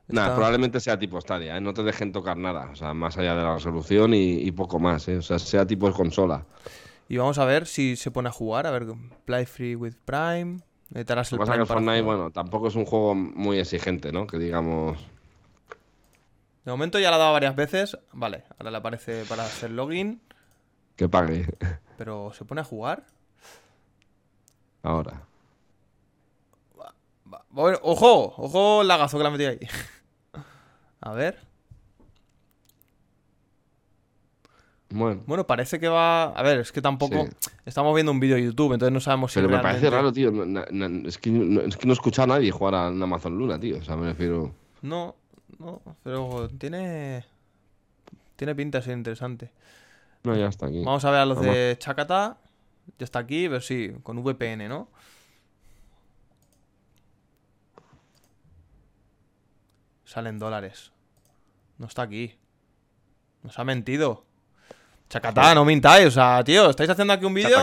Nada, 0.09 0.28
Está- 0.28 0.37
probablemente 0.37 0.80
sea 0.80 0.99
tipo 0.99 1.20
Stadia, 1.20 1.57
¿eh? 1.57 1.61
no 1.61 1.72
te 1.74 1.82
dejen 1.82 2.12
tocar 2.12 2.37
nada, 2.37 2.68
o 2.72 2.76
sea, 2.76 2.95
más 2.95 3.16
allá 3.16 3.34
de 3.34 3.43
la 3.43 3.55
resolución 3.55 4.14
y, 4.14 4.34
y 4.34 4.53
poco 4.53 4.78
más, 4.78 5.09
¿eh? 5.09 5.16
o 5.16 5.22
sea, 5.22 5.39
sea 5.39 5.66
tipo 5.66 5.91
consola. 5.93 6.45
Y 7.09 7.16
vamos 7.16 7.39
a 7.39 7.45
ver 7.45 7.66
si 7.66 7.97
se 7.97 8.11
pone 8.11 8.28
a 8.28 8.32
jugar, 8.32 8.66
a 8.66 8.70
ver, 8.70 8.87
Play 9.24 9.47
Free 9.47 9.74
with 9.76 9.95
Prime. 10.05 10.59
Lo 10.91 11.01
el 11.01 11.66
Fortnite, 11.66 12.03
bueno, 12.03 12.30
tampoco 12.30 12.68
es 12.68 12.76
un 12.76 12.84
juego 12.84 13.14
muy 13.14 13.59
exigente, 13.59 14.12
¿no? 14.12 14.26
Que 14.26 14.39
digamos... 14.39 14.99
De 16.66 16.70
momento 16.72 16.98
ya 16.98 17.10
la 17.10 17.16
ha 17.16 17.20
dado 17.20 17.32
varias 17.32 17.56
veces. 17.56 17.96
Vale, 18.12 18.42
ahora 18.58 18.70
le 18.72 18.76
aparece 18.76 19.24
para 19.28 19.44
hacer 19.44 19.70
login. 19.70 20.20
Que 20.96 21.08
pague 21.08 21.46
Pero 21.96 22.32
¿se 22.34 22.44
pone 22.44 22.60
a 22.60 22.64
jugar? 22.64 23.06
ahora. 24.82 25.22
Va- 27.32 27.44
Bueno, 27.50 27.78
¡Ojo! 27.82 28.34
¡Ojo 28.36 28.82
lagazo 28.84 29.16
que 29.16 29.22
le 29.22 29.28
ha 29.28 29.32
metido 29.32 29.50
ahí! 29.50 29.60
A 31.00 31.12
ver. 31.12 31.38
Bueno. 34.90 35.22
Bueno, 35.26 35.46
parece 35.46 35.78
que 35.80 35.88
va. 35.88 36.24
A 36.26 36.42
ver, 36.42 36.60
es 36.60 36.72
que 36.72 36.80
tampoco. 36.80 37.26
Sí. 37.26 37.50
Estamos 37.64 37.94
viendo 37.94 38.12
un 38.12 38.20
vídeo 38.20 38.36
de 38.36 38.44
YouTube, 38.44 38.72
entonces 38.74 38.92
no 38.92 39.00
sabemos 39.00 39.32
si 39.32 39.40
Pero 39.40 39.48
me 39.48 39.58
parece 39.60 39.90
raro, 39.90 40.12
tío. 40.12 40.30
no- 40.30 40.44
no- 40.46 40.64
no- 40.70 41.08
es, 41.08 41.18
que 41.18 41.30
no, 41.30 41.60
es 41.62 41.76
que 41.76 41.86
no 41.86 41.92
he 41.92 41.94
escuchado 41.94 42.32
a 42.32 42.36
nadie 42.36 42.50
jugar 42.52 42.74
a 42.76 42.86
Amazon 42.86 43.36
Luna, 43.36 43.58
tío. 43.58 43.78
O 43.78 43.82
sea, 43.82 43.96
me 43.96 44.08
refiero. 44.08 44.54
No, 44.82 45.16
no, 45.59 45.80
pero 46.02 46.48
tiene. 46.59 47.24
Tiene 48.36 48.54
pinta 48.54 48.78
de 48.78 48.84
ser 48.84 48.96
interesante. 48.96 49.50
No, 50.24 50.34
ya 50.36 50.48
está 50.48 50.66
aquí. 50.66 50.82
Vamos 50.84 51.04
a 51.04 51.11
ver 51.11 51.20
a 51.20 51.26
los 51.26 51.38
Vamos. 51.38 51.54
de 51.54 51.76
Chacata. 51.78 52.36
Ya 52.98 53.04
está 53.04 53.18
aquí, 53.20 53.48
pero 53.48 53.61
sí, 53.61 53.92
con 54.02 54.18
VPN, 54.22 54.68
¿no? 54.68 54.88
Salen 60.04 60.38
dólares. 60.38 60.92
No 61.78 61.86
está 61.86 62.02
aquí. 62.02 62.34
Nos 63.42 63.59
ha 63.59 63.64
mentido. 63.64 64.24
Chacatá, 65.09 65.54
no 65.54 65.64
mintáis. 65.64 66.07
O 66.07 66.11
sea, 66.11 66.42
tío, 66.44 66.70
estáis 66.70 66.90
haciendo 66.90 67.12
aquí 67.12 67.24
un 67.24 67.34
vídeo. 67.34 67.59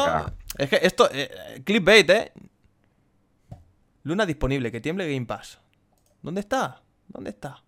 Es 0.58 0.70
que 0.70 0.80
esto. 0.82 1.10
eh, 1.12 1.30
eh, 1.32 1.62
clickbait, 1.64 2.10
¿eh? 2.10 2.32
Luna 4.04 4.26
disponible, 4.26 4.72
que 4.72 4.82
tiemble 4.82 5.12
Game 5.12 5.26
Pass. 5.26 5.60
¿Dónde 6.22 6.42
está? 6.42 6.82
¿Dónde 7.08 7.30
está? 7.32 7.62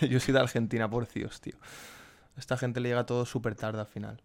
Yo 0.08 0.20
soy 0.20 0.34
de 0.34 0.40
Argentina, 0.40 0.88
por 0.88 1.08
Dios, 1.08 1.40
tío. 1.40 1.54
A 2.36 2.40
esta 2.40 2.56
gente 2.56 2.80
le 2.80 2.88
llega 2.90 3.06
todo 3.06 3.24
súper 3.26 3.54
tarde 3.54 3.80
al 3.80 3.86
final. 3.86 4.20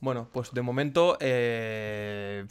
Bueno, 0.00 0.28
pues 0.32 0.52
de 0.52 0.62
momento. 0.62 1.16
eh, 1.20 2.46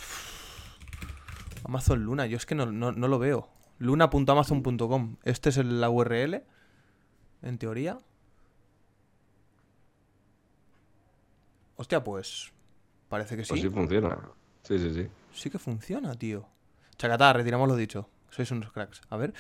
Amazon 1.66 2.04
Luna, 2.04 2.26
yo 2.26 2.38
es 2.38 2.46
que 2.46 2.56
no, 2.56 2.66
no- 2.66 2.92
no 2.92 3.08
lo 3.08 3.20
veo. 3.20 3.48
Luna.amazon.com. 3.80 5.18
Este 5.24 5.50
es 5.50 5.58
el- 5.58 5.80
la 5.82 5.90
URL. 5.90 6.44
En 7.42 7.58
teoría. 7.58 8.00
Hostia, 11.76 12.04
pues. 12.04 12.52
Parece 13.10 13.36
que 13.36 13.44
sí. 13.44 13.50
Pues 13.50 13.62
sí 13.62 13.70
funciona. 13.70 14.18
Sí, 14.64 14.78
sí, 14.80 14.94
sí. 14.94 15.08
Sí 15.34 15.50
que 15.50 15.60
funciona, 15.60 16.14
tío. 16.16 16.48
Chacatá, 16.98 17.34
retiramos 17.34 17.68
lo 17.68 17.76
dicho. 17.76 18.08
Sois 18.32 18.50
unos 18.52 18.72
cracks. 18.72 19.02
A 19.10 19.18
ver. 19.18 19.34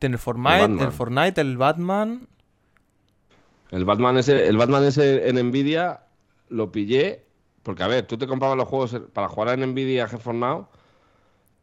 El 0.00 0.16
Fortnite, 0.18 0.64
el, 0.64 0.76
Batman. 0.76 0.92
Fortnite, 0.92 1.40
el 1.40 1.56
Batman. 1.56 2.28
El 3.70 3.84
Batman 3.84 4.16
ese, 4.16 4.46
el 4.46 4.56
Batman 4.56 4.84
ese 4.84 5.28
en 5.28 5.36
Nvidia 5.48 6.04
lo 6.48 6.72
pillé. 6.72 7.24
Porque, 7.62 7.82
a 7.82 7.88
ver, 7.88 8.06
tú 8.06 8.16
te 8.16 8.26
comprabas 8.26 8.56
los 8.56 8.68
juegos 8.68 8.96
para 9.12 9.28
jugar 9.28 9.58
en 9.58 9.72
Nvidia 9.72 10.08
GeForce 10.08 10.38
Now. 10.38 10.68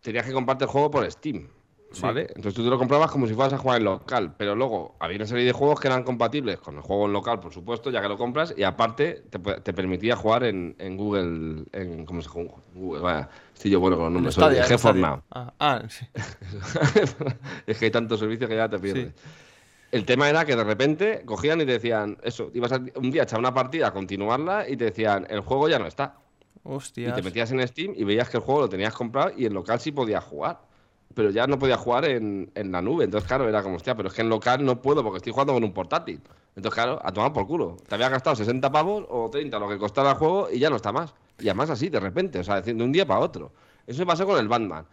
Tenías 0.02 0.26
que 0.26 0.34
comprarte 0.34 0.66
el 0.66 0.70
juego 0.70 0.92
por 0.92 1.10
Steam. 1.10 1.48
Sí. 1.92 2.02
¿Vale? 2.02 2.28
Entonces 2.36 2.54
tú 2.54 2.64
te 2.64 2.70
lo 2.70 2.78
comprabas 2.78 3.10
como 3.10 3.26
si 3.26 3.34
fueras 3.34 3.54
a 3.54 3.58
jugar 3.58 3.78
en 3.78 3.86
local. 3.86 4.36
Pero 4.38 4.56
luego 4.56 4.96
había 5.00 5.18
una 5.18 5.26
serie 5.26 5.46
de 5.46 5.54
juegos 5.54 5.80
que 5.80 5.88
eran 5.88 6.04
compatibles 6.04 6.60
con 6.60 6.76
el 6.76 6.82
juego 6.82 7.06
en 7.06 7.14
local, 7.14 7.40
por 7.40 7.54
supuesto, 7.54 7.90
ya 7.90 8.02
que 8.02 8.10
lo 8.10 8.18
compras. 8.18 8.54
Y 8.58 8.64
aparte 8.64 9.24
te, 9.30 9.40
te 9.40 9.74
permitía 9.74 10.16
jugar 10.16 10.44
en, 10.44 10.76
en 10.78 10.98
Google. 10.98 11.64
En, 11.72 12.06
¿Cómo 12.06 12.22
se 12.22 12.30
juega? 12.30 12.52
Google, 12.74 13.02
vaya. 13.02 13.30
Estoy 13.54 13.72
yo 13.72 13.80
bueno 13.80 13.96
con 13.96 14.06
los 14.06 14.14
nombres. 14.14 14.36
Soy 14.36 14.78
Stadia. 14.78 14.94
Now. 14.94 15.24
Ah, 15.32 15.54
ah, 15.60 15.84
sí. 15.88 16.06
es 17.68 17.78
que 17.78 17.86
hay 17.86 17.92
tantos 17.92 18.20
servicios 18.20 18.50
que 18.50 18.56
ya 18.58 18.68
te 18.68 18.78
pierdes. 18.78 19.14
Sí. 19.16 19.30
El 19.92 20.04
tema 20.04 20.30
era 20.30 20.44
que 20.44 20.58
de 20.58 20.64
repente 20.66 21.22
cogían 21.24 21.62
y 21.62 21.66
te 21.66 21.72
decían, 21.72 22.18
eso, 22.22 22.52
ibas 22.54 22.74
a, 22.74 22.82
un 22.96 23.12
día 23.12 23.22
a 23.22 23.24
echar 23.24 23.40
una 23.40 23.54
partida, 23.54 23.88
a 23.88 23.94
continuarla 23.94 24.68
y 24.68 24.76
te 24.76 24.84
decían, 24.84 25.26
el 25.30 25.40
juego 25.40 25.70
ya 25.70 25.80
no 25.80 25.88
está. 25.88 26.18
Y 26.54 26.60
Hostias. 26.70 27.16
te 27.16 27.22
metías 27.22 27.52
en 27.52 27.66
Steam 27.66 27.94
y 27.96 28.04
veías 28.04 28.30
que 28.30 28.36
el 28.36 28.44
juego 28.44 28.62
lo 28.62 28.70
tenías 28.70 28.94
comprado 28.94 29.32
y 29.38 29.46
en 29.46 29.54
local 29.54 29.80
sí 29.80 29.94
podías 29.94 30.22
jugar. 30.22 30.60
Pero 31.14 31.30
ya 31.30 31.48
no 31.48 31.58
podías 31.58 31.80
jugar 31.80 32.06
en, 32.06 32.52
en 32.56 32.72
la 32.72 32.82
nube. 32.82 33.06
Entonces, 33.06 33.28
claro, 33.28 33.48
era 33.48 33.64
como, 33.64 33.76
hostia, 33.78 33.96
pero 33.96 34.10
es 34.10 34.14
que 34.14 34.22
en 34.22 34.30
local 34.30 34.66
no 34.66 34.82
puedo 34.82 35.04
porque 35.04 35.18
estoy 35.18 35.32
jugando 35.32 35.54
con 35.54 35.64
un 35.64 35.72
portátil. 35.74 36.20
Entonces, 36.56 36.74
claro, 36.74 37.00
a 37.04 37.12
tomar 37.12 37.32
por 37.32 37.48
culo. 37.48 37.78
Te 37.88 37.96
había 37.96 38.10
gastado 38.10 38.36
60 38.36 38.72
pavos 38.72 39.06
o 39.10 39.30
30 39.30 39.60
lo 39.60 39.70
que 39.70 39.78
costaba 39.78 40.12
el 40.12 40.18
juego 40.18 40.48
y 40.52 40.60
ya 40.60 40.70
no 40.70 40.76
está 40.78 40.92
más. 40.92 41.14
Y 41.40 41.48
además 41.48 41.70
así, 41.70 41.90
de 41.90 42.00
repente, 42.00 42.40
o 42.40 42.44
sea, 42.44 42.62
de 42.62 42.72
un 42.74 42.92
día 42.92 43.06
para 43.06 43.20
otro. 43.20 43.52
Eso 43.88 44.00
me 44.00 44.06
pasó 44.06 44.26
con 44.26 44.38
el 44.40 44.48
Batman. 44.48 44.86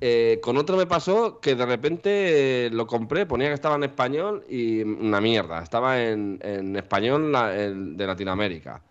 Eh, 0.00 0.38
con 0.42 0.56
otro 0.56 0.76
me 0.76 0.86
pasó 0.86 1.40
que 1.40 1.54
de 1.54 1.66
repente 1.66 2.66
eh, 2.66 2.70
lo 2.70 2.86
compré, 2.86 3.26
ponía 3.26 3.48
que 3.48 3.54
estaba 3.54 3.74
en 3.74 3.84
español 3.84 4.44
y 4.48 4.82
una 4.82 5.20
mierda. 5.20 5.62
Estaba 5.62 6.02
en, 6.02 6.38
en 6.42 6.76
español 6.76 7.32
la- 7.32 7.54
el 7.54 7.96
de 7.96 8.06
Latinoamérica. 8.06 8.82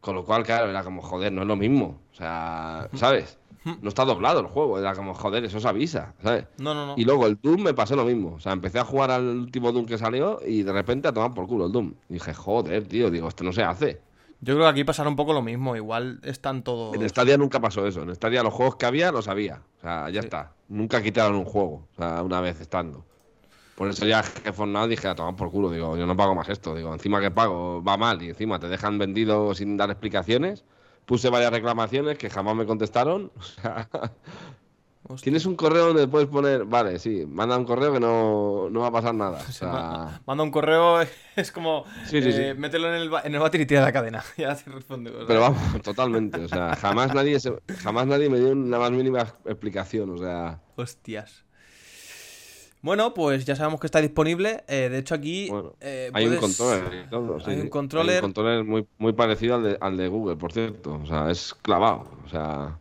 Con 0.00 0.14
lo 0.16 0.24
cual, 0.24 0.42
claro, 0.44 0.68
era 0.68 0.82
como, 0.84 1.00
joder, 1.02 1.32
no 1.32 1.42
es 1.42 1.48
lo 1.48 1.56
mismo. 1.56 2.00
O 2.12 2.14
sea, 2.14 2.88
¿sabes? 2.94 3.38
No 3.64 3.88
está 3.88 4.04
doblado 4.04 4.40
el 4.40 4.46
juego. 4.46 4.78
Era 4.78 4.94
como, 4.94 5.14
joder, 5.14 5.44
eso 5.44 5.60
se 5.60 5.68
avisa, 5.68 6.14
¿sabes? 6.22 6.46
No, 6.58 6.74
no, 6.74 6.86
no. 6.86 6.94
Y 6.96 7.04
luego 7.04 7.26
el 7.26 7.38
Doom 7.40 7.62
me 7.62 7.74
pasó 7.74 7.94
lo 7.94 8.04
mismo. 8.04 8.34
O 8.34 8.40
sea, 8.40 8.52
empecé 8.52 8.78
a 8.80 8.84
jugar 8.84 9.10
al 9.10 9.24
último 9.24 9.70
Doom 9.72 9.86
que 9.86 9.98
salió 9.98 10.40
y 10.46 10.62
de 10.62 10.72
repente 10.72 11.08
a 11.08 11.12
tomar 11.12 11.32
por 11.32 11.46
culo 11.46 11.66
el 11.66 11.72
Doom. 11.72 11.94
Y 12.08 12.14
dije, 12.14 12.34
joder, 12.34 12.86
tío, 12.88 13.10
digo, 13.10 13.28
esto 13.28 13.44
no 13.44 13.52
se 13.52 13.62
hace. 13.62 14.00
Yo 14.40 14.54
creo 14.54 14.66
que 14.66 14.70
aquí 14.70 14.82
pasará 14.84 15.08
un 15.08 15.14
poco 15.14 15.32
lo 15.32 15.42
mismo. 15.42 15.76
Igual 15.76 16.18
están 16.24 16.64
todos. 16.64 16.96
En 16.96 17.08
Stadia 17.08 17.36
nunca 17.38 17.60
pasó 17.60 17.86
eso. 17.86 18.02
En 18.02 18.12
Stadia 18.14 18.42
los 18.42 18.52
juegos 18.52 18.74
que 18.74 18.86
había 18.86 19.12
los 19.12 19.28
había. 19.28 19.62
O 19.78 19.80
sea, 19.82 20.10
ya 20.10 20.20
Sí. 20.22 20.26
está. 20.26 20.52
Nunca 20.68 21.00
quitaron 21.00 21.36
un 21.36 21.44
juego. 21.44 21.86
O 21.92 21.96
sea, 21.96 22.22
una 22.24 22.40
vez 22.40 22.60
estando. 22.60 23.04
Por 23.76 23.88
eso 23.88 24.04
ya 24.04 24.22
que 24.42 24.52
Fortnite 24.52 24.88
dije 24.88 25.06
a 25.06 25.14
tomar 25.14 25.36
por 25.36 25.50
culo. 25.52 25.70
Digo, 25.70 25.96
yo 25.96 26.06
no 26.06 26.16
pago 26.16 26.34
más 26.34 26.48
esto. 26.48 26.74
Digo, 26.74 26.92
encima 26.92 27.20
que 27.20 27.30
pago 27.30 27.82
va 27.84 27.96
mal 27.96 28.20
y 28.22 28.30
encima 28.30 28.58
te 28.58 28.68
dejan 28.68 28.98
vendido 28.98 29.54
sin 29.54 29.76
dar 29.76 29.90
explicaciones. 29.90 30.64
Puse 31.06 31.30
varias 31.30 31.50
reclamaciones 31.52 32.16
que 32.18 32.30
jamás 32.30 32.54
me 32.56 32.66
contestaron. 32.66 33.30
Hostia. 35.04 35.24
tienes 35.24 35.46
un 35.46 35.56
correo 35.56 35.88
donde 35.88 36.06
puedes 36.06 36.28
poner, 36.28 36.64
vale, 36.64 36.98
sí, 37.00 37.26
manda 37.26 37.58
un 37.58 37.64
correo 37.64 37.92
que 37.92 37.98
no, 37.98 38.70
no 38.70 38.80
va 38.80 38.86
a 38.86 38.92
pasar 38.92 39.12
nada. 39.14 39.40
O 39.48 39.52
sea, 39.52 40.20
Manda 40.26 40.44
un 40.44 40.50
correo, 40.52 41.00
es 41.36 41.50
como. 41.50 41.84
Sí, 42.06 42.22
sí, 42.22 42.28
eh, 42.28 42.52
sí. 42.54 42.58
Mételo 42.60 42.88
en 42.88 42.94
el, 42.94 43.10
en 43.24 43.34
el 43.34 43.40
váter 43.40 43.60
y 43.60 43.66
tira 43.66 43.80
la 43.82 43.92
cadena. 43.92 44.22
Ya 44.38 44.54
te 44.54 44.70
responde. 44.70 45.10
o 45.10 45.18
sea. 45.18 45.26
pero 45.26 45.40
vamos, 45.40 45.82
totalmente. 45.82 46.40
O 46.44 46.48
sea, 46.48 46.76
jamás 46.76 47.12
nadie, 47.14 47.40
se- 47.40 47.60
jamás 47.82 48.06
nadie 48.06 48.30
me 48.30 48.38
dio 48.38 48.52
una 48.52 48.78
más 48.78 48.92
mínima 48.92 49.20
explicación. 49.44 50.10
O 50.10 50.18
sea, 50.18 50.60
Hostias. 50.76 51.44
Bueno, 52.82 53.14
pues 53.14 53.44
ya 53.44 53.54
sabemos 53.54 53.78
que 53.80 53.86
está 53.86 54.00
disponible. 54.00 54.64
Eh, 54.66 54.88
de 54.90 54.98
hecho, 54.98 55.14
aquí. 55.14 55.48
Bueno, 55.48 55.74
eh, 55.80 56.10
Hay 56.12 56.26
un 56.26 56.36
controller 56.36 57.08
todo, 57.08 57.38
sí, 57.40 57.50
hay 57.52 57.60
un 57.60 57.68
controller- 57.70 58.10
Hay 58.10 58.16
un 58.16 58.22
controller 58.22 58.64
muy, 58.64 58.86
muy 58.98 59.12
parecido 59.12 59.54
al 59.54 59.62
de, 59.62 59.78
al 59.80 59.96
de 59.96 60.08
Google, 60.08 60.36
por 60.36 60.52
cierto. 60.52 61.00
O 61.02 61.06
sea, 61.06 61.30
es 61.30 61.54
clavado. 61.54 62.08
O 62.26 62.28
sea. 62.28 62.76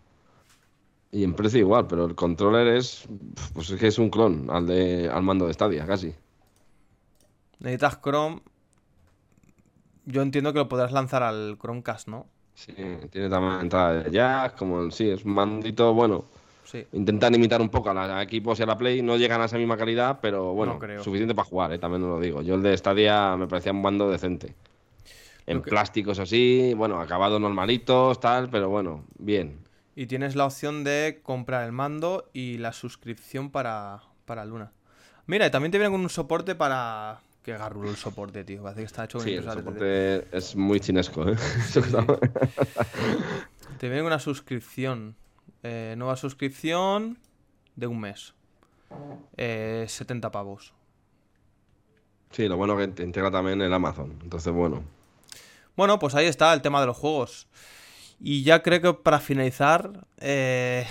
Y 1.12 1.24
en 1.24 1.34
precio 1.34 1.60
igual, 1.60 1.86
pero 1.88 2.06
el 2.06 2.16
controller 2.16 2.68
es. 2.76 3.08
Pues 3.54 3.70
es 3.70 3.80
que 3.80 3.88
es 3.88 4.00
un 4.00 4.10
clon 4.10 4.48
al 4.50 4.66
de 4.66 5.08
al 5.10 5.22
mando 5.22 5.46
de 5.46 5.54
Stadia, 5.54 5.86
casi. 5.86 6.16
Necesitas 7.60 8.00
Chrome. 8.02 8.42
Yo 10.06 10.24
entiendo 10.24 10.52
que 10.52 10.60
lo 10.60 10.68
podrás 10.68 10.92
lanzar 10.92 11.22
al 11.22 11.58
Chromecast, 11.62 12.08
¿no? 12.08 12.26
Sí, 12.56 12.74
tiene 13.12 13.30
también 13.30 13.62
entrada 13.62 14.02
de 14.04 14.12
jack, 14.12 14.58
como 14.58 14.82
el, 14.82 14.92
sí, 14.92 15.10
es 15.10 15.24
un 15.26 15.34
mandito, 15.34 15.94
bueno. 15.94 16.26
Sí. 16.72 16.86
Intentan 16.94 17.36
imitar 17.36 17.62
un 17.62 17.70
poco 17.70 17.90
a 17.90 17.94
los 17.94 18.24
equipos 18.24 18.58
y 18.60 18.64
a 18.64 18.66
la 18.66 18.78
Play, 18.78 19.02
no 19.02 19.18
llegan 19.18 19.42
a 19.42 19.46
esa 19.46 19.58
misma 19.58 19.76
calidad, 19.76 20.20
pero 20.22 20.54
bueno, 20.54 20.80
No 20.80 21.04
suficiente 21.04 21.36
para 21.36 21.48
jugar, 21.48 21.74
¿eh? 21.74 21.80
también 21.80 22.02
lo 22.04 22.20
digo. 22.20 22.42
Yo 22.42 22.56
el 22.56 22.62
de 22.62 22.78
Stadia 22.78 23.36
me 23.36 23.48
parecía 23.48 23.74
un 23.74 23.84
bando 23.84 24.10
decente. 24.10 24.56
En 25.48 25.62
plásticos 25.62 26.20
así, 26.20 26.74
bueno, 26.78 27.02
acabados 27.02 27.42
normalitos, 27.42 28.20
tal, 28.22 28.50
pero 28.50 28.70
bueno, 28.70 29.04
bien. 29.18 29.58
Y 29.96 30.06
tienes 30.06 30.36
la 30.36 30.46
opción 30.46 30.86
de 30.86 31.20
comprar 31.22 31.66
el 31.66 31.74
mando 31.74 32.30
y 32.32 32.58
la 32.60 32.72
suscripción 32.72 33.50
para, 33.50 34.02
para 34.24 34.46
Luna. 34.46 34.72
Mira, 35.26 35.48
y 35.48 35.52
también 35.52 35.72
te 35.72 35.78
viene 35.78 35.92
con 35.92 36.00
un 36.02 36.10
soporte 36.10 36.56
para. 36.56 37.20
Que 37.44 37.58
garrulo 37.58 37.90
el 37.90 37.96
soporte, 37.96 38.44
tío. 38.44 38.62
Parece 38.62 38.82
que 38.82 38.86
está 38.86 39.06
hecho 39.06 39.18
con 39.18 39.26
Sí, 39.26 39.32
el 39.34 39.38
impresora 39.44 39.62
3D. 39.62 39.66
soporte 39.66 40.38
es 40.38 40.56
muy 40.56 40.80
chinesco, 40.80 41.28
¿eh? 41.28 41.36
Te 43.80 43.88
viene 43.88 44.00
con 44.02 44.08
una 44.08 44.20
suscripción. 44.20 45.16
Eh, 45.64 45.96
nueva 45.98 46.16
suscripción 46.16 47.20
de 47.76 47.88
un 47.88 48.00
mes. 48.00 48.34
Eh, 49.38 49.86
70 49.88 50.32
pavos. 50.32 50.74
Sí, 52.32 52.48
lo 52.48 52.58
bueno 52.58 52.78
que 52.78 52.88
te 52.88 53.04
integra 53.04 53.30
también 53.30 53.62
el 53.62 53.74
Amazon. 53.74 54.18
Entonces, 54.24 54.54
bueno. 54.54 54.84
Bueno, 55.76 56.00
pues 56.00 56.16
ahí 56.16 56.26
está 56.26 56.54
el 56.54 56.62
tema 56.62 56.80
de 56.82 56.88
los 56.88 56.98
juegos. 56.98 57.48
Y 58.24 58.44
ya 58.44 58.62
creo 58.62 58.82
que 58.82 58.94
para 58.94 59.20
finalizar. 59.20 60.06
eh, 60.20 60.86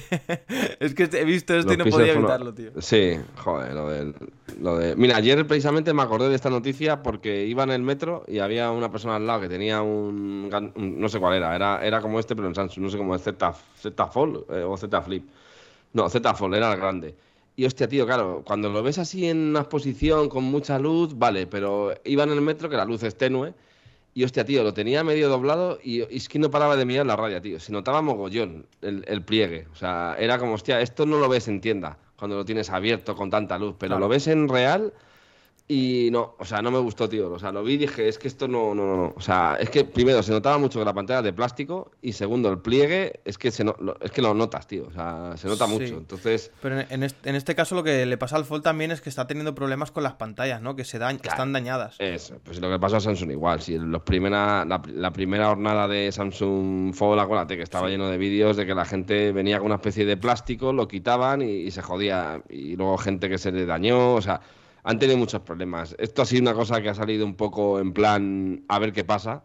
es 0.80 0.94
que 0.94 1.04
he 1.04 1.24
visto 1.24 1.54
esto 1.54 1.72
y 1.72 1.76
no 1.76 1.84
Los 1.84 1.94
podía 1.94 2.12
evitarlo, 2.12 2.52
tío. 2.52 2.72
Sí, 2.80 3.12
joder, 3.36 3.72
lo 3.74 3.88
del, 3.90 4.14
lo 4.60 4.76
de... 4.78 4.96
Mira, 4.96 5.16
ayer 5.16 5.46
precisamente 5.46 5.94
me 5.94 6.02
acordé 6.02 6.28
de 6.28 6.34
esta 6.34 6.50
noticia 6.50 7.02
porque 7.02 7.46
iba 7.46 7.62
en 7.62 7.70
el 7.70 7.82
metro 7.82 8.24
y 8.26 8.40
había 8.40 8.70
una 8.72 8.90
persona 8.90 9.16
al 9.16 9.26
lado 9.26 9.42
que 9.42 9.48
tenía 9.48 9.82
un- 9.82 10.50
no 10.74 11.08
sé 11.08 11.20
cuál 11.20 11.34
era, 11.36 11.54
era, 11.54 11.84
era 11.86 12.00
como 12.00 12.18
este 12.18 12.34
pero 12.34 12.48
en 12.48 12.54
Samsung, 12.56 12.84
no 12.84 12.90
sé 12.90 12.98
cómo 12.98 13.14
es, 13.14 13.22
Z, 13.22 13.54
Z 13.80 14.06
Fold 14.08 14.44
eh, 14.50 14.62
o 14.64 14.76
Z 14.76 15.00
Flip. 15.02 15.24
No, 15.92 16.08
Z 16.08 16.34
Fold, 16.34 16.56
era 16.56 16.72
el 16.72 16.80
grande. 16.80 17.14
Y 17.56 17.66
hostia, 17.66 17.86
tío, 17.86 18.04
claro, 18.04 18.42
cuando 18.44 18.68
lo 18.68 18.82
ves 18.82 18.98
así 18.98 19.28
en 19.28 19.38
una 19.50 19.60
exposición 19.60 20.28
con 20.28 20.42
mucha 20.42 20.76
luz, 20.80 21.16
vale, 21.16 21.46
pero 21.46 21.94
iba 22.04 22.24
en 22.24 22.32
el 22.32 22.40
metro 22.40 22.68
que 22.68 22.76
la 22.76 22.84
luz 22.84 23.04
es 23.04 23.16
tenue 23.16 23.54
Y 24.16 24.22
hostia, 24.22 24.44
tío, 24.44 24.62
lo 24.62 24.72
tenía 24.72 25.02
medio 25.02 25.28
doblado 25.28 25.80
y, 25.82 26.02
es 26.02 26.28
que 26.28 26.38
no 26.38 26.48
paraba 26.50 26.76
de 26.76 26.84
mirar 26.84 27.04
la 27.04 27.16
raya, 27.16 27.40
tío. 27.40 27.58
Se 27.58 27.72
notaba 27.72 28.00
mogollón 28.00 28.66
el, 28.80 29.22
pliegue. 29.22 29.66
O 29.72 29.74
sea, 29.74 30.14
era 30.18 30.38
como, 30.38 30.54
hostia, 30.54 30.80
esto 30.80 31.04
no 31.04 31.18
lo 31.18 31.28
ves 31.28 31.48
en 31.48 31.60
tienda 31.60 31.98
cuando 32.16 32.36
lo 32.36 32.44
tienes 32.44 32.70
abierto 32.70 33.16
con 33.16 33.28
tanta 33.28 33.58
luz, 33.58 33.74
pero 33.76 33.98
lo 33.98 34.08
ves 34.08 34.28
en 34.28 34.48
real 34.48 34.92
y 35.66 36.10
no, 36.12 36.34
o 36.38 36.44
sea, 36.44 36.60
no 36.60 36.70
me 36.70 36.78
gustó, 36.78 37.08
tío. 37.08 37.32
O 37.32 37.38
sea, 37.38 37.50
lo 37.50 37.64
vi 37.64 37.74
y 37.74 37.76
dije, 37.78 38.06
es 38.06 38.18
que 38.18 38.28
esto 38.28 38.46
no, 38.46 38.74
no, 38.74 38.84
no. 38.84 39.14
O 39.16 39.20
sea, 39.20 39.56
es 39.58 39.70
que 39.70 39.84
primero 39.84 40.22
se 40.22 40.30
notaba 40.30 40.58
mucho 40.58 40.78
que 40.78 40.84
la 40.84 40.92
pantalla 40.92 41.22
de 41.22 41.32
plástico 41.32 41.90
y 42.02 42.12
segundo, 42.12 42.50
el 42.50 42.58
pliegue 42.58 43.20
es 43.24 43.38
que, 43.38 43.50
se 43.50 43.64
lo, 43.64 43.96
es 44.00 44.10
que 44.10 44.20
lo 44.20 44.34
notas, 44.34 44.66
tío. 44.66 44.86
O 44.86 44.92
sea, 44.92 45.32
se 45.36 45.48
nota 45.48 45.66
mucho. 45.66 45.96
Entonces. 45.96 46.52
Pero 46.60 46.80
en 46.80 47.02
este, 47.02 47.30
en 47.30 47.34
este, 47.34 47.54
caso 47.54 47.74
lo 47.74 47.82
que 47.82 48.04
le 48.04 48.18
pasa 48.18 48.36
al 48.36 48.44
Fold 48.44 48.62
también 48.62 48.90
es 48.90 49.00
que 49.00 49.08
está 49.08 49.26
teniendo 49.26 49.54
problemas 49.54 49.90
con 49.90 50.02
las 50.02 50.14
pantallas, 50.14 50.60
¿no? 50.60 50.76
Que 50.76 50.84
se 50.84 50.98
dañ 50.98 51.18
están 51.24 51.54
dañadas. 51.54 51.96
Eso, 51.98 52.38
pues 52.44 52.60
lo 52.60 52.68
que 52.70 52.78
pasó 52.78 52.96
a 52.96 53.00
Samsung 53.00 53.30
igual. 53.30 53.62
Si 53.62 53.78
los 53.78 54.02
primera, 54.02 54.66
la, 54.66 55.12
primera 55.12 55.48
jornada 55.48 55.88
de 55.88 56.12
Samsung 56.12 56.92
Fold, 56.94 57.20
acuérdate 57.20 57.56
que 57.56 57.62
estaba 57.62 57.88
lleno 57.88 58.08
de 58.08 58.18
vídeos 58.18 58.58
de 58.58 58.66
que 58.66 58.74
la 58.74 58.84
gente 58.84 59.32
venía 59.32 59.56
con 59.58 59.66
una 59.66 59.76
especie 59.76 60.04
de 60.04 60.18
plástico, 60.18 60.74
lo 60.74 60.86
quitaban 60.88 61.40
y, 61.40 61.52
y 61.52 61.70
se 61.70 61.80
jodía. 61.80 62.42
Y 62.50 62.76
luego 62.76 62.98
gente 62.98 63.30
que 63.30 63.38
se 63.38 63.50
le 63.50 63.64
dañó, 63.64 64.12
o 64.14 64.20
sea 64.20 64.42
han 64.84 64.98
tenido 64.98 65.18
muchos 65.18 65.40
problemas. 65.40 65.96
Esto 65.98 66.22
ha 66.22 66.26
sido 66.26 66.42
una 66.42 66.54
cosa 66.54 66.80
que 66.80 66.90
ha 66.90 66.94
salido 66.94 67.24
un 67.24 67.34
poco 67.34 67.80
en 67.80 67.92
plan 67.92 68.64
a 68.68 68.78
ver 68.78 68.92
qué 68.92 69.02
pasa. 69.02 69.42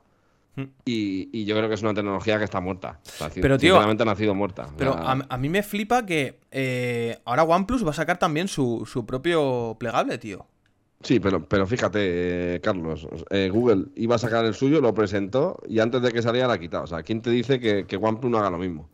Hmm. 0.56 0.66
Y, 0.84 1.45
yo 1.45 1.56
creo 1.56 1.70
que 1.70 1.76
es 1.76 1.82
una 1.82 1.94
tecnología 1.94 2.38
que 2.38 2.44
está 2.44 2.60
muerta. 2.60 2.99
pero 3.36 3.57
tío, 3.57 3.80
ha 3.80 3.94
nacido 3.94 4.36
muerta. 4.36 4.68
Pero 4.78 4.94
a, 4.94 5.38
mí 5.38 5.49
me 5.49 5.64
flipa 5.64 6.06
que 6.06 6.41
eh, 6.52 7.18
ahora 7.24 7.44
OnePlus 7.44 7.86
va 7.86 7.91
a 7.91 7.94
sacar 7.94 8.20
también 8.20 8.49
su, 8.49 8.86
propio 9.07 9.78
plegable, 9.80 10.18
tío. 10.18 10.45
Sí, 11.02 11.22
pero, 11.22 11.48
pero 11.48 11.66
fíjate, 11.66 12.56
eh, 12.56 12.60
Carlos, 12.60 13.07
eh, 13.30 13.49
Google 13.49 13.86
iba 13.95 14.16
a 14.16 14.20
sacar 14.20 14.44
el 14.44 14.53
suyo, 14.53 14.82
lo 14.82 14.94
presentó 14.94 15.57
y 15.66 15.80
antes 15.80 16.02
de 16.02 16.11
que 16.11 16.22
saliera 16.22 16.49
la 16.49 16.56
ha 16.56 16.60
quitado. 16.60 16.84
O 16.84 16.88
sea, 16.88 17.03
¿quién 17.03 17.22
te 17.22 17.30
dice 17.30 17.61
que, 17.61 17.86
que 17.86 17.95
OnePlus 17.95 18.30
no 18.30 18.38
haga 18.40 18.49
lo 18.49 18.57
mismo? 18.57 18.90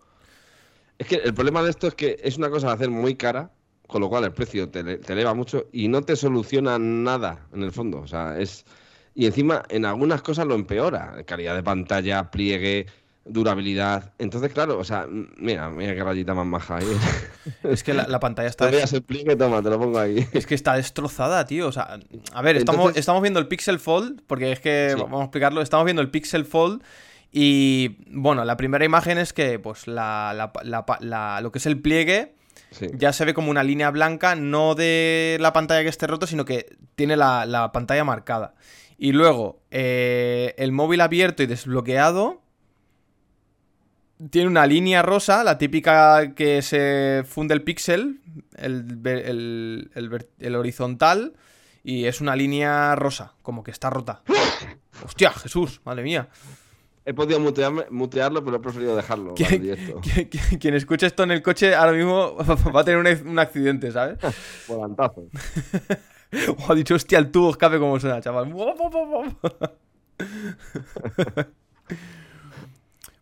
Es 0.99 1.07
que 1.07 1.15
el 1.15 1.33
problema 1.33 1.63
de 1.63 1.71
esto 1.71 1.87
es 1.87 1.95
que 1.95 2.17
es 2.21 2.37
una 2.37 2.51
cosa 2.51 2.67
de 2.67 2.73
hacer 2.73 2.91
muy 2.91 3.15
cara 3.15 3.49
con 3.87 4.01
lo 4.01 4.09
cual 4.09 4.23
el 4.23 4.33
precio 4.33 4.69
te, 4.69 4.99
eleva 5.07 5.33
mucho 5.33 5.67
y 5.71 5.87
no 5.87 6.01
te 6.01 6.15
soluciona 6.15 6.79
nada 6.79 7.47
en 7.53 7.63
el 7.63 7.71
fondo. 7.71 7.99
O 7.99 8.07
sea, 8.07 8.39
es. 8.39 8.65
Y 9.13 9.25
encima 9.25 9.63
en 9.69 9.85
algunas 9.85 10.21
cosas 10.21 10.45
lo 10.45 10.55
empeora. 10.55 11.23
Calidad 11.25 11.55
de 11.55 11.63
pantalla, 11.63 12.31
pliegue, 12.31 12.87
durabilidad. 13.23 14.13
Entonces, 14.19 14.51
claro, 14.51 14.77
o 14.77 14.83
sea, 14.83 15.07
mira, 15.37 15.69
mira 15.69 15.95
qué 15.95 16.03
rayita 16.03 16.33
más 16.33 16.45
maja 16.45 16.77
ahí. 16.77 16.85
Es 17.63 17.83
que 17.83 17.93
la, 17.93 18.19
pantalla 18.19 18.49
está. 18.49 18.69
Te 18.69 18.81
el 18.81 19.03
pliegue, 19.03 19.35
toma, 19.35 19.61
te 19.61 19.69
lo 19.69 19.79
pongo 19.79 19.99
ahí. 19.99 20.27
Es 20.33 20.45
que 20.45 20.55
está 20.55 20.75
destrozada, 20.75 21.45
tío. 21.45 21.67
O 21.67 21.71
sea, 21.71 21.99
a 22.33 22.41
ver, 22.41 22.57
estamos, 22.57 22.95
estamos 22.97 23.21
viendo 23.21 23.39
el 23.39 23.47
Pixel 23.47 23.79
Fold, 23.79 24.21
porque 24.27 24.51
es 24.51 24.59
que, 24.59 24.95
vamos 24.97 25.21
a 25.21 25.23
explicarlo, 25.25 25.61
estamos 25.61 25.85
viendo 25.85 26.01
el 26.01 26.09
Pixel 26.09 26.45
Fold. 26.45 26.83
Y 27.31 27.97
bueno, 28.07 28.45
la 28.45 28.57
primera 28.57 28.85
imagen 28.85 29.17
es 29.17 29.33
que, 29.33 29.59
pues, 29.59 29.87
la, 29.87 30.51
la, 30.63 31.39
lo 31.41 31.51
que 31.51 31.59
es 31.59 31.65
el 31.65 31.81
pliegue 31.81 32.35
ya 32.93 33.13
se 33.13 33.25
ve 33.25 33.33
como 33.33 33.51
una 33.51 33.63
línea 33.63 33.91
blanca, 33.91 34.35
no 34.35 34.75
de 34.75 35.37
la 35.39 35.53
pantalla 35.53 35.83
que 35.83 35.89
esté 35.89 36.07
roto, 36.07 36.27
sino 36.27 36.45
que 36.45 36.75
tiene 36.95 37.15
la, 37.15 37.69
pantalla 37.73 38.03
marcada. 38.03 38.55
Y 38.97 39.11
luego, 39.11 39.61
eh, 39.71 40.53
el 40.57 40.71
móvil 40.71 41.01
abierto 41.01 41.43
y 41.43 41.47
desbloqueado 41.47 42.41
tiene 44.29 44.47
una 44.47 44.65
línea 44.65 45.01
rosa, 45.01 45.43
la 45.43 45.57
típica 45.57 46.33
que 46.33 46.61
se 46.61 47.23
funde 47.27 47.53
el 47.53 47.63
píxel, 47.63 48.21
el, 48.55 49.89
el, 50.39 50.55
horizontal, 50.55 51.33
y 51.83 52.05
es 52.05 52.21
una 52.21 52.35
línea 52.35 52.95
rosa, 52.95 53.33
como 53.41 53.63
que 53.63 53.71
está 53.71 53.89
rota. 53.89 54.21
¡Hostia, 55.03 55.31
Jesús! 55.31 55.81
Madre 55.83 56.03
mía. 56.03 56.29
He 57.07 57.13
podido 57.13 57.39
mutearlo, 57.39 58.43
pero 58.43 58.57
he 58.57 58.59
preferido 58.59 58.95
dejarlo. 58.95 59.35
Quien, 60.59 60.73
escuche 60.73 61.05
esto 61.05 61.21
en 61.21 61.31
el 61.31 61.43
coche 61.43 61.75
ahora 61.75 61.91
mismo 61.91 62.35
va 62.75 62.81
a 62.81 62.83
tener 62.83 63.23
un, 63.25 63.37
accidente, 63.37 63.91
¿sabes? 63.91 64.17
Volantazo. 64.67 65.27
o 66.57 66.71
ha 66.71 66.75
dicho, 66.75 66.95
hostia, 66.95 67.19
el 67.19 67.29
tubo 67.29 67.51
escape 67.51 67.77
como 67.77 67.99
suena, 67.99 68.21
chaval. 68.21 68.55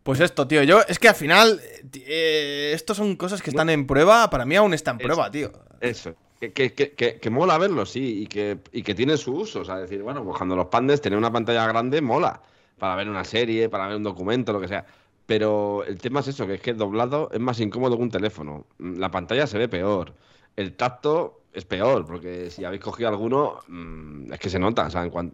Pues 0.03 0.21
esto, 0.21 0.47
tío. 0.47 0.63
Yo, 0.63 0.79
es 0.87 0.97
que 0.97 1.09
al 1.09 1.15
final, 1.15 1.59
eh, 1.93 2.71
estos 2.73 2.95
son 2.95 3.17
cosas 3.17 3.41
que 3.41 3.49
están 3.49 3.69
en 3.69 3.85
prueba. 3.85 4.29
Para 4.29 4.45
mí 4.45 4.55
aún 4.55 4.73
está 4.73 4.91
en 4.91 4.97
prueba, 4.99 5.29
tío. 5.29 5.51
Eso. 5.81 6.15
Que, 6.39 6.73
que, 6.73 7.29
mola 7.29 7.57
verlo, 7.57 7.85
sí, 7.85 8.23
y 8.23 8.27
que, 8.27 8.59
y 8.71 8.83
que 8.83 8.95
tiene 8.95 9.17
su 9.17 9.33
uso. 9.33 9.61
O 9.61 9.65
sea, 9.65 9.77
decir, 9.77 10.01
bueno, 10.03 10.23
pues 10.23 10.37
cuando 10.37 10.55
los 10.55 10.67
pandes 10.67 11.01
tener 11.01 11.17
una 11.17 11.31
pantalla 11.31 11.67
grande 11.67 12.01
mola 12.01 12.41
para 12.83 12.97
ver 12.97 13.07
una 13.09 13.23
serie, 13.23 13.69
para 13.69 13.87
ver 13.87 13.95
un 13.95 14.03
documento, 14.03 14.51
lo 14.51 14.59
que 14.59 14.67
sea. 14.67 14.85
Pero 15.25 15.85
el 15.85 15.99
tema 15.99 16.19
es 16.19 16.27
eso, 16.27 16.45
que 16.45 16.55
es 16.55 16.61
que 16.61 16.73
doblado 16.73 17.29
es 17.31 17.39
más 17.39 17.61
incómodo 17.61 17.95
que 17.95 18.03
un 18.03 18.09
teléfono. 18.09 18.65
La 18.77 19.09
pantalla 19.09 19.47
se 19.47 19.57
ve 19.57 19.69
peor. 19.69 20.13
El 20.57 20.75
tacto 20.75 21.43
es 21.53 21.63
peor, 21.63 22.05
porque 22.05 22.49
si 22.49 22.65
habéis 22.65 22.81
cogido 22.81 23.07
alguno, 23.07 23.61
mm, 23.69 24.33
es 24.33 24.37
que 24.37 24.49
se 24.49 24.59
nota. 24.59 24.89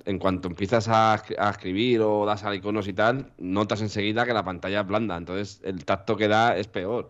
En, 0.05 0.19
cuanto 0.19 0.47
empiezas 0.47 0.89
a, 0.89 1.23
escribir 1.49 2.01
o 2.01 2.23
das 2.23 2.43
a 2.43 2.53
iconos 2.53 2.87
y 2.87 2.93
tal, 2.93 3.33
notas 3.39 3.81
enseguida 3.81 4.27
que 4.27 4.33
la 4.35 4.45
pantalla 4.45 4.81
es 4.81 4.87
blanda. 4.87 5.17
Entonces, 5.17 5.59
el 5.63 5.85
tacto 5.85 6.15
que 6.15 6.27
da 6.27 6.55
es 6.55 6.67
peor. 6.67 7.09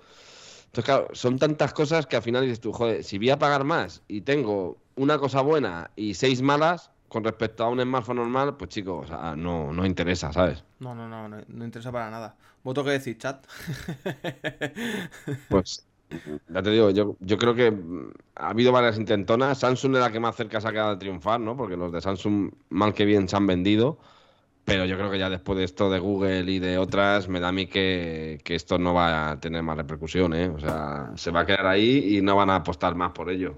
Entonces, 0.67 0.85
claro, 0.85 1.07
son 1.11 1.37
tantas 1.37 1.73
cosas 1.73 2.07
que 2.07 2.15
al 2.15 2.21
final 2.21 2.43
dices 2.43 2.61
tú, 2.61 2.71
joder, 2.71 3.03
si 3.03 3.17
voy 3.17 3.31
a 3.31 3.39
pagar 3.39 3.65
más 3.65 4.03
y 4.07 4.21
tengo 4.21 4.77
una 4.95 5.17
cosa 5.17 5.41
buena 5.41 5.91
y 5.97 6.13
seis 6.13 6.41
malas, 6.41 6.91
con 7.09 7.23
respecto 7.23 7.63
a 7.63 7.69
un 7.69 7.81
smartphone 7.81 8.17
normal, 8.17 8.55
pues 8.55 8.69
chicos, 8.69 9.05
o 9.05 9.07
sea, 9.07 9.35
no, 9.35 9.73
no 9.73 9.85
interesa, 9.85 10.31
¿sabes? 10.31 10.63
No, 10.79 10.95
no, 10.95 11.09
no, 11.09 11.27
no, 11.27 11.65
interesa 11.65 11.91
para 11.91 12.09
nada. 12.09 12.37
¿Voto 12.63 12.83
qué 12.83 12.91
decir, 12.91 13.17
chat? 13.17 13.45
pues, 15.49 15.85
ya 16.47 16.61
te 16.61 16.69
digo, 16.69 16.91
yo, 16.91 17.17
yo 17.19 17.37
creo 17.37 17.55
que 17.55 17.75
ha 18.35 18.49
habido 18.49 18.71
varias 18.71 18.97
intentonas. 18.97 19.57
Samsung 19.57 19.95
es 19.95 20.01
la 20.01 20.11
que 20.11 20.19
más 20.19 20.35
cerca 20.35 20.61
se 20.61 20.67
ha 20.67 20.71
quedado 20.71 20.91
de 20.91 20.97
triunfar, 20.97 21.39
¿no? 21.39 21.57
Porque 21.57 21.75
los 21.75 21.91
de 21.91 21.99
Samsung, 21.99 22.51
mal 22.69 22.93
que 22.93 23.05
bien, 23.05 23.27
se 23.27 23.35
han 23.35 23.47
vendido. 23.47 23.97
Pero 24.65 24.85
yo 24.85 24.97
creo 24.97 25.09
que 25.09 25.17
ya 25.17 25.31
después 25.31 25.57
de 25.57 25.63
esto 25.63 25.89
de 25.89 25.97
Google 25.97 26.51
y 26.51 26.59
de 26.59 26.77
otras, 26.77 27.27
me 27.27 27.39
da 27.39 27.47
a 27.47 27.51
mí 27.51 27.65
que, 27.65 28.39
que 28.43 28.53
esto 28.53 28.77
no 28.77 28.93
va 28.93 29.31
a 29.31 29.39
tener 29.39 29.63
más 29.63 29.77
repercusión, 29.77 30.33
¿eh? 30.35 30.47
O 30.49 30.59
sea, 30.59 31.11
se 31.15 31.31
va 31.31 31.41
a 31.41 31.45
quedar 31.45 31.65
ahí 31.65 32.17
y 32.17 32.21
no 32.21 32.35
van 32.35 32.51
a 32.51 32.57
apostar 32.57 32.93
más 32.93 33.11
por 33.13 33.31
ello. 33.31 33.55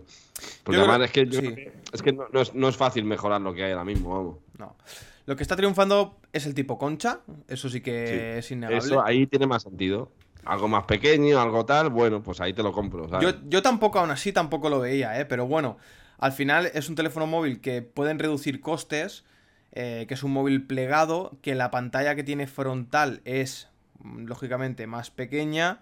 Porque 0.63 0.79
además 0.79 1.01
es 1.01 1.11
que, 1.11 1.71
es 1.93 2.01
que 2.01 2.13
no, 2.13 2.69
es, 2.69 2.77
fácil 2.77 3.03
mejorar 3.05 3.41
lo 3.41 3.53
que 3.53 3.63
hay 3.63 3.71
ahora 3.71 3.85
mismo, 3.85 4.13
vamos. 4.13 4.37
No. 4.57 4.75
Lo 5.25 5.35
que 5.35 5.43
está 5.43 5.55
triunfando 5.55 6.17
es 6.33 6.45
el 6.45 6.53
tipo 6.53 6.77
concha, 6.77 7.21
eso 7.47 7.69
sí 7.69 7.81
que 7.81 8.39
es 8.39 8.51
innegable. 8.51 8.79
Eso 8.79 9.05
ahí 9.05 9.27
tiene 9.27 9.47
más 9.47 9.63
sentido. 9.63 10.11
Algo 10.43 10.67
más 10.67 10.85
pequeño, 10.85 11.39
algo 11.39 11.65
tal, 11.65 11.89
bueno, 11.89 12.23
pues 12.23 12.41
ahí 12.41 12.53
te 12.53 12.63
lo 12.63 12.71
compro. 12.71 13.07
Yo, 13.47 13.61
tampoco, 13.61 13.99
aún 13.99 14.09
así, 14.09 14.33
tampoco 14.33 14.69
lo 14.69 14.79
veía, 14.79 15.19
¿eh? 15.19 15.25
Pero 15.25 15.45
bueno, 15.45 15.77
al 16.17 16.31
final 16.31 16.71
es 16.73 16.89
un 16.89 16.95
teléfono 16.95 17.27
móvil 17.27 17.61
que 17.61 17.83
pueden 17.83 18.17
reducir 18.17 18.59
costes, 18.59 19.23
eh, 19.71 20.05
que 20.07 20.15
es 20.15 20.23
un 20.23 20.33
móvil 20.33 20.65
plegado, 20.65 21.37
que 21.43 21.53
la 21.53 21.69
pantalla 21.69 22.15
que 22.15 22.23
tiene 22.23 22.47
frontal 22.47 23.21
es, 23.23 23.69
lógicamente, 24.03 24.87
más 24.87 25.11
pequeña 25.11 25.81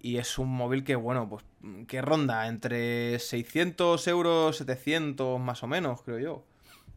y 0.00 0.18
es 0.18 0.38
un 0.38 0.48
móvil 0.48 0.84
que, 0.84 0.96
bueno, 0.96 1.28
pues 1.28 1.44
que 1.86 2.00
ronda 2.02 2.46
entre 2.46 3.18
600 3.18 4.06
euros, 4.08 4.56
700 4.56 5.40
más 5.40 5.62
o 5.62 5.66
menos, 5.66 6.02
creo 6.02 6.18
yo. 6.18 6.44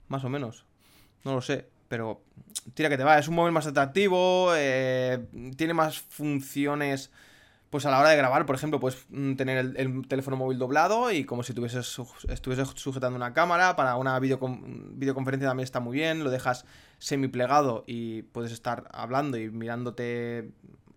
Más 0.08 0.24
o 0.24 0.30
menos. 0.30 0.66
No 1.24 1.34
lo 1.34 1.42
sé, 1.42 1.68
pero 1.88 2.22
tira 2.74 2.90
que 2.90 2.98
te 2.98 3.04
va. 3.04 3.18
Es 3.18 3.28
un 3.28 3.36
móvil 3.36 3.54
más 3.54 3.68
atractivo, 3.68 4.54
eh, 4.56 5.26
tiene 5.58 5.74
más 5.74 6.00
funciones. 6.00 7.12
Pues 7.70 7.86
a 7.86 7.92
la 7.92 8.00
hora 8.00 8.10
de 8.10 8.18
grabar, 8.18 8.46
por 8.46 8.56
ejemplo, 8.56 8.82
puedes 8.82 9.06
mm, 9.10 9.36
tener 9.36 9.58
el, 9.78 10.08
teléfono 10.08 10.36
móvil 10.36 10.58
doblado 10.58 11.10
y 11.10 11.24
como 11.24 11.42
si 11.42 11.54
tuvieses, 11.54 12.02
estuvieses 12.28 12.68
sujetando 12.76 13.16
una 13.16 13.34
cámara. 13.34 13.76
Para 13.78 13.96
una 13.96 14.20
videoconferencia 14.20 15.48
también 15.48 15.64
está 15.64 15.80
muy 15.80 15.98
bien. 15.98 16.24
Lo 16.24 16.30
dejas 16.30 16.66
semi 17.00 17.30
plegado 17.30 17.86
y 17.88 18.24
puedes 18.24 18.52
estar 18.52 18.90
hablando 18.92 19.38
y 19.38 19.50
mirándote 19.50 20.52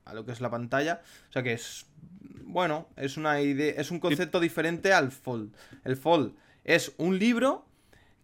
a 0.04 0.14
lo 0.14 0.24
que 0.24 0.32
es 0.32 0.40
la 0.40 0.50
pantalla. 0.50 1.02
O 1.30 1.32
sea 1.32 1.42
que 1.42 1.52
es 1.52 1.86
bueno, 2.46 2.88
es 2.96 3.16
una 3.16 3.40
idea, 3.40 3.74
es 3.76 3.90
un 3.90 4.00
concepto 4.00 4.40
diferente 4.40 4.92
al 4.92 5.12
Fold. 5.12 5.54
El 5.84 5.96
Fold 5.96 6.34
es 6.64 6.92
un 6.96 7.18
libro 7.18 7.66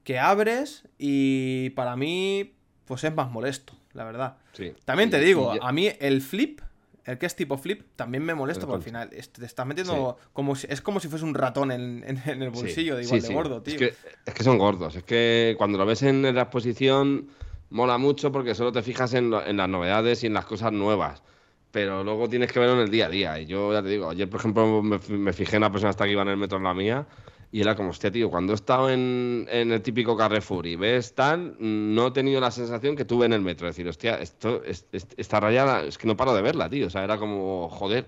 que 0.04 0.18
abres 0.18 0.84
y 0.98 1.70
para 1.70 1.96
mí 1.96 2.54
pues 2.84 3.04
es 3.04 3.14
más 3.14 3.30
molesto, 3.30 3.74
la 3.92 4.04
verdad. 4.04 4.36
Sí. 4.52 4.72
También 4.84 5.10
te 5.10 5.20
digo, 5.20 5.52
a 5.62 5.72
mí 5.72 5.88
el 6.00 6.22
flip, 6.22 6.60
el 7.04 7.18
que 7.18 7.26
es 7.26 7.36
tipo 7.36 7.56
flip, 7.56 7.82
también 7.96 8.24
me 8.24 8.34
molesta 8.34 8.66
porque 8.66 8.78
al 8.78 8.82
final 8.82 9.10
te 9.10 9.44
estás 9.44 9.66
metiendo 9.66 10.18
como 10.32 10.56
si, 10.56 10.66
es 10.68 10.80
como 10.80 10.98
si 11.00 11.08
fuese 11.08 11.24
un 11.24 11.34
ratón 11.34 11.70
en, 11.70 12.04
el 12.26 12.50
bolsillo 12.50 12.96
de 12.96 13.04
igual 13.04 13.22
de 13.22 13.34
gordo, 13.34 13.62
tío. 13.62 13.74
Es 13.74 13.78
que, 13.78 13.94
es 14.26 14.34
que, 14.34 14.42
son 14.42 14.58
gordos, 14.58 14.96
es 14.96 15.04
que 15.04 15.54
cuando 15.56 15.78
lo 15.78 15.86
ves 15.86 16.02
en 16.02 16.22
la 16.22 16.42
exposición 16.42 17.28
mola 17.70 17.98
mucho 17.98 18.32
porque 18.32 18.54
solo 18.54 18.72
te 18.72 18.82
fijas 18.82 19.14
en, 19.14 19.32
en 19.32 19.56
las 19.56 19.68
novedades 19.68 20.24
y 20.24 20.26
en 20.26 20.34
las 20.34 20.44
cosas 20.44 20.72
nuevas 20.72 21.22
pero 21.70 22.02
luego 22.04 22.28
tienes 22.28 22.52
que 22.52 22.58
verlo 22.58 22.74
en 22.74 22.82
el 22.82 22.90
día 22.90 23.06
a 23.06 23.08
día. 23.08 23.40
Y 23.40 23.46
yo 23.46 23.72
ya 23.72 23.82
te 23.82 23.88
digo, 23.88 24.10
ayer, 24.10 24.28
por 24.28 24.40
ejemplo, 24.40 24.82
me, 24.82 25.32
fijé 25.32 25.56
en 25.56 25.62
la 25.62 25.70
persona 25.70 25.90
hasta 25.90 26.04
que 26.04 26.12
iba 26.12 26.22
en 26.22 26.28
el 26.28 26.36
metro 26.36 26.58
en 26.58 26.64
la 26.64 26.74
mía 26.74 27.06
Y 27.52 27.60
era 27.60 27.74
como, 27.76 27.90
hostia, 27.90 28.10
tío, 28.10 28.30
cuando 28.30 28.52
he 28.52 28.56
estado 28.56 28.90
en, 28.90 29.46
el 29.50 29.80
típico 29.82 30.16
Carrefour 30.16 30.66
y 30.66 30.76
ves 30.76 31.14
tal, 31.14 31.56
no 31.58 32.08
he 32.08 32.10
tenido 32.10 32.40
la 32.40 32.50
sensación 32.50 32.96
que 32.96 33.04
tuve 33.04 33.26
en 33.26 33.32
el 33.32 33.40
metro. 33.40 33.68
Es 33.68 33.76
decir, 33.76 33.88
hostia, 33.88 34.20
esto, 34.20 34.62
esta 34.64 35.40
rayada, 35.40 35.84
es 35.84 35.98
que 35.98 36.06
no 36.06 36.16
paro 36.16 36.34
de 36.34 36.42
verla, 36.42 36.68
tío. 36.68 36.86
O 36.86 36.90
sea, 36.90 37.04
era 37.04 37.18
como, 37.18 37.68
joder, 37.68 38.06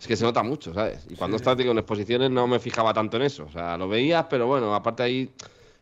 es 0.00 0.06
que 0.06 0.16
se 0.16 0.24
nota 0.24 0.42
mucho, 0.42 0.72
¿sabes? 0.72 1.06
Y 1.10 1.14
cuando 1.14 1.36
estás, 1.36 1.58
en 1.60 1.76
exposiciones 1.76 2.30
no 2.30 2.46
me 2.46 2.58
fijaba 2.58 2.94
tanto 2.94 3.18
en 3.18 3.24
eso. 3.24 3.44
O 3.44 3.52
sea, 3.52 3.76
lo 3.76 3.86
veías, 3.86 4.26
pero 4.30 4.46
bueno, 4.46 4.74
aparte 4.74 5.02
ahí 5.02 5.30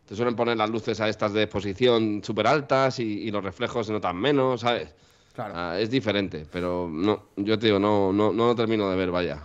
te 0.08 0.16
suelen 0.16 0.34
poner 0.34 0.56
las 0.56 0.70
luces 0.70 1.00
a 1.00 1.08
estas 1.08 1.34
de 1.34 1.42
exposición 1.42 2.22
súper 2.24 2.46
altas 2.46 2.98
y, 2.98 3.30
los 3.30 3.44
reflejos 3.44 3.86
se 3.86 3.92
notan 3.92 4.16
menos, 4.16 4.62
¿sabes? 4.62 4.94
Claro. 5.38 5.54
Ah, 5.54 5.78
es 5.78 5.88
diferente, 5.88 6.44
pero 6.50 6.90
no, 6.90 7.26
yo 7.36 7.56
te 7.60 7.66
digo, 7.66 7.78
no, 7.78 8.12
no, 8.12 8.32
no 8.32 8.48
lo 8.48 8.56
termino 8.56 8.90
de 8.90 8.96
ver, 8.96 9.12
vaya. 9.12 9.40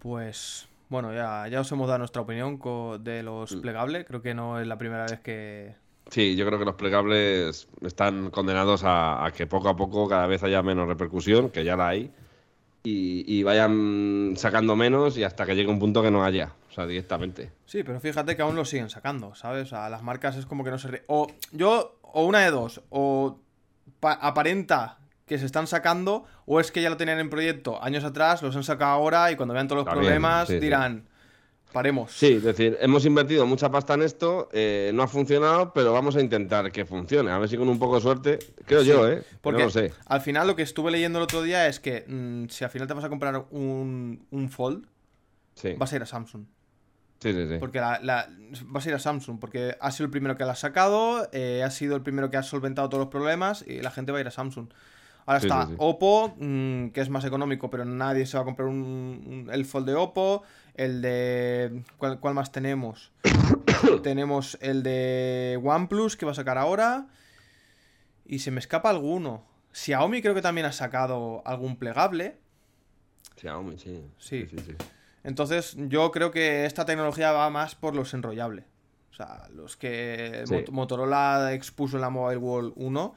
Pues 0.00 0.66
bueno, 0.88 1.14
ya, 1.14 1.46
ya 1.46 1.60
os 1.60 1.70
hemos 1.70 1.86
dado 1.86 2.00
nuestra 2.00 2.22
opinión 2.22 2.58
de 3.04 3.22
los 3.22 3.54
mm. 3.54 3.60
plegables. 3.60 4.04
Creo 4.08 4.20
que 4.20 4.34
no 4.34 4.58
es 4.58 4.66
la 4.66 4.78
primera 4.78 5.04
vez 5.04 5.20
que. 5.20 5.76
Sí, 6.08 6.34
yo 6.34 6.44
creo 6.44 6.58
que 6.58 6.64
los 6.64 6.74
plegables 6.74 7.68
están 7.82 8.30
condenados 8.30 8.82
a, 8.84 9.30
que 9.32 9.46
poco 9.46 9.68
a 9.68 9.76
poco 9.76 10.08
cada 10.08 10.26
vez 10.26 10.42
haya 10.42 10.60
menos 10.60 10.88
repercusión, 10.88 11.50
que 11.50 11.62
ya 11.62 11.76
la 11.76 11.90
hay, 11.90 12.10
y, 12.82 13.44
vayan 13.44 14.34
sacando 14.36 14.74
menos 14.74 15.16
y 15.18 15.22
hasta 15.22 15.46
que 15.46 15.54
llegue 15.54 15.70
un 15.70 15.78
punto 15.78 16.02
que 16.02 16.10
no 16.10 16.24
haya, 16.24 16.52
o 16.68 16.72
sea, 16.72 16.84
directamente. 16.84 17.52
Sí, 17.64 17.84
pero 17.84 18.00
fíjate 18.00 18.34
que 18.34 18.42
aún 18.42 18.56
lo 18.56 18.64
siguen 18.64 18.90
sacando, 18.90 19.36
¿sabes? 19.36 19.66
O 19.66 19.66
sea, 19.66 19.88
las 19.88 20.02
marcas 20.02 20.34
es 20.34 20.46
como 20.46 20.64
que 20.64 20.72
no 20.72 20.78
se... 20.78 21.04
O 21.06 21.28
yo, 21.52 22.00
o 22.02 22.24
una 22.24 22.40
de 22.40 22.50
dos, 22.50 22.82
o 22.90 23.38
aparenta 24.02 24.98
que 25.26 25.38
se 25.38 25.46
están 25.46 25.66
sacando 25.66 26.24
o 26.46 26.58
es 26.58 26.72
que 26.72 26.82
ya 26.82 26.90
lo 26.90 26.96
tenían 26.96 27.20
en 27.20 27.30
proyecto 27.30 27.82
años 27.82 28.02
atrás, 28.02 28.42
los 28.42 28.56
han 28.56 28.64
sacado 28.64 28.90
ahora 28.90 29.30
y 29.30 29.36
cuando 29.36 29.54
vean 29.54 29.68
todos 29.68 29.84
los 29.84 29.94
problemas 29.94 30.48
dirán, 30.48 31.08
paremos. 31.72 32.12
Sí, 32.12 32.32
es 32.32 32.42
decir, 32.42 32.76
hemos 32.80 33.04
invertido 33.06 33.46
mucha 33.46 33.70
pasta 33.70 33.94
en 33.94 34.02
esto, 34.02 34.48
eh, 34.52 34.90
no 34.92 35.04
ha 35.04 35.06
funcionado, 35.06 35.72
pero 35.72 35.92
vamos 35.92 36.16
a 36.16 36.20
intentar 36.20 36.72
que 36.72 36.84
funcione. 36.84 37.30
A 37.30 37.38
ver 37.38 37.48
si 37.48 37.56
con 37.56 37.68
un 37.68 37.78
poco 37.78 37.94
de 37.96 38.00
suerte, 38.00 38.38
creo 38.66 38.82
yo, 38.82 39.08
¿eh? 39.08 39.22
Porque 39.40 39.62
no 39.62 39.70
sé. 39.70 39.92
al 40.06 40.20
final 40.20 40.48
lo 40.48 40.56
que 40.56 40.62
estuve 40.62 40.90
leyendo 40.90 41.20
el 41.20 41.22
otro 41.22 41.42
día 41.42 41.68
es 41.68 41.78
que 41.78 42.04
mm, 42.08 42.48
si 42.48 42.64
al 42.64 42.70
final 42.70 42.88
te 42.88 42.94
vas 42.94 43.04
a 43.04 43.08
comprar 43.08 43.44
un, 43.50 44.26
un 44.30 44.48
Fold, 44.50 44.86
vas 45.76 45.92
a 45.92 45.96
ir 45.96 46.02
a 46.02 46.06
Samsung. 46.06 46.44
Sí, 47.20 47.34
sí, 47.34 47.48
sí. 47.48 47.56
Porque 47.58 47.80
la, 47.80 48.30
vas 48.66 48.86
a 48.86 48.88
ir 48.88 48.94
a 48.94 48.98
Samsung, 48.98 49.38
porque 49.38 49.76
ha 49.78 49.90
sido 49.90 50.06
el 50.06 50.10
primero 50.10 50.36
que 50.36 50.44
la 50.44 50.52
ha 50.52 50.56
sacado, 50.56 51.28
eh, 51.32 51.62
ha 51.62 51.70
sido 51.70 51.94
el 51.94 52.02
primero 52.02 52.30
que 52.30 52.38
ha 52.38 52.42
solventado 52.42 52.88
todos 52.88 53.02
los 53.02 53.10
problemas 53.10 53.62
y 53.66 53.82
la 53.82 53.90
gente 53.90 54.10
va 54.10 54.18
a 54.18 54.20
ir 54.22 54.26
a 54.26 54.30
Samsung. 54.30 54.68
Ahora 55.26 55.38
está 55.38 55.68
Oppo, 55.76 56.34
mm, 56.38 56.88
que 56.88 57.00
es 57.00 57.10
más 57.10 57.24
económico, 57.24 57.70
pero 57.70 57.84
nadie 57.84 58.26
se 58.26 58.36
va 58.36 58.42
a 58.42 58.44
comprar 58.44 58.68
un, 58.68 59.48
el 59.52 59.64
Fold 59.64 59.86
de 59.86 59.94
Oppo. 59.94 60.42
El 60.74 61.02
de. 61.02 61.82
¿Cuál, 61.98 62.34
más 62.34 62.52
tenemos? 62.52 63.12
tenemos 64.02 64.56
el 64.62 64.82
de 64.82 65.60
OnePlus 65.62 66.16
que 66.16 66.24
va 66.24 66.32
a 66.32 66.34
sacar 66.34 66.58
ahora. 66.58 67.06
Y 68.24 68.38
se 68.38 68.50
me 68.50 68.60
escapa 68.60 68.90
alguno. 68.90 69.44
Xiaomi 69.72 70.22
creo 70.22 70.34
que 70.34 70.42
también 70.42 70.66
ha 70.66 70.72
sacado 70.72 71.42
algún 71.44 71.76
plegable. 71.76 72.38
Xiaomi, 73.36 73.78
sí. 73.78 74.02
Sí. 74.18 74.48
Entonces, 75.22 75.76
yo 75.76 76.10
creo 76.10 76.30
que 76.30 76.64
esta 76.64 76.84
tecnología 76.84 77.32
va 77.32 77.50
más 77.50 77.74
por 77.74 77.94
los 77.94 78.14
enrollables. 78.14 78.64
O 79.10 79.14
sea, 79.14 79.48
los 79.54 79.76
que 79.76 80.44
Motorola 80.70 81.52
expuso 81.52 81.96
en 81.96 82.02
la 82.02 82.10
Mobile 82.10 82.38
World 82.38 82.72
1 82.76 83.14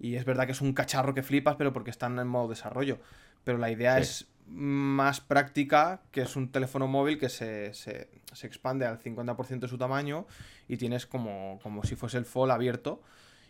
y 0.00 0.16
es 0.16 0.24
verdad 0.24 0.46
que 0.46 0.52
es 0.52 0.60
un 0.60 0.72
cacharro 0.72 1.14
que 1.14 1.22
flipas, 1.22 1.56
pero 1.56 1.72
porque 1.72 1.90
están 1.90 2.18
en 2.18 2.26
modo 2.26 2.48
desarrollo. 2.48 2.98
Pero 3.44 3.58
la 3.58 3.70
idea 3.70 3.98
es 3.98 4.26
más 4.46 5.20
práctica, 5.20 6.00
que 6.10 6.22
es 6.22 6.36
un 6.36 6.50
teléfono 6.50 6.88
móvil 6.88 7.18
que 7.18 7.28
se, 7.28 7.72
se, 7.74 8.08
expande 8.42 8.86
al 8.86 8.98
50% 8.98 9.60
de 9.60 9.68
su 9.68 9.78
tamaño 9.78 10.26
y 10.68 10.76
tienes 10.76 11.06
como, 11.06 11.60
como 11.62 11.84
si 11.84 11.96
fuese 11.96 12.18
el 12.18 12.24
Fold 12.24 12.50
abierto. 12.50 13.02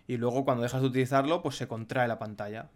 Y 0.07 0.17
luego 0.17 0.45
cuando 0.45 0.62
dejas 0.62 0.81
de 0.81 0.89
utilizarlo, 0.89 1.41
pues 1.41 1.57
se 1.57 1.69
contrae 1.69 2.09
la 2.09 2.19
pantalla. 2.19 2.69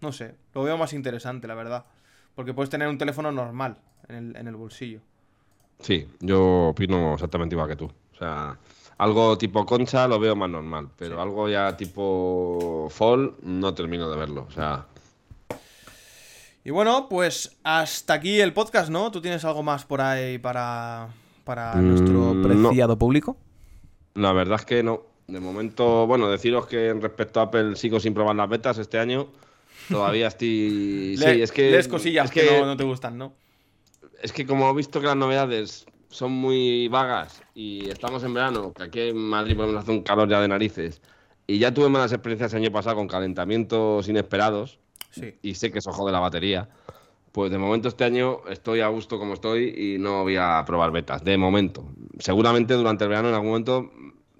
No 0.00 0.12
sé, 0.12 0.36
lo 0.54 0.62
veo 0.62 0.76
más 0.76 0.92
interesante, 0.92 1.48
la 1.48 1.54
verdad. 1.54 1.86
Porque 2.34 2.52
puedes 2.52 2.68
tener 2.68 2.88
un 2.88 2.98
teléfono 2.98 3.32
normal 3.32 3.78
en 4.08 4.14
el, 4.14 4.36
en 4.36 4.48
el 4.48 4.56
bolsillo. 4.56 5.00
Sí, 5.80 6.06
yo 6.20 6.68
opino 6.68 7.14
exactamente 7.14 7.54
igual 7.54 7.68
que 7.68 7.76
tú. 7.76 7.84
O 7.86 8.18
sea, 8.18 8.58
algo 8.98 9.36
tipo 9.36 9.66
concha 9.66 10.08
lo 10.08 10.18
veo 10.18 10.34
más 10.34 10.48
normal, 10.48 10.88
pero 10.96 11.20
algo 11.20 11.48
ya 11.48 11.76
tipo 11.76 12.88
fall 12.90 13.34
no 13.42 13.74
termino 13.74 14.10
de 14.10 14.16
verlo. 14.16 14.46
O 14.48 14.52
sea. 14.52 14.86
Y 16.64 16.70
bueno, 16.70 17.06
pues 17.08 17.58
hasta 17.62 18.14
aquí 18.14 18.40
el 18.40 18.52
podcast, 18.52 18.90
¿no? 18.90 19.10
¿Tú 19.10 19.20
tienes 19.20 19.44
algo 19.44 19.62
más 19.62 19.84
por 19.84 20.00
ahí 20.00 20.38
para, 20.38 21.08
para 21.44 21.74
mm, 21.74 21.88
nuestro 21.88 22.42
preciado 22.42 22.98
público? 22.98 23.36
La 24.14 24.32
verdad 24.32 24.58
es 24.60 24.66
que 24.66 24.82
no. 24.82 25.02
De 25.28 25.40
momento, 25.40 26.06
bueno, 26.06 26.30
deciros 26.30 26.66
que 26.66 26.94
respecto 26.94 27.40
a 27.40 27.44
Apple 27.44 27.74
sigo 27.74 27.98
sin 27.98 28.14
probar 28.14 28.36
las 28.36 28.48
betas 28.48 28.78
este 28.78 28.98
año. 28.98 29.28
Todavía 29.90 30.28
estoy. 30.28 31.16
sí, 31.18 31.42
es 31.42 31.52
que. 31.52 31.70
Lees 31.70 31.88
cosillas 31.88 32.30
que, 32.30 32.46
que 32.46 32.60
no, 32.60 32.66
no 32.66 32.76
te 32.76 32.84
gustan, 32.84 33.18
¿no? 33.18 33.34
Es 34.22 34.32
que 34.32 34.46
como 34.46 34.68
he 34.70 34.74
visto 34.74 35.00
que 35.00 35.06
las 35.06 35.16
novedades 35.16 35.86
son 36.08 36.32
muy 36.32 36.88
vagas 36.88 37.42
y 37.54 37.88
estamos 37.88 38.22
en 38.24 38.34
verano, 38.34 38.72
que 38.72 38.82
aquí 38.84 39.00
en 39.00 39.18
Madrid 39.18 39.56
podemos 39.56 39.82
hacer 39.82 39.94
un 39.94 40.02
calor 40.02 40.28
ya 40.28 40.40
de 40.40 40.48
narices, 40.48 41.02
y 41.46 41.58
ya 41.58 41.72
tuve 41.72 41.88
malas 41.88 42.12
experiencias 42.12 42.52
el 42.54 42.62
año 42.62 42.72
pasado 42.72 42.96
con 42.96 43.08
calentamientos 43.08 44.08
inesperados, 44.08 44.78
y 45.42 45.54
sé 45.54 45.70
que 45.70 45.78
eso 45.78 45.92
jode 45.92 46.12
la 46.12 46.20
batería, 46.20 46.68
pues 47.32 47.50
de 47.50 47.58
momento 47.58 47.88
este 47.88 48.04
año 48.04 48.40
estoy 48.48 48.80
a 48.80 48.88
gusto 48.88 49.18
como 49.18 49.34
estoy 49.34 49.68
y 49.76 49.98
no 49.98 50.22
voy 50.22 50.36
a 50.36 50.64
probar 50.66 50.90
betas, 50.90 51.22
de 51.22 51.36
momento. 51.36 51.84
Seguramente 52.18 52.74
durante 52.74 53.04
el 53.04 53.10
verano 53.10 53.28
en 53.28 53.34
algún 53.34 53.50
momento 53.50 53.90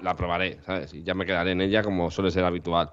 la 0.01 0.17
probaré, 0.17 0.61
¿sabes? 0.65 0.95
Y 0.95 1.03
ya 1.03 1.15
me 1.15 1.27
quedaré 1.27 1.53
en 1.53 1.61
ella 1.61 1.83
como 1.83 2.11
suele 2.11 2.31
ser 2.31 2.45
habitual. 2.45 2.91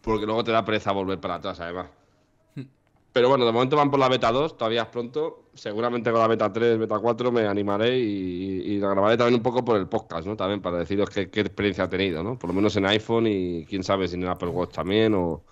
Porque 0.00 0.26
luego 0.26 0.44
te 0.44 0.52
da 0.52 0.64
pereza 0.64 0.92
volver 0.92 1.18
para 1.18 1.34
atrás, 1.34 1.58
además. 1.60 1.86
Pero 3.12 3.28
bueno, 3.28 3.44
de 3.44 3.52
momento 3.52 3.76
van 3.76 3.90
por 3.90 4.00
la 4.00 4.08
beta 4.08 4.32
2, 4.32 4.56
todavía 4.56 4.82
es 4.82 4.88
pronto. 4.88 5.44
Seguramente 5.54 6.10
con 6.10 6.20
la 6.20 6.28
beta 6.28 6.50
3, 6.50 6.78
beta 6.78 6.98
4 6.98 7.30
me 7.30 7.46
animaré 7.46 7.98
y, 7.98 8.78
la 8.78 8.88
grabaré 8.88 9.18
también 9.18 9.34
un 9.34 9.42
poco 9.42 9.62
por 9.64 9.76
el 9.76 9.86
podcast, 9.86 10.26
¿no? 10.26 10.34
También 10.34 10.62
para 10.62 10.78
deciros 10.78 11.10
qué, 11.10 11.20
experiencia 11.22 11.84
ha 11.84 11.90
tenido, 11.90 12.22
¿no? 12.22 12.38
Por 12.38 12.48
lo 12.48 12.54
menos 12.54 12.74
en 12.76 12.86
iPhone 12.86 13.26
y 13.26 13.66
quién 13.66 13.82
sabe 13.84 14.08
si 14.08 14.14
en 14.14 14.26
Apple 14.26 14.48
Watch 14.48 14.72
también 14.72 15.14
o... 15.14 15.42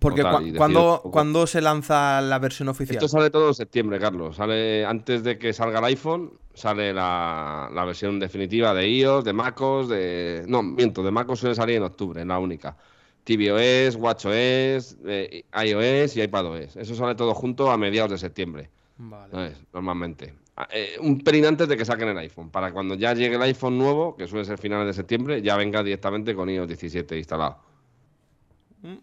Porque 0.00 0.22
cuando, 0.56 1.46
se 1.46 1.60
lanza 1.60 2.20
la 2.20 2.38
versión 2.38 2.68
oficial? 2.68 2.96
Esto 2.96 3.08
sale 3.08 3.30
todo 3.30 3.48
en 3.48 3.54
septiembre, 3.54 3.98
Carlos. 3.98 4.36
Sale 4.36 4.84
antes 4.84 5.22
de 5.22 5.38
que 5.38 5.52
salga 5.52 5.78
el 5.80 5.84
iPhone, 5.86 6.32
sale 6.54 6.92
la, 6.94 7.68
la 7.72 7.84
versión 7.84 8.18
definitiva 8.18 8.72
de 8.72 8.88
iOS, 8.88 9.24
de 9.24 9.32
MacOS, 9.32 9.88
de... 9.88 10.44
No, 10.48 10.62
miento, 10.62 11.02
de 11.02 11.10
MacOS 11.10 11.40
suele 11.40 11.54
salir 11.54 11.76
en 11.76 11.82
octubre, 11.82 12.20
es 12.20 12.26
la 12.26 12.38
única 12.38 12.76
tvOS, 13.24 13.96
WatchOS, 13.96 14.96
eh, 15.06 15.44
iOS 15.64 16.16
y 16.16 16.22
iPadOS. 16.22 16.76
Eso 16.76 16.94
sale 16.94 17.14
todo 17.14 17.34
junto 17.34 17.70
a 17.70 17.76
mediados 17.76 18.10
de 18.12 18.18
septiembre. 18.18 18.70
Vale. 18.98 19.54
Normalmente. 19.72 20.34
Ah, 20.56 20.68
eh, 20.70 20.96
un 21.00 21.20
pelín 21.20 21.46
antes 21.46 21.68
de 21.68 21.76
que 21.76 21.84
saquen 21.84 22.08
el 22.08 22.18
iPhone, 22.18 22.50
para 22.50 22.72
cuando 22.72 22.94
ya 22.94 23.14
llegue 23.14 23.36
el 23.36 23.42
iPhone 23.42 23.78
nuevo, 23.78 24.16
que 24.16 24.26
suele 24.26 24.44
ser 24.44 24.58
finales 24.58 24.88
de 24.88 24.92
septiembre, 24.92 25.40
ya 25.40 25.56
venga 25.56 25.82
directamente 25.82 26.34
con 26.34 26.50
iOS 26.50 26.68
17 26.68 27.16
instalado. 27.16 27.58
Mm. 28.82 28.98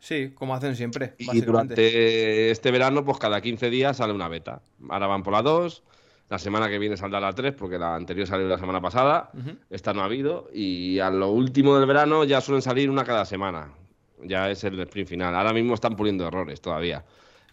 Sí, 0.00 0.32
como 0.34 0.54
hacen 0.56 0.74
siempre. 0.74 1.14
Y 1.18 1.40
durante 1.42 2.50
este 2.50 2.72
verano, 2.72 3.04
pues 3.04 3.18
cada 3.18 3.40
15 3.40 3.70
días 3.70 3.98
sale 3.98 4.12
una 4.12 4.26
beta. 4.26 4.60
Ahora 4.88 5.06
van 5.06 5.22
por 5.22 5.32
la 5.32 5.42
2, 5.42 5.84
la 6.32 6.38
semana 6.38 6.66
que 6.70 6.78
viene 6.78 6.96
saldrá 6.96 7.20
la 7.20 7.34
3 7.34 7.52
porque 7.52 7.78
la 7.78 7.94
anterior 7.94 8.26
salió 8.26 8.48
la 8.48 8.56
semana 8.56 8.80
pasada. 8.80 9.30
Esta 9.68 9.92
no 9.92 10.00
ha 10.00 10.06
habido. 10.06 10.48
Y 10.50 10.98
a 10.98 11.10
lo 11.10 11.28
último 11.28 11.76
del 11.76 11.86
verano 11.86 12.24
ya 12.24 12.40
suelen 12.40 12.62
salir 12.62 12.88
una 12.88 13.04
cada 13.04 13.26
semana. 13.26 13.70
Ya 14.22 14.48
es 14.48 14.64
el 14.64 14.80
sprint 14.80 15.10
final. 15.10 15.34
Ahora 15.34 15.52
mismo 15.52 15.74
están 15.74 15.94
puliendo 15.94 16.26
errores 16.26 16.62
todavía. 16.62 17.04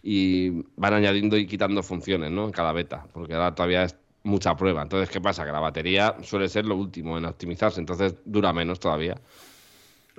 Y 0.02 0.64
van 0.76 0.94
añadiendo 0.94 1.36
y 1.36 1.46
quitando 1.46 1.82
funciones, 1.82 2.30
¿no? 2.30 2.46
En 2.46 2.52
cada 2.52 2.72
beta. 2.72 3.06
Porque 3.12 3.34
ahora 3.34 3.54
todavía 3.54 3.82
es 3.82 3.94
mucha 4.22 4.56
prueba. 4.56 4.80
Entonces, 4.80 5.10
¿qué 5.10 5.20
pasa? 5.20 5.44
Que 5.44 5.52
la 5.52 5.60
batería 5.60 6.16
suele 6.22 6.48
ser 6.48 6.64
lo 6.64 6.76
último 6.76 7.18
en 7.18 7.26
optimizarse. 7.26 7.80
Entonces 7.80 8.14
dura 8.24 8.54
menos 8.54 8.80
todavía 8.80 9.14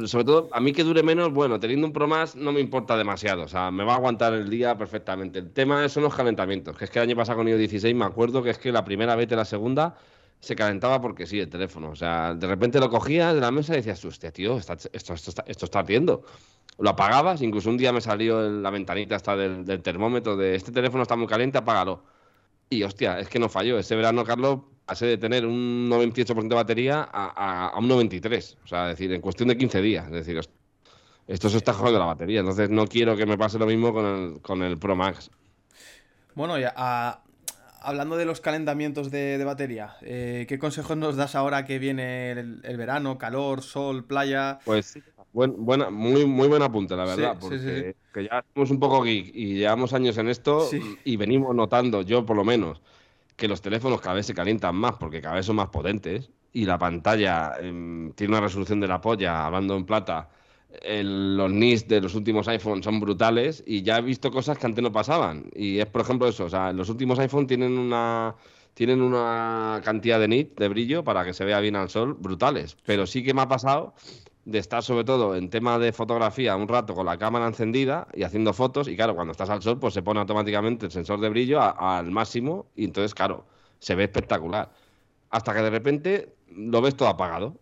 sobre 0.08 0.26
todo, 0.26 0.50
a 0.52 0.60
mí 0.60 0.74
que 0.74 0.84
dure 0.84 1.04
menos, 1.04 1.32
bueno, 1.32 1.60
teniendo 1.60 1.88
un 1.88 1.94
Pro 1.94 2.08
más 2.08 2.36
no 2.36 2.52
me 2.52 2.60
importa 2.60 2.98
demasiado, 2.98 3.44
o 3.44 3.48
sea, 3.48 3.72
me 3.72 3.84
va 3.84 3.94
a 3.94 3.96
aguantar 3.98 4.34
el 4.34 4.50
día 4.50 4.78
perfectamente. 4.78 5.40
El 5.40 5.52
tema 5.52 5.88
son 5.90 6.04
los 6.04 6.16
calentamientos, 6.16 6.78
que 6.78 6.86
es 6.86 6.92
que 6.92 7.00
el 7.00 7.04
año 7.10 7.16
pasado 7.16 7.38
con 7.38 7.48
iOS 7.48 7.60
16 7.60 7.96
me 7.96 8.06
acuerdo 8.06 8.44
que 8.44 8.52
es 8.52 8.58
que 8.58 8.72
la 8.72 8.84
primera 8.84 9.16
vez 9.16 9.32
y 9.32 9.36
la 9.36 9.46
segunda 9.46 9.96
se 10.40 10.56
calentaba 10.56 11.00
porque 11.02 11.26
sí, 11.28 11.40
el 11.40 11.50
teléfono, 11.50 11.92
o 11.92 11.96
sea, 11.96 12.34
de 12.34 12.48
repente 12.48 12.80
lo 12.80 12.90
cogías 12.90 13.34
de 13.34 13.42
la 13.42 13.52
mesa 13.52 13.74
y 13.74 13.78
decías, 13.78 14.04
hostia, 14.04 14.32
tío, 14.32 14.58
esto, 14.58 14.74
esto, 14.92 15.14
está, 15.14 15.44
esto 15.48 15.66
está 15.66 15.80
ardiendo. 15.80 16.24
Lo 16.80 16.90
apagabas, 16.90 17.42
incluso 17.42 17.70
un 17.70 17.78
día 17.78 17.94
me 17.94 18.02
salió 18.02 18.50
la 18.50 18.70
ventanita 18.72 19.16
hasta 19.16 19.36
del, 19.36 19.66
del 19.66 19.82
termómetro 19.82 20.36
de 20.36 20.56
este 20.56 20.72
teléfono 20.72 21.04
está 21.04 21.16
muy 21.16 21.28
caliente, 21.28 21.60
apágalo. 21.60 22.04
Y 22.70 22.84
hostia, 22.84 23.20
es 23.20 23.28
que 23.28 23.38
no 23.38 23.50
falló. 23.50 23.78
Ese 23.78 23.96
verano, 23.96 24.24
Carlos, 24.24 24.62
pasé 24.92 25.06
de 25.06 25.18
tener 25.18 25.46
un 25.46 25.90
98% 25.90 26.50
de 26.50 26.56
batería 26.56 27.08
a, 27.14 27.80
un 27.80 27.88
93%. 27.88 28.58
O 28.62 28.68
sea, 28.68 28.88
decir, 28.88 29.10
en 29.14 29.22
cuestión 29.22 29.48
de 29.48 29.56
15 29.56 29.82
días. 29.82 30.06
Es 30.08 30.12
decir, 30.12 30.38
esto 31.28 31.50
se 31.50 31.56
está 31.56 31.72
jugando 31.72 31.98
la 31.98 32.08
batería. 32.08 32.42
Entonces 32.42 32.70
no 32.70 32.86
quiero 32.88 33.16
que 33.16 33.26
me 33.26 33.38
pase 33.38 33.58
lo 33.58 33.66
mismo 33.66 33.94
con 33.94 34.06
el, 34.06 34.42
con 34.42 34.62
el 34.62 34.78
Pro 34.78 34.98
Max. 34.98 35.32
Bueno, 36.36 36.60
ya 36.60 36.74
hablando 37.82 38.18
de 38.18 38.26
los 38.26 38.42
calentamientos 38.42 39.12
de, 39.12 39.42
batería, 39.46 39.96
eh, 40.02 40.46
¿qué 40.50 40.60
consejos 40.60 40.98
nos 40.98 41.16
das 41.16 41.36
ahora 41.36 41.66
que 41.66 41.80
viene 41.80 42.32
el, 42.32 42.76
verano, 42.76 43.18
calor, 43.18 43.62
sol, 43.62 44.04
playa? 44.04 44.60
Pues 44.66 45.00
buena, 45.32 45.90
muy, 45.90 46.26
muy 46.26 46.50
buen 46.50 46.64
apunte, 46.64 46.98
la 46.98 47.06
verdad, 47.06 47.38
porque 47.40 47.96
que 48.14 48.26
ya 48.26 48.44
somos 48.54 48.72
un 48.72 48.80
poco 48.82 49.04
geek 49.04 49.34
y 49.34 49.56
llevamos 49.56 49.94
años 49.94 50.18
en 50.18 50.28
esto 50.28 50.70
y 51.06 51.16
venimos 51.16 51.56
notando, 51.56 52.02
yo 52.02 52.26
por 52.26 52.36
lo 52.36 52.44
menos, 52.44 52.82
que 53.42 53.48
los 53.48 53.60
teléfonos 53.60 54.00
cada 54.00 54.14
vez 54.14 54.28
se 54.28 54.36
calientan 54.36 54.76
más 54.76 54.98
porque 55.00 55.20
cada 55.20 55.34
vez 55.34 55.48
son 55.48 55.56
más 55.56 55.70
potentes 55.70 56.30
y 56.54 56.64
la 56.66 56.78
pantalla 56.78 57.54
em, 57.60 58.12
tiene 58.12 58.34
una 58.34 58.42
resolución 58.42 58.80
de 58.80 58.88
la 58.88 59.02
polla, 59.02 59.48
hablando 59.48 59.76
en 59.76 59.84
plata. 59.84 60.30
los 60.86 61.52
NIS 61.52 61.88
de 61.88 62.02
los 62.02 62.14
últimos 62.14 62.48
iPhones 62.48 62.86
son 62.86 63.00
brutales 63.00 63.64
y 63.66 63.82
ya 63.82 63.98
he 63.98 64.02
visto 64.04 64.30
cosas 64.30 64.60
que 64.60 64.68
antes 64.68 64.84
no 64.84 64.92
pasaban. 64.92 65.50
Y 65.56 65.80
es, 65.80 65.88
por 65.88 66.02
ejemplo, 66.02 66.28
eso. 66.28 66.46
O 66.46 66.50
sea, 66.50 66.72
los 66.72 66.88
últimos 66.90 67.18
iPhones 67.18 67.48
tienen 67.48 67.80
una, 67.80 68.36
tienen 68.76 69.02
una 69.02 69.82
cantidad 69.84 70.20
de 70.20 70.28
nit, 70.28 70.60
de 70.60 70.68
brillo, 70.68 71.04
para 71.04 71.26
que 71.26 71.34
se 71.34 71.44
vea 71.44 71.60
bien 71.62 71.76
al 71.76 71.90
sol, 71.90 72.14
brutales. 72.14 72.78
Pero 72.86 73.08
sí 73.08 73.24
que 73.24 73.34
me 73.34 73.42
ha 73.42 73.48
pasado 73.48 73.96
de 74.46 74.58
estar 74.58 74.84
sobre 74.84 75.04
todo 75.04 75.36
en 75.36 75.50
tema 75.50 75.78
de 75.78 75.92
fotografía 75.92 76.56
un 76.56 76.68
rato 76.68 76.96
con 76.96 77.06
la 77.06 77.18
cámara 77.18 77.48
encendida 77.48 78.08
y 78.14 78.24
haciendo 78.24 78.54
fotos 78.54 78.88
y 78.88 78.96
claro, 78.96 79.16
cuando 79.16 79.32
estás 79.32 79.50
al 79.50 79.62
sol 79.62 79.80
pues 79.80 79.94
se 79.94 80.02
pone 80.02 80.20
automáticamente 80.20 80.88
el 80.88 80.92
sensor 80.92 81.20
de 81.20 81.30
brillo 81.30 81.62
al 81.62 82.10
máximo 82.12 82.66
y 82.76 82.86
entonces 82.86 83.14
claro, 83.14 83.46
se 83.80 83.96
ve 83.96 84.04
espectacular. 84.04 84.72
Hasta 85.30 85.54
que 85.54 85.62
de 85.62 85.70
repente 85.70 86.36
lo 86.56 86.82
ves 86.82 86.96
todo 86.96 87.10
apagado. 87.10 87.58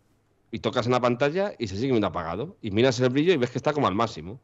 Y 0.51 0.59
tocas 0.59 0.87
en 0.87 0.93
la 0.93 0.99
pantalla 0.99 1.53
y 1.59 1.67
se 1.67 1.75
sigue 1.75 1.91
viendo 1.91 2.07
apagado. 2.07 2.57
Y 2.61 2.71
miras 2.71 2.99
el 2.99 3.09
brillo 3.09 3.33
y 3.33 3.37
ves 3.37 3.51
que 3.51 3.59
está 3.59 3.71
como 3.71 3.87
al 3.87 3.93
máximo. 3.93 4.39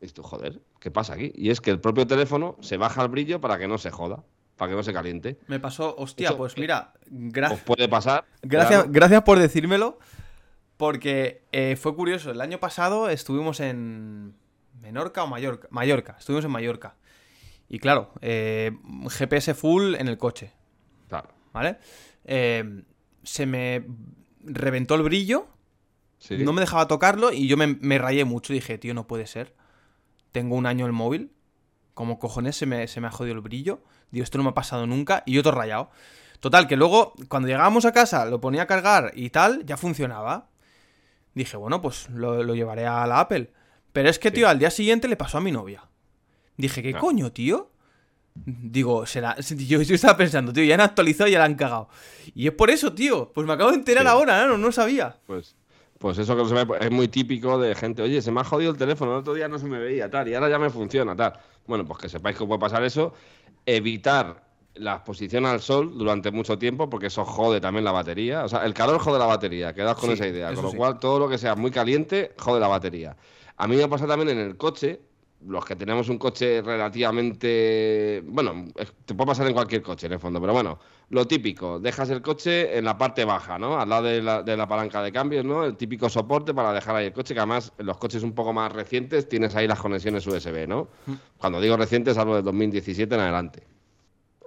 Y 0.00 0.06
tú, 0.08 0.22
joder, 0.22 0.60
¿qué 0.78 0.90
pasa 0.90 1.14
aquí? 1.14 1.32
Y 1.34 1.50
es 1.50 1.60
que 1.60 1.70
el 1.70 1.80
propio 1.80 2.06
teléfono 2.06 2.56
se 2.60 2.76
baja 2.76 3.02
el 3.02 3.08
brillo 3.08 3.40
para 3.40 3.58
que 3.58 3.66
no 3.66 3.78
se 3.78 3.90
joda, 3.90 4.22
para 4.56 4.70
que 4.70 4.76
no 4.76 4.82
se 4.82 4.92
caliente. 4.92 5.38
Me 5.46 5.58
pasó, 5.58 5.96
hostia, 5.96 6.36
pues 6.36 6.56
mira, 6.58 6.92
gracias. 7.06 7.60
puede 7.62 7.88
pasar. 7.88 8.24
Gracias, 8.42 8.92
gracias 8.92 9.22
por 9.22 9.38
decírmelo, 9.38 9.98
porque 10.78 11.42
eh, 11.52 11.76
fue 11.76 11.94
curioso. 11.94 12.30
El 12.30 12.40
año 12.40 12.58
pasado 12.58 13.10
estuvimos 13.10 13.60
en 13.60 14.34
Menorca 14.80 15.24
o 15.24 15.26
Mallorca. 15.26 15.68
Mallorca, 15.70 16.16
estuvimos 16.18 16.44
en 16.46 16.52
Mallorca. 16.52 16.94
Y 17.68 17.80
claro, 17.80 18.12
eh, 18.22 18.70
GPS 19.10 19.52
full 19.54 19.96
en 19.96 20.08
el 20.08 20.16
coche. 20.16 20.52
Claro. 21.08 21.28
¿Vale? 21.52 21.78
Eh, 22.24 22.84
se 23.24 23.44
me 23.44 23.86
reventó 24.42 24.94
el 24.94 25.02
brillo. 25.02 25.48
No 26.30 26.52
me 26.52 26.60
dejaba 26.60 26.88
tocarlo 26.88 27.32
y 27.32 27.46
yo 27.48 27.56
me, 27.56 27.98
rayé 27.98 28.24
mucho. 28.24 28.52
Dije, 28.52 28.78
tío, 28.78 28.94
no 28.94 29.06
puede 29.06 29.26
ser. 29.26 29.54
Tengo 30.32 30.56
un 30.56 30.66
año 30.66 30.86
el 30.86 30.92
móvil. 30.92 31.32
Como 31.94 32.20
cojones 32.20 32.54
se 32.54 32.66
me, 32.66 32.86
se 32.86 33.00
me 33.00 33.08
ha 33.08 33.10
jodido 33.10 33.34
el 33.34 33.40
brillo. 33.40 33.82
Digo, 34.12 34.22
esto 34.22 34.38
no 34.38 34.44
me 34.44 34.50
ha 34.50 34.54
pasado 34.54 34.86
nunca. 34.86 35.24
Y 35.26 35.32
yo 35.32 35.42
todo 35.42 35.54
rayado. 35.54 35.90
Total, 36.38 36.68
que 36.68 36.76
luego, 36.76 37.14
cuando 37.28 37.48
llegábamos 37.48 37.84
a 37.84 37.92
casa, 37.92 38.24
lo 38.26 38.40
ponía 38.40 38.62
a 38.62 38.66
cargar 38.66 39.10
y 39.16 39.30
tal, 39.30 39.66
ya 39.66 39.76
funcionaba. 39.76 40.47
Dije, 41.34 41.56
bueno, 41.56 41.80
pues 41.80 42.08
lo, 42.10 42.42
llevaré 42.54 42.86
a 42.86 43.06
la 43.06 43.20
Apple. 43.20 43.50
Pero 43.92 44.08
es 44.08 44.18
que, 44.18 44.30
tío, 44.30 44.48
al 44.48 44.58
día 44.58 44.70
siguiente 44.70 45.08
le 45.08 45.16
pasó 45.16 45.38
a 45.38 45.40
mi 45.40 45.52
novia. 45.52 45.84
Dije, 46.56 46.82
¿qué 46.82 46.94
coño, 46.94 47.32
tío? 47.32 47.70
Digo, 48.34 49.06
será. 49.06 49.36
Yo, 49.56 49.82
yo, 49.82 49.94
estaba 49.94 50.16
pensando, 50.16 50.52
tío, 50.52 50.64
ya 50.64 50.74
han 50.74 50.80
actualizado 50.80 51.28
y 51.28 51.32
ya 51.32 51.38
la 51.38 51.44
han 51.44 51.54
cagado. 51.54 51.88
Y 52.34 52.46
es 52.46 52.52
por 52.52 52.70
eso, 52.70 52.92
tío. 52.92 53.32
Pues 53.32 53.46
me 53.46 53.52
acabo 53.52 53.70
de 53.70 53.76
enterar 53.76 54.06
ahora, 54.06 54.46
¿no? 54.46 54.58
No 54.58 54.70
sabía. 54.70 55.16
Pues, 55.26 55.56
pues 55.98 56.18
eso 56.18 56.36
que 56.36 56.44
se 56.44 56.84
es 56.84 56.90
muy 56.90 57.08
típico 57.08 57.58
de 57.58 57.74
gente, 57.74 58.02
oye, 58.02 58.22
se 58.22 58.30
me 58.30 58.40
ha 58.40 58.44
jodido 58.44 58.70
el 58.70 58.76
teléfono, 58.76 59.12
el 59.12 59.18
otro 59.18 59.34
día 59.34 59.48
no 59.48 59.58
se 59.58 59.66
me 59.66 59.78
veía, 59.78 60.08
tal, 60.08 60.28
y 60.28 60.34
ahora 60.34 60.48
ya 60.48 60.58
me 60.58 60.70
funciona, 60.70 61.16
tal. 61.16 61.32
Bueno, 61.66 61.84
pues 61.84 61.98
que 61.98 62.08
sepáis 62.08 62.36
que 62.36 62.46
puede 62.46 62.60
pasar 62.60 62.84
eso. 62.84 63.12
Evitar 63.66 64.47
la 64.74 64.94
exposición 64.94 65.46
al 65.46 65.60
sol 65.60 65.96
durante 65.96 66.30
mucho 66.30 66.58
tiempo, 66.58 66.88
porque 66.88 67.06
eso 67.06 67.24
jode 67.24 67.60
también 67.60 67.84
la 67.84 67.92
batería. 67.92 68.44
O 68.44 68.48
sea, 68.48 68.64
el 68.64 68.74
calor 68.74 68.98
jode 68.98 69.18
la 69.18 69.26
batería, 69.26 69.74
quedas 69.74 69.96
con 69.96 70.10
esa 70.10 70.26
idea. 70.26 70.52
Con 70.54 70.64
lo 70.64 70.72
cual, 70.72 70.98
todo 70.98 71.18
lo 71.18 71.28
que 71.28 71.38
sea 71.38 71.54
muy 71.54 71.70
caliente 71.70 72.32
jode 72.38 72.60
la 72.60 72.68
batería. 72.68 73.16
A 73.56 73.66
mí 73.66 73.76
me 73.76 73.88
pasa 73.88 74.06
también 74.06 74.30
en 74.30 74.38
el 74.38 74.56
coche, 74.56 75.00
los 75.46 75.64
que 75.64 75.76
tenemos 75.76 76.08
un 76.08 76.18
coche 76.18 76.62
relativamente. 76.62 78.22
Bueno, 78.26 78.66
te 79.04 79.14
puede 79.14 79.26
pasar 79.26 79.46
en 79.46 79.52
cualquier 79.52 79.82
coche 79.82 80.06
en 80.06 80.12
el 80.12 80.20
fondo, 80.20 80.40
pero 80.40 80.52
bueno, 80.52 80.78
lo 81.10 81.26
típico, 81.26 81.78
dejas 81.78 82.10
el 82.10 82.22
coche 82.22 82.76
en 82.76 82.84
la 82.84 82.98
parte 82.98 83.24
baja, 83.24 83.58
¿no? 83.58 83.80
Al 83.80 83.88
lado 83.88 84.04
de 84.04 84.22
la, 84.22 84.42
de 84.42 84.56
la 84.56 84.68
palanca 84.68 85.02
de 85.02 85.10
cambios, 85.10 85.44
¿no? 85.44 85.64
El 85.64 85.76
típico 85.76 86.08
soporte 86.08 86.54
para 86.54 86.72
dejar 86.72 86.96
ahí 86.96 87.06
el 87.06 87.12
coche, 87.12 87.34
que 87.34 87.40
además 87.40 87.72
en 87.78 87.86
los 87.86 87.98
coches 87.98 88.22
un 88.22 88.32
poco 88.32 88.52
más 88.52 88.72
recientes 88.72 89.28
tienes 89.28 89.54
ahí 89.56 89.66
las 89.66 89.80
conexiones 89.80 90.26
USB, 90.26 90.66
¿no? 90.68 90.88
Mm. 91.06 91.12
Cuando 91.38 91.60
digo 91.60 91.76
recientes 91.76 92.18
hablo 92.18 92.36
de 92.36 92.42
2017 92.42 93.14
en 93.14 93.20
adelante, 93.20 93.62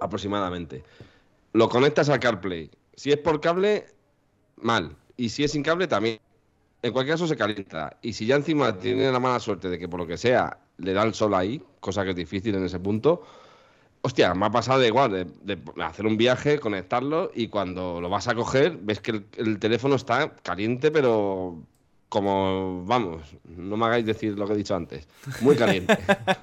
aproximadamente. 0.02 0.82
Lo 1.52 1.68
conectas 1.68 2.08
al 2.08 2.20
CarPlay. 2.20 2.70
Si 2.94 3.10
es 3.10 3.18
por 3.18 3.40
cable, 3.40 3.86
mal. 4.56 4.96
Y 5.16 5.28
si 5.28 5.44
es 5.44 5.52
sin 5.52 5.62
cable, 5.62 5.86
también. 5.86 6.18
En 6.82 6.92
cualquier 6.92 7.14
caso 7.14 7.26
se 7.26 7.36
calienta. 7.36 7.96
Y 8.02 8.12
si 8.12 8.26
ya 8.26 8.36
encima 8.36 8.76
tiene 8.78 9.10
la 9.10 9.20
mala 9.20 9.38
suerte 9.38 9.68
de 9.68 9.78
que 9.78 9.88
por 9.88 10.00
lo 10.00 10.06
que 10.06 10.16
sea 10.16 10.58
le 10.78 10.92
da 10.92 11.04
el 11.04 11.14
sol 11.14 11.34
ahí, 11.34 11.62
cosa 11.80 12.04
que 12.04 12.10
es 12.10 12.16
difícil 12.16 12.54
en 12.54 12.64
ese 12.64 12.80
punto. 12.80 13.22
Hostia, 14.02 14.34
me 14.34 14.46
ha 14.46 14.50
pasado 14.50 14.80
de 14.80 14.88
igual, 14.88 15.32
de, 15.44 15.58
hacer 15.80 16.06
un 16.06 16.16
viaje, 16.16 16.58
conectarlo 16.58 17.30
y 17.34 17.46
cuando 17.46 18.00
lo 18.00 18.08
vas 18.08 18.26
a 18.26 18.34
coger 18.34 18.76
ves 18.82 19.00
que 19.00 19.22
el, 19.36 19.58
teléfono 19.60 19.94
está 19.94 20.34
caliente, 20.42 20.90
pero 20.90 21.62
como, 22.12 22.84
vamos, 22.84 23.22
no 23.56 23.74
me 23.74 23.86
hagáis 23.86 24.04
decir 24.04 24.38
lo 24.38 24.46
que 24.46 24.52
he 24.52 24.56
dicho 24.56 24.76
antes, 24.76 25.08
muy 25.40 25.56
caliente. 25.56 25.96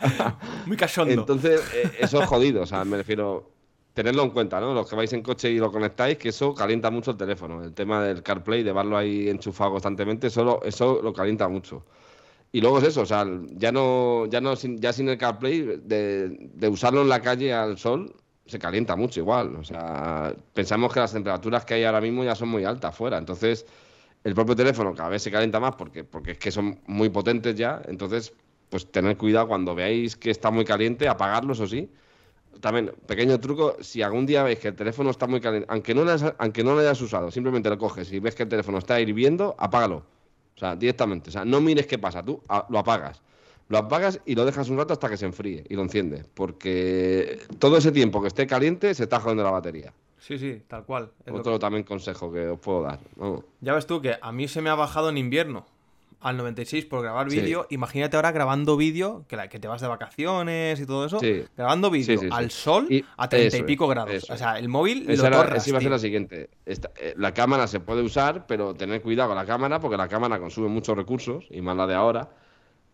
muy 0.66 0.76
cachondo. 0.76 1.14
Entonces, 1.14 1.62
eh, 1.76 1.91
eso 2.00 2.20
es 2.20 2.28
jodido, 2.28 2.64
o 2.64 2.66
sea, 2.66 2.84
me 2.86 2.98
refiero, 2.98 3.52
tenerlo 3.94 4.24
en 4.24 4.32
cuenta, 4.32 4.60
¿no? 4.60 4.74
Los 4.74 4.90
que 4.90 4.96
vais 4.96 5.14
en 5.14 5.22
coche 5.22 5.52
y 5.52 5.60
lo 5.60 5.72
conectáis, 5.72 6.18
que 6.18 6.30
eso 6.30 6.56
calienta 6.56 6.90
mucho 6.90 7.12
el 7.12 7.18
teléfono. 7.18 7.64
El 7.64 7.76
tema 7.76 8.02
del 8.02 8.24
CarPlay, 8.24 8.64
de 8.64 8.74
verlo 8.74 8.98
ahí 8.98 9.30
enchufado 9.30 9.70
constantemente, 9.70 10.26
eso 10.26 10.60
eso 10.64 11.02
lo 11.04 11.14
calienta 11.14 11.48
mucho. 11.48 11.86
Y 12.52 12.62
luego 12.62 12.80
es 12.80 12.86
eso, 12.86 13.02
o 13.02 13.06
sea, 13.06 13.28
ya 13.52 13.72
no, 13.72 14.26
ya 14.26 14.41
no, 14.41 14.56
ya 14.56 14.91
sin 14.91 15.08
el 15.08 15.20
CarPlay, 15.20 15.82
de, 15.84 16.50
de 16.52 16.68
usarlo 16.68 17.04
en 17.04 17.10
la 17.10 17.22
calle 17.22 17.54
al 17.54 17.78
sol, 17.78 18.16
se 18.48 18.58
calienta 18.58 18.96
mucho 18.96 19.20
igual. 19.20 19.56
O 19.56 19.64
sea, 19.64 20.34
pensamos 20.56 20.91
que 20.91 21.00
las 21.00 21.14
temperaturas 21.14 21.64
que 21.64 21.76
hay 21.76 21.84
ahora 21.84 22.02
mismo 22.02 22.24
ya 22.24 22.34
son 22.34 22.50
muy 22.50 22.66
altas 22.66 22.96
fuera. 22.96 23.20
Entonces, 23.20 23.68
el 24.24 24.34
propio 24.36 24.56
teléfono 24.56 24.94
cada 24.94 25.10
vez 25.10 25.22
se 25.22 25.32
calienta 25.32 25.60
más 25.60 25.76
porque, 25.76 26.04
porque 26.04 26.32
es 26.32 26.38
que 26.38 26.52
son 26.52 26.80
muy 26.88 27.10
potentes 27.10 27.56
ya. 27.56 27.82
Entonces, 27.88 28.34
pues 28.70 28.91
tener 28.91 29.18
cuidado 29.18 29.48
cuando 29.48 29.76
veáis 29.76 30.16
que 30.16 30.30
está 30.32 30.52
muy 30.52 30.66
caliente, 30.66 31.08
apagarlo, 31.08 31.54
eso 31.54 31.68
sí. 31.68 31.90
También, 32.62 32.91
pequeño 33.08 33.40
truco, 33.40 33.78
si 33.80 34.02
algún 34.02 34.26
día 34.26 34.44
veis 34.44 34.60
que 34.60 34.70
el 34.70 34.76
teléfono 34.76 35.12
está 35.12 35.28
muy 35.28 35.40
caliente, 35.40 35.68
aunque 35.70 35.94
no, 35.94 36.02
hayas, 36.04 36.34
aunque 36.38 36.64
no 36.64 36.74
lo 36.74 36.82
hayas 36.82 37.02
usado, 37.02 37.32
simplemente 37.32 37.70
lo 37.70 37.78
coges 37.78 38.12
y 38.12 38.20
ves 38.20 38.36
que 38.36 38.44
el 38.44 38.50
teléfono 38.50 38.80
está 38.80 39.00
hirviendo, 39.00 39.56
apágalo 39.58 40.04
o 40.56 40.60
sea, 40.60 40.76
directamente. 40.76 41.30
O 41.30 41.32
sea, 41.32 41.46
no 41.46 41.62
mires 41.62 41.88
qué 41.88 41.98
pasa, 41.98 42.22
tú 42.22 42.44
lo 42.68 42.80
apagas. 42.80 43.22
Lo 43.70 43.78
apagas 43.78 44.20
y 44.26 44.36
lo 44.36 44.44
dejas 44.44 44.68
un 44.68 44.78
rato 44.78 44.91
hasta 44.91 45.08
que 45.08 45.16
se 45.16 45.26
enfríe 45.26 45.64
y 45.70 45.76
lo 45.76 45.84
enciendes. 45.84 46.26
Porque 46.34 47.40
todo 47.60 47.78
ese 47.78 47.94
tiempo 47.94 48.22
que 48.22 48.28
esté 48.28 48.46
caliente 48.46 48.94
se 48.94 49.04
está 49.04 49.22
jodiendo 49.22 49.44
la 49.46 49.52
batería. 49.52 49.94
Sí, 50.20 50.38
sí, 50.38 50.62
tal 50.68 50.86
cual. 50.86 51.12
Otro 51.32 51.58
también 51.60 51.84
consejo 51.84 52.32
que 52.32 52.48
os 52.48 52.60
puedo 52.60 52.84
dar. 52.84 53.00
Ya 53.62 53.74
ves 53.74 53.88
tú 53.88 54.02
que 54.02 54.18
a 54.22 54.32
mí 54.32 54.48
se 54.48 54.62
me 54.62 54.70
ha 54.70 54.76
bajado 54.76 55.10
en 55.10 55.18
invierno 55.18 55.66
al 56.22 56.38
96 56.38 56.86
por 56.86 57.02
grabar 57.02 57.30
vídeo. 57.30 57.66
Imagínate 57.70 58.16
ahora 58.16 58.32
grabando 58.32 58.76
vídeo, 58.76 59.26
que, 59.28 59.38
que 59.50 59.60
te 59.60 59.68
vas 59.68 59.82
de 59.82 59.88
vacaciones 59.88 60.80
y 60.80 60.86
todo 60.86 61.06
eso. 61.06 61.20
Grabando 61.56 61.90
vídeo 61.90 62.20
al 62.32 62.52
sol 62.52 62.88
a 63.18 63.30
30 63.30 63.58
y 63.58 63.64
pico 63.64 63.88
grados. 63.88 64.30
O 64.30 64.38
sea, 64.38 64.60
el 64.60 64.70
móvil 64.70 65.06
lo 65.08 65.16
torras, 65.16 65.74
va 65.74 65.78
a 65.78 65.82
ser 65.82 65.91
la 65.91 66.00
siguiente. 66.00 66.50
Eh, 66.66 67.14
la 67.18 67.34
cámara 67.34 67.68
se 67.68 67.80
puede 67.80 68.02
usar, 68.02 68.46
pero 68.48 68.74
tener 68.76 69.02
cuidado 69.02 69.30
con 69.30 69.38
la 69.38 69.46
cámara 69.46 69.80
porque 69.80 69.98
la 69.98 70.08
cámara 70.08 70.40
consume 70.40 70.68
muchos 70.68 70.96
recursos, 70.96 71.46
y 71.50 71.62
más 71.62 71.78
la 71.78 71.88
de 71.88 71.96
ahora. 71.96 72.30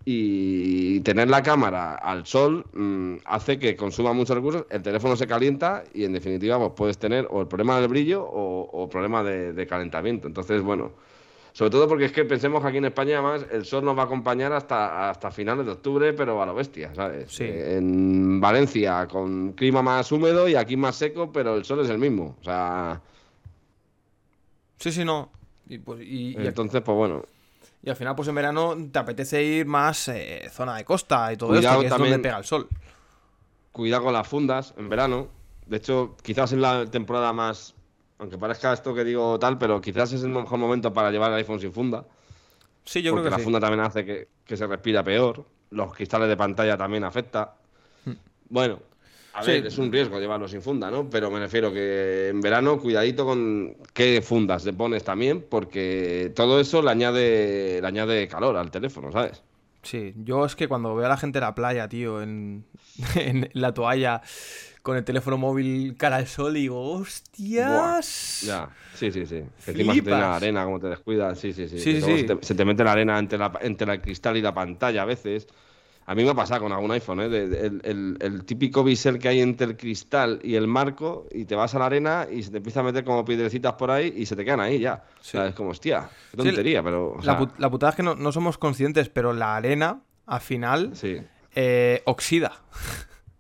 Y 0.07 0.99
tener 0.99 1.29
la 1.29 1.41
cámara 1.41 1.95
al 1.95 2.27
sol 2.27 2.63
mm, 2.73 3.15
hace 3.25 3.57
que 3.57 3.75
consuma 3.75 4.13
muchos 4.13 4.35
recursos, 4.35 4.65
el 4.69 4.83
teléfono 4.83 5.15
se 5.15 5.25
calienta 5.25 5.83
y 5.95 6.03
en 6.03 6.13
definitiva 6.13 6.59
pues 6.59 6.73
puedes 6.75 6.97
tener 6.99 7.27
o 7.31 7.41
el 7.41 7.47
problema 7.47 7.79
del 7.79 7.89
brillo 7.89 8.23
o, 8.23 8.83
el 8.83 8.89
problema 8.89 9.23
de, 9.23 9.53
de 9.53 9.65
calentamiento. 9.65 10.27
Entonces, 10.27 10.61
bueno, 10.61 10.91
sobre 11.55 11.71
todo 11.71 11.87
porque 11.87 12.03
es 12.03 12.11
que 12.11 12.25
pensemos 12.25 12.61
que 12.61 12.67
aquí 12.67 12.79
en 12.79 12.85
España, 12.85 13.13
además, 13.13 13.45
el 13.49 13.63
sol 13.63 13.85
nos 13.85 13.97
va 13.97 14.01
a 14.01 14.05
acompañar 14.07 14.51
hasta, 14.51 15.09
hasta 15.09 15.31
finales 15.31 15.65
de 15.65 15.71
octubre, 15.71 16.11
pero 16.11 16.41
a 16.41 16.45
lo 16.45 16.53
bestia, 16.53 16.93
¿sabes? 16.93 17.31
Sí. 17.31 17.45
En 17.47 18.41
Valencia, 18.41 19.07
con 19.07 19.53
clima 19.53 19.81
más 19.81 20.11
húmedo 20.11 20.49
y 20.49 20.55
aquí 20.55 20.75
más 20.75 20.97
seco, 20.97 21.31
pero 21.31 21.55
el 21.55 21.63
sol 21.63 21.79
es 21.79 21.89
el 21.89 21.97
mismo. 21.97 22.35
O 22.41 22.43
sea. 22.43 23.01
Sí, 24.79 24.91
sí, 24.91 25.05
no. 25.05 25.29
Y, 25.69 25.77
pues, 25.77 26.01
y, 26.01 26.35
Entonces, 26.37 26.81
pues 26.81 26.97
bueno. 26.97 27.23
Y 27.83 27.89
al 27.89 27.95
final, 27.95 28.15
pues 28.15 28.27
en 28.27 28.35
verano 28.35 28.75
te 28.91 28.99
apetece 28.99 29.43
ir 29.43 29.65
más 29.65 30.07
eh, 30.07 30.49
zona 30.51 30.77
de 30.77 30.85
costa 30.85 31.31
y 31.31 31.37
todo 31.37 31.55
esto, 31.55 31.79
que 31.79 31.87
es 31.87 31.97
donde 31.97 32.19
pega 32.19 32.37
el 32.37 32.45
sol. 32.45 32.67
Cuidado 33.71 34.03
con 34.03 34.13
las 34.13 34.27
fundas 34.27 34.73
en 34.77 34.89
verano. 34.89 35.27
De 35.65 35.77
hecho, 35.77 36.15
quizás 36.21 36.51
en 36.53 36.61
la 36.61 36.85
temporada 36.85 37.33
más 37.33 37.75
aunque 38.17 38.37
parezca 38.37 38.73
esto 38.73 38.93
que 38.93 39.03
digo 39.03 39.37
tal, 39.39 39.57
pero 39.57 39.81
quizás 39.81 40.13
es 40.13 40.23
el 40.23 40.29
mejor 40.29 40.57
momento 40.57 40.93
para 40.93 41.11
llevar 41.11 41.31
el 41.31 41.37
iPhone 41.37 41.59
sin 41.59 41.73
funda. 41.73 42.05
Sí, 42.85 43.01
yo 43.01 43.11
creo 43.11 43.23
que 43.23 43.29
la 43.29 43.39
funda 43.39 43.59
también 43.59 43.81
hace 43.81 44.05
que, 44.05 44.57
se 44.57 44.67
respira 44.67 45.03
peor. 45.03 45.43
Los 45.71 45.93
cristales 45.93 46.29
de 46.29 46.37
pantalla 46.37 46.77
también 46.77 47.03
afecta. 47.03 47.55
Hmm. 48.05 48.13
Bueno, 48.49 48.79
A 49.35 49.43
ver, 49.43 49.65
es 49.65 49.77
un 49.77 49.91
riesgo 49.91 50.17
llevarlo 50.17 50.47
sin 50.47 50.61
funda, 50.61 50.89
¿no? 50.89 51.09
Pero 51.09 51.29
me 51.29 51.39
refiero 51.39 51.73
que 51.73 52.29
en 52.29 52.39
verano, 52.39 52.79
cuidadito 52.79 53.25
con 53.25 53.75
qué 53.93 54.21
fundas 54.21 54.63
le 54.63 54.71
pones 54.71 55.03
también, 55.03 55.45
porque 55.49 56.31
todo 56.33 56.59
eso 56.59 56.81
le 56.81 56.89
añade, 56.91 57.79
le 57.81 57.87
añade 57.87 58.27
calor 58.29 58.55
al 58.55 58.71
teléfono, 58.71 59.11
¿sabes? 59.11 59.43
Sí, 59.83 60.13
yo 60.15 60.45
es 60.45 60.55
que 60.55 60.67
cuando 60.67 60.95
veo 60.95 61.05
a 61.05 61.09
la 61.09 61.17
gente 61.17 61.39
en 61.39 61.43
la 61.43 61.53
playa, 61.53 61.89
tío, 61.89 62.21
en, 62.21 62.65
en 63.15 63.49
la 63.53 63.73
toalla 63.73 64.21
con 64.81 64.95
el 64.95 65.03
teléfono 65.03 65.37
móvil 65.37 65.95
cara 65.97 66.17
al 66.17 66.27
sol 66.27 66.55
y 66.55 66.61
digo, 66.61 66.79
hostias. 66.79 68.41
Ya, 68.45 68.69
sí, 68.93 69.11
sí, 69.11 69.25
sí. 69.25 69.41
Que 69.65 69.71
encima 69.71 69.95
se 69.95 70.01
te 70.01 70.09
la 70.11 70.35
arena, 70.35 70.63
como 70.63 70.79
te 70.79 70.87
descuidas, 70.87 71.39
sí, 71.39 71.53
sí, 71.53 71.67
sí. 71.67 71.79
Se, 71.79 72.23
te, 72.23 72.37
se 72.39 72.55
te 72.55 72.65
mete 72.65 72.83
la 72.83 72.91
arena 72.91 73.19
entre, 73.19 73.37
la, 73.37 73.51
entre 73.61 73.91
el 73.91 74.01
cristal 74.01 74.37
y 74.37 74.41
la 74.41 74.53
pantalla 74.53 75.01
a 75.01 75.05
veces. 75.05 75.47
A 76.07 76.13
mí 76.13 76.23
me 76.23 76.29
ha 76.29 76.33
pasado 76.35 76.61
con 76.61 76.71
algún 76.71 76.91
iPhone, 76.91 77.19
¿eh? 77.21 77.29
De- 77.29 77.47
de- 77.49 77.65
el, 77.67 77.81
el- 77.83 78.17
el 78.21 78.45
típico 78.45 78.83
bisel 78.83 79.17
que 79.17 79.27
hay 79.27 79.41
entre 79.41 79.65
el 79.67 79.75
cristal 79.77 80.39
y 80.43 80.53
el 80.55 80.67
marco 80.67 81.27
y 81.31 81.45
te 81.45 81.55
vas 81.55 81.73
a 81.73 81.79
la 81.79 81.87
arena 81.87 82.27
y 82.31 82.43
se 82.43 82.51
te 82.51 82.57
empieza 82.57 82.81
a 82.81 82.83
meter 82.83 83.03
como 83.03 83.25
piedrecitas 83.25 83.73
por 83.73 83.89
ahí 83.89 84.13
y 84.15 84.25
se 84.27 84.35
te 84.35 84.45
quedan 84.45 84.59
ahí 84.59 84.79
ya. 84.79 85.03
O 85.19 85.23
sea, 85.23 85.43
Sí. 85.43 85.49
es 85.49 85.55
como, 85.55 85.71
hostia, 85.71 86.09
qué 86.31 86.41
Sí, 86.43 86.47
tontería, 86.49 86.83
pero... 86.83 87.13
o 87.13 87.21
La, 87.23 87.39
put- 87.39 87.57
la 87.57 87.69
putada 87.71 87.89
es 87.89 87.95
que 87.95 88.03
no, 88.03 88.13
no 88.15 88.31
somos 88.31 88.57
conscientes, 88.59 89.09
pero 89.09 89.33
la 89.33 89.55
arena, 89.55 90.01
al 90.27 90.41
final, 90.41 90.91
Sí, 90.95 91.17
eh, 91.55 92.01
oxida. 92.05 92.51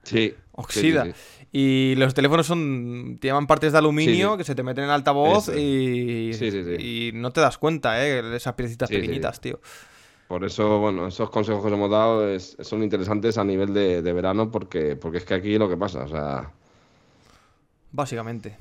sí. 0.03 0.33
Oxida. 0.57 1.05
Y 1.51 1.95
los 1.97 2.13
teléfonos 2.13 2.47
son 2.47 3.17
llevan 3.21 3.45
partes 3.45 3.73
de 3.73 3.77
aluminio 3.77 4.29
Sí, 4.29 4.33
sí. 4.33 4.37
que 4.37 4.43
se 4.45 4.55
te 4.55 4.63
meten 4.63 4.85
en 4.85 4.89
altavoz 4.89 5.49
y, 5.49 6.31
Sí, 6.33 6.49
sí, 6.49 6.63
sí. 6.63 7.09
y 7.09 7.11
no 7.13 7.31
te 7.31 7.41
das 7.41 7.57
cuenta, 7.57 8.05
¿eh? 8.05 8.35
Esas 8.35 8.53
piecitas 8.55 8.89
pequeñitas, 8.89 9.39
tío. 9.41 9.59
Por 10.27 10.43
eso, 10.43 10.79
bueno, 10.79 11.07
esos 11.07 11.29
consejos 11.29 11.61
que 11.61 11.67
os 11.67 11.73
hemos 11.73 11.89
dado 11.91 12.27
es- 12.29 12.57
son 12.61 12.81
interesantes 12.83 13.37
a 13.37 13.43
nivel 13.43 13.73
de, 13.73 14.01
de 14.01 14.13
verano 14.13 14.49
porque, 14.49 14.95
porque 14.95 15.19
es 15.19 15.25
que 15.25 15.35
aquí 15.35 15.57
lo 15.57 15.69
que 15.69 15.77
pasa, 15.77 16.03
o 16.03 16.07
sea... 16.07 16.51
Básicamente. 17.91 18.57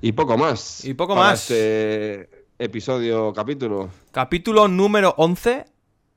Y 0.00 0.12
poco 0.12 0.36
más. 0.36 0.84
Y 0.84 0.94
poco 0.94 1.14
para 1.14 1.30
más. 1.30 1.50
Este 1.50 2.46
episodio, 2.58 3.32
capítulo. 3.32 3.90
Capítulo 4.10 4.68
número 4.68 5.14
11. 5.16 5.64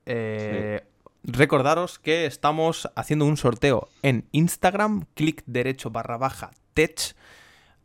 Eh, 0.06 0.84
Recordaros 1.24 1.98
que 2.00 2.26
estamos 2.26 2.90
haciendo 2.96 3.24
un 3.26 3.36
sorteo 3.36 3.88
en 4.02 4.26
Instagram. 4.32 5.04
Clic 5.14 5.42
derecho 5.46 5.90
barra 5.90 6.16
baja 6.16 6.50
tech. 6.74 7.14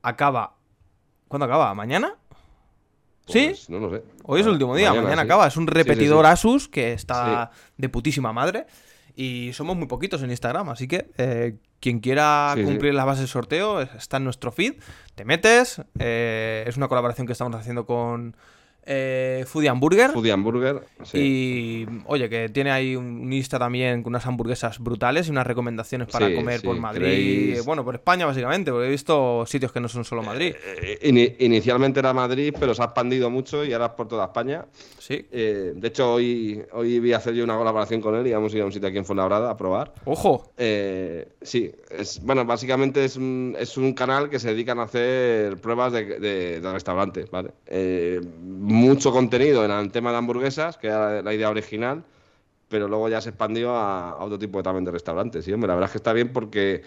Acaba. 0.02 0.56
¿Cuándo 1.28 1.46
acaba? 1.46 1.74
¿Mañana? 1.76 2.16
¿Sí? 3.28 3.48
Pues, 3.48 3.70
no 3.70 3.80
lo 3.80 3.90
sé. 3.90 4.04
Hoy 4.24 4.40
es 4.42 4.46
el 4.48 4.54
último 4.54 4.76
día, 4.76 4.94
mañana, 4.94 5.22
sí. 5.22 5.26
acaba. 5.26 5.48
Es 5.48 5.58
un 5.58 5.66
sí, 5.66 5.74
repetidor 5.74 6.26
sí. 6.26 6.32
Asus 6.32 6.68
que 6.70 6.94
está 6.94 7.52
de 7.78 7.90
putísima 7.90 8.32
madre. 8.34 8.66
Y 9.16 9.52
somos 9.54 9.76
muy 9.76 9.88
poquitos 9.88 10.22
en 10.22 10.30
Instagram, 10.30 10.70
así 10.70 10.88
que 10.88 11.10
eh, 11.18 11.56
quien 11.80 12.00
quiera 12.00 12.54
cumplir 12.64 12.94
las 12.94 13.06
bases 13.08 13.22
del 13.22 13.28
sorteo 13.30 13.82
es- 13.82 13.90
está 13.96 14.18
en 14.18 14.24
nuestro 14.26 14.52
feed. 14.52 14.76
Te 15.16 15.26
metes. 15.26 15.82
eh, 16.00 16.64
es 16.68 16.78
una 16.78 16.88
colaboración 16.88 17.26
que 17.26 17.34
estamos 17.34 17.56
haciendo 17.56 17.86
con 17.88 18.38
eh, 18.88 19.44
Foodie 19.48 19.70
Hamburger. 19.70 20.12
Foodie 20.12 20.32
Hamburger. 20.32 20.82
Sí. 21.04 21.18
Y 21.18 21.88
oye, 22.06 22.30
que 22.30 22.50
tiene 22.50 22.72
ahí 22.72 22.96
un 22.96 23.32
Insta 23.32 23.60
también 23.60 24.02
con 24.04 24.12
unas 24.12 24.26
hamburguesas 24.26 24.80
brutales 24.80 25.28
y 25.28 25.32
unas 25.32 25.46
recomendaciones 25.46 26.08
para 26.08 26.28
Sí, 26.28 26.36
comer 26.36 26.60
sí, 26.62 26.66
por 26.68 26.78
Madrid. 26.80 27.58
Bueno, 27.66 27.84
por 27.84 27.96
España 27.96 28.26
básicamente, 28.26 28.72
porque 28.72 28.88
he 28.88 28.92
visto 28.92 29.46
sitios 29.46 29.72
que 29.72 29.80
no 29.80 29.88
son 29.90 30.04
solo 30.06 30.24
Madrid. 30.24 30.56
Eh, 30.82 31.00
ini- 31.04 31.36
inicialmente 31.46 32.00
era 32.00 32.14
Madrid, 32.14 32.54
pero 32.60 32.74
se 32.74 32.82
ha 32.82 32.86
expandido 32.86 33.30
mucho 33.30 33.64
y 33.66 33.74
ahora 33.74 33.88
es 33.88 33.92
por 33.92 34.08
toda 34.08 34.26
España. 34.26 34.66
Sí. 35.00 35.26
Eh, 35.32 35.74
de 35.76 35.88
hecho, 35.88 36.14
hoy, 36.14 36.62
hoy 36.74 37.00
vi 37.00 37.14
hacer 37.14 37.34
yo 37.34 37.44
una 37.44 37.58
colaboración 37.58 38.02
con 38.02 38.16
él 38.16 38.28
y 38.28 38.32
vamos 38.34 38.54
a 38.54 38.58
ir 38.58 38.64
a 38.64 38.66
un 38.66 38.72
sitio 38.74 38.90
aquí 38.90 38.98
en 38.98 39.06
Fuenlabrada 39.06 39.50
a 39.52 39.58
probar. 39.58 39.94
Ojo. 40.06 40.52
Eh, 40.58 41.28
sí, 41.42 41.72
es, 41.92 42.22
bueno, 42.24 42.44
básicamente 42.46 43.06
es 43.06 43.16
un, 43.16 43.56
es 43.60 43.78
un 43.78 43.94
canal 43.94 44.30
que 44.30 44.40
se 44.40 44.50
dedican 44.50 44.80
a 44.80 44.84
hacer 44.84 45.58
pruebas 45.58 45.94
de, 45.94 46.20
de- 46.20 46.60
de 46.60 46.72
restaurantes, 46.74 47.30
¿vale? 47.32 47.52
Mucho 48.78 49.12
contenido 49.12 49.66
en 49.66 49.72
el 49.72 49.92
tema 49.92 50.12
de 50.12 50.18
hamburguesas, 50.18 50.78
que 50.78 50.88
era 50.88 51.22
la 51.22 51.34
idea 51.34 51.50
original, 51.50 52.04
pero 52.70 52.88
luego 52.88 53.10
ya 53.10 53.22
se 53.22 53.30
expandió 53.30 53.76
a, 53.76 54.12
a 54.12 54.24
otro 54.24 54.38
tipo 54.38 54.60
de, 54.60 54.64
también 54.64 54.86
de 54.86 54.92
restaurantes, 54.92 55.46
¿sí? 55.46 55.52
Hombre, 55.52 55.68
la 55.68 55.74
verdad 55.76 55.88
es 55.88 55.92
que 55.94 55.98
está 55.98 56.14
bien 56.14 56.32
porque 56.32 56.84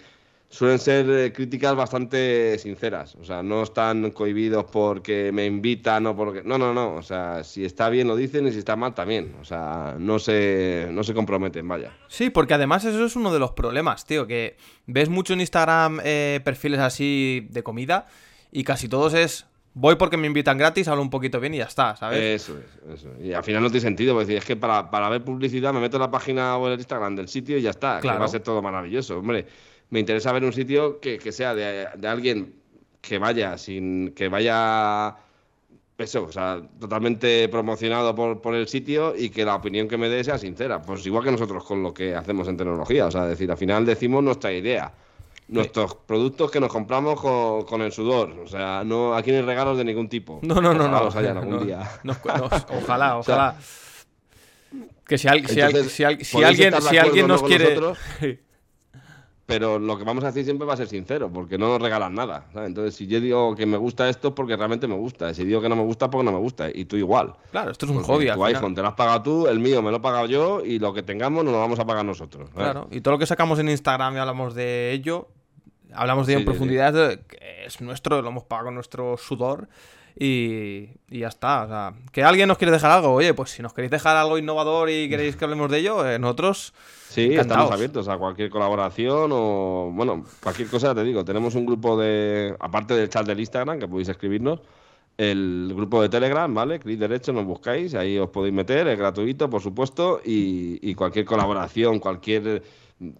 suelen 0.51 0.81
ser 0.81 1.09
eh, 1.09 1.33
críticas 1.33 1.77
bastante 1.77 2.59
sinceras, 2.59 3.15
o 3.15 3.25
sea, 3.25 3.43
no 3.43 3.63
están 3.63 4.11
cohibidos 4.11 4.65
porque 4.65 5.31
me 5.33 5.47
invitan 5.47 6.07
o 6.07 6.17
porque... 6.17 6.43
No, 6.43 6.59
no, 6.59 6.75
no, 6.75 6.95
o 6.95 7.03
sea, 7.03 7.45
si 7.45 7.65
está 7.65 7.89
bien 7.89 8.09
lo 8.09 8.17
dicen 8.17 8.47
y 8.49 8.53
si 8.53 8.59
está 8.59 8.75
mal 8.75 8.93
también, 8.93 9.37
o 9.41 9.45
sea, 9.45 9.95
no 9.99 10.19
se, 10.19 10.89
no 10.91 11.05
se 11.05 11.15
comprometen, 11.15 11.67
vaya. 11.69 11.97
Sí, 12.09 12.31
porque 12.31 12.55
además 12.55 12.85
eso 12.85 13.05
es 13.05 13.15
uno 13.15 13.33
de 13.33 13.39
los 13.39 13.53
problemas, 13.53 14.05
tío, 14.05 14.27
que 14.27 14.57
ves 14.87 15.09
mucho 15.09 15.35
en 15.35 15.41
Instagram 15.41 16.01
eh, 16.05 16.41
perfiles 16.45 16.81
así 16.81 17.47
de 17.51 17.63
comida 17.63 18.09
y 18.51 18.65
casi 18.65 18.89
todos 18.89 19.15
es 19.15 19.47
voy 19.75 19.97
porque 19.97 20.17
me 20.17 20.27
invitan 20.27 20.59
gratis, 20.59 20.89
hablo 20.89 21.03
un 21.03 21.11
poquito 21.11 21.39
bien 21.41 21.55
y 21.55 21.59
ya 21.59 21.65
está, 21.65 21.97
¿sabes? 21.97 22.43
Eso 22.43 22.59
es, 22.59 22.95
eso. 23.01 23.09
Y 23.23 23.33
al 23.33 23.45
final 23.45 23.63
no 23.63 23.69
tiene 23.69 23.81
sentido, 23.83 24.15
porque 24.15 24.37
es 24.37 24.45
que 24.45 24.57
para, 24.57 24.91
para 24.91 25.09
ver 25.09 25.23
publicidad 25.25 25.73
me 25.73 25.81
meto 25.81 25.97
en 25.97 26.03
la 26.03 26.11
página 26.11 26.57
o 26.57 26.67
en 26.67 26.73
el 26.75 26.79
Instagram 26.79 27.17
del 27.17 27.29
sitio 27.29 27.57
y 27.59 27.63
ya 27.63 27.71
está, 27.71 27.97
que 27.97 28.03
Claro. 28.03 28.19
va 28.21 28.25
a 28.27 28.29
ser 28.29 28.43
todo 28.43 28.61
maravilloso. 28.63 29.19
Hombre, 29.19 29.47
me 29.91 30.01
interesa 30.01 30.33
ver 30.33 30.45
un 30.45 30.53
sitio 30.53 31.01
que, 31.01 31.19
que 31.19 31.33
sea 31.33 31.55
de, 31.55 31.89
de 31.97 32.09
alguien 32.09 32.55
que 33.01 33.19
vaya 33.19 33.57
sin 33.59 34.13
que 34.13 34.29
vaya 34.29 35.17
eso, 35.99 36.25
o 36.25 36.33
sea, 36.33 36.63
totalmente 36.79 37.47
promocionado 37.51 38.15
por, 38.15 38.41
por 38.41 38.55
el 38.55 38.67
sitio 38.69 39.15
y 39.15 39.29
que 39.29 39.45
la 39.45 39.55
opinión 39.55 39.87
que 39.87 39.99
me 39.99 40.09
dé 40.09 40.25
sea 40.25 40.39
sincera. 40.39 40.81
Pues 40.81 41.05
igual 41.05 41.25
que 41.25 41.31
nosotros 41.31 41.63
con 41.65 41.83
lo 41.83 41.93
que 41.93 42.15
hacemos 42.15 42.49
en 42.49 42.57
tecnología, 42.57 43.07
o 43.07 43.11
sea, 43.11 43.27
decir, 43.27 43.51
al 43.51 43.59
final 43.59 43.85
decimos 43.85 44.23
nuestra 44.25 44.51
idea. 44.53 44.93
Nuestros 45.53 45.95
productos 45.95 46.51
que 46.51 46.61
nos 46.61 46.71
compramos 46.71 47.21
con, 47.21 47.65
con 47.65 47.83
el 47.83 47.93
sudor. 47.93 48.31
O 48.45 48.47
sea, 48.47 48.83
no 48.85 49.15
aquí 49.15 49.31
no 49.33 49.39
hay 49.39 49.43
regalos 49.43 49.77
de 49.79 49.85
ningún 49.85 50.09
tipo. 50.09 50.39
No, 50.43 50.61
no, 50.61 50.73
no, 50.75 50.89
no. 50.89 51.05
los 51.05 51.17
hayan 51.17 51.37
algún 51.37 51.55
No, 51.59 51.65
día. 51.65 51.89
no, 52.05 52.15
no, 52.25 52.45
ojalá, 52.83 53.17
O 53.19 53.23
sea, 53.23 53.35
ojalá. 53.35 53.57
que 55.07 55.19
si, 55.19 55.29
al- 55.29 55.47
si 55.47 55.61
al- 55.61 55.69
entonces, 55.71 55.93
si 55.93 56.05
al- 56.05 56.25
si 56.25 56.33
podéis 56.33 56.49
alguien, 56.61 56.83
si 56.83 56.99
alguien 56.99 57.27
nos 57.29 57.43
quiere. 57.43 57.77
Pero 59.47 59.81
lo 59.81 59.99
que 59.99 60.05
vamos 60.05 60.23
a 60.23 60.29
decir 60.29 60.45
siempre 60.45 60.65
va 60.65 60.75
a 60.75 60.77
ser 60.77 60.87
sincero, 60.87 61.29
porque 61.33 61.59
no 61.59 61.67
nos 61.67 61.83
regalan 61.83 62.15
nada. 62.15 62.47
¿sabes? 62.53 62.69
Entonces, 62.69 62.95
si 62.95 63.09
yo 63.09 63.21
digo 63.21 63.57
que 63.57 63.67
me 63.67 63.77
gusta 63.77 64.09
esto 64.09 64.29
es 64.29 64.35
porque 64.35 64.57
realmente 64.57 64.87
me 64.87 64.95
gusta. 64.95 65.35
Si 65.35 65.45
digo 65.45 65.61
que 65.61 65.69
no 65.69 65.75
me 65.75 65.83
gusta, 65.83 66.09
porque 66.09 66.25
no 66.25 66.31
me 66.31 66.39
gusta. 66.39 66.69
Y 66.73 66.85
tú 66.85 66.97
igual. 66.97 67.35
claro, 67.51 67.73
esto 67.73 67.85
es 67.87 67.91
un 67.91 68.01
hobby. 68.05 68.27
Tu 68.27 68.33
final. 68.35 68.47
iPhone 68.55 68.77
te 68.77 68.81
lo 68.83 68.87
has 68.87 68.95
pagado 68.95 69.23
tú, 69.23 69.49
el 69.49 69.59
mío 69.59 69.83
me 69.83 69.91
lo 69.91 69.97
he 69.97 70.01
pagado 70.01 70.27
yo, 70.27 70.65
y 70.65 70.79
lo 70.79 70.95
que 70.95 71.03
tengamos 71.03 71.43
nos 71.43 71.53
lo 71.53 71.59
vamos 71.59 71.81
a 71.81 71.85
pagar 71.85 72.05
nosotros. 72.05 72.49
¿sabes? 72.55 72.71
Claro, 72.71 72.87
y 72.93 73.01
todo 73.01 73.11
lo 73.15 73.19
que 73.19 73.27
sacamos 73.27 73.59
en 73.59 73.71
Instagram 73.71 74.15
y 74.15 74.19
hablamos 74.21 74.55
de 74.55 74.93
ello, 74.93 75.27
hablamos 75.95 76.27
de 76.27 76.35
ello 76.35 76.39
Sí, 76.39 76.43
en 76.43 76.47
sí, 76.47 76.51
profundidad, 76.53 77.21
que 77.27 77.65
es 77.67 77.81
nuestro, 77.81 78.23
lo 78.23 78.29
hemos 78.29 78.45
pagado 78.45 78.67
con 78.67 78.75
nuestro 78.75 79.17
sudor 79.17 79.69
y, 80.19 80.89
y 81.09 81.21
ya 81.21 81.29
está. 81.29 81.63
O 81.65 81.69
sea, 81.69 81.95
que 82.13 82.23
alguien 82.25 82.49
nos 82.49 82.59
quiere 82.59 82.73
dejar 82.73 82.91
algo, 82.91 83.13
oye, 83.13 83.33
pues 83.35 83.51
si 83.51 83.63
nos 83.63 83.73
queréis 83.73 83.91
dejar 83.91 84.17
algo 84.17 84.39
innovador 84.39 84.91
y 84.91 85.09
queréis 85.09 85.37
que 85.37 85.45
hablemos 85.45 85.71
de 85.71 85.79
ello, 85.79 86.09
eh, 86.09 86.19
nosotros 86.19 86.73
Sí, 87.09 87.25
encantados. 87.33 87.47
estamos 87.65 87.73
abiertos 87.73 88.09
a 88.09 88.19
cualquier 88.19 88.51
colaboración 88.51 89.31
o, 89.33 89.91
bueno, 89.93 90.25
cualquier 90.43 90.69
cosa, 90.69 90.95
te 90.95 91.03
digo. 91.05 91.25
Tenemos 91.25 91.55
un 91.55 91.67
grupo 91.67 91.97
de, 92.01 92.55
aparte 92.61 92.95
del 92.95 93.09
chat 93.09 93.27
del 93.27 93.41
Instagram, 93.41 93.79
que 93.81 93.89
podéis 93.89 94.09
escribirnos, 94.09 94.61
el 95.19 95.73
grupo 95.75 96.01
de 96.01 96.09
Telegram, 96.09 96.53
¿vale? 96.55 96.79
Clic 96.79 96.99
derecho, 96.99 97.33
nos 97.33 97.45
buscáis, 97.45 97.95
ahí 97.95 98.17
os 98.19 98.31
podéis 98.31 98.55
meter, 98.55 98.87
es 98.89 98.99
gratuito, 98.99 99.51
por 99.51 99.61
supuesto, 99.61 100.21
y, 100.25 100.79
y 100.89 100.95
cualquier 100.95 101.25
colaboración, 101.27 101.99
cualquier 101.99 102.63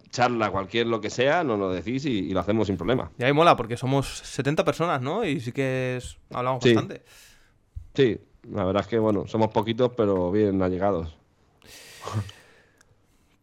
charla, 0.09 0.51
cualquier 0.51 0.87
lo 0.87 1.01
que 1.01 1.09
sea, 1.09 1.43
nos 1.43 1.57
lo 1.57 1.71
decís 1.71 2.05
y, 2.05 2.19
y 2.19 2.29
lo 2.33 2.39
hacemos 2.39 2.67
sin 2.67 2.77
problema. 2.77 3.11
Y 3.17 3.23
ahí 3.23 3.33
mola, 3.33 3.55
porque 3.57 3.77
somos 3.77 4.07
70 4.07 4.63
personas, 4.63 5.01
¿no? 5.01 5.25
Y 5.25 5.39
sí 5.39 5.51
que 5.51 5.97
es- 5.97 6.17
hablamos 6.31 6.63
Sí. 6.63 6.73
bastante. 6.73 7.03
Sí, 7.95 8.19
la 8.51 8.63
verdad 8.65 8.81
es 8.83 8.87
que, 8.87 8.99
bueno, 8.99 9.25
somos 9.27 9.49
poquitos, 9.49 9.91
pero 9.97 10.31
bien 10.31 10.61
allegados. 10.61 11.17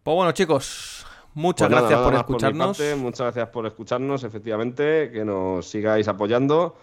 Pues 0.03 0.15
bueno, 0.15 0.33
chicos, 0.33 1.05
muchas 1.35 1.69
Pues 1.69 1.71
nada, 1.71 1.81
gracias 1.83 2.01
nada 2.01 2.05
por 2.07 2.15
escucharnos. 2.33 2.79
parte, 2.79 2.95
muchas 2.97 3.21
gracias 3.21 3.49
por 3.49 3.67
escucharnos, 3.67 4.25
efectivamente, 4.25 5.11
que 5.13 5.23
nos 5.23 5.67
sigáis 5.69 6.09
apoyando. 6.09 6.79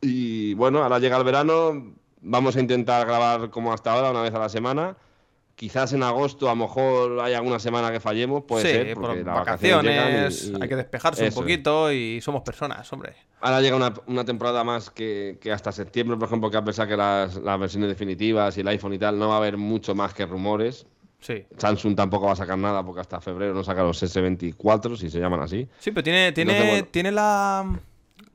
Y 0.00 0.54
bueno, 0.54 0.84
ahora 0.84 1.00
llega 1.00 1.16
el 1.16 1.24
verano, 1.24 1.94
vamos 2.20 2.54
a 2.54 2.60
intentar 2.60 3.06
grabar 3.08 3.50
como 3.50 3.72
hasta 3.72 3.92
ahora, 3.92 4.12
una 4.12 4.22
vez 4.22 4.32
a 4.34 4.38
la 4.38 4.48
semana. 4.48 4.96
Quizás 5.56 5.92
en 5.94 6.02
agosto 6.02 6.48
a 6.48 6.54
lo 6.54 6.56
mejor 6.56 7.18
hay 7.20 7.32
alguna 7.32 7.58
semana 7.58 7.90
que 7.90 7.98
fallemos, 7.98 8.44
puede 8.44 8.62
sí, 8.66 8.68
ser, 8.72 8.92
por 8.94 9.04
porque 9.06 9.24
las 9.24 9.34
vacaciones 9.36 9.76
vacaciones, 9.86 10.42
llegan 10.44 10.54
y- 10.54 10.58
y- 10.58 10.62
hay 10.62 10.68
que 10.68 10.76
despejarse 10.76 11.22
un 11.22 11.28
Eso 11.28 11.40
poquito 11.40 11.90
y 11.90 12.20
somos 12.20 12.42
personas, 12.42 12.92
hombre. 12.92 13.14
Ahora 13.40 13.62
llega 13.62 13.74
una, 13.74 13.94
una 14.06 14.22
temporada 14.24 14.62
más 14.64 14.90
que, 14.90 15.38
que 15.40 15.50
hasta 15.50 15.72
septiembre, 15.72 16.18
por 16.18 16.28
ejemplo, 16.28 16.50
que 16.50 16.58
a 16.58 16.64
pesar 16.64 16.86
que 16.86 16.96
las, 16.96 17.36
las 17.36 17.58
versiones 17.58 17.88
definitivas 17.88 18.54
y 18.58 18.60
el 18.60 18.68
iPhone 18.68 18.92
y 18.92 18.98
tal, 18.98 19.18
no 19.18 19.28
va 19.28 19.34
a 19.34 19.38
haber 19.38 19.56
mucho 19.56 19.94
más 19.94 20.12
que 20.12 20.26
rumores. 20.26 20.86
Sí. 21.20 21.46
Samsung 21.56 21.96
tampoco 21.96 22.26
va 22.26 22.32
a 22.32 22.36
sacar 22.36 22.58
nada 22.58 22.84
porque 22.84 23.00
hasta 23.00 23.18
febrero 23.22 23.54
no 23.54 23.64
saca 23.64 23.82
los 23.82 24.02
S24, 24.02 24.96
si 24.98 25.08
se 25.08 25.18
llaman 25.18 25.40
así. 25.40 25.66
Sí, 25.78 25.90
pero 25.90 26.04
tiene, 26.04 26.32
tiene, 26.32 26.52
Entonces, 26.52 26.74
bueno. 26.74 26.88
tiene 26.90 27.12
la. 27.12 27.64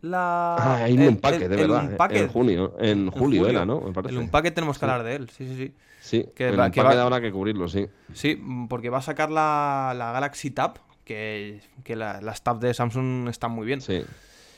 la 0.01 0.55
Ah, 0.55 0.75
hay 0.85 0.93
un 0.93 1.03
empaque, 1.03 1.47
de 1.47 1.55
verdad. 1.55 1.83
Unpacked. 1.91 2.17
En 2.17 2.27
junio, 2.29 2.73
en 2.79 2.89
En 3.05 3.11
julio, 3.11 3.47
era, 3.47 3.63
¿no? 3.63 3.79
Me. 3.81 4.09
El 4.09 4.17
Unpacked 4.17 4.53
tenemos 4.53 4.79
que 4.79 4.85
hablar 4.85 5.03
de 5.03 5.15
él, 5.15 5.29
sí, 5.29 5.47
sí, 5.47 5.55
sí. 5.55 5.73
Sí, 6.11 6.25
que 6.35 6.49
el 6.49 6.59
va- 6.59 6.69
que 6.71 6.81
va- 6.83 7.01
habrá 7.01 7.21
que 7.21 7.31
cubrirlo, 7.31 7.69
sí. 7.69 7.87
Sí, 8.13 8.35
porque 8.67 8.89
va 8.89 8.97
a 8.97 9.01
sacar 9.01 9.31
la, 9.31 9.93
la 9.97 10.11
Galaxy 10.11 10.51
Tab, 10.51 10.73
que, 11.05 11.61
que 11.85 11.95
la- 11.95 12.19
las 12.21 12.43
tabs 12.43 12.59
de 12.59 12.73
Samsung 12.73 13.29
están 13.29 13.51
muy 13.51 13.65
bien. 13.65 13.79
Sí. 13.79 14.01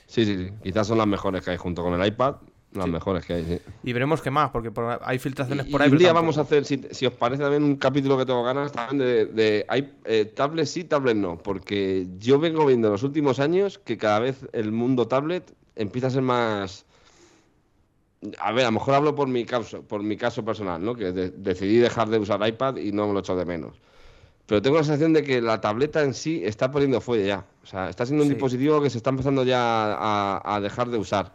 Sí, 0.07 0.25
sí, 0.25 0.35
sí. 0.35 0.53
Quizás 0.63 0.88
son 0.88 0.97
las 0.97 1.07
mejores 1.07 1.43
que 1.43 1.51
hay 1.51 1.57
junto 1.57 1.84
con 1.84 1.93
el 1.99 2.07
iPad. 2.07 2.35
Las 2.73 2.88
mejores 2.88 3.23
que 3.23 3.34
hay, 3.34 3.45
sí. 3.45 3.59
Y 3.84 3.93
veremos 3.93 4.19
qué 4.23 4.31
más, 4.31 4.49
porque 4.49 4.71
por- 4.71 4.99
hay 5.03 5.19
filtraciones 5.19 5.67
Y- 5.67 5.71
por 5.71 5.84
ahí. 5.84 5.91
un 5.91 5.97
día 5.99 6.07
tampoco. 6.07 6.21
vamos 6.23 6.38
a 6.39 6.41
hacer, 6.41 6.65
si, 6.65 6.81
si 6.89 7.05
os 7.05 7.13
parece 7.13 7.43
también, 7.43 7.61
un 7.63 7.75
capítulo 7.75 8.17
que 8.17 8.25
tengo 8.25 8.41
ganas 8.43 8.71
también 8.71 8.97
de, 8.97 9.25
de 9.27 9.65
hay, 9.69 9.93
eh, 10.05 10.25
tablet 10.25 10.65
sí, 10.65 10.84
tablet 10.84 11.15
no, 11.15 11.38
porque 11.38 12.07
yo 12.17 12.39
vengo 12.39 12.65
viendo 12.65 12.88
en 12.88 12.93
los 12.93 13.03
últimos 13.03 13.39
años 13.39 13.77
que 13.77 13.95
cada 13.99 14.17
vez 14.17 14.47
el 14.53 14.71
mundo 14.71 15.07
tablet 15.07 15.53
empieza 15.75 16.07
a 16.07 16.09
ser 16.09 16.23
más... 16.23 16.88
A 18.39 18.51
ver, 18.51 18.63
a 18.65 18.67
lo 18.69 18.73
mejor 18.73 18.93
hablo 18.95 19.15
por 19.15 19.27
mi 19.27 19.45
caso, 19.45 19.81
por 19.83 20.01
mi 20.03 20.15
caso 20.17 20.43
personal, 20.45 20.83
¿no? 20.83 20.95
Que 20.95 21.11
de- 21.11 21.29
decidí 21.31 21.77
dejar 21.77 22.09
de 22.09 22.19
usar 22.19 22.45
iPad 22.47 22.77
y 22.77 22.91
no 22.91 23.07
me 23.07 23.13
lo 23.13 23.19
echo 23.19 23.35
de 23.35 23.45
menos. 23.45 23.77
Pero 24.45 24.61
tengo 24.61 24.77
la 24.77 24.83
sensación 24.83 25.13
de 25.13 25.23
que 25.23 25.41
la 25.41 25.61
tableta 25.61 26.03
en 26.03 26.13
sí 26.13 26.41
está 26.43 26.69
poniendo 26.71 27.01
fuelle 27.01 27.27
ya. 27.27 27.45
O 27.63 27.65
sea, 27.65 27.89
está 27.89 28.05
siendo 28.05 28.23
un 28.23 28.29
Sí. 28.29 28.35
dispositivo 28.35 28.81
que 28.81 28.89
se 28.89 28.97
está 28.97 29.09
empezando 29.09 29.43
ya 29.43 29.59
a, 29.93 30.55
a 30.55 30.61
dejar 30.61 30.89
de 30.89 30.97
usar. 30.97 31.33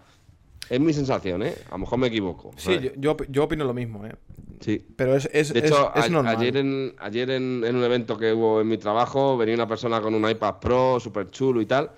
Es 0.68 0.78
mi 0.80 0.92
sensación, 0.92 1.42
¿eh? 1.42 1.54
A 1.68 1.72
lo 1.72 1.78
mejor 1.78 1.98
me 1.98 2.08
equivoco. 2.08 2.50
Sí, 2.56 2.74
¿sabes? 2.74 2.92
yo, 2.96 3.14
yo, 3.16 3.16
yo 3.28 3.44
opino 3.44 3.64
lo 3.64 3.72
mismo, 3.72 4.04
¿eh? 4.04 4.14
sí. 4.60 4.84
Pero 4.96 5.16
es, 5.16 5.28
es, 5.32 5.52
De 5.52 5.60
hecho, 5.60 5.90
es 5.94 6.10
normal. 6.10 6.36
ayer, 6.36 6.56
en, 6.58 6.94
ayer 6.98 7.30
en, 7.30 7.64
en 7.64 7.76
un 7.76 7.84
evento 7.84 8.18
que 8.18 8.32
hubo 8.34 8.60
en 8.60 8.68
mi 8.68 8.76
trabajo, 8.76 9.36
venía 9.38 9.54
una 9.54 9.66
persona 9.68 10.00
con 10.02 10.14
un 10.14 10.28
iPad 10.28 10.56
Pro, 10.60 11.00
súper 11.00 11.30
chulo 11.30 11.60
y 11.62 11.66
tal. 11.66 11.90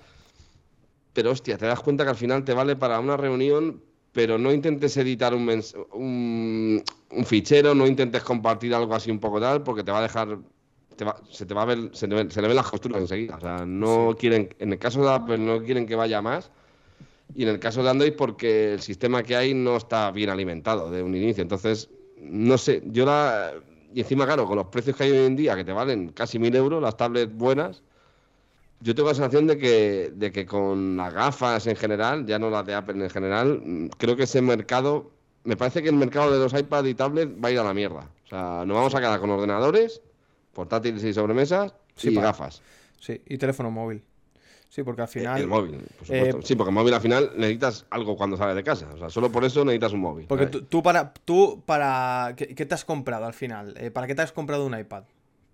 Pero 1.13 1.31
hostia, 1.31 1.57
te 1.57 1.65
das 1.65 1.81
cuenta 1.81 2.03
que 2.05 2.11
al 2.11 2.15
final 2.15 2.45
te 2.45 2.53
vale 2.53 2.75
para 2.77 2.99
una 2.99 3.17
reunión, 3.17 3.81
pero 4.11 4.37
no 4.37 4.51
intentes 4.51 4.95
editar 4.97 5.33
un, 5.33 5.45
mens- 5.47 5.75
un, 5.93 6.83
un 7.11 7.25
fichero, 7.25 7.73
no 7.75 7.87
intentes 7.87 8.23
compartir 8.23 8.73
algo 8.75 8.93
así 8.93 9.09
un 9.11 9.19
poco 9.19 9.39
tal, 9.39 9.63
porque 9.63 9.83
te 9.83 9.91
va 9.91 9.99
a 9.99 10.01
dejar. 10.03 10.39
te 10.95 11.05
va- 11.05 11.21
se 11.29 11.45
te 11.45 11.53
va 11.53 11.63
a 11.63 11.65
ver, 11.65 11.89
se, 11.93 12.07
le 12.07 12.29
se 12.29 12.41
le 12.41 12.47
ven 12.47 12.57
las 12.57 12.69
costuras 12.69 13.01
enseguida. 13.01 13.35
O 13.37 13.41
sea, 13.41 13.65
no 13.65 14.15
quieren, 14.19 14.49
en 14.59 14.73
el 14.73 14.79
caso 14.79 15.01
de 15.01 15.09
Apple 15.11 15.37
no 15.37 15.61
quieren 15.63 15.85
que 15.85 15.95
vaya 15.95 16.21
más. 16.21 16.51
Y 17.33 17.43
en 17.43 17.49
el 17.49 17.59
caso 17.59 17.81
de 17.83 17.89
Android, 17.89 18.13
porque 18.17 18.73
el 18.73 18.81
sistema 18.81 19.23
que 19.23 19.35
hay 19.35 19.53
no 19.53 19.77
está 19.77 20.11
bien 20.11 20.29
alimentado 20.29 20.91
de 20.91 21.01
un 21.01 21.15
inicio. 21.15 21.41
Entonces, 21.41 21.89
no 22.17 22.57
sé, 22.57 22.83
yo 22.87 23.05
la. 23.05 23.53
Y 23.93 24.01
encima, 24.01 24.25
claro, 24.25 24.45
con 24.45 24.57
los 24.57 24.67
precios 24.67 24.95
que 24.95 25.03
hay 25.05 25.11
hoy 25.11 25.25
en 25.25 25.35
día, 25.35 25.55
que 25.55 25.63
te 25.65 25.71
valen 25.73 26.09
casi 26.09 26.39
mil 26.39 26.55
euros, 26.55 26.81
las 26.81 26.95
tablets 26.97 27.33
buenas, 27.33 27.83
yo 28.81 28.95
tengo 28.95 29.09
la 29.09 29.15
sensación 29.15 29.47
de 29.47 29.57
que, 29.57 30.11
de 30.15 30.31
que 30.31 30.45
con 30.45 30.97
las 30.97 31.13
gafas 31.13 31.67
en 31.67 31.75
general, 31.75 32.25
ya 32.25 32.39
no 32.39 32.49
las 32.49 32.65
de 32.65 32.73
Apple 32.73 33.03
en 33.03 33.09
general, 33.09 33.61
mm, 33.63 33.87
creo 33.97 34.15
que 34.15 34.23
ese 34.23 34.41
mercado. 34.41 35.11
Me 35.43 35.57
parece 35.57 35.81
que 35.81 35.89
el 35.89 35.95
mercado 35.95 36.31
de 36.31 36.37
los 36.39 36.53
iPad 36.53 36.85
y 36.85 36.93
tablets 36.93 37.31
va 37.43 37.49
a 37.49 37.51
ir 37.51 37.59
a 37.59 37.63
la 37.63 37.73
mierda. 37.73 38.09
O 38.25 38.27
sea, 38.27 38.63
nos 38.65 38.75
vamos 38.75 38.93
a 38.93 38.99
quedar 38.99 39.19
con 39.19 39.29
ordenadores, 39.31 40.01
portátiles 40.53 41.03
y 41.03 41.13
sobremesas 41.13 41.73
Sí, 41.95 42.09
y 42.09 42.15
gafas. 42.15 42.61
Sí, 42.99 43.19
y 43.25 43.37
teléfono 43.37 43.71
móvil. 43.71 44.03
Sí, 44.69 44.83
porque 44.83 45.01
al 45.01 45.07
final. 45.07 45.41
El 45.41 45.47
móvil, 45.47 45.71
por 45.97 46.07
supuesto. 46.07 46.37
eh, 46.37 46.41
sí, 46.43 46.55
porque 46.55 46.69
el 46.69 46.75
móvil 46.75 46.93
al 46.93 47.01
final 47.01 47.31
necesitas 47.35 47.85
algo 47.89 48.15
cuando 48.15 48.37
sales 48.37 48.55
de 48.55 48.63
casa. 48.63 48.87
O 48.93 48.97
sea, 48.97 49.09
solo 49.09 49.29
por 49.31 49.43
eso 49.43 49.65
necesitas 49.65 49.91
un 49.93 49.99
móvil. 49.99 50.27
Porque 50.27 50.45
tú, 50.47 50.61
tú 50.61 50.81
para. 50.81 51.11
Tú 51.25 51.61
para 51.65 52.33
¿qué, 52.37 52.55
qué 52.55 52.65
te 52.65 52.73
has 52.75 52.85
comprado 52.85 53.25
al 53.25 53.33
final? 53.33 53.73
Eh, 53.77 53.91
¿Para 53.91 54.07
qué 54.07 54.15
te 54.15 54.21
has 54.21 54.31
comprado 54.31 54.65
un 54.65 54.77
iPad? 54.77 55.03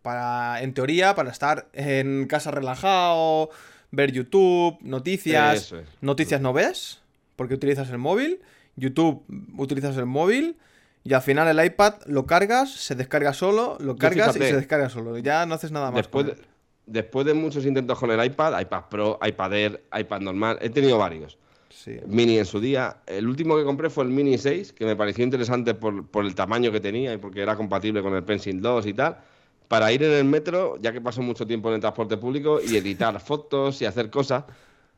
Para, 0.02 0.62
en 0.62 0.74
teoría, 0.74 1.16
para 1.16 1.32
estar 1.32 1.68
en 1.74 2.28
casa 2.28 2.52
relajado, 2.52 3.50
ver 3.92 4.12
YouTube, 4.12 4.78
noticias. 4.82 5.72
Es. 5.72 5.84
Noticias 6.02 6.42
no 6.42 6.54
ves, 6.54 7.02
porque 7.36 7.54
utilizas 7.54 7.90
el 7.90 7.98
móvil. 7.98 8.40
YouTube 8.76 9.24
utilizas 9.58 9.98
el 9.98 10.06
móvil. 10.06 10.58
Y 11.04 11.14
al 11.14 11.22
final 11.22 11.48
el 11.48 11.66
iPad 11.66 11.96
lo 12.06 12.26
cargas, 12.26 12.70
se 12.70 12.94
descarga 12.94 13.32
solo, 13.34 13.78
lo 13.80 13.96
cargas 13.96 14.36
y 14.36 14.40
se 14.40 14.56
descarga 14.56 14.90
solo. 14.90 15.18
Ya 15.18 15.46
no 15.46 15.56
haces 15.56 15.72
nada 15.72 15.90
más. 15.90 16.00
Después 16.00 16.26
con 16.26 16.36
de, 16.36 16.42
él. 16.42 16.48
después 16.86 17.26
de 17.26 17.34
muchos 17.34 17.66
intentos 17.66 17.98
con 17.98 18.12
el 18.12 18.26
iPad, 18.26 18.60
iPad 18.60 18.84
Pro, 18.90 19.18
iPad 19.26 19.54
Air, 19.54 19.84
iPad 19.98 20.20
normal, 20.20 20.58
he 20.60 20.70
tenido 20.70 20.98
varios. 20.98 21.38
Sí. 21.70 21.98
Mini 22.08 22.38
en 22.40 22.46
su 22.46 22.60
día. 22.60 22.98
El 23.06 23.26
último 23.26 23.56
que 23.56 23.64
compré 23.64 23.90
fue 23.90 24.04
el 24.04 24.10
Mini 24.10 24.38
6, 24.38 24.74
que 24.74 24.84
me 24.84 24.98
pareció 24.98 25.24
interesante 25.24 25.74
por, 25.74 26.06
por 26.08 26.26
el 26.26 26.36
tamaño 26.36 26.74
que 26.74 26.82
tenía 26.82 27.14
y 27.14 27.18
porque 27.18 27.42
era 27.42 27.56
compatible 27.56 28.02
con 28.02 28.14
el 28.14 28.24
Pencil 28.24 28.60
2 28.62 28.88
y 28.88 28.94
tal. 28.94 29.20
Para 29.68 29.92
ir 29.92 30.02
en 30.04 30.12
el 30.14 30.24
metro, 30.26 30.78
ya 30.80 30.94
que 30.94 31.02
paso 31.02 31.22
mucho 31.22 31.46
tiempo 31.46 31.68
en 31.70 31.76
el 31.76 31.82
transporte 31.82 32.18
público 32.18 32.60
y 32.62 32.78
editar 32.78 33.20
fotos 33.22 33.82
y 33.82 33.86
hacer 33.86 34.10
cosas. 34.10 34.46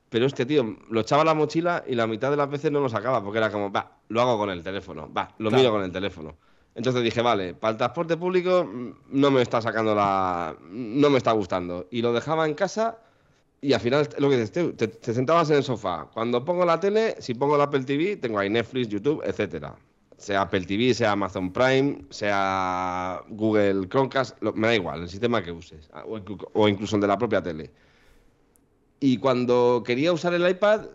Pero 0.10 0.26
este 0.26 0.46
tío, 0.46 0.78
lo 0.90 1.02
echaba 1.02 1.22
a 1.22 1.26
la 1.26 1.34
mochila 1.36 1.84
y 1.88 1.94
la 1.96 2.08
mitad 2.08 2.32
de 2.32 2.38
las 2.38 2.50
veces 2.50 2.72
no 2.72 2.80
lo 2.80 2.90
sacaba 2.90 3.24
porque 3.24 3.38
era 3.38 3.52
como, 3.52 3.72
va, 3.72 4.00
lo 4.08 4.22
hago 4.22 4.38
con 4.40 4.50
el 4.50 4.64
teléfono, 4.64 5.12
va, 5.14 5.34
lo 5.38 5.50
Claro. 5.50 5.62
miro 5.62 5.72
con 5.74 5.84
el 5.84 5.92
teléfono. 5.92 6.36
Entonces 6.76 7.04
dije, 7.04 7.22
vale, 7.22 7.54
para 7.56 7.72
el 7.72 7.78
transporte 7.78 8.16
público 8.18 8.64
mm, 8.64 8.92
no 9.20 9.32
me 9.32 9.42
está 9.42 9.62
sacando 9.62 9.94
la. 9.94 10.56
no 10.70 11.10
me 11.10 11.18
está 11.18 11.32
gustando. 11.34 11.88
Y 11.92 12.02
lo 12.02 12.14
dejaba 12.14 12.48
en 12.48 12.54
casa 12.54 12.98
y 13.62 13.74
al 13.74 13.82
final, 13.82 14.08
lo 14.20 14.30
que 14.30 14.38
dices, 14.38 14.76
te, 14.78 14.88
te 14.88 15.14
sentabas 15.14 15.50
en 15.50 15.58
el 15.58 15.64
sofá. 15.64 16.08
Cuando 16.14 16.46
pongo 16.46 16.66
la 16.66 16.80
tele, 16.80 17.16
si 17.20 17.34
pongo 17.34 17.56
el 17.56 17.62
Apple 17.62 17.84
TV, 17.84 18.16
tengo 18.18 18.40
ahí 18.40 18.50
Netflix, 18.50 18.88
YouTube, 18.88 19.22
etcétera. 19.26 19.76
Sea 20.20 20.42
Apple 20.42 20.66
TV, 20.66 20.94
sea 20.94 21.14
Amazon 21.14 21.52
Prime, 21.54 22.04
sea 22.10 23.22
Google 23.30 23.88
Chromecast, 23.88 24.42
lo- 24.44 24.54
me 24.54 24.68
da 24.68 24.76
igual, 24.76 25.02
el 25.04 25.10
sistema 25.10 25.42
que 25.42 25.52
uses, 25.52 25.90
ah, 25.94 26.04
o, 26.06 26.18
inclu- 26.20 26.48
o 26.54 26.68
incluso 26.68 26.96
el 26.98 27.02
de 27.02 27.08
la 27.08 27.18
propia 27.18 27.42
tele. 27.42 27.72
Y 29.00 29.18
cuando 29.18 29.82
quería 29.86 30.12
usar 30.12 30.34
el 30.34 30.48
iPad, 30.48 30.88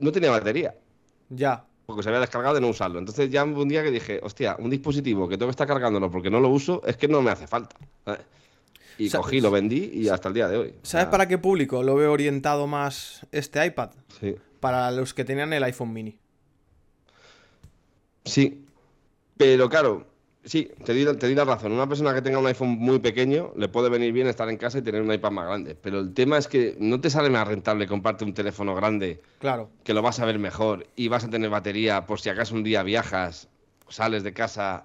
no 0.00 0.10
tenía 0.10 0.30
batería, 0.32 0.74
Ya. 1.30 1.64
porque 1.86 2.02
se 2.02 2.08
había 2.08 2.18
descargado 2.20 2.56
de 2.56 2.60
no 2.60 2.68
usarlo. 2.68 2.98
Entonces 2.98 3.30
ya 3.30 3.44
un 3.44 3.68
día 3.68 3.84
que 3.84 3.92
dije, 3.92 4.18
hostia, 4.24 4.56
un 4.58 4.70
dispositivo 4.70 5.28
que 5.28 5.36
tengo 5.38 5.46
que 5.46 5.52
estar 5.52 5.68
cargándolo 5.68 6.10
porque 6.10 6.28
no 6.30 6.40
lo 6.40 6.48
uso, 6.48 6.82
es 6.84 6.96
que 6.96 7.06
no 7.06 7.22
me 7.22 7.30
hace 7.30 7.46
falta. 7.46 7.76
¿sabes? 8.04 8.22
Y 8.98 9.08
cogí, 9.10 9.40
lo 9.40 9.50
vendí 9.52 9.90
y 9.92 10.08
hasta 10.08 10.28
el 10.28 10.34
día 10.34 10.48
de 10.48 10.56
hoy. 10.56 10.74
¿Sabes 10.82 11.06
para 11.06 11.28
qué 11.28 11.38
público 11.38 11.82
lo 11.84 11.94
veo 11.94 12.12
orientado 12.12 12.66
más 12.66 13.24
este 13.30 13.64
iPad? 13.64 13.90
Sí. 14.20 14.34
Para 14.58 14.90
los 14.90 15.14
que 15.14 15.24
tenían 15.24 15.52
el 15.52 15.62
iPhone 15.62 15.92
mini. 15.92 16.18
Sí, 18.24 18.63
pero 19.36 19.68
claro, 19.68 20.06
sí, 20.44 20.70
te 20.84 20.92
di, 20.94 21.04
te 21.16 21.34
la 21.34 21.44
razón. 21.44 21.72
Una 21.72 21.88
persona 21.88 22.14
que 22.14 22.22
tenga 22.22 22.38
un 22.38 22.46
iPhone 22.46 22.70
muy 22.70 22.98
pequeño 22.98 23.52
le 23.56 23.68
puede 23.68 23.88
venir 23.88 24.12
bien 24.12 24.26
estar 24.26 24.48
en 24.48 24.56
casa 24.56 24.78
y 24.78 24.82
tener 24.82 25.02
un 25.02 25.12
iPad 25.12 25.30
más 25.30 25.46
grande. 25.46 25.74
Pero 25.80 26.00
el 26.00 26.12
tema 26.14 26.38
es 26.38 26.48
que 26.48 26.76
no 26.78 27.00
te 27.00 27.10
sale 27.10 27.30
más 27.30 27.46
rentable 27.48 27.86
comprarte 27.86 28.24
un 28.24 28.34
teléfono 28.34 28.74
grande 28.74 29.20
Claro. 29.38 29.70
que 29.82 29.94
lo 29.94 30.02
vas 30.02 30.20
a 30.20 30.24
ver 30.26 30.38
mejor 30.38 30.86
y 30.96 31.08
vas 31.08 31.24
a 31.24 31.30
tener 31.30 31.50
batería 31.50 32.06
por 32.06 32.20
si 32.20 32.28
acaso 32.28 32.54
un 32.54 32.62
día 32.64 32.82
viajas, 32.82 33.48
sales 33.88 34.22
de 34.22 34.32
casa. 34.32 34.84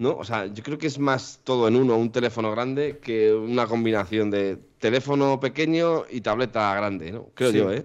¿No? 0.00 0.12
O 0.16 0.22
sea, 0.24 0.46
yo 0.46 0.62
creo 0.62 0.78
que 0.78 0.86
es 0.86 1.00
más 1.00 1.40
todo 1.42 1.66
en 1.66 1.74
uno, 1.74 1.96
un 1.96 2.12
teléfono 2.12 2.52
grande, 2.52 3.00
que 3.02 3.34
una 3.34 3.66
combinación 3.66 4.30
de 4.30 4.56
teléfono 4.78 5.40
pequeño 5.40 6.04
y 6.08 6.20
tableta 6.20 6.72
grande, 6.76 7.10
¿no? 7.10 7.30
Creo 7.34 7.50
Sí. 7.50 7.58
yo, 7.58 7.72
¿eh? 7.72 7.84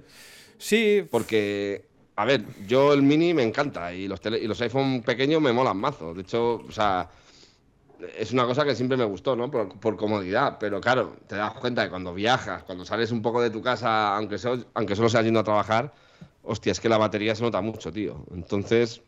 Sí, 0.59 1.03
Porque, 1.09 1.85
a 2.15 2.25
ver, 2.25 2.45
yo 2.67 2.93
el 2.93 3.01
mini 3.01 3.33
me 3.33 3.43
encanta 3.43 3.93
y 3.93 4.07
los, 4.07 4.21
tele- 4.21 4.39
y 4.39 4.47
los 4.47 4.61
iPhone 4.61 5.01
pequeños 5.01 5.41
me 5.41 5.51
molan 5.51 5.77
mazo. 5.77 6.13
De 6.13 6.21
hecho, 6.21 6.55
o 6.67 6.71
sea, 6.71 7.09
es 8.17 8.31
una 8.31 8.45
cosa 8.45 8.63
que 8.65 8.75
siempre 8.75 8.97
me 8.97 9.03
gustó, 9.05 9.35
¿no? 9.35 9.49
Por, 9.49 9.95
comodidad. 9.97 10.57
Pero 10.59 10.79
claro, 10.79 11.15
te 11.27 11.35
das 11.35 11.53
cuenta 11.53 11.83
que 11.83 11.89
cuando 11.89 12.13
viajas, 12.13 12.63
cuando 12.63 12.85
sales 12.85 13.11
un 13.11 13.21
poco 13.21 13.41
de 13.41 13.49
tu 13.49 13.61
casa, 13.61 14.15
aunque, 14.15 14.37
aunque 14.73 14.95
solo 14.95 15.09
seas 15.09 15.23
yendo 15.23 15.39
a 15.39 15.43
trabajar, 15.43 15.93
hostia, 16.43 16.71
es 16.71 16.79
que 16.79 16.89
la 16.89 16.97
batería 16.97 17.35
se 17.35 17.43
nota 17.43 17.61
mucho, 17.61 17.91
tío. 17.91 18.25
Entonces, 18.31 19.01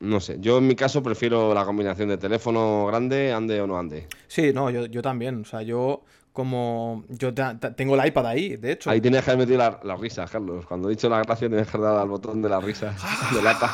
no 0.00 0.20
sé. 0.20 0.36
Yo 0.40 0.58
en 0.58 0.66
mi 0.66 0.74
caso 0.76 1.02
prefiero 1.02 1.54
la 1.54 1.64
combinación 1.64 2.08
de 2.08 2.18
teléfono 2.18 2.86
grande, 2.86 3.32
ande 3.32 3.60
o 3.60 3.66
no 3.66 3.78
ande. 3.78 4.06
sí, 4.26 4.52
no, 4.52 4.70
yo, 4.70 4.86
yo 4.86 5.02
también. 5.02 5.40
O 5.40 5.44
sea, 5.44 5.62
yo 5.62 6.04
como... 6.34 7.04
Yo 7.08 7.32
te- 7.32 7.54
te- 7.58 7.70
tengo 7.70 7.94
el 7.98 8.06
iPad 8.06 8.26
ahí, 8.26 8.56
de 8.56 8.72
hecho. 8.72 8.90
Ahí 8.90 9.00
tienes 9.00 9.24
que 9.24 9.30
haber 9.30 9.46
metido 9.46 9.56
la, 9.58 9.80
la 9.82 9.96
risa, 9.96 10.26
Carlos. 10.26 10.66
Cuando 10.66 10.88
he 10.88 10.90
dicho 10.90 11.08
la 11.08 11.22
gracia, 11.22 11.48
tienes 11.48 11.66
que 11.68 11.78
dar 11.78 11.96
al 11.96 12.08
botón 12.08 12.42
de 12.42 12.48
la 12.50 12.60
risa. 12.60 12.94
de 13.34 13.40
lata. 13.42 13.72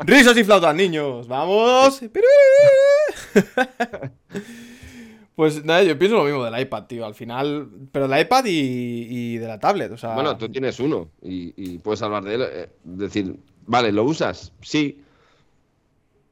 ¡Risas 0.04 0.36
y 0.36 0.44
flautas, 0.44 0.74
niños! 0.74 1.26
¡Vamos! 1.28 2.02
Pues 5.36 5.64
nada, 5.64 5.82
yo 5.82 5.98
pienso 5.98 6.16
lo 6.16 6.22
mismo 6.24 6.44
del 6.44 6.60
iPad, 6.60 6.84
tío. 6.84 7.04
Al 7.04 7.14
final... 7.16 7.68
Pero 7.90 8.06
del 8.06 8.20
iPad 8.20 8.44
y, 8.44 8.52
y 9.10 9.38
de 9.38 9.48
la 9.48 9.58
tablet, 9.58 9.90
o 9.90 9.96
sea... 9.96 10.14
Bueno, 10.14 10.36
tú 10.38 10.48
tienes 10.48 10.78
uno 10.78 11.08
y, 11.22 11.52
y 11.56 11.78
puedes 11.78 12.00
hablar 12.02 12.22
de 12.22 12.34
él. 12.36 12.42
eh, 12.48 12.68
decir, 12.84 13.34
vale, 13.66 13.90
¿lo 13.90 14.04
usas? 14.04 14.52
Sí. 14.60 15.02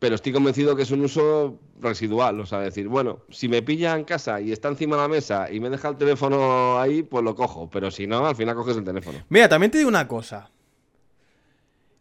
Pero 0.03 0.17
estoy 0.17 0.33
convencido 0.33 0.75
que 0.75 0.83
es 0.83 0.91
un 0.91 1.01
uso 1.03 1.61
residual. 1.81 2.41
O 2.41 2.45
sea, 2.45 2.59
decir, 2.59 2.89
bueno, 2.89 3.21
si 3.31 3.47
me 3.49 3.63
pilla 3.63 3.95
en 3.95 4.03
casa 4.03 4.41
y 4.41 4.51
está 4.51 4.67
encima 4.67 4.97
de 4.97 5.03
la 5.03 5.07
mesa 5.09 5.49
y 5.49 5.61
me 5.61 5.71
deja 5.71 5.91
el 5.91 5.97
teléfono 5.97 6.81
ahí, 6.81 7.05
pues 7.05 7.23
lo 7.23 7.37
cojo. 7.37 7.71
Pero 7.71 7.89
si 7.93 8.09
no, 8.09 8.27
al 8.27 8.35
final 8.35 8.57
coges 8.57 8.77
el 8.77 8.83
teléfono. 8.83 9.25
Mira, 9.29 9.49
también 9.49 9.71
te 9.71 9.79
digo 9.79 9.89
una 9.89 10.09
cosa. 10.09 10.51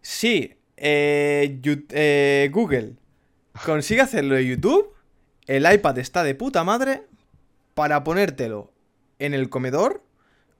Si 0.02 0.52
eh, 0.78 1.61
eh, 1.91 2.49
Google 2.52 2.95
consigue 3.64 4.02
hacerlo 4.02 4.34
de 4.34 4.48
YouTube, 4.48 4.95
el 5.45 5.72
iPad 5.72 5.99
está 5.99 6.23
de 6.23 6.34
puta 6.34 6.64
madre 6.64 7.03
para 7.76 8.03
ponértelo 8.03 8.73
en 9.19 9.36
el 9.36 9.48
comedor, 9.49 10.03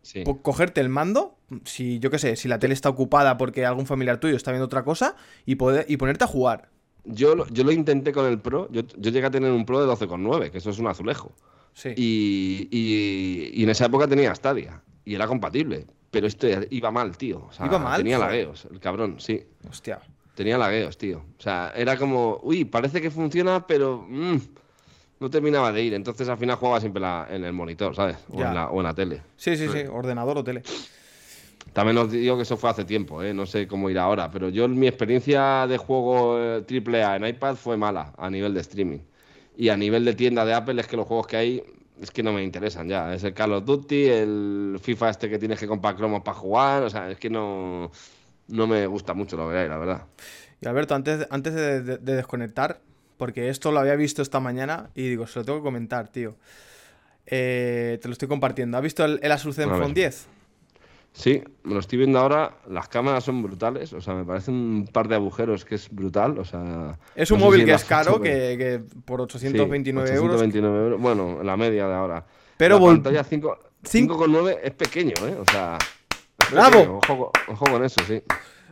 Sí. 0.04 0.24
cogerte 0.44 0.80
el 0.80 0.90
mando, 0.90 1.40
si 1.64 1.98
yo 1.98 2.12
qué 2.12 2.20
sé, 2.20 2.36
si 2.36 2.48
la 2.48 2.60
tele 2.60 2.76
está 2.76 2.90
ocupada 2.90 3.38
porque 3.38 3.66
algún 3.66 3.88
familiar 3.88 4.20
tuyo 4.20 4.36
está 4.36 4.52
viendo 4.52 4.66
otra 4.66 4.84
cosa, 4.84 5.16
y, 5.46 5.56
poder, 5.56 5.88
y 5.90 5.98
ponerte 5.98 6.24
a 6.24 6.28
jugar. 6.28 6.70
Yo, 7.04 7.36
lo- 7.36 7.48
yo 7.48 7.64
lo 7.64 7.72
intenté 7.72 8.12
con 8.12 8.26
el 8.26 8.40
Pro. 8.40 8.68
Yo, 8.72 8.82
yo 8.98 9.12
llegué 9.12 9.26
a 9.28 9.32
tener 9.32 9.52
un 9.52 9.66
Pro 9.66 9.80
de 9.82 9.88
12,9, 9.88 10.52
que 10.52 10.60
eso 10.60 10.70
es 10.70 10.80
un 10.80 10.88
azulejo. 10.88 11.32
Sí. 11.74 11.90
Y, 11.96 12.68
y- 12.72 13.52
y 13.60 13.64
en 13.64 13.70
esa 13.70 13.86
época 13.86 14.08
tenía 14.08 14.34
Stadia 14.36 14.82
y 15.06 15.16
era 15.16 15.28
compatible. 15.28 15.86
Pero 16.12 16.28
esto 16.28 16.46
iba 16.70 16.92
mal, 16.92 17.18
tío. 17.18 17.46
O 17.50 17.54
sea, 17.54 17.66
¿Iba 17.66 17.80
mal? 17.80 17.98
Tenía 17.98 18.18
lagueos, 18.18 18.68
el 18.70 18.80
cabrón, 18.82 19.16
sí. 19.20 19.42
Hostia. 19.70 20.00
Tenía 20.36 20.58
lagueos, 20.58 20.98
tío. 20.98 21.20
O 21.38 21.42
sea, 21.42 21.72
era 21.76 21.98
como, 21.98 22.40
uy, 22.44 22.66
parece 22.66 23.02
que 23.02 23.10
funciona, 23.10 23.66
pero 23.66 24.06
mm, 24.10 24.38
no 25.22 25.30
terminaba 25.30 25.72
de 25.72 25.84
ir. 25.84 25.94
Entonces 25.94 26.28
al 26.28 26.38
final 26.38 26.58
jugaba 26.58 26.82
siempre 26.82 27.02
la- 27.02 27.28
en 27.32 27.46
el 27.46 27.54
monitor, 27.54 27.96
¿sabes? 27.96 28.18
O 28.30 28.42
en, 28.42 28.54
la, 28.54 28.70
o 28.70 28.78
en 28.80 28.84
la 28.84 28.94
tele. 28.94 29.22
Sí, 29.38 29.56
sí, 29.56 29.68
sí, 29.70 29.80
ordenador 29.90 30.38
o 30.38 30.44
tele. 30.44 30.64
También 31.74 31.98
os 31.98 32.12
digo 32.12 32.36
que 32.36 32.44
eso 32.44 32.58
fue 32.58 32.70
hace 32.70 32.84
tiempo, 32.86 33.24
¿eh? 33.24 33.34
no 33.34 33.46
sé 33.46 33.68
cómo 33.68 33.90
irá 33.90 34.04
ahora, 34.04 34.30
pero 34.30 34.50
yo 34.50 34.68
mi 34.68 34.88
experiencia 34.88 35.66
de 35.68 35.78
juego 35.78 36.38
eh, 36.38 36.64
AAA 36.68 37.16
en 37.16 37.26
iPad 37.28 37.56
fue 37.56 37.78
mala 37.78 38.14
a 38.18 38.30
nivel 38.30 38.54
de 38.54 38.60
streaming. 38.62 39.00
Y 39.56 39.70
a 39.70 39.78
nivel 39.78 40.04
de 40.04 40.14
tienda 40.14 40.44
de 40.44 40.54
Apple 40.54 40.80
es 40.82 40.88
que 40.88 40.98
los 40.98 41.06
juegos 41.08 41.28
que 41.28 41.38
hay 41.38 41.64
es 42.02 42.10
que 42.12 42.24
no 42.24 42.34
me 42.34 42.44
interesan 42.44 42.90
ya. 42.90 43.14
Es 43.14 43.24
el 43.24 43.34
Call 43.34 43.54
of 43.54 43.64
Duty, 43.66 44.06
el 44.06 44.80
FIFA 44.82 45.10
este 45.12 45.30
que 45.30 45.38
tienes 45.40 45.60
que 45.60 45.68
comprar 45.68 45.96
cromos 45.96 46.24
para 46.24 46.36
jugar, 46.38 46.84
o 46.84 46.90
sea, 46.90 47.10
es 47.12 47.18
que 47.20 47.30
no, 47.30 47.92
no 48.48 48.68
me 48.68 48.86
gusta 48.88 49.14
mucho 49.14 49.38
lo 49.38 49.50
que 49.50 49.58
hay, 49.58 49.70
la 49.70 49.78
verdad. 49.78 50.06
Y 50.62 50.68
Alberto, 50.68 50.96
antes, 50.96 51.28
antes 51.30 51.54
de, 51.54 51.82
de- 51.82 51.98
de 52.00 52.16
desconectar, 52.16 52.82
porque 53.18 53.50
esto 53.50 53.72
lo 53.72 53.80
había 53.80 53.96
visto 53.96 54.22
esta 54.22 54.40
mañana 54.40 54.90
y 54.96 55.08
digo, 55.10 55.28
se 55.28 55.40
lo 55.40 55.46
tengo 55.46 55.60
que 55.60 55.64
comentar, 55.64 56.08
tío. 56.10 56.36
Eh, 57.28 58.00
te 58.02 58.08
lo 58.08 58.14
estoy 58.14 58.28
compartiendo. 58.28 58.78
¿Has 58.78 58.84
visto 58.84 59.06
el, 59.06 59.20
el 59.22 59.32
Asus 59.32 59.58
A. 59.60 59.62
Zenfone 59.64 59.94
10? 59.94 60.28
Sí, 61.14 61.44
me 61.64 61.74
lo 61.74 61.80
estoy 61.82 61.98
viendo 61.98 62.20
ahora, 62.20 62.56
las 62.70 62.88
cámaras 62.88 63.26
son 63.26 63.44
brutales, 63.44 63.92
o 63.92 64.00
sea, 64.00 64.14
me 64.14 64.24
parece 64.24 64.50
un 64.50 64.88
par 64.92 65.10
de 65.10 65.16
agujeros 65.16 65.66
que 65.66 65.76
es 65.76 65.90
brutal, 65.90 66.40
o 66.40 66.46
sea... 66.46 66.98
Es 67.16 67.30
un 67.32 67.40
no 67.40 67.46
móvil 67.46 67.60
si 67.62 67.66
que 67.66 67.74
es 67.74 67.84
caro, 67.84 68.22
que, 68.22 68.30
que 68.58 68.82
por 69.04 69.20
Sí, 69.30 69.38
829 69.48 70.10
euros. 70.16 70.36
829 70.42 70.84
euros. 70.86 71.02
Bueno, 71.02 71.44
la 71.44 71.58
media 71.58 71.86
de 71.88 71.94
ahora. 71.94 72.26
Pero 72.56 72.80
la 72.80 72.86
pantalla 72.86 73.24
5 73.26 73.60
Cinco- 73.84 74.26
5,9 74.26 74.60
es 74.64 74.72
pequeño, 74.72 75.14
¿eh? 75.28 75.36
O 75.40 75.52
sea. 75.52 75.78
¡Bravo! 76.52 76.72
pequeño, 76.72 76.98
Ojo, 77.00 77.32
con- 77.32 77.54
ojo 77.56 77.66
con 77.66 77.84
eso, 77.84 78.02
sí. 78.08 78.22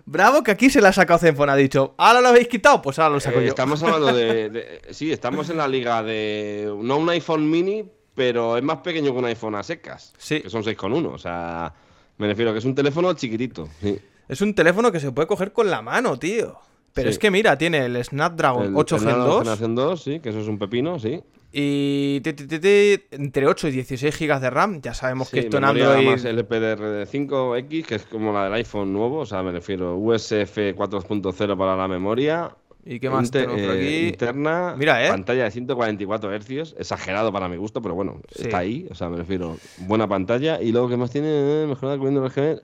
Bravo, 0.05 0.41
que 0.43 0.51
aquí 0.51 0.69
se 0.69 0.81
la 0.81 0.89
ha 0.89 0.93
sacado 0.93 1.19
Zenfone. 1.19 1.51
Ha 1.51 1.55
dicho, 1.55 1.93
¿ahora 1.97 2.21
lo 2.21 2.29
habéis 2.29 2.47
quitado? 2.47 2.81
Pues 2.81 2.97
ahora 2.99 3.15
lo 3.15 3.19
saco 3.19 3.39
Eh, 3.39 3.43
yo. 3.43 3.49
estamos 3.49 3.83
hablando 3.83 4.13
de, 4.13 4.49
de- 4.49 4.81
Sí, 4.91 5.11
estamos 5.11 5.49
en 5.49 5.57
la 5.57 5.67
liga 5.67 6.01
de. 6.03 6.73
No 6.83 6.97
un 6.97 7.09
iPhone 7.09 7.49
mini, 7.49 7.83
pero 8.15 8.55
es 8.57 8.63
más 8.63 8.77
pequeño 8.77 9.11
que 9.11 9.17
un 9.19 9.25
iPhone 9.25 9.55
a 9.55 9.63
secas. 9.63 10.13
Sí. 10.17 10.41
Que 10.41 10.49
son 10.49 10.63
6,1. 10.63 11.05
O 11.13 11.17
sea, 11.17 11.73
me 12.19 12.27
refiero 12.27 12.51
que 12.53 12.59
es 12.59 12.65
un 12.65 12.75
teléfono 12.75 13.11
chiquitito. 13.13 13.67
Sí. 13.81 13.97
Es 14.27 14.41
un 14.41 14.53
teléfono 14.53 14.91
que 14.91 14.99
se 14.99 15.11
puede 15.11 15.27
coger 15.27 15.51
con 15.51 15.69
la 15.71 15.81
mano, 15.81 16.19
tío. 16.19 16.55
Pero 16.93 17.07
Sí. 17.09 17.13
es 17.13 17.19
que 17.19 17.31
mira, 17.31 17.57
tiene 17.57 17.85
el 17.85 18.03
Snapdragon 18.03 18.67
El- 18.67 18.75
8 18.75 18.95
el 18.97 19.01
Gen 19.01 19.09
Nano 19.11 19.25
2 19.25 19.39
Generación 19.39 19.75
2, 19.75 20.03
sí, 20.03 20.19
que 20.19 20.29
eso 20.29 20.39
es 20.39 20.47
un 20.47 20.57
pepino, 20.59 20.99
sí. 20.99 21.21
y 21.51 22.19
ti, 22.21 22.33
ti, 22.33 22.59
ti, 22.59 23.03
entre 23.11 23.47
8 23.47 23.67
y 23.69 23.71
16 23.71 24.15
GB 24.19 24.39
de 24.39 24.49
RAM. 24.51 24.81
Ya 24.81 24.93
sabemos 24.93 25.29
que 25.31 25.39
Sí, 25.39 25.45
esto 25.45 25.57
en 25.57 25.63
Android... 25.65 26.05
más 26.05 26.23
LPDDR5X, 26.25 27.85
que 27.85 27.95
es 27.95 28.03
como 28.05 28.33
la 28.33 28.43
del 28.45 28.53
iPhone 28.53 28.91
nuevo, 28.93 29.19
o 29.19 29.25
sea, 29.25 29.41
me 29.43 29.51
refiero 29.51 29.95
USF 29.97 30.73
4.0 30.75 31.57
para 31.57 31.75
la 31.75 31.87
memoria. 31.87 32.51
¿Y 32.85 32.99
qué 32.99 33.09
más 33.09 33.25
Inte- 33.27 33.41
tenemos 33.41 33.61
por 33.61 33.75
eh, 33.75 33.77
aquí? 33.77 34.07
Interna, 34.07 34.75
Mira, 34.77 35.05
¿eh? 35.05 35.09
pantalla 35.09 35.43
de 35.43 35.51
144 35.51 36.31
Hz, 36.39 36.75
exagerado 36.79 37.31
para 37.31 37.47
mi 37.49 37.57
gusto, 37.57 37.81
pero 37.81 37.93
bueno, 37.93 38.21
Sí. 38.33 38.43
está 38.43 38.59
ahí, 38.59 38.87
o 38.89 38.95
sea, 38.95 39.09
me 39.09 39.17
refiero, 39.17 39.57
buena 39.79 40.07
pantalla. 40.07 40.61
Y 40.61 40.71
luego, 40.71 40.87
¿qué 40.89 40.97
más 40.97 41.11
tiene? 41.11 41.27
Eh, 41.63 41.65
mejorada 41.67 41.97
cubriendo 41.97 42.23
el 42.25 42.31
RGB. 42.31 42.61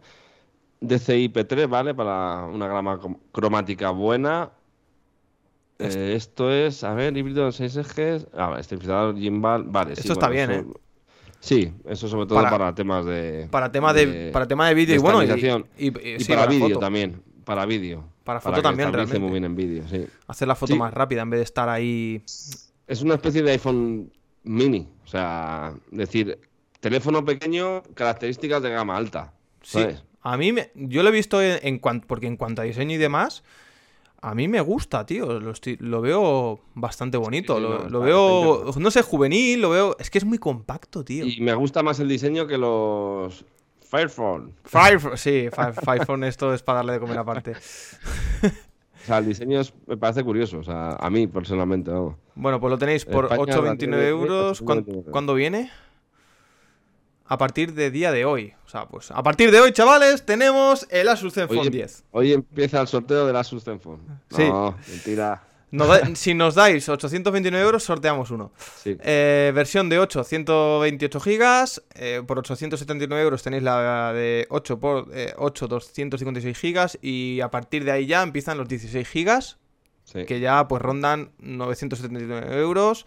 DCI-P3, 0.82 1.68
¿vale? 1.70 1.94
Para 1.94 2.46
una 2.46 2.98
com- 2.98 3.18
cromática 3.32 3.90
buena. 3.92 4.52
Eh, 5.80 6.14
esto 6.16 6.52
es, 6.52 6.84
a 6.84 6.94
ver, 6.94 7.16
híbrido 7.18 7.46
de 7.46 7.52
6 7.52 7.76
ejes. 7.76 8.28
Ah, 8.34 8.48
vale, 8.48 8.62
estabilizador 8.62 9.18
gimbal, 9.18 9.64
vale. 9.64 9.96
sí, 9.96 10.02
Esto 10.02 10.14
está 10.14 10.28
bueno, 10.28 10.48
bien, 10.48 10.60
eso- 10.70 10.80
Sí, 11.42 11.72
eso 11.86 12.08
sobre 12.08 12.26
todo 12.26 12.40
Para- 12.40 12.50
para, 12.50 12.74
temas 12.74 13.06
de. 13.06 13.48
Para 13.52 13.72
tema 13.72 13.94
de, 13.94 14.32
para 14.34 14.48
tema 14.48 14.68
de 14.68 14.74
vídeo 14.74 14.94
de 14.94 15.00
y 15.00 15.04
bueno, 15.04 15.22
y, 15.22 15.26
estabilización. 15.26 15.68
y- 15.78 15.88
y- 15.88 16.16
Y 16.16 16.20
sí, 16.22 16.32
para 16.34 16.48
vídeo 16.48 16.80
también. 16.80 17.22
Para 17.46 17.66
vídeo. 17.66 18.04
Para 18.24 18.42
foto 18.42 18.62
también, 18.62 18.92
realmente. 18.92 19.20
muy 19.20 19.32
bien 19.32 19.46
en 19.46 19.56
vídeo, 19.56 19.88
sí. 19.88 20.06
Hacer 20.28 20.48
la 20.48 20.56
foto 20.56 20.74
Sí. 20.74 20.80
más 20.80 20.94
rápida 20.94 21.22
en 21.22 21.30
vez 21.30 21.40
de 21.40 21.44
estar 21.44 21.70
ahí. 21.70 22.22
Es 22.88 23.02
una 23.02 23.14
especie 23.16 23.42
de 23.44 23.52
iPhone 23.52 24.12
mini. 24.44 24.88
O 25.04 25.08
sea, 25.08 25.74
decir, 25.92 26.40
teléfono 26.80 27.24
pequeño, 27.24 27.84
características 27.94 28.62
de 28.64 28.70
gama 28.72 28.98
alta. 28.98 29.34
Sí, 29.62 29.86
a 30.22 30.38
mí 30.38 30.52
me, 30.52 30.72
yo 30.76 31.04
lo 31.04 31.10
he 31.10 31.12
visto 31.12 31.42
en, 31.42 31.60
en 31.62 31.80
cuanto 31.80 32.08
porque 32.08 32.28
en 32.28 32.36
cuanto 32.38 32.62
a 32.62 32.66
diseño 32.66 32.96
y 32.96 32.98
demás, 32.98 33.44
a 34.22 34.34
mí 34.34 34.48
me 34.48 34.60
gusta, 34.62 35.06
tío. 35.06 35.40
Lo, 35.40 35.52
estoy- 35.52 35.78
lo 35.80 36.02
veo 36.02 36.60
bastante 36.74 37.18
bonito. 37.18 37.56
Sí, 37.58 37.62
sí, 37.62 37.68
lo 37.70 37.84
no, 37.84 37.90
lo 37.90 38.00
veo, 38.00 38.70
está 38.70 38.80
no 38.80 38.90
sé, 38.92 39.04
juvenil. 39.04 39.62
Lo 39.62 39.70
veo. 39.70 39.96
Es 40.00 40.10
que 40.10 40.18
es 40.18 40.26
muy 40.26 40.40
compacto, 40.40 41.06
tío. 41.06 41.26
Y 41.28 41.42
me 41.42 41.54
gusta 41.54 41.84
más 41.84 42.00
el 42.00 42.08
diseño 42.10 42.48
que 42.48 42.58
los 42.58 43.46
Firephone. 43.90 44.54
Fire, 44.64 45.00
sí, 45.18 45.50
Fire, 45.54 45.74
Firephone, 45.74 46.24
esto 46.28 46.54
es 46.54 46.64
para 46.64 46.78
darle 46.78 46.94
de 46.94 47.00
comer 47.00 47.18
aparte. 47.20 47.54
O 49.04 49.08
sea, 49.08 49.20
el 49.20 49.28
diseño 49.28 49.62
es- 49.62 49.72
me 49.86 49.98
parece 49.98 50.24
curioso. 50.24 50.58
O 50.58 50.64
sea, 50.64 50.94
a 50.94 51.10
mí 51.12 51.28
personalmente, 51.28 51.92
vamos. 51.92 52.16
Bueno, 52.34 52.60
pues 52.60 52.72
lo 52.72 52.78
tenéis 52.80 53.06
por 53.06 53.26
España, 53.26 53.56
8,29 53.56 53.88
la- 53.92 54.08
euros. 54.08 54.62
¿Cuán- 54.64 54.84
8,29. 54.84 55.12
¿Cuándo 55.12 55.34
viene? 55.36 55.70
A 57.28 57.38
partir 57.38 57.74
de 57.76 57.92
día 57.92 58.12
de 58.12 58.26
hoy. 58.26 58.54
O 58.66 58.70
sea, 58.70 58.88
pues 58.88 59.12
a 59.12 59.22
partir 59.22 59.52
de 59.52 59.60
hoy, 59.60 59.72
chavales, 59.74 60.26
tenemos 60.26 60.88
el 60.90 61.08
Asus 61.08 61.34
Zenfone 61.36 61.60
Hoy, 61.62 61.70
10. 61.70 62.04
hoy 62.12 62.34
empieza 62.34 62.82
el 62.82 62.88
sorteo 62.88 63.28
del 63.28 63.36
Asus 63.36 63.64
Zenfone. 63.64 64.02
Sí. 64.32 64.48
No, 64.50 64.76
mentira. 64.90 65.44
Nos 65.72 65.88
da- 65.88 66.16
si 66.16 66.34
nos 66.34 66.56
dais 66.56 66.88
829 66.88 67.60
euros, 67.66 67.84
sorteamos 67.84 68.32
uno. 68.32 68.52
Sí. 68.84 68.96
Eh, 69.02 69.52
versión 69.54 69.90
de 69.90 70.00
8, 70.00 70.24
128 70.24 71.20
gigas. 71.20 71.84
eh, 71.96 72.22
por 72.26 72.40
879 72.40 73.22
euros 73.24 73.44
tenéis 73.44 73.64
la 73.64 74.14
de 74.14 74.46
8 74.50 74.80
por 74.80 75.08
eh, 75.14 75.34
8, 75.38 75.68
256 75.68 76.58
gigas. 76.58 76.98
Y 77.02 77.42
a 77.42 77.50
partir 77.52 77.84
de 77.84 77.92
ahí 77.92 78.06
ya 78.06 78.24
empiezan 78.24 78.58
los 78.58 78.68
16 78.68 79.08
gigas. 79.08 79.58
sí. 80.06 80.24
Que 80.26 80.40
ya 80.40 80.68
pues 80.68 80.82
rondan 80.82 81.32
979 81.40 82.56
euros. 82.62 83.06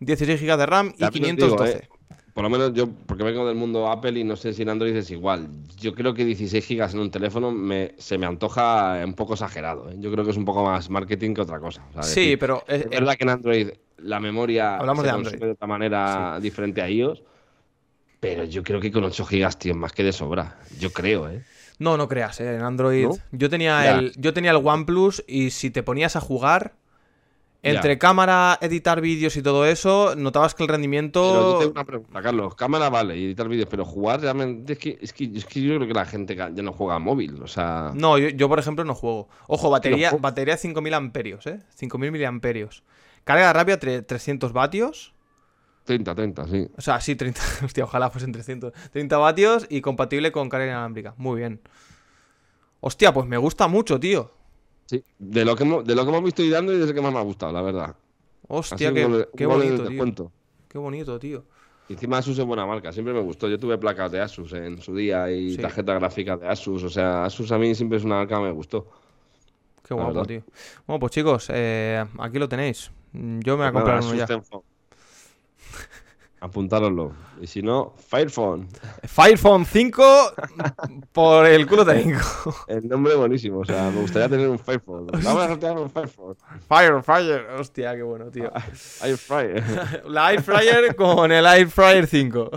16 0.00 0.38
gigas 0.40 0.58
de 0.58 0.66
RAM 0.66 0.92
y 0.96 0.98
También 1.00 1.24
os 1.34 1.36
digo, 1.36 1.56
512. 1.56 1.78
eh, 1.78 1.88
por 2.38 2.44
lo 2.44 2.50
menos 2.50 2.72
yo, 2.72 2.88
porque 3.06 3.24
vengo 3.24 3.44
del 3.48 3.56
mundo 3.56 3.90
Apple 3.90 4.16
y 4.16 4.22
no 4.22 4.36
sé 4.36 4.52
si 4.54 4.62
en 4.62 4.68
Android 4.68 4.94
es 4.94 5.10
igual. 5.10 5.48
Yo 5.76 5.92
creo 5.92 6.14
que 6.14 6.24
16 6.24 6.64
gigas 6.64 6.94
en 6.94 7.00
un 7.00 7.10
teléfono 7.10 7.50
me, 7.50 7.96
se 7.98 8.16
me 8.16 8.26
antoja 8.26 9.02
un 9.04 9.14
poco 9.14 9.32
exagerado. 9.32 9.90
¿eh? 9.90 9.96
Yo 9.98 10.12
creo 10.12 10.24
que 10.24 10.30
es 10.30 10.36
un 10.36 10.44
poco 10.44 10.62
más 10.62 10.88
marketing 10.88 11.34
que 11.34 11.40
otra 11.40 11.58
cosa. 11.58 11.82
Sí, 12.02 12.36
pero 12.36 12.62
es 12.68 12.88
verdad 12.88 13.16
que 13.16 13.24
en 13.24 13.30
Android 13.30 13.68
la 13.96 14.20
memoria 14.20 14.76
Hablamos 14.76 15.02
se 15.02 15.08
de 15.10 15.16
Android. 15.16 15.36
de 15.40 15.50
otra 15.50 15.66
manera 15.66 16.38
diferente 16.40 16.80
a 16.80 16.88
iOS. 16.88 17.24
Pero 18.20 18.44
yo 18.44 18.62
creo 18.62 18.80
que 18.80 18.92
con 18.92 19.02
8 19.02 19.24
gigas, 19.26 19.58
tío, 19.58 19.72
es 19.72 19.76
más 19.78 19.90
que 19.90 20.04
de 20.04 20.12
sobra. 20.12 20.58
Yo 20.78 20.92
creo, 20.92 21.28
¿eh? 21.28 21.42
No, 21.80 21.96
no 21.96 22.06
creas, 22.06 22.38
eh, 22.38 22.54
en 22.54 22.62
Android. 22.62 23.06
¿No? 23.08 23.16
Yo 23.32 23.50
tenía 23.50 23.82
Ya. 23.82 23.98
el. 23.98 24.12
Yo 24.16 24.32
tenía 24.32 24.52
el 24.52 24.58
OnePlus 24.64 25.24
y 25.26 25.50
si 25.50 25.70
te 25.72 25.82
ponías 25.82 26.14
a 26.14 26.20
jugar. 26.20 26.74
Ya. 27.60 27.70
Entre 27.72 27.98
cámara, 27.98 28.56
editar 28.60 29.00
vídeos 29.00 29.36
y 29.36 29.42
todo 29.42 29.66
eso, 29.66 30.14
notabas 30.16 30.54
que 30.54 30.62
el 30.62 30.68
Pero 30.68 30.74
yo 30.76 30.80
rendimiento. 30.80 31.58
tengo 31.58 31.72
una 31.72 31.84
pregunta, 31.84 32.22
Carlos. 32.22 32.54
Cámara 32.54 32.88
vale 32.88 33.14
editar 33.14 33.48
vídeos, 33.48 33.66
pero 33.68 33.84
jugar 33.84 34.20
realmente 34.20 34.74
es 34.74 34.78
que, 34.78 34.96
es 35.02 35.12
que, 35.12 35.24
es 35.34 35.44
que 35.44 35.60
yo 35.62 35.74
creo 35.76 35.88
que 35.88 35.92
la 35.94 36.06
gente 36.06 36.36
ya 36.36 36.50
no 36.50 36.72
juega 36.72 36.94
a 36.94 36.98
móvil. 37.00 37.42
O 37.42 37.48
sea, 37.48 37.90
No, 37.94 38.16
yo, 38.16 38.28
yo, 38.28 38.48
por 38.48 38.60
ejemplo 38.60 38.84
no 38.84 38.94
juego. 38.94 39.28
Ojo, 39.48 39.70
batería, 39.70 40.10
juego. 40.10 40.22
batería 40.22 40.56
5000 40.56 40.94
amperios, 40.94 41.46
¿eh? 41.48 41.58
5000 41.74 42.12
miliamperios. 42.12 42.84
Carga 43.24 43.52
rápida 43.52 43.80
tre- 43.80 44.06
300 44.06 44.52
vatios. 44.52 45.12
30, 45.84 46.14
30, 46.14 46.46
sí. 46.46 46.68
O 46.76 46.80
sea, 46.80 47.00
sí, 47.00 47.16
30. 47.16 47.40
Hostia, 47.64 47.82
ojalá 47.82 48.08
fuesen 48.10 48.30
300. 48.30 48.72
30 48.92 49.18
vatios 49.18 49.66
y 49.68 49.80
compatible 49.80 50.30
con 50.30 50.48
carga 50.48 50.66
inalámbrica. 50.66 51.14
Muy 51.16 51.40
bien. 51.40 51.60
Hostia, 52.80 53.12
pues 53.12 53.26
me 53.26 53.36
gusta 53.36 53.66
mucho, 53.66 53.98
tío. 53.98 54.30
Sí, 54.88 55.04
de 55.18 55.44
lo 55.44 55.54
que 55.54 55.64
hemos, 55.64 55.84
de 55.84 55.94
lo 55.94 56.02
que 56.04 56.08
hemos 56.08 56.24
visto 56.24 56.42
y 56.42 56.48
dando 56.48 56.72
y 56.72 56.80
es 56.80 56.88
el 56.88 56.94
que 56.94 57.02
más 57.02 57.12
me 57.12 57.18
ha 57.18 57.22
gustado, 57.22 57.52
la 57.52 57.60
verdad. 57.60 57.94
Hostia, 58.48 58.92
qué, 58.92 59.04
un 59.04 59.12
gol- 59.12 59.28
qué 59.36 59.46
un 59.46 59.52
gol 59.52 59.60
de 59.62 59.70
bonito, 59.70 60.14
tío. 60.14 60.32
Qué 60.68 60.78
bonito, 60.78 61.18
tío. 61.18 61.44
Y 61.90 61.94
encima 61.94 62.18
Asus 62.18 62.38
es 62.38 62.44
buena 62.44 62.64
marca, 62.66 62.92
siempre 62.92 63.12
me 63.12 63.20
gustó. 63.20 63.48
Yo 63.48 63.58
tuve 63.58 63.76
placas 63.78 64.10
de 64.12 64.20
Asus 64.20 64.52
en 64.54 64.80
su 64.80 64.94
día 64.94 65.30
y 65.30 65.52
Sí. 65.56 65.58
tarjetas 65.58 65.98
gráficas 65.98 66.40
de 66.40 66.48
Asus. 66.48 66.82
O 66.84 66.90
sea, 66.90 67.24
Asus 67.24 67.52
a 67.52 67.58
mí 67.58 67.74
siempre 67.74 67.98
es 67.98 68.04
una 68.04 68.16
marca 68.16 68.36
que 68.36 68.42
me 68.42 68.50
gustó. 68.52 68.86
Qué 69.86 69.94
guapo, 69.94 70.24
tío. 70.24 70.42
Bueno, 70.86 71.00
pues 71.00 71.12
chicos, 71.12 71.48
eh, 71.52 72.04
aquí 72.18 72.38
lo 72.38 72.48
tenéis. 72.48 72.90
Yo 73.12 73.56
me 73.56 73.64
voy 73.64 73.66
a 73.68 73.72
Pues 73.72 73.84
comprar 73.84 74.02
uno 74.02 74.14
ya. 74.14 74.26
Apuntároslo. 76.40 77.12
Y 77.40 77.46
si 77.48 77.62
no, 77.62 77.94
Firephone. 78.08 78.68
Firephone 79.04 79.64
5 79.64 80.32
por 81.12 81.46
el 81.46 81.66
culo 81.66 81.84
técnico. 81.84 82.20
El 82.68 82.86
nombre 82.88 83.14
buenísimo. 83.16 83.60
O 83.60 83.64
sea, 83.64 83.90
me 83.90 84.00
gustaría 84.02 84.28
tener 84.28 84.48
un 84.48 84.58
Firephone. 84.58 85.06
Vamos 85.24 85.42
a 85.42 85.48
sortear 85.48 85.76
un 85.76 85.90
Firephone. 85.90 86.36
Fire, 86.68 87.02
fire. 87.02 87.46
Hostia, 87.58 87.94
qué 87.96 88.02
bueno, 88.02 88.30
tío. 88.30 88.52
Air 89.02 89.16
Fryer. 89.16 89.64
La 90.08 90.32
Air 90.32 90.42
Fryer 90.42 90.94
con 90.94 91.32
el 91.32 91.44
Air 91.44 91.68
Fryer 91.68 92.06
5. 92.06 92.50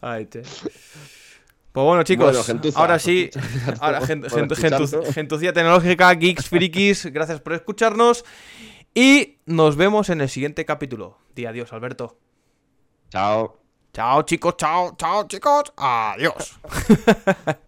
Ay, 0.00 0.26
che. 0.26 0.42
Pues 0.42 1.86
bueno, 1.86 2.02
chicos, 2.02 2.26
Bueno, 2.26 2.42
gentuza. 2.44 2.78
ahora 2.80 2.98
sí, 2.98 3.30
ahora, 3.80 4.00
por 4.00 4.08
gen- 4.08 4.24
escuchar 4.26 4.48
gentu- 4.48 4.56
gentu- 4.56 4.90
todo. 4.90 5.12
gentucía 5.12 5.52
tecnológica, 5.54 6.12
geeks, 6.12 6.48
frikis, 6.50 7.06
gracias 7.06 7.40
por 7.40 7.54
escucharnos 7.54 8.26
y 8.94 9.38
nos 9.46 9.76
vemos 9.76 10.10
en 10.10 10.20
el 10.20 10.28
siguiente 10.28 10.66
capítulo. 10.66 11.16
Di 11.34 11.46
adiós, 11.46 11.72
Alberto. 11.72 12.18
Chao. 13.12 13.58
Chao 13.92 14.22
chicos, 14.22 14.54
chao, 14.56 14.96
chao 14.98 15.24
chicos, 15.28 15.70
adiós. 15.76 16.58